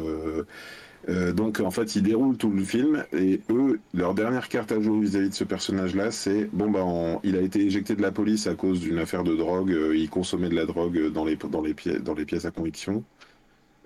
donc 1.35 1.61
en 1.61 1.71
fait, 1.71 1.97
ils 1.97 2.03
déroulent 2.03 2.37
tout 2.37 2.51
le 2.51 2.63
film 2.63 3.05
et 3.13 3.41
eux, 3.51 3.81
leur 3.95 4.15
dernière 4.15 4.49
carte 4.49 4.73
à 4.73 4.81
jouer 4.81 5.01
vis-à-vis 5.01 5.31
de 5.31 5.35
ce 5.35 5.45
personnage-là, 5.45 6.11
c'est 6.11 6.49
bon 6.53 6.71
bah 6.71 6.85
il 7.25 7.37
a 7.37 7.41
été 7.41 7.61
éjecté 7.61 7.97
de 7.97 8.03
la 8.03 8.13
police 8.13 8.47
à 8.47 8.55
cause 8.55 8.81
d'une 8.81 8.99
affaire 8.99 9.25
de 9.25 9.35
drogue, 9.35 9.77
il 9.95 10.09
consommait 10.09 10.49
de 10.49 10.55
la 10.55 10.67
drogue 10.67 11.11
dans 11.13 11.25
les 11.25 11.37
dans 11.37 11.63
les 11.63 11.75
pièces 11.75 12.03
dans 12.03 12.15
les 12.15 12.25
pièces 12.25 12.45
à 12.45 12.51
conviction. 12.51 13.03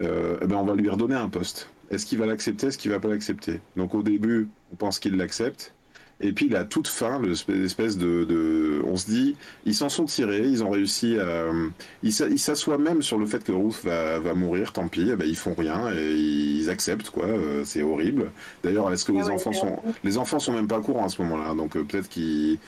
Ben 0.01 0.53
on 0.53 0.65
va 0.65 0.75
lui 0.75 0.89
redonner 0.89 1.15
un 1.15 1.29
poste. 1.29 1.71
Est-ce 1.91 2.07
qu'il 2.07 2.19
va 2.19 2.27
l'accepter 2.27 2.69
Est-ce 2.69 2.79
qu'il 2.79 2.91
va 2.91 3.01
pas 3.01 3.09
l'accepter? 3.09 3.61
Donc 3.77 3.95
au 3.95 4.03
début, 4.03 4.49
on 4.73 4.77
pense 4.77 4.99
qu'il 4.99 5.17
l'accepte. 5.17 5.75
Et 6.23 6.33
puis, 6.33 6.55
à 6.55 6.65
toute 6.65 6.87
fin, 6.87 7.21
l'espèce 7.21 7.99
de, 7.99 8.25
de, 8.25 8.81
On 8.87 8.97
se 8.97 9.07
dit, 9.07 9.37
ils 9.67 9.75
s'en 9.75 9.89
sont 9.89 10.05
tirés, 10.05 10.47
ils 10.47 10.63
ont 10.63 10.71
réussi 10.71 11.19
à. 11.19 11.47
Ils 12.03 12.13
s'assoient 12.13 12.79
même 12.79 13.03
sur 13.03 13.19
le 13.19 13.27
fait 13.27 13.43
que 13.43 13.53
Ruth 13.53 13.81
va, 13.85 14.21
va 14.21 14.35
mourir, 14.35 14.73
tant 14.73 14.87
pis, 14.89 15.09
eh 15.11 15.17
ben, 15.17 15.27
ils 15.29 15.37
font 15.37 15.55
rien 15.55 15.93
et 15.93 16.13
ils 16.13 16.71
acceptent, 16.71 17.11
quoi. 17.11 17.27
Euh, 17.27 17.63
c'est 17.65 17.83
horrible. 17.83 18.31
D'ailleurs, 18.63 18.93
est-ce 18.93 19.05
que 19.05 19.13
les 19.13 19.29
ah 19.29 19.33
enfants 19.33 19.53
sont. 19.53 19.79
Les 20.05 20.17
enfants 20.17 20.39
sont 20.39 20.53
même 20.53 20.69
pas 20.69 20.79
au 20.79 20.83
courant 20.83 21.07
à 21.07 21.09
ce 21.09 21.21
moment-là, 21.23 21.55
donc 21.55 21.77
euh, 21.77 21.83
peut-être 21.83 22.09
qu'ils. 22.09 22.59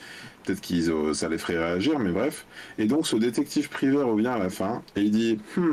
Peut-être 0.43 0.61
qu'ils, 0.61 0.91
euh, 0.91 1.13
ça 1.13 1.27
les 1.27 1.39
ferait 1.39 1.57
réagir, 1.57 1.97
mais 1.97 2.11
bref. 2.11 2.45
Et 2.77 2.85
donc, 2.85 3.07
ce 3.07 3.15
détective 3.15 3.69
privé 3.69 3.97
revient 3.97 4.27
à 4.27 4.37
la 4.37 4.49
fin 4.49 4.83
et 4.95 5.01
il 5.01 5.09
dit 5.09 5.39
hmm, 5.57 5.71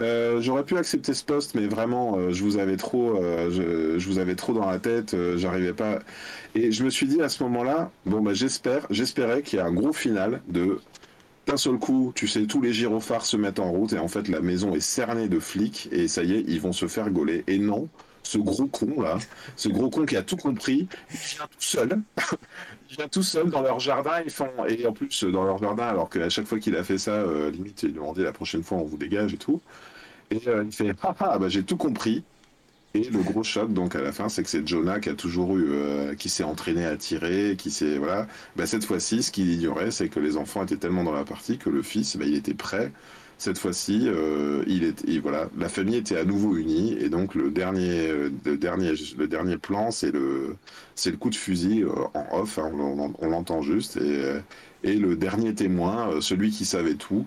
euh, 0.00 0.40
j'aurais 0.40 0.64
pu 0.64 0.76
accepter 0.76 1.12
ce 1.14 1.24
poste, 1.24 1.54
mais 1.54 1.66
vraiment, 1.66 2.16
euh, 2.16 2.30
je 2.32 2.42
vous 2.44 2.58
avais 2.58 2.76
trop, 2.76 3.16
euh, 3.16 3.98
je, 3.98 4.08
vous 4.08 4.18
avais 4.18 4.36
trop 4.36 4.52
dans 4.52 4.70
la 4.70 4.78
tête, 4.78 5.16
j'arrivais 5.36 5.72
pas. 5.72 5.98
Et 6.54 6.72
je 6.72 6.84
me 6.84 6.90
suis 6.90 7.06
dit 7.06 7.20
à 7.20 7.28
ce 7.28 7.42
moment-là, 7.44 7.90
bon 8.06 8.20
bah 8.20 8.34
j'espère, 8.34 8.86
j'espérais 8.90 9.42
qu'il 9.42 9.58
y 9.58 9.62
ait 9.62 9.64
un 9.64 9.72
gros 9.72 9.92
final 9.92 10.40
de 10.48 10.80
d'un 11.46 11.56
seul 11.56 11.78
coup, 11.78 12.12
tu 12.14 12.28
sais, 12.28 12.44
tous 12.44 12.60
les 12.60 12.74
gyrophares 12.74 13.24
se 13.24 13.36
mettent 13.38 13.58
en 13.58 13.70
route 13.72 13.94
et 13.94 13.98
en 13.98 14.08
fait 14.08 14.28
la 14.28 14.40
maison 14.42 14.74
est 14.74 14.80
cernée 14.80 15.28
de 15.28 15.40
flics 15.40 15.88
et 15.92 16.06
ça 16.06 16.22
y 16.22 16.34
est, 16.34 16.44
ils 16.46 16.60
vont 16.60 16.72
se 16.72 16.86
faire 16.86 17.10
gauler. 17.10 17.42
Et 17.46 17.58
non, 17.58 17.88
ce 18.28 18.36
gros 18.36 18.66
con 18.66 19.00
là, 19.00 19.18
ce 19.56 19.70
gros 19.70 19.88
con 19.88 20.04
qui 20.04 20.14
a 20.14 20.22
tout 20.22 20.36
compris, 20.36 20.86
il 21.10 21.16
vient 21.16 21.46
tout 21.46 21.60
seul, 21.60 21.98
il 22.90 22.96
vient 22.96 23.08
tout 23.08 23.22
seul 23.22 23.48
dans 23.48 23.62
leur 23.62 23.80
jardin, 23.80 24.20
ils 24.22 24.30
font, 24.30 24.50
et 24.68 24.86
en 24.86 24.92
plus 24.92 25.24
dans 25.24 25.44
leur 25.44 25.56
jardin, 25.56 25.84
alors 25.84 26.10
qu'à 26.10 26.28
chaque 26.28 26.46
fois 26.46 26.58
qu'il 26.58 26.76
a 26.76 26.84
fait 26.84 26.98
ça, 26.98 27.12
euh, 27.12 27.50
limite 27.50 27.82
il 27.84 27.94
demandait 27.94 28.24
la 28.24 28.32
prochaine 28.32 28.62
fois 28.62 28.78
on 28.78 28.84
vous 28.84 28.98
dégage 28.98 29.32
et 29.32 29.38
tout, 29.38 29.62
et 30.30 30.46
euh, 30.46 30.62
il 30.66 30.72
fait 30.72 30.94
ah, 31.02 31.14
ah 31.18 31.38
bah 31.38 31.48
j'ai 31.48 31.62
tout 31.62 31.78
compris. 31.78 32.22
Et 32.94 33.04
le 33.04 33.18
gros 33.20 33.42
choc, 33.44 33.72
donc 33.72 33.94
à 33.96 34.00
la 34.00 34.12
fin, 34.12 34.30
c'est 34.30 34.42
que 34.42 34.48
c'est 34.48 34.66
Jonah 34.66 34.98
qui 34.98 35.10
a 35.10 35.14
toujours 35.14 35.58
eu, 35.58 35.66
euh, 35.70 36.14
qui 36.14 36.30
s'est 36.30 36.42
entraîné 36.42 36.86
à 36.86 36.96
tirer, 36.96 37.54
qui 37.56 37.70
s'est 37.70 37.98
voilà. 37.98 38.26
Bah, 38.56 38.66
cette 38.66 38.84
fois-ci, 38.84 39.22
ce 39.22 39.30
qu'il 39.30 39.52
ignorait, 39.52 39.90
c'est 39.90 40.08
que 40.08 40.18
les 40.20 40.38
enfants 40.38 40.62
étaient 40.64 40.78
tellement 40.78 41.04
dans 41.04 41.12
la 41.12 41.24
partie 41.24 41.58
que 41.58 41.68
le 41.68 41.82
fils, 41.82 42.16
bah, 42.16 42.24
il 42.26 42.34
était 42.34 42.54
prêt 42.54 42.90
cette 43.38 43.58
fois-ci, 43.58 44.02
euh, 44.06 44.64
il 44.66 44.82
est, 44.82 45.18
voilà, 45.20 45.48
la 45.56 45.68
famille 45.68 45.96
était 45.96 46.18
à 46.18 46.24
nouveau 46.24 46.56
unie 46.56 46.96
et 47.00 47.08
donc 47.08 47.36
le 47.36 47.52
dernier, 47.52 48.08
le 48.44 48.56
dernier, 48.56 48.94
le 49.16 49.28
dernier 49.28 49.56
plan, 49.56 49.92
c'est 49.92 50.10
le, 50.10 50.56
c'est 50.96 51.12
le 51.12 51.16
coup 51.16 51.30
de 51.30 51.36
fusil 51.36 51.84
euh, 51.84 51.92
en 52.14 52.40
off, 52.40 52.58
hein, 52.58 52.72
on, 52.74 53.28
l'entend 53.28 53.62
juste 53.62 53.96
et, 53.96 54.00
euh, 54.02 54.40
et 54.82 54.94
le 54.94 55.14
dernier 55.14 55.54
témoin, 55.54 56.20
celui 56.20 56.50
qui 56.50 56.64
savait 56.64 56.94
tout, 56.94 57.26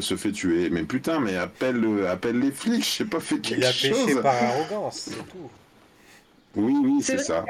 se 0.00 0.16
fait 0.16 0.32
tuer. 0.32 0.70
Mais 0.70 0.84
putain, 0.84 1.18
mais 1.18 1.36
appelle, 1.36 1.84
appelle 2.08 2.38
les 2.38 2.52
flics, 2.52 2.84
je 2.84 2.90
sais 2.90 3.04
pas 3.04 3.20
fait 3.20 3.38
quelque 3.38 3.64
chose. 3.66 3.84
Il 3.84 3.92
a 3.92 4.04
péché 4.04 4.22
par 4.22 4.34
arrogance, 4.34 5.10
c'est 5.10 5.28
tout. 5.28 5.50
Oui, 6.54 6.76
oui, 6.80 7.02
c'est 7.02 7.18
ça. 7.18 7.44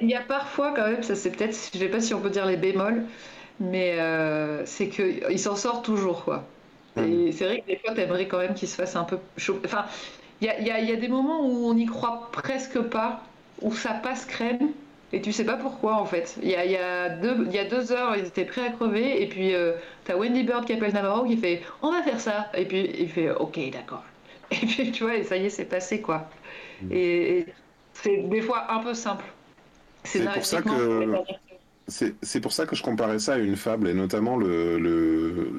Il 0.00 0.08
y, 0.08 0.14
a, 0.14 0.20
parfois 0.20 0.72
quand 0.74 0.88
même, 0.88 1.02
ça 1.02 1.16
c'est 1.16 1.30
peut-être, 1.30 1.56
je 1.74 1.78
sais 1.78 1.88
pas 1.88 2.00
si 2.00 2.14
on 2.14 2.20
peut 2.20 2.30
dire 2.30 2.46
les 2.46 2.56
bémols, 2.56 3.02
mais 3.58 3.98
c'est 4.64 4.88
qu'il 4.88 5.38
s'en 5.40 5.56
sort 5.56 5.82
toujours 5.82 6.24
quoi. 6.24 6.46
Mm. 6.96 7.32
c'est 7.32 7.44
vrai 7.44 7.60
que 7.60 7.66
des 7.66 7.76
fois, 7.76 7.94
t'aimerais 7.94 8.26
quand 8.26 8.38
même 8.38 8.54
qu'il 8.54 8.68
se 8.68 8.76
fasse 8.76 8.96
un 8.96 9.04
peu 9.04 9.18
chaud. 9.36 9.60
Enfin, 9.64 9.86
il 10.40 10.46
y 10.46 10.50
a, 10.50 10.60
y, 10.60 10.70
a, 10.70 10.80
y 10.80 10.92
a, 10.92 10.96
des 10.96 11.08
moments 11.08 11.46
où 11.46 11.66
on 11.66 11.74
n'y 11.74 11.86
croit 11.86 12.28
presque 12.32 12.80
pas, 12.80 13.22
où 13.60 13.72
ça 13.72 13.94
passe 13.94 14.24
crème, 14.24 14.72
et 15.12 15.20
tu 15.20 15.32
sais 15.32 15.44
pas 15.44 15.56
pourquoi 15.56 15.96
en 15.96 16.04
fait. 16.04 16.36
Il 16.42 16.48
y 16.48 16.56
a, 16.56 16.64
y, 16.64 16.76
a 16.76 17.10
deux, 17.10 17.46
y 17.50 17.58
a 17.58 17.64
deux 17.64 17.92
heures, 17.92 18.16
ils 18.16 18.26
étaient 18.26 18.44
prêts 18.44 18.66
à 18.66 18.70
crever, 18.70 19.22
et 19.22 19.28
puis 19.28 19.54
euh, 19.54 19.72
t'as 20.04 20.16
Wendy 20.16 20.42
Bird 20.42 20.64
qui 20.64 20.72
appelle 20.72 20.92
Navarro 20.92 21.24
qui 21.26 21.36
fait 21.36 21.62
On 21.82 21.92
va 21.92 22.02
faire 22.02 22.20
ça, 22.20 22.50
et 22.54 22.64
puis 22.64 22.90
il 22.98 23.08
fait 23.08 23.30
Ok, 23.30 23.58
d'accord. 23.70 24.02
Et 24.50 24.66
puis 24.66 24.92
tu 24.92 25.04
vois, 25.04 25.16
et 25.16 25.24
ça 25.24 25.38
y 25.38 25.46
est, 25.46 25.48
c'est 25.48 25.64
passé 25.64 26.02
quoi. 26.02 26.28
Mm. 26.82 26.92
Et, 26.92 27.46
c'est 27.94 28.18
des 28.28 28.40
fois 28.42 28.70
un 28.70 28.80
peu 28.80 28.92
simple. 28.94 29.24
C'est 30.04 30.24
pour 30.24 30.44
ça 30.44 30.60
que 30.60 30.68
c'est 32.22 32.40
pour 32.40 32.52
ça 32.52 32.66
que 32.66 32.74
je 32.74 32.82
comparais 32.82 33.18
ça 33.18 33.34
à 33.34 33.38
une 33.38 33.56
fable, 33.56 33.88
et 33.88 33.94
notamment 33.94 34.36
le, 34.36 34.78
le, 34.78 35.50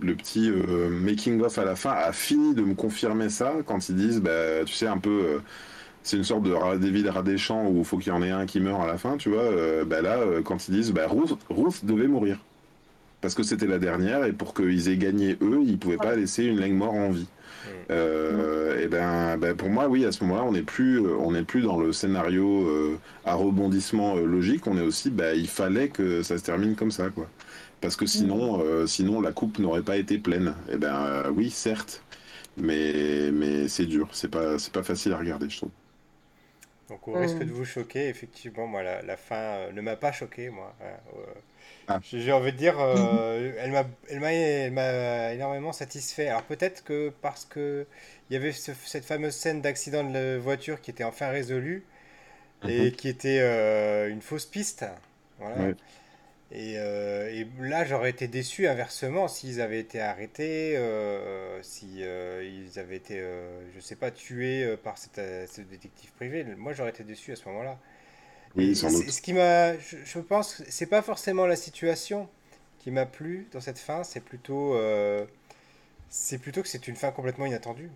le, 0.00 0.14
petit 0.16 0.50
euh, 0.50 0.88
making-of 0.88 1.58
à 1.58 1.64
la 1.64 1.76
fin 1.76 1.90
a 1.90 2.12
fini 2.12 2.54
de 2.54 2.62
me 2.62 2.74
confirmer 2.74 3.28
ça 3.28 3.52
quand 3.66 3.88
ils 3.88 3.96
disent, 3.96 4.20
bah, 4.20 4.64
tu 4.64 4.74
sais, 4.74 4.86
un 4.86 4.98
peu, 4.98 5.10
euh, 5.10 5.38
c'est 6.02 6.16
une 6.16 6.24
sorte 6.24 6.42
de 6.42 6.54
David 6.78 7.08
Radéchamp 7.08 7.68
où 7.68 7.78
il 7.78 7.84
faut 7.84 7.98
qu'il 7.98 8.12
y 8.12 8.16
en 8.16 8.22
ait 8.22 8.30
un 8.30 8.46
qui 8.46 8.60
meurt 8.60 8.82
à 8.82 8.86
la 8.86 8.98
fin, 8.98 9.16
tu 9.16 9.28
vois. 9.30 9.42
Euh, 9.42 9.84
bah 9.84 10.02
là, 10.02 10.20
quand 10.44 10.68
ils 10.68 10.72
disent, 10.72 10.92
bah, 10.92 11.06
Ruth, 11.08 11.36
Ruth 11.50 11.84
devait 11.84 12.08
mourir. 12.08 12.38
Parce 13.20 13.34
que 13.34 13.42
c'était 13.42 13.66
la 13.66 13.78
dernière, 13.78 14.24
et 14.24 14.32
pour 14.32 14.54
qu'ils 14.54 14.88
aient 14.88 14.98
gagné 14.98 15.36
eux, 15.40 15.62
ils 15.64 15.78
pouvaient 15.78 15.98
pas 15.98 16.14
laisser 16.16 16.44
une 16.44 16.60
langue 16.60 16.72
mort 16.72 16.94
en 16.94 17.10
vie. 17.10 17.28
Euh, 17.90 18.80
et 18.80 18.88
ben, 18.88 19.36
ben, 19.36 19.56
pour 19.56 19.68
moi, 19.68 19.88
oui, 19.88 20.04
à 20.04 20.12
ce 20.12 20.24
moment-là, 20.24 20.44
on 20.44 20.52
n'est 20.52 20.62
plus, 20.62 20.98
euh, 20.98 21.16
on 21.18 21.32
n'est 21.32 21.42
plus 21.42 21.62
dans 21.62 21.78
le 21.78 21.92
scénario 21.92 22.66
euh, 22.66 22.98
à 23.24 23.34
rebondissement 23.34 24.16
logique. 24.16 24.66
On 24.66 24.76
est 24.76 24.82
aussi, 24.82 25.10
ben, 25.10 25.36
il 25.36 25.48
fallait 25.48 25.88
que 25.88 26.22
ça 26.22 26.38
se 26.38 26.44
termine 26.44 26.74
comme 26.76 26.90
ça, 26.90 27.10
quoi. 27.10 27.28
Parce 27.80 27.96
que 27.96 28.06
sinon, 28.06 28.58
mm. 28.58 28.86
sinon 28.86 29.20
la 29.20 29.32
coupe 29.32 29.58
n'aurait 29.58 29.82
pas 29.82 29.96
été 29.96 30.18
pleine. 30.18 30.54
Et 30.72 30.76
ben, 30.76 31.24
oui, 31.34 31.50
certes, 31.50 32.02
mais, 32.56 33.30
mais 33.32 33.68
c'est 33.68 33.86
dur. 33.86 34.08
C'est 34.12 34.30
pas, 34.30 34.58
c'est 34.58 34.72
pas 34.72 34.82
facile 34.82 35.12
à 35.12 35.18
regarder, 35.18 35.50
je 35.50 35.58
trouve. 35.58 35.70
Donc, 36.88 37.06
au 37.08 37.12
risque 37.12 37.36
mm. 37.36 37.44
de 37.44 37.52
vous 37.52 37.64
choquer, 37.64 38.08
effectivement, 38.08 38.66
moi, 38.66 38.82
la, 38.82 39.02
la 39.02 39.16
fin 39.16 39.70
ne 39.72 39.80
m'a 39.82 39.96
pas 39.96 40.12
choqué, 40.12 40.48
moi. 40.48 40.74
Ah. 41.88 42.00
J'ai 42.02 42.32
envie 42.32 42.52
de 42.52 42.56
dire, 42.56 42.78
euh, 42.78 43.52
elle 44.08 44.20
m'a, 44.20 45.32
énormément 45.32 45.72
satisfait. 45.72 46.28
Alors 46.28 46.42
peut-être 46.42 46.84
que 46.84 47.12
parce 47.22 47.44
que 47.44 47.86
il 48.30 48.34
y 48.34 48.36
avait 48.36 48.52
cette 48.52 49.04
fameuse 49.04 49.34
scène 49.34 49.60
d'accident 49.60 50.04
de 50.04 50.36
voiture 50.36 50.80
qui 50.80 50.90
était 50.90 51.04
enfin 51.04 51.28
résolue 51.28 51.84
et 52.66 52.86
mhm. 52.86 52.92
qui 52.92 53.08
était 53.08 53.40
euh, 53.40 54.08
une 54.08 54.22
fausse 54.22 54.46
piste. 54.46 54.84
Voilà. 55.38 55.74
Et, 56.52 56.78
euh, 56.78 57.30
et, 57.32 57.48
là, 57.58 57.84
j'aurais 57.84 58.10
été 58.10 58.28
déçu 58.28 58.68
inversement 58.68 59.26
s'ils 59.26 59.60
avaient 59.60 59.80
été 59.80 60.00
arrêtés, 60.00 60.78
si 61.62 62.00
ils 62.00 62.78
avaient 62.78 62.96
été, 62.96 63.22
je 63.74 63.80
sais 63.80 63.96
pas, 63.96 64.10
tués 64.10 64.76
par 64.82 64.96
cette, 64.96 65.20
ce 65.50 65.60
détective 65.62 66.12
privé. 66.12 66.44
Moi, 66.56 66.72
j'aurais 66.72 66.90
été 66.90 67.02
déçu 67.02 67.32
à 67.32 67.36
ce 67.36 67.46
moment-là. 67.48 67.78
Ce 68.56 69.20
qui 69.20 69.32
m'a, 69.32 69.76
je, 69.78 70.18
pense, 70.20 70.62
c'est 70.68 70.86
pas 70.86 71.02
forcément 71.02 71.46
la 71.46 71.56
situation 71.56 72.28
qui 72.78 72.90
m'a 72.90 73.06
plu 73.06 73.48
dans 73.52 73.60
cette 73.60 73.78
fin, 73.78 74.04
c'est 74.04 74.20
plutôt, 74.20 74.74
euh, 74.74 75.24
c'est 76.08 76.38
plutôt 76.38 76.62
que 76.62 76.68
c'est 76.68 76.86
une 76.86 76.96
fin 76.96 77.10
complètement 77.10 77.46
inattendue. 77.46 77.90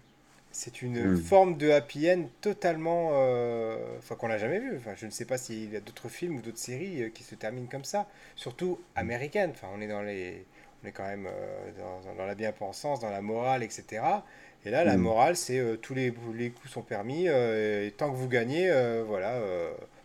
C'est 0.50 0.82
une 0.82 1.12
hmm. 1.12 1.22
forme 1.22 1.56
de 1.58 1.70
happy 1.70 2.10
end 2.10 2.24
totalement, 2.40 3.10
euh, 3.12 3.98
enfin 3.98 4.16
qu'on 4.16 4.28
n'a 4.28 4.38
jamais 4.38 4.58
vu. 4.58 4.76
Enfin, 4.78 4.94
je 4.96 5.06
ne 5.06 5.10
sais 5.10 5.26
pas 5.26 5.38
s'il 5.38 5.70
y 5.70 5.76
a 5.76 5.80
d'autres 5.80 6.08
films 6.08 6.36
ou 6.36 6.40
d'autres 6.40 6.58
séries 6.58 7.02
euh, 7.02 7.08
qui 7.10 7.22
se 7.22 7.34
terminent 7.34 7.68
comme 7.70 7.84
ça, 7.84 8.08
surtout 8.34 8.80
américaines. 8.96 9.50
Enfin, 9.50 9.68
on 9.76 9.80
est 9.80 9.86
dans 9.88 10.02
les, 10.02 10.44
on 10.82 10.88
est 10.88 10.92
quand 10.92 11.06
même 11.06 11.28
dans, 11.78 12.14
dans, 12.14 12.26
la 12.26 12.34
bien-pensance, 12.34 12.98
dans 12.98 13.10
la 13.10 13.22
morale, 13.22 13.62
etc. 13.62 14.02
Et 14.64 14.70
là, 14.70 14.82
la 14.82 14.96
hmm. 14.96 15.02
morale, 15.02 15.36
c'est 15.36 15.62
tous 15.82 15.94
les, 15.94 16.12
les 16.34 16.50
coups 16.50 16.72
sont 16.72 16.82
permis. 16.82 17.26
et 17.28 17.94
tant 17.96 18.10
que 18.10 18.16
vous 18.16 18.28
gagnez, 18.28 18.72
voilà 19.06 19.40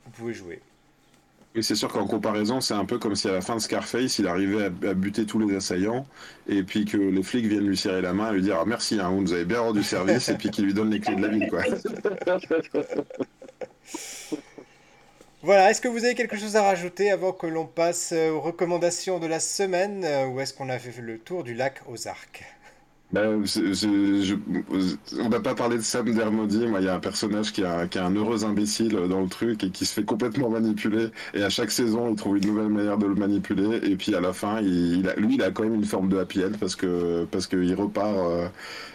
vous 0.06 0.12
pouvez 0.12 0.34
jouer. 0.34 0.62
Et 1.56 1.62
c'est 1.62 1.76
sûr 1.76 1.92
qu'en 1.92 2.08
comparaison, 2.08 2.62
c'est 2.62 2.74
un 2.74 2.86
peu 2.86 2.98
comme 2.98 3.16
si 3.16 3.28
à 3.28 3.34
la 3.34 3.42
fin 3.42 3.56
de 3.56 3.62
Scarface, 3.62 4.18
il 4.18 4.28
arrivait 4.28 4.66
à, 4.66 4.94
buter 4.96 5.26
tous 5.26 5.38
les 5.38 5.56
assaillants, 5.56 6.08
et 6.48 6.64
puis 6.64 6.86
que 6.86 6.98
les 6.98 7.22
flics 7.22 7.46
viennent 7.46 7.68
lui 7.68 7.78
serrer 7.78 8.02
la 8.02 8.14
main 8.14 8.32
et 8.32 8.34
lui 8.34 8.42
dire 8.42 8.58
ah, 8.60 8.66
merci, 8.66 9.00
hein, 9.00 9.10
vous 9.10 9.22
nous 9.22 9.34
avez 9.34 9.46
bien 9.46 9.60
rendu 9.60 9.84
service, 9.84 10.30
et 10.30 10.34
puis 10.36 10.50
qu'il 10.50 10.66
lui 10.66 10.74
donne 10.74 10.90
les 10.90 11.00
clés 11.00 11.16
de 11.16 11.22
la 11.22 11.28
ville. 11.28 11.50
Quoi. 11.50 11.64
Voilà, 15.44 15.70
est-ce 15.70 15.82
que 15.82 15.90
vous 15.90 16.06
avez 16.06 16.16
quelque 16.16 16.38
chose 16.38 16.56
à 16.56 16.64
rajouter 16.64 17.12
avant 17.12 17.34
que 17.34 17.48
l'on 17.48 17.66
passe 17.66 18.14
aux 18.14 18.40
recommandations 18.40 19.20
de 19.20 19.28
la 19.28 19.42
semaine, 19.42 20.06
ou 20.32 20.40
est-ce 20.40 20.54
qu'on 20.54 20.70
a 20.70 20.80
fait 20.80 21.02
le 21.02 21.20
tour 21.20 21.44
du 21.44 21.54
lac 21.54 21.82
aux 21.90 22.08
arcs? 22.08 22.46
Ben, 23.14 23.46
je, 23.46 24.36
on 25.22 25.30
n'a 25.30 25.40
pas 25.40 25.54
parlé 25.54 25.78
de 25.78 25.84
Sam 25.84 26.12
Dermody. 26.12 26.66
Moi, 26.66 26.82
il 26.82 26.86
y 26.88 26.90
a 26.90 26.96
un 26.96 27.00
personnage 27.00 27.54
qui 27.54 27.64
a, 27.64 27.88
qui 27.88 28.00
un 28.00 28.10
heureux 28.16 28.44
imbécile 28.44 28.94
dans 29.08 29.22
le 29.22 29.28
truc 29.28 29.64
et 29.64 29.70
qui 29.70 29.86
se 29.86 29.94
fait 29.94 30.04
complètement 30.04 30.50
manipuler. 30.50 31.10
Et 31.36 31.44
à 31.44 31.50
chaque 31.50 31.70
saison, 31.70 32.10
il 32.10 32.16
trouve 32.16 32.38
une 32.38 32.48
nouvelle 32.48 32.70
manière 32.70 32.98
de 32.98 33.06
le 33.06 33.14
manipuler. 33.14 33.78
Et 33.84 33.96
puis 33.98 34.16
à 34.16 34.20
la 34.20 34.34
fin, 34.34 34.62
il, 34.62 35.08
a, 35.08 35.16
lui, 35.16 35.36
il 35.36 35.44
a 35.44 35.52
quand 35.52 35.62
même 35.62 35.76
une 35.76 35.86
forme 35.86 36.10
de 36.10 36.18
happy 36.18 36.44
end 36.44 36.54
parce 36.60 36.76
que 36.76 37.26
parce 37.26 37.46
qu'il 37.46 37.76
repart, 37.76 38.18
euh, 38.18 38.48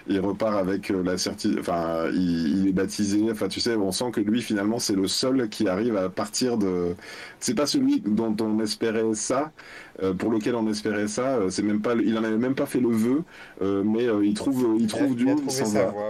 il 0.08 0.18
repart 0.18 0.56
avec 0.56 0.90
euh, 0.90 1.02
la 1.04 1.16
certitude. 1.16 1.58
Enfin, 1.60 2.10
il, 2.12 2.66
est 2.68 2.72
baptisé. 2.72 3.24
Enfin, 3.30 3.46
tu 3.46 3.60
sais, 3.60 3.76
on 3.76 3.92
sent 3.92 4.10
que 4.12 4.20
lui, 4.20 4.42
finalement, 4.42 4.80
c'est 4.80 4.96
le 4.96 5.06
seul 5.06 5.48
qui 5.48 5.68
arrive 5.68 5.96
à 5.96 6.08
partir 6.08 6.58
de. 6.58 6.96
C'est 7.38 7.54
pas 7.54 7.66
celui 7.66 8.00
dont 8.00 8.34
on 8.40 8.58
espérait 8.60 9.14
ça. 9.14 9.52
Euh, 10.00 10.14
pour 10.14 10.30
lequel 10.30 10.54
on 10.54 10.70
espérait 10.70 11.08
ça. 11.08 11.36
Euh, 11.36 11.50
c'est 11.50 11.62
même 11.62 11.80
pas, 11.80 11.94
il 11.94 12.16
en 12.16 12.22
avait 12.22 12.36
même 12.36 12.54
pas 12.54 12.66
fait 12.66 12.78
le 12.78 12.90
vœu, 12.90 13.24
euh, 13.62 13.82
mais 13.84 14.04
il 14.24 14.34
trouve, 14.34 14.76
il 14.78 14.86
trouve 14.86 15.16
du 15.16 15.26
monde, 15.26 15.40
il 15.44 15.50
s'en 15.50 15.64
va. 15.66 15.92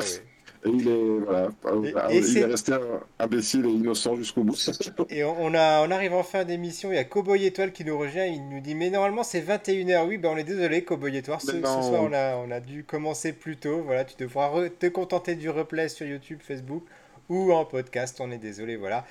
Et 0.65 0.71
il 0.71 0.89
est, 0.89 1.19
voilà, 1.21 2.13
il 2.13 2.37
est... 2.37 2.45
resté 2.45 2.73
imbécile 3.21 3.65
et 3.65 3.69
innocent 3.69 4.17
jusqu'au 4.17 4.43
bout. 4.43 4.57
et 5.09 5.23
on, 5.23 5.55
a, 5.55 5.87
on 5.87 5.91
arrive 5.93 6.15
en 6.15 6.25
fin 6.25 6.45
d'émission, 6.45 6.91
il 6.91 6.97
y 6.97 6.99
a 6.99 7.05
Cowboy 7.05 7.47
Étoile 7.47 7.71
qui 7.71 7.85
nous 7.85 7.97
rejoint, 7.97 8.25
il 8.25 8.49
nous 8.49 8.59
dit 8.59 8.75
Mais 8.75 8.91
normalement 8.91 9.23
c'est 9.23 9.41
21h. 9.41 10.09
Oui, 10.09 10.19
ben 10.19 10.31
on 10.35 10.37
est 10.37 10.43
désolé, 10.43 10.83
Cowboy 10.83 11.17
Étoile. 11.17 11.41
Ce, 11.41 11.53
ce, 11.53 11.61
soir 11.61 12.03
on 12.03 12.13
a, 12.13 12.35
on 12.39 12.51
a 12.51 12.59
dû 12.59 12.83
commencer 12.83 13.33
plus 13.33 13.57
tôt. 13.57 13.83
Voilà, 13.85 14.05
tu 14.05 14.17
devras 14.19 14.69
te 14.69 14.87
contenter 14.87 15.37
du 15.37 15.49
replay 15.49 15.89
sur 15.89 16.09
YouTube, 16.09 16.41
Facebook 16.43 16.83
ou 17.29 17.53
en 17.53 17.65
podcast. 17.65 18.19
On 18.19 18.33
est 18.33 18.39
désolé, 18.39 18.75
voilà. 18.75 19.07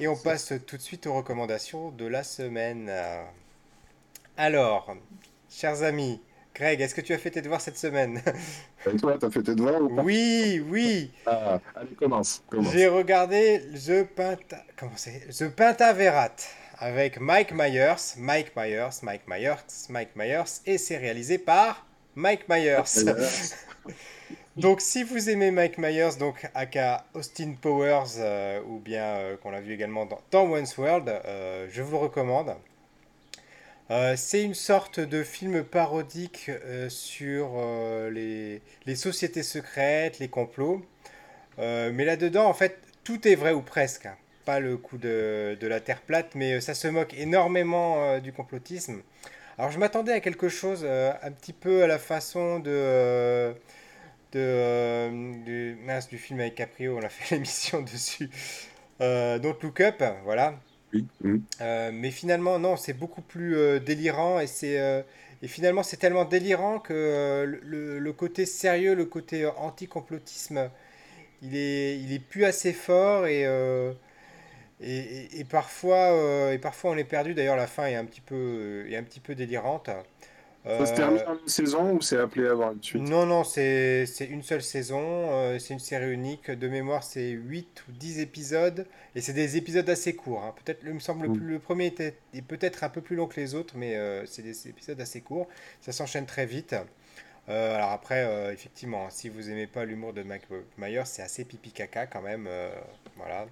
Et 0.00 0.06
on 0.06 0.16
passe 0.16 0.52
tout 0.66 0.76
de 0.76 0.82
suite 0.82 1.06
aux 1.06 1.14
recommandations 1.14 1.92
de 1.92 2.04
la 2.04 2.24
semaine. 2.24 2.90
Alors, 4.42 4.96
chers 5.50 5.82
amis, 5.82 6.18
Greg, 6.54 6.80
est-ce 6.80 6.94
que 6.94 7.02
tu 7.02 7.12
as 7.12 7.18
fait 7.18 7.30
tes 7.30 7.42
devoirs 7.42 7.60
cette 7.60 7.76
semaine? 7.76 8.22
Et 8.90 8.96
toi, 8.96 9.18
tu 9.18 9.26
as 9.26 9.30
fait 9.30 9.42
tes 9.42 9.54
devoirs 9.54 9.82
ou 9.82 9.94
pas? 9.94 10.02
Oui, 10.02 10.64
oui. 10.66 11.10
Ah, 11.26 11.60
allez, 11.76 11.90
commence. 11.90 12.42
J'ai 12.72 12.88
regardé 12.88 13.60
The 13.86 14.04
Pinta... 14.04 14.64
Comment 14.78 14.96
c'est? 14.96 15.28
The 15.28 15.50
Pentaverat 15.50 16.36
avec 16.78 17.20
Mike 17.20 17.52
Myers, 17.52 18.14
Mike 18.16 18.56
Myers, 18.56 19.02
Mike 19.02 19.28
Myers, 19.28 19.88
Mike 19.90 20.16
Myers, 20.16 20.62
et 20.64 20.78
c'est 20.78 20.96
réalisé 20.96 21.36
par 21.36 21.84
Mike 22.14 22.48
Myers. 22.48 23.04
donc, 24.56 24.80
si 24.80 25.02
vous 25.02 25.28
aimez 25.28 25.50
Mike 25.50 25.76
Myers, 25.76 26.16
donc 26.18 26.48
aka 26.54 27.04
Austin 27.12 27.56
Powers, 27.60 28.16
euh, 28.16 28.62
ou 28.66 28.78
bien 28.78 29.04
euh, 29.04 29.36
qu'on 29.36 29.50
l'a 29.50 29.60
vu 29.60 29.74
également 29.74 30.06
dans, 30.06 30.22
dans 30.30 30.50
One's 30.50 30.78
World, 30.78 31.10
euh, 31.10 31.68
je 31.70 31.82
vous 31.82 31.98
recommande. 31.98 32.54
Euh, 33.90 34.14
c'est 34.16 34.44
une 34.44 34.54
sorte 34.54 35.00
de 35.00 35.24
film 35.24 35.64
parodique 35.64 36.48
euh, 36.48 36.88
sur 36.88 37.54
euh, 37.56 38.08
les, 38.86 38.94
sociétés 38.94 39.42
secrètes, 39.42 40.20
les 40.20 40.28
complots. 40.28 40.82
mais 41.58 42.04
là-dedans, 42.04 42.46
en 42.46 42.54
fait, 42.54 42.78
tout 43.04 43.26
est 43.26 43.34
vrai 43.34 43.52
ou 43.52 43.62
presque. 43.62 44.06
Hein. 44.06 44.16
Pas 44.44 44.60
le 44.60 44.76
coup 44.76 44.96
de, 44.98 45.58
la 45.60 45.80
Terre 45.80 46.02
plate, 46.02 46.34
mais 46.34 46.60
ça 46.60 46.74
se 46.74 46.88
moque 46.88 47.14
énormément 47.14 48.18
du 48.20 48.32
complotisme. 48.32 49.02
Alors 49.58 49.70
je 49.70 49.78
m'attendais 49.78 50.12
à 50.12 50.20
quelque 50.20 50.48
chose 50.48 50.84
un 50.86 51.30
petit 51.32 51.52
peu 51.52 51.82
à 51.82 51.86
la 51.86 51.98
façon 51.98 52.60
de 52.60 53.54
mince, 55.84 56.08
du 56.08 56.18
film 56.18 56.40
avec 56.40 56.54
Caprio, 56.54 56.96
on 56.98 57.02
a 57.02 57.08
fait 57.08 57.34
l'émission 57.34 57.82
dessus. 57.82 58.30
Don't 59.00 59.56
Look 59.62 59.80
Up, 59.80 60.02
voilà. 60.24 60.54
Oui. 60.92 61.06
Euh, 61.60 61.90
mais 61.92 62.10
finalement, 62.10 62.58
non, 62.58 62.76
c'est 62.76 62.92
beaucoup 62.92 63.22
plus 63.22 63.56
euh, 63.56 63.78
délirant 63.78 64.40
et 64.40 64.46
c'est 64.46 64.80
euh, 64.80 65.02
et 65.42 65.48
finalement 65.48 65.82
c'est 65.82 65.96
tellement 65.96 66.24
délirant 66.24 66.80
que 66.80 67.44
le, 67.62 68.12
côté 68.12 68.44
sérieux, 68.46 68.94
le 68.94 69.06
côté 69.06 69.46
anti-complotisme, 69.46 70.70
il 71.42 71.56
est 71.56 71.98
il 72.00 72.12
est 72.12 72.18
plus 72.18 72.44
assez 72.44 72.72
fort 72.72 73.26
et 73.26 73.44
et, 74.82 75.40
et, 75.40 75.44
parfois 75.44 76.52
et 76.52 76.58
parfois 76.58 76.90
on 76.92 76.96
est 76.96 77.04
perdu. 77.04 77.34
D'ailleurs, 77.34 77.56
la 77.56 77.66
fin 77.66 77.86
est 77.86 77.94
un 77.94 78.04
petit 78.04 78.20
peu 78.20 78.86
est 78.90 78.96
un 78.96 79.02
petit 79.02 79.20
peu 79.20 79.34
délirante. 79.34 79.90
Ça 80.64 80.84
se 80.84 80.92
termine 80.92 81.22
en 81.26 81.38
une 81.38 81.48
saison 81.48 81.92
ou 81.94 82.02
c'est 82.02 82.18
appelé 82.18 82.46
à 82.46 82.50
avoir 82.50 82.72
une 82.72 82.82
suite? 82.82 83.02
Non, 83.02 83.24
non, 83.24 83.44
c'est 83.44 84.04
une 84.28 84.42
seule 84.42 84.62
saison. 84.62 85.00
Euh, 85.02 85.58
c'est 85.58 85.72
une 85.72 85.80
série 85.80 86.12
unique. 86.12 86.50
De 86.50 86.68
mémoire, 86.68 87.02
c'est 87.02 87.30
8 87.30 87.84
ou 87.88 87.92
10 87.92 88.20
épisodes. 88.20 88.86
Et 89.14 89.22
c'est 89.22 89.32
des 89.32 89.56
épisodes 89.56 89.88
assez 89.88 90.14
courts. 90.14 90.44
Hein. 90.44 90.54
Peut-être, 90.62 90.80
il 90.84 90.92
me 90.92 91.00
semble, 91.00 91.28
le, 91.28 91.32
le 91.34 91.58
premier 91.58 91.86
était, 91.86 92.14
est 92.34 92.42
peut-être 92.42 92.84
un 92.84 92.90
peu 92.90 93.00
plus 93.00 93.16
long 93.16 93.26
que 93.26 93.40
les 93.40 93.54
autres, 93.54 93.74
mais 93.76 93.96
euh, 93.96 94.26
c'est 94.26 94.42
des 94.42 94.68
épisodes 94.68 95.00
assez 95.00 95.22
courts. 95.22 95.48
Ça 95.80 95.92
s'enchaîne 95.92 96.26
très 96.26 96.44
vite. 96.44 96.74
Euh, 97.48 97.74
alors 97.74 97.90
après, 97.90 98.52
effectivement, 98.52 99.08
si 99.08 99.30
vous 99.30 99.48
aimez 99.48 99.66
pas 99.66 99.86
l'humour 99.86 100.12
de 100.12 100.22
Mike 100.22 100.44
Myers, 100.76 101.06
c'est 101.06 101.22
assez 101.22 101.44
pipi 101.44 101.72
caca 101.72 102.06
quand 102.06 102.20
même. 102.20 102.48
voilà. 103.16 103.46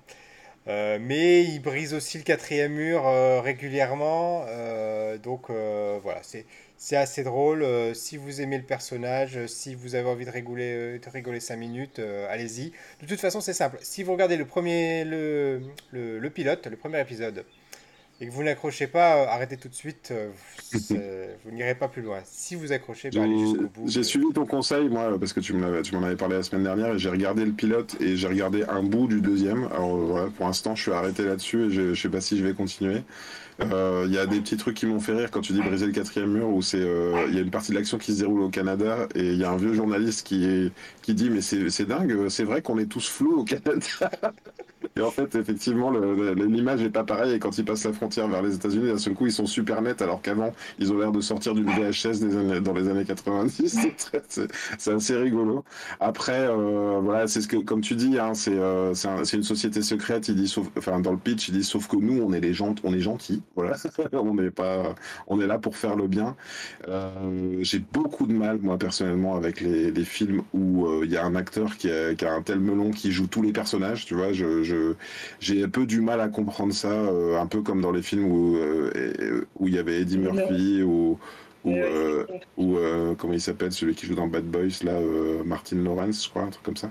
mais 0.98 1.42
il 1.42 1.58
brise 1.60 1.94
aussi 1.94 2.18
le 2.18 2.24
quatrième 2.24 2.74
mur 2.74 3.04
régulièrement. 3.42 4.44
donc 5.22 5.50
voilà, 5.50 6.22
c'est 6.22 6.44
c'est 6.78 6.96
assez 6.96 7.24
drôle. 7.24 7.62
Euh, 7.62 7.92
si 7.92 8.16
vous 8.16 8.40
aimez 8.40 8.56
le 8.56 8.62
personnage, 8.62 9.36
euh, 9.36 9.46
si 9.48 9.74
vous 9.74 9.96
avez 9.96 10.08
envie 10.08 10.24
de 10.24 10.30
rigoler, 10.30 10.72
euh, 10.74 10.98
de 10.98 11.10
rigoler 11.10 11.40
5 11.40 11.56
minutes, 11.56 12.00
allez-y. 12.30 12.72
De 13.02 13.06
toute 13.06 13.20
façon, 13.20 13.40
c'est 13.40 13.52
simple. 13.52 13.78
Si 13.82 14.04
vous 14.04 14.12
regardez 14.12 14.36
le 14.36 14.46
premier, 14.46 15.04
le, 15.04 15.60
le, 15.90 16.30
pilote, 16.30 16.66
le 16.68 16.76
premier 16.76 17.00
épisode, 17.00 17.44
et 18.20 18.26
que 18.26 18.32
vous 18.32 18.42
n'accrochez 18.42 18.86
pas, 18.86 19.28
arrêtez 19.28 19.56
tout 19.56 19.68
de 19.68 19.74
suite. 19.74 20.12
vous 20.72 21.50
n'irez 21.50 21.74
pas 21.74 21.88
plus 21.88 22.02
loin. 22.02 22.20
Si 22.24 22.54
vous 22.54 22.72
accrochez, 22.72 23.10
bah, 23.10 23.22
allez 23.22 23.38
jusqu'au 23.38 23.68
bout. 23.68 23.88
J'ai 23.88 24.04
suivi 24.04 24.26
ton 24.32 24.46
conseil, 24.46 24.88
moi, 24.88 25.18
parce 25.18 25.32
que 25.32 25.40
tu 25.40 25.54
m'en 25.54 26.02
avais 26.02 26.16
parlé 26.16 26.36
la 26.36 26.42
semaine 26.44 26.64
dernière, 26.64 26.94
et 26.94 26.98
j'ai 26.98 27.10
regardé 27.10 27.44
le 27.44 27.52
pilote 27.52 27.96
et 28.00 28.16
j'ai 28.16 28.28
regardé 28.28 28.64
un 28.68 28.84
bout 28.84 29.08
du 29.08 29.20
deuxième. 29.20 29.64
Alors 29.72 29.96
voilà, 29.96 30.30
pour 30.30 30.46
l'instant, 30.46 30.76
je 30.76 30.82
suis 30.82 30.92
arrêté 30.92 31.24
là-dessus 31.24 31.66
et 31.66 31.70
je 31.70 31.80
ne 31.82 31.94
sais 31.94 32.08
pas 32.08 32.20
si 32.20 32.38
je 32.38 32.44
vais 32.44 32.54
continuer. 32.54 33.02
Euh, 33.60 34.04
il 34.06 34.14
y 34.14 34.18
a 34.18 34.26
des 34.26 34.40
petits 34.40 34.56
trucs 34.56 34.76
qui 34.76 34.86
m'ont 34.86 35.00
fait 35.00 35.14
rire 35.14 35.30
quand 35.30 35.40
tu 35.40 35.52
dis 35.52 35.60
briser 35.60 35.86
le 35.86 35.92
quatrième 35.92 36.30
mur, 36.32 36.48
où 36.48 36.62
c'est 36.62 36.80
euh, 36.80 37.26
il 37.28 37.34
y 37.34 37.38
a 37.38 37.40
une 37.40 37.50
partie 37.50 37.72
de 37.72 37.76
l'action 37.76 37.98
qui 37.98 38.12
se 38.14 38.20
déroule 38.20 38.42
au 38.42 38.50
Canada 38.50 39.08
et 39.16 39.32
il 39.32 39.38
y 39.38 39.44
a 39.44 39.50
un 39.50 39.56
vieux 39.56 39.74
journaliste 39.74 40.26
qui 40.26 40.70
qui 41.02 41.14
dit 41.14 41.28
mais 41.30 41.40
c'est 41.40 41.84
dingue, 41.86 42.28
c'est 42.28 42.44
vrai 42.44 42.62
qu'on 42.62 42.78
est 42.78 42.86
tous 42.86 43.08
flous 43.08 43.40
au 43.40 43.44
Canada. 43.44 44.10
Et 44.96 45.00
en 45.00 45.10
fait, 45.10 45.34
effectivement, 45.34 45.90
l'image 45.90 46.82
est 46.82 46.90
pas 46.90 47.04
pareille. 47.04 47.34
Et 47.34 47.38
quand 47.38 47.56
ils 47.58 47.64
passent 47.64 47.84
la 47.84 47.92
frontière 47.92 48.28
vers 48.28 48.42
les 48.42 48.54
États-Unis, 48.54 48.88
d'un 48.88 48.98
seul 48.98 49.14
coup, 49.14 49.26
ils 49.26 49.32
sont 49.32 49.46
super 49.46 49.82
nets, 49.82 50.02
alors 50.02 50.22
qu'avant, 50.22 50.52
ils 50.78 50.92
ont 50.92 50.98
l'air 50.98 51.12
de 51.12 51.20
sortir 51.20 51.54
d'une 51.54 51.70
VHS 51.70 52.20
des 52.20 52.60
dans 52.60 52.72
les 52.72 52.88
années 52.88 53.04
90. 53.04 53.78
C'est 54.78 54.92
assez 54.92 55.16
rigolo. 55.16 55.64
Après, 56.00 56.46
euh, 56.48 57.00
voilà, 57.02 57.26
c'est 57.26 57.40
ce 57.40 57.48
que, 57.48 57.56
comme 57.56 57.80
tu 57.80 57.94
dis, 57.94 58.18
hein, 58.18 58.34
c'est 58.34 58.56
euh, 58.56 58.94
c'est 58.94 59.36
une 59.36 59.42
société 59.42 59.82
secrète. 59.82 60.28
Il 60.28 60.36
dit, 60.36 60.48
sauf, 60.48 60.68
enfin, 60.76 61.00
dans 61.00 61.12
le 61.12 61.18
pitch, 61.18 61.48
il 61.48 61.54
dit, 61.54 61.64
sauf 61.64 61.88
que 61.88 61.96
nous, 61.96 62.22
on 62.22 62.32
est 62.32 62.40
les 62.40 62.54
gens, 62.54 62.74
on 62.84 62.92
est 62.92 63.00
gentils. 63.00 63.42
Voilà, 63.56 63.76
on 64.12 64.34
n'est 64.34 64.50
pas, 64.50 64.94
on 65.26 65.40
est 65.40 65.46
là 65.46 65.58
pour 65.58 65.76
faire 65.76 65.96
le 65.96 66.06
bien. 66.06 66.36
Euh, 66.88 67.58
J'ai 67.62 67.78
beaucoup 67.78 68.26
de 68.26 68.32
mal, 68.32 68.58
moi, 68.60 68.78
personnellement, 68.78 69.36
avec 69.36 69.60
les, 69.60 69.90
les 69.90 70.04
films 70.04 70.42
où 70.52 70.86
euh, 70.86 71.02
il 71.04 71.10
y 71.10 71.16
a 71.16 71.24
un 71.24 71.34
acteur 71.34 71.76
qui 71.76 71.90
a, 71.90 72.14
qui 72.14 72.24
a, 72.24 72.32
un 72.32 72.42
tel 72.42 72.60
melon 72.60 72.90
qui 72.90 73.12
joue 73.12 73.26
tous 73.26 73.42
les 73.42 73.52
personnages. 73.52 74.06
Tu 74.06 74.14
vois, 74.14 74.32
je, 74.32 74.62
je 74.62 74.67
j'ai 75.40 75.64
un 75.64 75.68
peu 75.68 75.86
du 75.86 76.00
mal 76.00 76.20
à 76.20 76.28
comprendre 76.28 76.72
ça, 76.72 76.90
euh, 76.90 77.40
un 77.40 77.46
peu 77.46 77.62
comme 77.62 77.80
dans 77.80 77.92
les 77.92 78.02
films 78.02 78.24
où 78.24 78.56
euh, 78.56 79.46
où 79.58 79.68
il 79.68 79.74
y 79.74 79.78
avait 79.78 80.00
Eddie 80.00 80.18
Murphy 80.18 80.82
ou 80.82 81.18
ou, 81.64 81.74
euh, 82.78 83.14
comment 83.16 83.34
il 83.34 83.40
s'appelle 83.42 83.72
celui 83.72 83.94
qui 83.94 84.06
joue 84.06 84.14
dans 84.14 84.26
Bad 84.26 84.44
Boys 84.44 84.82
là, 84.84 84.98
Martin 85.44 85.76
Lawrence, 85.76 86.24
je 86.24 86.30
crois, 86.30 86.42
un 86.44 86.48
truc 86.48 86.62
comme 86.64 86.76
ça. 86.76 86.90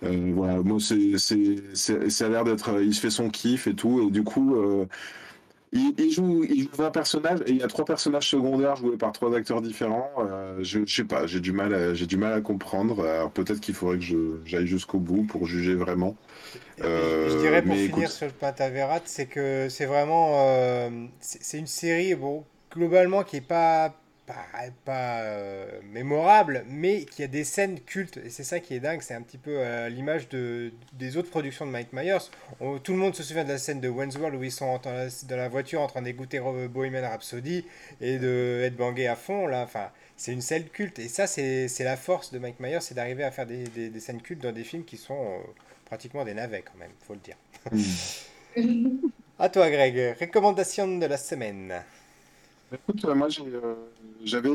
voilà, 0.00 0.62
moi 0.62 0.78
c'est 0.80 1.18
c'est 1.18 2.10
ça 2.10 2.26
a 2.26 2.28
l'air 2.28 2.44
d'être, 2.44 2.80
il 2.80 2.94
se 2.94 3.00
fait 3.00 3.10
son 3.10 3.30
kiff 3.30 3.66
et 3.66 3.74
tout, 3.74 4.06
et 4.06 4.10
du 4.10 4.22
coup. 4.22 4.56
Il, 5.72 6.10
joue, 6.10 6.44
il 6.44 6.64
joue 6.64 6.68
20 6.76 6.90
personnages 6.90 7.40
et 7.46 7.50
il 7.50 7.56
y 7.56 7.62
a 7.62 7.68
trois 7.68 7.86
personnages 7.86 8.28
secondaires 8.28 8.76
joués 8.76 8.98
par 8.98 9.12
trois 9.12 9.34
acteurs 9.34 9.62
différents. 9.62 10.10
je, 10.60 10.80
je 10.84 10.94
sais 10.94 11.04
pas, 11.04 11.26
j'ai 11.26 11.40
du 11.40 11.52
mal, 11.52 11.94
j'ai 11.94 12.06
du 12.06 12.18
mal 12.18 12.34
à 12.34 12.40
comprendre. 12.42 13.06
Alors 13.06 13.30
peut-être 13.30 13.60
qu'il 13.60 13.74
faudrait 13.74 13.98
que 13.98 14.40
j'aille 14.44 14.66
jusqu'au 14.66 14.98
bout 14.98 15.24
pour 15.24 15.46
juger 15.46 15.74
vraiment 15.74 16.16
je 16.78 17.38
dirais 17.38 17.58
euh, 17.58 17.62
pour 17.62 17.74
finir 17.74 18.10
sur 18.10 18.26
le 18.26 18.32
Pataverat, 18.32 19.00
c'est 19.04 19.26
que 19.26 19.68
c'est 19.68 19.86
vraiment 19.86 20.46
euh, 20.46 20.90
c'est 21.20 21.58
une 21.58 21.66
série 21.66 22.14
bon 22.14 22.44
globalement 22.70 23.22
qui 23.22 23.36
est 23.36 23.46
pas 23.46 23.94
pas, 24.26 24.46
pas 24.84 25.20
euh, 25.22 25.80
mémorable, 25.92 26.64
mais 26.68 27.04
qui 27.04 27.22
a 27.22 27.26
des 27.26 27.44
scènes 27.44 27.80
cultes. 27.80 28.18
Et 28.18 28.30
c'est 28.30 28.44
ça 28.44 28.60
qui 28.60 28.74
est 28.74 28.80
dingue, 28.80 29.02
c'est 29.02 29.14
un 29.14 29.22
petit 29.22 29.38
peu 29.38 29.60
à 29.60 29.88
l'image 29.88 30.28
de, 30.28 30.72
des 30.92 31.16
autres 31.16 31.30
productions 31.30 31.66
de 31.66 31.70
Mike 31.70 31.92
Myers. 31.92 32.30
tout 32.82 32.92
le 32.92 32.98
monde 32.98 33.14
se 33.14 33.22
souvient 33.22 33.44
de 33.44 33.50
la 33.50 33.58
scène 33.58 33.80
de 33.80 33.88
World 33.88 34.34
où 34.34 34.42
ils 34.42 34.52
sont 34.52 34.80
dans 34.82 35.36
la, 35.36 35.48
voiture 35.48 35.80
en 35.80 35.86
train 35.86 36.02
d'écouter 36.02 36.40
Bohemian 36.40 37.02
Rhapsody 37.02 37.64
et 38.00 38.18
de 38.18 38.60
être 38.62 38.80
à 39.08 39.16
fond. 39.16 39.46
Là. 39.46 39.62
Enfin, 39.62 39.90
c'est 40.16 40.32
une 40.32 40.42
scène 40.42 40.64
culte. 40.64 40.98
Et 40.98 41.08
ça, 41.08 41.26
c'est 41.26 41.68
la 41.80 41.96
force 41.96 42.32
de 42.32 42.38
Mike 42.38 42.60
Myers, 42.60 42.80
c'est 42.80 42.94
d'arriver 42.94 43.24
à 43.24 43.30
faire 43.30 43.46
des, 43.46 43.64
des, 43.64 43.90
des, 43.90 44.00
scènes 44.00 44.22
cultes 44.22 44.42
dans 44.42 44.52
des 44.52 44.64
films 44.64 44.84
qui 44.84 44.96
sont 44.96 45.40
pratiquement 45.84 46.24
des 46.24 46.34
navets 46.34 46.62
quand 46.62 46.78
même, 46.78 46.92
faut 47.06 47.14
le 47.14 47.20
dire. 47.20 47.36
Hmm. 48.56 49.10
à 49.38 49.48
toi 49.48 49.70
Greg, 49.70 50.16
recommandation 50.20 50.98
de 50.98 51.06
la 51.06 51.16
semaine. 51.16 51.82
Écoute, 52.72 53.04
euh, 53.04 53.14
moi 53.14 53.28
euh, 53.40 53.74
j'avais, 54.24 54.50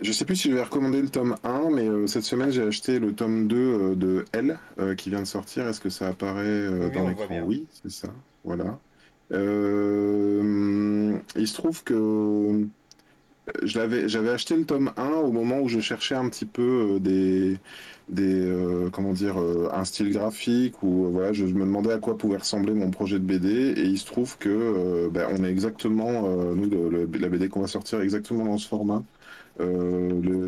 je 0.00 0.12
sais 0.12 0.24
plus 0.24 0.36
si 0.36 0.50
je 0.50 0.54
vais 0.54 0.62
recommander 0.62 1.02
le 1.02 1.08
tome 1.08 1.36
1, 1.44 1.70
mais 1.70 1.86
euh, 1.86 2.06
cette 2.06 2.22
semaine 2.22 2.50
j'ai 2.50 2.62
acheté 2.62 2.98
le 2.98 3.12
tome 3.12 3.48
2 3.48 3.96
de 3.96 4.24
L 4.32 4.58
qui 4.96 5.10
vient 5.10 5.20
de 5.20 5.26
sortir. 5.26 5.68
Est-ce 5.68 5.80
que 5.80 5.90
ça 5.90 6.08
apparaît 6.08 6.66
dans 6.90 7.08
l'écran? 7.08 7.42
Oui, 7.44 7.66
c'est 7.70 7.90
ça. 7.90 8.08
Voilà. 8.44 8.78
il 9.30 9.36
se 11.46 11.54
trouve 11.54 11.84
que 11.84 12.66
j'avais 13.62 14.30
acheté 14.30 14.56
le 14.56 14.64
tome 14.64 14.92
1 14.96 15.08
au 15.08 15.32
moment 15.32 15.60
où 15.60 15.68
je 15.68 15.80
cherchais 15.80 16.14
un 16.14 16.28
petit 16.28 16.46
peu 16.46 16.98
des 17.00 17.58
des 18.10 18.44
euh, 18.44 18.90
comment 18.90 19.12
dire 19.12 19.40
euh, 19.40 19.68
un 19.72 19.84
style 19.84 20.10
graphique 20.10 20.82
ou 20.82 21.06
euh, 21.06 21.08
voilà 21.10 21.32
je 21.32 21.44
me 21.44 21.60
demandais 21.60 21.92
à 21.92 21.98
quoi 21.98 22.18
pouvait 22.18 22.38
ressembler 22.38 22.74
mon 22.74 22.90
projet 22.90 23.18
de 23.18 23.24
BD 23.24 23.48
et 23.48 23.84
il 23.84 23.98
se 23.98 24.06
trouve 24.06 24.36
que 24.38 25.08
ben, 25.12 25.28
on 25.30 25.44
est 25.44 25.50
exactement 25.50 26.22
nous 26.22 26.90
la 26.90 27.28
BD 27.28 27.48
qu'on 27.48 27.60
va 27.60 27.68
sortir 27.68 28.00
exactement 28.00 28.44
dans 28.44 28.58
ce 28.58 28.68
format. 28.68 29.02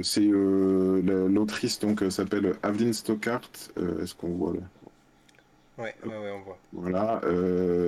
C'est 0.02 0.28
l'autrice 0.28 1.78
donc 1.78 2.02
s'appelle 2.10 2.54
Aveline 2.62 2.92
Stockart 2.92 3.50
est-ce 4.02 4.14
qu'on 4.14 4.30
voit 4.30 4.54
là 4.54 5.84
ouais, 5.84 5.94
ouais, 6.04 6.10
ouais, 6.10 6.32
on 6.34 6.42
voit. 6.42 6.58
Voilà 6.72 7.20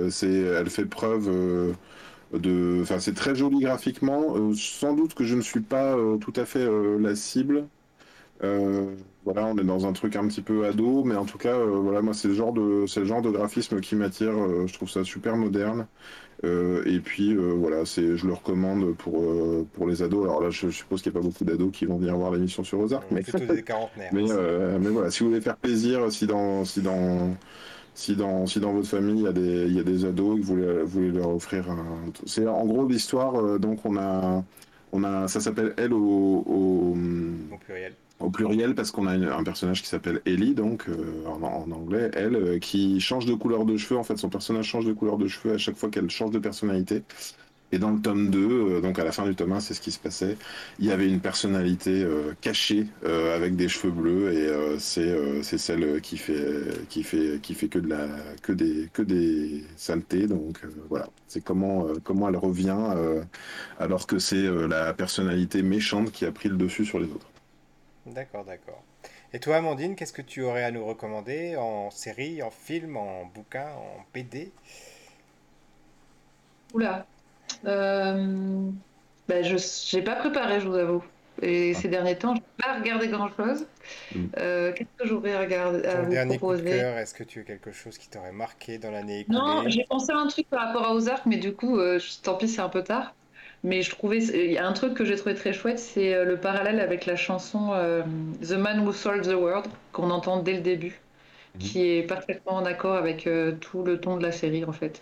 c'est 0.09 0.31
elle 0.31 0.69
fait 0.69 0.85
preuve 0.85 1.29
de 2.33 2.79
enfin 2.81 2.99
c'est 2.99 3.15
très 3.15 3.35
joli 3.35 3.59
graphiquement. 3.59 4.35
Sans 4.53 4.93
doute 4.93 5.15
que 5.15 5.25
je 5.25 5.35
ne 5.35 5.41
suis 5.41 5.61
pas 5.61 5.97
tout 6.21 6.33
à 6.35 6.45
fait 6.45 6.65
la 6.99 7.15
cible. 7.15 7.65
Euh, 8.43 8.95
voilà, 9.25 9.47
on 9.47 9.57
est 9.57 9.63
dans 9.63 9.87
un 9.87 9.93
truc 9.93 10.15
un 10.15 10.27
petit 10.27 10.41
peu 10.41 10.65
ado, 10.65 11.03
mais 11.03 11.15
en 11.15 11.25
tout 11.25 11.39
cas, 11.39 11.55
euh, 11.55 11.79
voilà, 11.81 12.03
moi 12.03 12.13
c'est 12.13 12.27
le 12.27 12.35
genre 12.35 12.53
de 12.53 12.85
c'est 12.87 12.99
le 12.99 13.07
genre 13.07 13.23
de 13.23 13.31
graphisme 13.31 13.81
qui 13.81 13.95
m'attire. 13.95 14.29
Euh, 14.31 14.67
je 14.67 14.73
trouve 14.73 14.89
ça 14.89 15.03
super 15.03 15.35
moderne. 15.35 15.87
et 16.43 16.99
puis 16.99 17.35
voilà, 17.35 17.85
c'est 17.85 18.17
je 18.17 18.27
le 18.27 18.33
recommande 18.33 18.95
pour 18.97 19.23
pour 19.73 19.87
les 19.87 20.03
ados. 20.03 20.25
Alors 20.25 20.43
là, 20.43 20.51
je, 20.51 20.69
suppose 20.69 21.01
qu'il 21.01 21.11
n'y 21.11 21.17
a 21.17 21.21
pas 21.21 21.27
beaucoup 21.27 21.43
d'ados 21.43 21.71
qui 21.71 21.85
vont 21.85 21.97
venir 21.97 22.15
voir 22.15 22.31
l'émission 22.31 22.63
sur 22.63 22.79
Ozark, 22.79 23.05
mais 23.09 23.23
des 23.23 23.63
quarantenaires. 23.63 24.11
Mais, 24.13 24.25
mais 24.79 24.89
voilà, 24.89 25.09
si 25.09 25.23
vous 25.23 25.29
voulez 25.29 25.41
faire 25.41 25.57
plaisir, 25.57 26.11
si 26.11 26.27
dans 26.27 26.63
si 26.63 26.81
dans 26.81 27.35
si 27.95 28.15
dans, 28.15 28.45
si 28.45 28.59
dans 28.59 28.73
votre 28.73 28.89
famille 28.89 29.21
il 29.21 29.23
y 29.23 29.27
a 29.27 29.31
des, 29.31 29.65
il 29.67 29.75
y 29.75 29.79
a 29.79 29.83
des 29.83 30.05
ados 30.05 30.37
et 30.37 30.41
que 30.41 30.45
vous 30.45 30.55
voulez, 30.55 30.81
vous 30.83 30.87
voulez 30.87 31.11
leur 31.11 31.29
offrir 31.29 31.71
un. 31.71 32.11
C'est 32.27 32.45
en 32.45 32.65
gros 32.65 32.87
l'histoire, 32.87 33.57
donc 33.57 33.79
on 33.85 33.97
a, 33.97 34.43
on 34.91 35.03
a, 35.03 35.27
ça 35.27 35.39
s'appelle 35.39 35.73
Elle 35.77 35.93
au, 35.93 36.43
au, 36.45 36.95
au 37.51 37.57
pluriel 37.57 37.93
au 38.19 38.29
pluriel 38.29 38.75
parce 38.75 38.91
qu'on 38.91 39.07
a 39.07 39.13
un 39.13 39.43
personnage 39.43 39.81
qui 39.81 39.89
s'appelle 39.89 40.21
Ellie, 40.25 40.53
donc 40.53 40.87
euh, 40.87 41.25
en, 41.27 41.71
anglais, 41.71 42.11
elle, 42.13 42.35
euh, 42.35 42.59
qui 42.59 42.99
change 43.01 43.25
de 43.25 43.33
couleur 43.33 43.65
de 43.65 43.77
cheveux. 43.77 43.97
En 43.97 44.03
fait, 44.03 44.17
son 44.17 44.29
personnage 44.29 44.65
change 44.65 44.85
de 44.85 44.93
couleur 44.93 45.17
de 45.17 45.27
cheveux 45.27 45.53
à 45.53 45.57
chaque 45.57 45.75
fois 45.75 45.89
qu'elle 45.89 46.09
change 46.09 46.31
de 46.31 46.39
personnalité. 46.39 47.03
Et 47.71 47.79
dans 47.79 47.91
le 47.91 47.99
tome 47.99 48.29
2, 48.29 48.39
euh, 48.39 48.81
donc 48.81 48.99
à 48.99 49.03
la 49.03 49.11
fin 49.11 49.25
du 49.25 49.35
tome 49.35 49.51
1, 49.51 49.59
c'est 49.59 49.73
ce 49.73 49.81
qui 49.81 49.91
se 49.91 49.99
passait. 49.99 50.37
Il 50.79 50.85
y 50.85 50.91
avait 50.91 51.09
une 51.09 51.19
personnalité 51.19 52.05
cachée 52.39 52.87
avec 53.03 53.55
des 53.55 53.67
cheveux 53.67 53.91
bleus 53.91 54.33
et 54.33 54.79
c'est 54.79 55.43
c'est 55.43 55.57
celle 55.57 55.99
qui 56.01 56.17
fait 56.17 56.87
qui 56.89 57.03
fait 57.03 57.39
qui 57.41 57.53
fait 57.53 57.67
que 57.67 57.79
de 57.79 57.89
la 57.89 58.07
que 58.41 58.53
des 58.53 58.89
que 58.93 59.01
des 59.01 59.63
saletés. 59.75 60.27
Donc 60.27 60.61
voilà, 60.89 61.09
c'est 61.27 61.43
comment 61.43 61.87
comment 62.03 62.29
elle 62.29 62.37
revient 62.37 62.77
alors 63.79 64.07
que 64.07 64.19
c'est 64.19 64.47
la 64.67 64.93
personnalité 64.93 65.61
méchante 65.63 66.11
qui 66.11 66.25
a 66.25 66.31
pris 66.31 66.49
le 66.49 66.57
dessus 66.57 66.85
sur 66.85 66.99
les 66.99 67.07
autres. 67.07 67.27
D'accord, 68.05 68.45
d'accord. 68.45 68.83
Et 69.33 69.39
toi, 69.39 69.57
Amandine, 69.57 69.95
qu'est-ce 69.95 70.13
que 70.13 70.21
tu 70.21 70.43
aurais 70.43 70.63
à 70.63 70.71
nous 70.71 70.85
recommander 70.85 71.55
en 71.57 71.89
série, 71.89 72.43
en 72.43 72.51
film, 72.51 72.97
en 72.97 73.25
bouquin, 73.25 73.67
en 73.75 74.05
PD 74.13 74.51
Oula, 76.73 77.05
euh, 77.65 78.69
ben 79.27 79.43
je 79.43 79.95
n'ai 79.95 80.03
pas 80.03 80.15
préparé, 80.15 80.59
je 80.59 80.67
vous 80.67 80.75
avoue. 80.75 81.03
Et 81.41 81.73
ah. 81.75 81.79
ces 81.79 81.87
derniers 81.87 82.17
temps, 82.17 82.35
je 82.35 82.39
n'ai 82.39 82.45
pas 82.57 82.79
regardé 82.79 83.07
grand-chose. 83.07 83.65
Mm. 84.13 84.25
Euh, 84.37 84.73
qu'est-ce 84.73 85.03
que 85.03 85.07
j'aurais 85.07 85.37
regardé 85.37 85.85
à 85.85 86.03
Ton 86.03 86.09
dernier 86.09 86.37
coup 86.37 86.55
de 86.55 86.61
cœur, 86.61 86.97
est-ce 86.97 87.13
que 87.13 87.23
tu 87.23 87.41
as 87.41 87.43
quelque 87.43 87.71
chose 87.71 87.97
qui 87.97 88.09
t'aurait 88.09 88.31
marqué 88.31 88.77
dans 88.77 88.91
l'année 88.91 89.21
écoulée? 89.21 89.37
Non, 89.37 89.67
j'ai 89.67 89.85
pensé 89.85 90.11
à 90.11 90.17
un 90.17 90.27
truc 90.27 90.47
par 90.49 90.67
rapport 90.67 90.85
à 90.85 90.93
Ozark, 90.93 91.25
mais 91.25 91.37
du 91.37 91.53
coup, 91.53 91.77
euh, 91.77 91.99
tant 92.23 92.35
pis, 92.35 92.47
c'est 92.47 92.61
un 92.61 92.69
peu 92.69 92.83
tard. 92.83 93.13
Mais 93.65 93.81
je 93.81 93.89
trouvais, 93.89 94.19
il 94.19 94.51
y 94.51 94.57
a 94.57 94.65
un 94.65 94.73
truc 94.73 94.93
que 94.93 95.03
j'ai 95.03 95.15
trouvé 95.15 95.35
très 95.35 95.51
chouette, 95.51 95.79
c'est 95.79 96.13
euh, 96.13 96.23
le 96.23 96.37
parallèle 96.37 96.79
avec 96.79 97.05
la 97.05 97.15
chanson 97.15 97.71
The 98.41 98.51
Man 98.51 98.85
Who 98.85 98.93
Sold 98.93 99.23
the 99.23 99.33
World, 99.33 99.65
qu'on 99.91 100.09
entend 100.11 100.41
dès 100.41 100.53
le 100.53 100.61
début, 100.61 101.01
mm. 101.55 101.59
qui 101.59 101.81
est 101.81 102.03
parfaitement 102.03 102.53
en 102.53 102.65
accord 102.65 102.95
avec 102.95 103.27
tout 103.59 103.83
le 103.83 103.99
ton 103.99 104.17
de 104.17 104.23
la 104.23 104.31
série, 104.31 104.63
en 104.65 104.71
fait. 104.71 105.01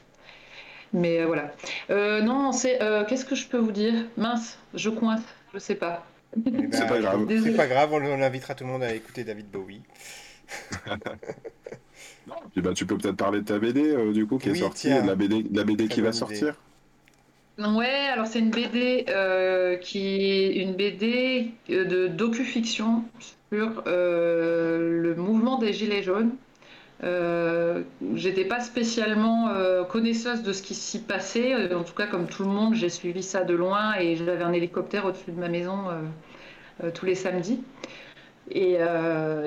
Mais 0.93 1.19
euh, 1.19 1.25
voilà. 1.25 1.51
Euh, 1.89 2.21
non, 2.21 2.51
c'est. 2.51 2.81
Euh, 2.81 3.03
qu'est-ce 3.03 3.25
que 3.25 3.35
je 3.35 3.47
peux 3.47 3.57
vous 3.57 3.71
dire? 3.71 3.93
Mince, 4.15 4.59
je 4.75 4.89
coince, 4.89 5.23
je 5.53 5.59
sais 5.59 5.75
pas. 5.75 6.05
Eh 6.37 6.49
ben, 6.49 6.69
c'est 6.71 6.87
pas 6.87 6.99
grave. 6.99 7.27
C'est 7.43 7.55
pas 7.55 7.67
grave, 7.67 7.91
on, 7.93 8.21
invitera 8.21 8.55
tout 8.55 8.63
le 8.63 8.69
monde 8.69 8.83
à 8.83 8.93
écouter 8.93 9.23
David 9.23 9.49
Bowie. 9.49 9.81
bah, 12.57 12.73
tu 12.75 12.85
peux 12.85 12.97
peut-être 12.97 13.17
parler 13.17 13.39
de 13.41 13.45
ta 13.45 13.57
BD, 13.57 14.13
du 14.13 14.27
coup, 14.27 14.37
qui 14.37 14.49
est 14.49 14.55
sortie, 14.55 14.89
de 14.89 15.07
la 15.07 15.15
BD, 15.15 15.45
la 15.51 15.63
BD 15.63 15.87
qui 15.87 16.01
va 16.01 16.13
sortir. 16.13 16.55
Ouais, 17.59 18.09
alors 18.11 18.25
c'est 18.25 18.39
une 18.39 18.49
BD 18.49 19.05
qui 19.81 20.31
est 20.31 20.55
une 20.55 20.73
BD 20.73 21.51
de 21.69 22.07
docu-fiction 22.07 23.03
sur 23.51 23.83
le 23.85 25.13
mouvement 25.17 25.57
des 25.57 25.73
Gilets 25.73 26.03
jaunes. 26.03 26.31
Euh, 27.03 27.81
j'étais 28.15 28.45
pas 28.45 28.61
spécialement 28.61 29.49
euh, 29.49 29.83
connaisseuse 29.83 30.41
de 30.41 30.53
ce 30.53 30.61
qui 30.61 30.73
s'y 30.73 30.99
passait. 30.99 31.53
Euh, 31.53 31.77
en 31.77 31.83
tout 31.83 31.93
cas, 31.93 32.07
comme 32.07 32.27
tout 32.27 32.43
le 32.43 32.49
monde, 32.49 32.75
j'ai 32.75 32.89
suivi 32.89 33.23
ça 33.23 33.43
de 33.43 33.53
loin 33.53 33.95
et 33.99 34.15
j'avais 34.15 34.43
un 34.43 34.53
hélicoptère 34.53 35.05
au-dessus 35.05 35.31
de 35.31 35.39
ma 35.39 35.49
maison 35.49 35.87
tous 36.93 37.05
les 37.05 37.15
samedis. 37.15 37.61
Et, 38.51 38.77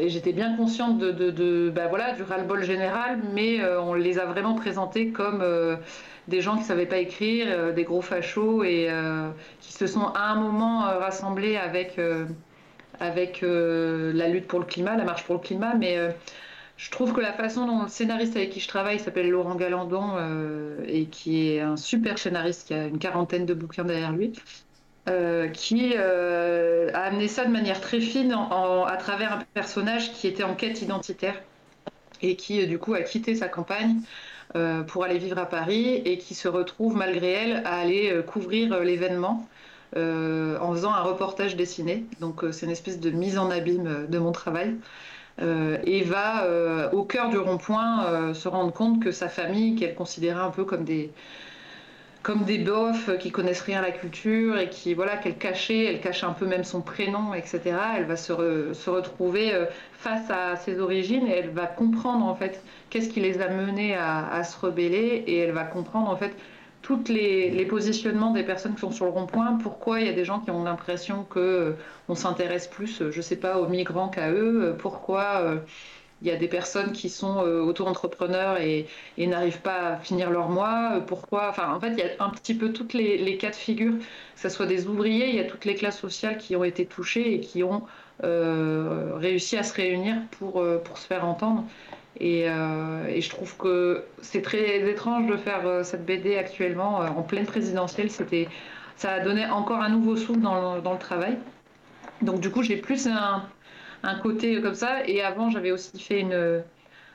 j'étais 0.07 0.33
bien 0.33 0.57
consciente 0.57 0.99
de, 0.99 1.71
bah 1.71 1.87
voilà, 1.89 2.13
du 2.13 2.23
ras-le-bol 2.23 2.63
général, 2.63 3.21
mais 3.35 3.61
on 3.79 3.95
les 3.95 4.19
a 4.19 4.27
vraiment 4.27 4.55
présentés 4.55 5.09
comme 5.09 5.43
des 6.29 6.41
gens 6.41 6.55
qui 6.55 6.63
ne 6.63 6.67
savaient 6.67 6.87
pas 6.87 6.99
écrire, 6.99 7.73
des 7.73 7.85
gros 7.85 8.03
fachos, 8.03 8.65
et 8.65 8.89
qui 9.61 9.73
se 9.73 9.87
sont 9.87 10.07
à 10.07 10.31
un 10.31 10.37
moment 10.37 10.81
rassemblés 10.81 11.57
avec, 11.57 12.01
avec 13.01 13.43
la 13.43 14.29
lutte 14.29 14.47
pour 14.47 14.59
le 14.59 14.65
climat, 14.65 14.97
la 14.97 15.05
marche 15.05 15.25
pour 15.25 15.37
le 15.37 15.41
climat, 15.41 15.75
mais 15.75 15.99
je 16.77 16.91
trouve 16.91 17.13
que 17.13 17.21
la 17.21 17.33
façon 17.33 17.67
dont 17.67 17.83
le 17.85 17.89
scénariste 17.89 18.37
avec 18.37 18.51
qui 18.51 18.61
je 18.61 18.69
travaille 18.69 18.99
s'appelle 18.99 19.31
Laurent 19.31 19.55
Galandon 19.55 20.17
euh, 20.17 20.85
et 20.87 21.07
qui 21.07 21.49
est 21.49 21.61
un 21.61 21.77
super 21.77 22.19
scénariste 22.19 22.69
qui 22.69 22.75
a 22.75 22.87
une 22.87 22.99
quarantaine 22.99 23.47
de 23.47 23.55
bouquins 23.55 23.85
derrière 23.85 24.13
lui, 24.13 24.33
euh, 25.09 25.49
qui 25.49 25.95
euh, 25.97 26.91
a 26.93 27.05
amené 27.05 27.29
ça 27.29 27.47
de 27.47 27.51
manière 27.51 27.81
très 27.81 28.01
fine 28.01 28.33
à 28.33 28.97
travers 28.99 29.33
un 29.33 29.39
personnage 29.55 30.13
qui 30.13 30.27
était 30.27 30.43
en 30.43 30.55
quête 30.55 30.83
identitaire 30.83 31.41
et 32.21 32.37
qui 32.37 32.67
du 32.67 32.79
coup 32.79 32.93
a 32.95 33.01
quitté 33.01 33.35
sa 33.35 33.49
campagne 33.49 33.97
pour 34.87 35.05
aller 35.05 35.19
vivre 35.19 35.39
à 35.39 35.47
Paris 35.47 36.03
et 36.05 36.19
qui 36.19 36.35
se 36.35 36.49
retrouve 36.49 36.97
malgré 36.97 37.33
elle 37.33 37.63
à 37.67 37.77
aller 37.77 38.23
couvrir 38.27 38.81
l'événement. 38.81 39.47
en 39.95 40.73
faisant 40.73 40.93
un 40.93 41.03
reportage 41.03 41.57
dessiné. 41.57 42.05
Donc 42.21 42.45
c'est 42.53 42.67
une 42.67 42.73
espèce 42.73 43.01
de 43.01 43.11
mise 43.11 43.39
en 43.39 43.51
abîme 43.51 44.07
de 44.09 44.19
mon 44.19 44.33
travail. 44.33 44.77
Euh, 45.43 45.77
et 45.85 46.03
va 46.03 46.45
euh, 46.45 46.91
au 46.93 47.05
cœur 47.05 47.29
du 47.29 47.37
rond-point 47.37 48.07
euh, 48.07 48.35
se 48.35 48.49
rendre 48.49 48.73
compte 48.73 49.03
que 49.03 49.11
sa 49.11 49.29
famille, 49.29 49.75
qu'elle 49.77 49.95
considérait 49.95 50.41
un 50.41 50.51
peu 50.51 50.65
comme 50.65 50.85
des 50.85 51.13
comme 52.27 52.43
des 52.43 52.59
bofs 52.59 53.17
qui 53.19 53.31
connaissent 53.31 53.61
rien 53.61 53.79
à 53.79 53.83
la 53.83 53.93
culture 53.93 54.59
et 54.59 54.69
qui 54.69 54.95
voilà 54.95 55.17
qu'elle 55.17 55.39
cachait, 55.39 55.85
elle 55.85 56.01
cache 56.01 56.25
un 56.25 56.33
peu 56.33 56.45
même 56.45 56.65
son 56.65 56.81
prénom, 56.81 57.35
etc. 57.35 57.61
Elle 57.97 58.07
va 58.07 58.17
se, 58.17 58.73
se 58.73 58.91
retrouver 58.91 59.53
face 59.93 60.29
à 60.29 60.57
ses 60.57 60.81
origines 60.81 61.29
et 61.29 61.37
elle 61.37 61.51
va 61.51 61.67
comprendre 61.67 62.27
en 62.27 62.35
fait 62.35 62.61
qu'est-ce 62.91 63.11
qui 63.11 63.21
les 63.21 63.41
a 63.41 63.49
menés 63.49 63.95
à, 63.95 64.43
se 64.43 64.59
rebeller 64.59 65.23
et 65.29 65.39
elle 65.39 65.53
va 65.53 65.63
comprendre 65.63 66.11
en 66.11 66.17
fait 66.17 66.35
tous 66.87 67.09
les, 67.09 67.67
positionnements 67.69 68.31
des 68.31 68.45
personnes 68.45 68.75
qui 68.75 68.81
sont 68.81 68.93
sur 68.93 69.07
le 69.07 69.11
rond-point, 69.11 69.59
pourquoi 69.61 70.01
il 70.01 70.07
y 70.07 70.09
a 70.09 70.13
des 70.13 70.25
gens 70.25 70.39
qui 70.39 70.53
ont 70.53 70.63
l'impression 70.63 71.25
que 71.25 71.41
euh, 71.41 71.73
on 72.09 72.15
s'intéresse 72.15 72.69
plus, 72.69 73.03
euh, 73.03 73.11
je 73.11 73.21
sais 73.21 73.35
pas, 73.35 73.59
aux 73.59 73.67
migrants 73.67 74.09
qu'à 74.09 74.31
eux, 74.31 74.63
euh, 74.63 74.73
pourquoi 74.73 75.57
il 76.23 76.29
y 76.29 76.31
a 76.31 76.37
des 76.37 76.49
personnes 76.49 76.93
qui 76.93 77.09
sont 77.11 77.41
auto-entrepreneurs 77.41 78.59
et, 78.59 78.87
n'arrivent 79.19 79.61
pas 79.61 79.93
à 79.93 79.97
finir 79.99 80.31
leur 80.31 80.49
mois, 80.49 81.03
pourquoi, 81.07 81.51
enfin 81.51 81.75
en 81.75 81.81
fait 81.81 81.93
il 81.93 81.99
y 81.99 82.03
a 82.03 82.25
un 82.25 82.31
petit 82.31 82.55
peu 82.55 82.73
toutes 82.73 82.95
les, 82.95 83.37
cas 83.37 83.51
de 83.51 83.57
figure, 83.57 83.93
que 83.93 84.41
ce 84.41 84.49
soit 84.49 84.67
des 84.67 84.87
ouvriers, 84.87 85.29
il 85.29 85.37
y 85.37 85.41
a 85.41 85.45
toutes 85.45 85.67
les 85.67 85.75
classes 85.75 86.01
sociales 86.01 86.39
qui 86.39 86.57
ont 86.57 86.65
été 86.65 86.87
touchées 86.87 87.35
et 87.35 87.41
qui 87.41 87.63
ont 87.63 87.83
réussi 88.23 89.59
à 89.59 89.63
se 89.63 89.75
réunir 89.75 90.17
pour, 90.39 90.65
pour 90.85 90.99
se 90.99 91.07
faire 91.07 91.25
entendre. 91.27 91.65
Euh, 92.23 93.07
et, 93.09 93.21
je 93.21 93.31
trouve 93.31 93.57
que 93.57 94.05
c'est 94.23 94.43
très 94.43 94.89
étrange 94.89 95.27
de 95.27 95.37
faire 95.37 95.67
euh, 95.67 95.83
cette 95.83 96.05
BD 96.07 96.37
actuellement 96.37 97.03
euh, 97.03 97.09
en 97.09 97.23
pleine 97.23 97.47
présidentielle. 97.47 98.11
C'était, 98.11 98.49
ça 98.97 99.13
a 99.13 99.21
donné 99.21 99.47
encore 99.47 99.81
un 99.81 99.91
nouveau 99.91 100.17
souffle 100.17 100.41
dans 100.41 100.77
le, 100.77 100.99
travail. 100.99 101.37
Donc 102.23 102.41
du 102.41 102.51
coup, 102.51 102.63
j'ai 102.63 102.77
plus 102.77 103.07
un, 103.07 103.45
côté 104.23 104.61
comme 104.61 104.75
ça. 104.75 105.07
Et 105.07 105.23
avant, 105.23 105.51
j'avais 105.51 105.71
aussi 105.71 105.99
fait 106.01 106.21
une, 106.21 106.63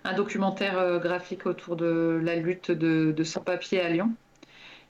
un 0.03 0.13
documentaire 0.13 0.99
graphique 0.99 1.45
autour 1.45 1.75
de 1.75 2.19
la 2.23 2.35
lutte 2.35 2.71
de, 2.71 3.23
sans-papiers 3.23 3.81
à 3.81 3.89
Lyon. 3.89 4.11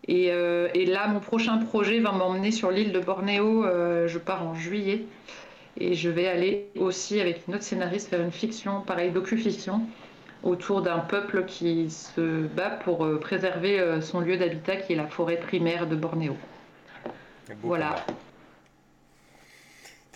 Et, 0.07 0.27
et, 0.27 0.85
là, 0.85 1.07
mon 1.07 1.19
prochain 1.19 1.57
projet 1.57 1.99
va 1.99 2.11
m'emmener 2.11 2.51
sur 2.51 2.72
l'île 2.72 2.91
de 2.91 2.99
Bornéo. 2.99 3.63
je 4.07 4.18
pars 4.18 4.45
en 4.45 4.55
juillet. 4.55 5.05
Et 5.77 5.93
je 5.93 6.09
vais 6.09 6.27
aller 6.27 6.68
aussi 6.77 7.19
avec 7.22 7.47
une 7.47 7.55
autre 7.55 7.63
scénariste 7.63 8.09
faire 8.09 8.22
une 8.22 8.31
fiction, 8.31 8.81
pareil, 8.81 9.11
docu-fiction, 9.11 9.81
autour 10.43 10.81
d'un 10.81 10.99
peuple 10.99 11.45
qui 11.45 11.89
se 11.89 12.47
bat 12.47 12.72
pour 12.72 13.05
euh, 13.05 13.19
préserver 13.19 13.80
euh, 13.80 14.01
son 14.01 14.19
lieu 14.19 14.38
d'habitat 14.38 14.77
qui 14.77 14.93
est 14.93 14.95
la 14.95 15.07
forêt 15.07 15.38
primaire 15.38 15.88
de 15.88 15.95
Bornéo. 15.95 16.35
Voilà. 17.63 17.95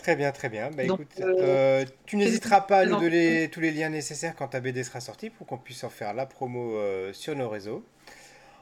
Très 0.06 0.14
bien, 0.14 0.30
très 0.30 0.48
bien. 0.48 0.70
Bah, 0.70 0.84
écoute, 0.84 1.20
euh, 1.20 1.84
tu 2.04 2.16
n'hésiteras 2.16 2.60
pas 2.60 2.78
à 2.78 2.86
nous 2.86 3.00
donner 3.00 3.48
tous 3.50 3.58
les 3.58 3.72
liens 3.72 3.88
nécessaires 3.88 4.36
quand 4.36 4.46
ta 4.46 4.60
BD 4.60 4.84
sera 4.84 5.00
sortie 5.00 5.30
pour 5.30 5.48
qu'on 5.48 5.58
puisse 5.58 5.82
en 5.82 5.88
faire 5.88 6.14
la 6.14 6.26
promo 6.26 6.78
sur 7.12 7.34
nos 7.34 7.48
réseaux. 7.48 7.84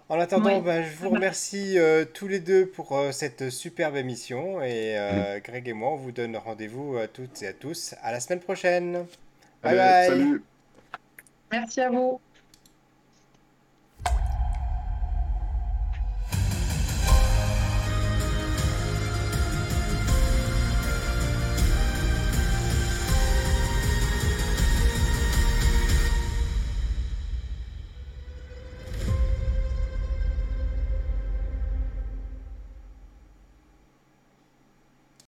En 0.09 0.19
attendant, 0.19 0.63
bah, 0.63 0.83
je 0.83 0.97
vous 0.97 1.11
remercie 1.11 1.77
tous 2.15 2.29
les 2.29 2.41
deux 2.41 2.65
pour 2.65 2.99
cette 3.13 3.51
superbe 3.51 3.97
émission 3.97 4.63
et 4.63 4.97
mm. 4.97 5.41
Greg 5.41 5.69
et 5.69 5.75
moi, 5.75 5.91
on 5.91 5.97
vous 5.97 6.13
donne 6.13 6.35
rendez-vous 6.35 6.97
à 6.97 7.09
toutes 7.09 7.43
et 7.43 7.49
à 7.49 7.53
tous 7.53 7.95
à 8.03 8.11
la 8.11 8.21
semaine 8.21 8.41
prochaine. 8.41 9.05
Bye 9.63 9.77
bye. 9.77 10.09
Salut. 10.09 10.43
Merci 11.53 11.83
à 11.83 11.91
vous. 11.91 12.23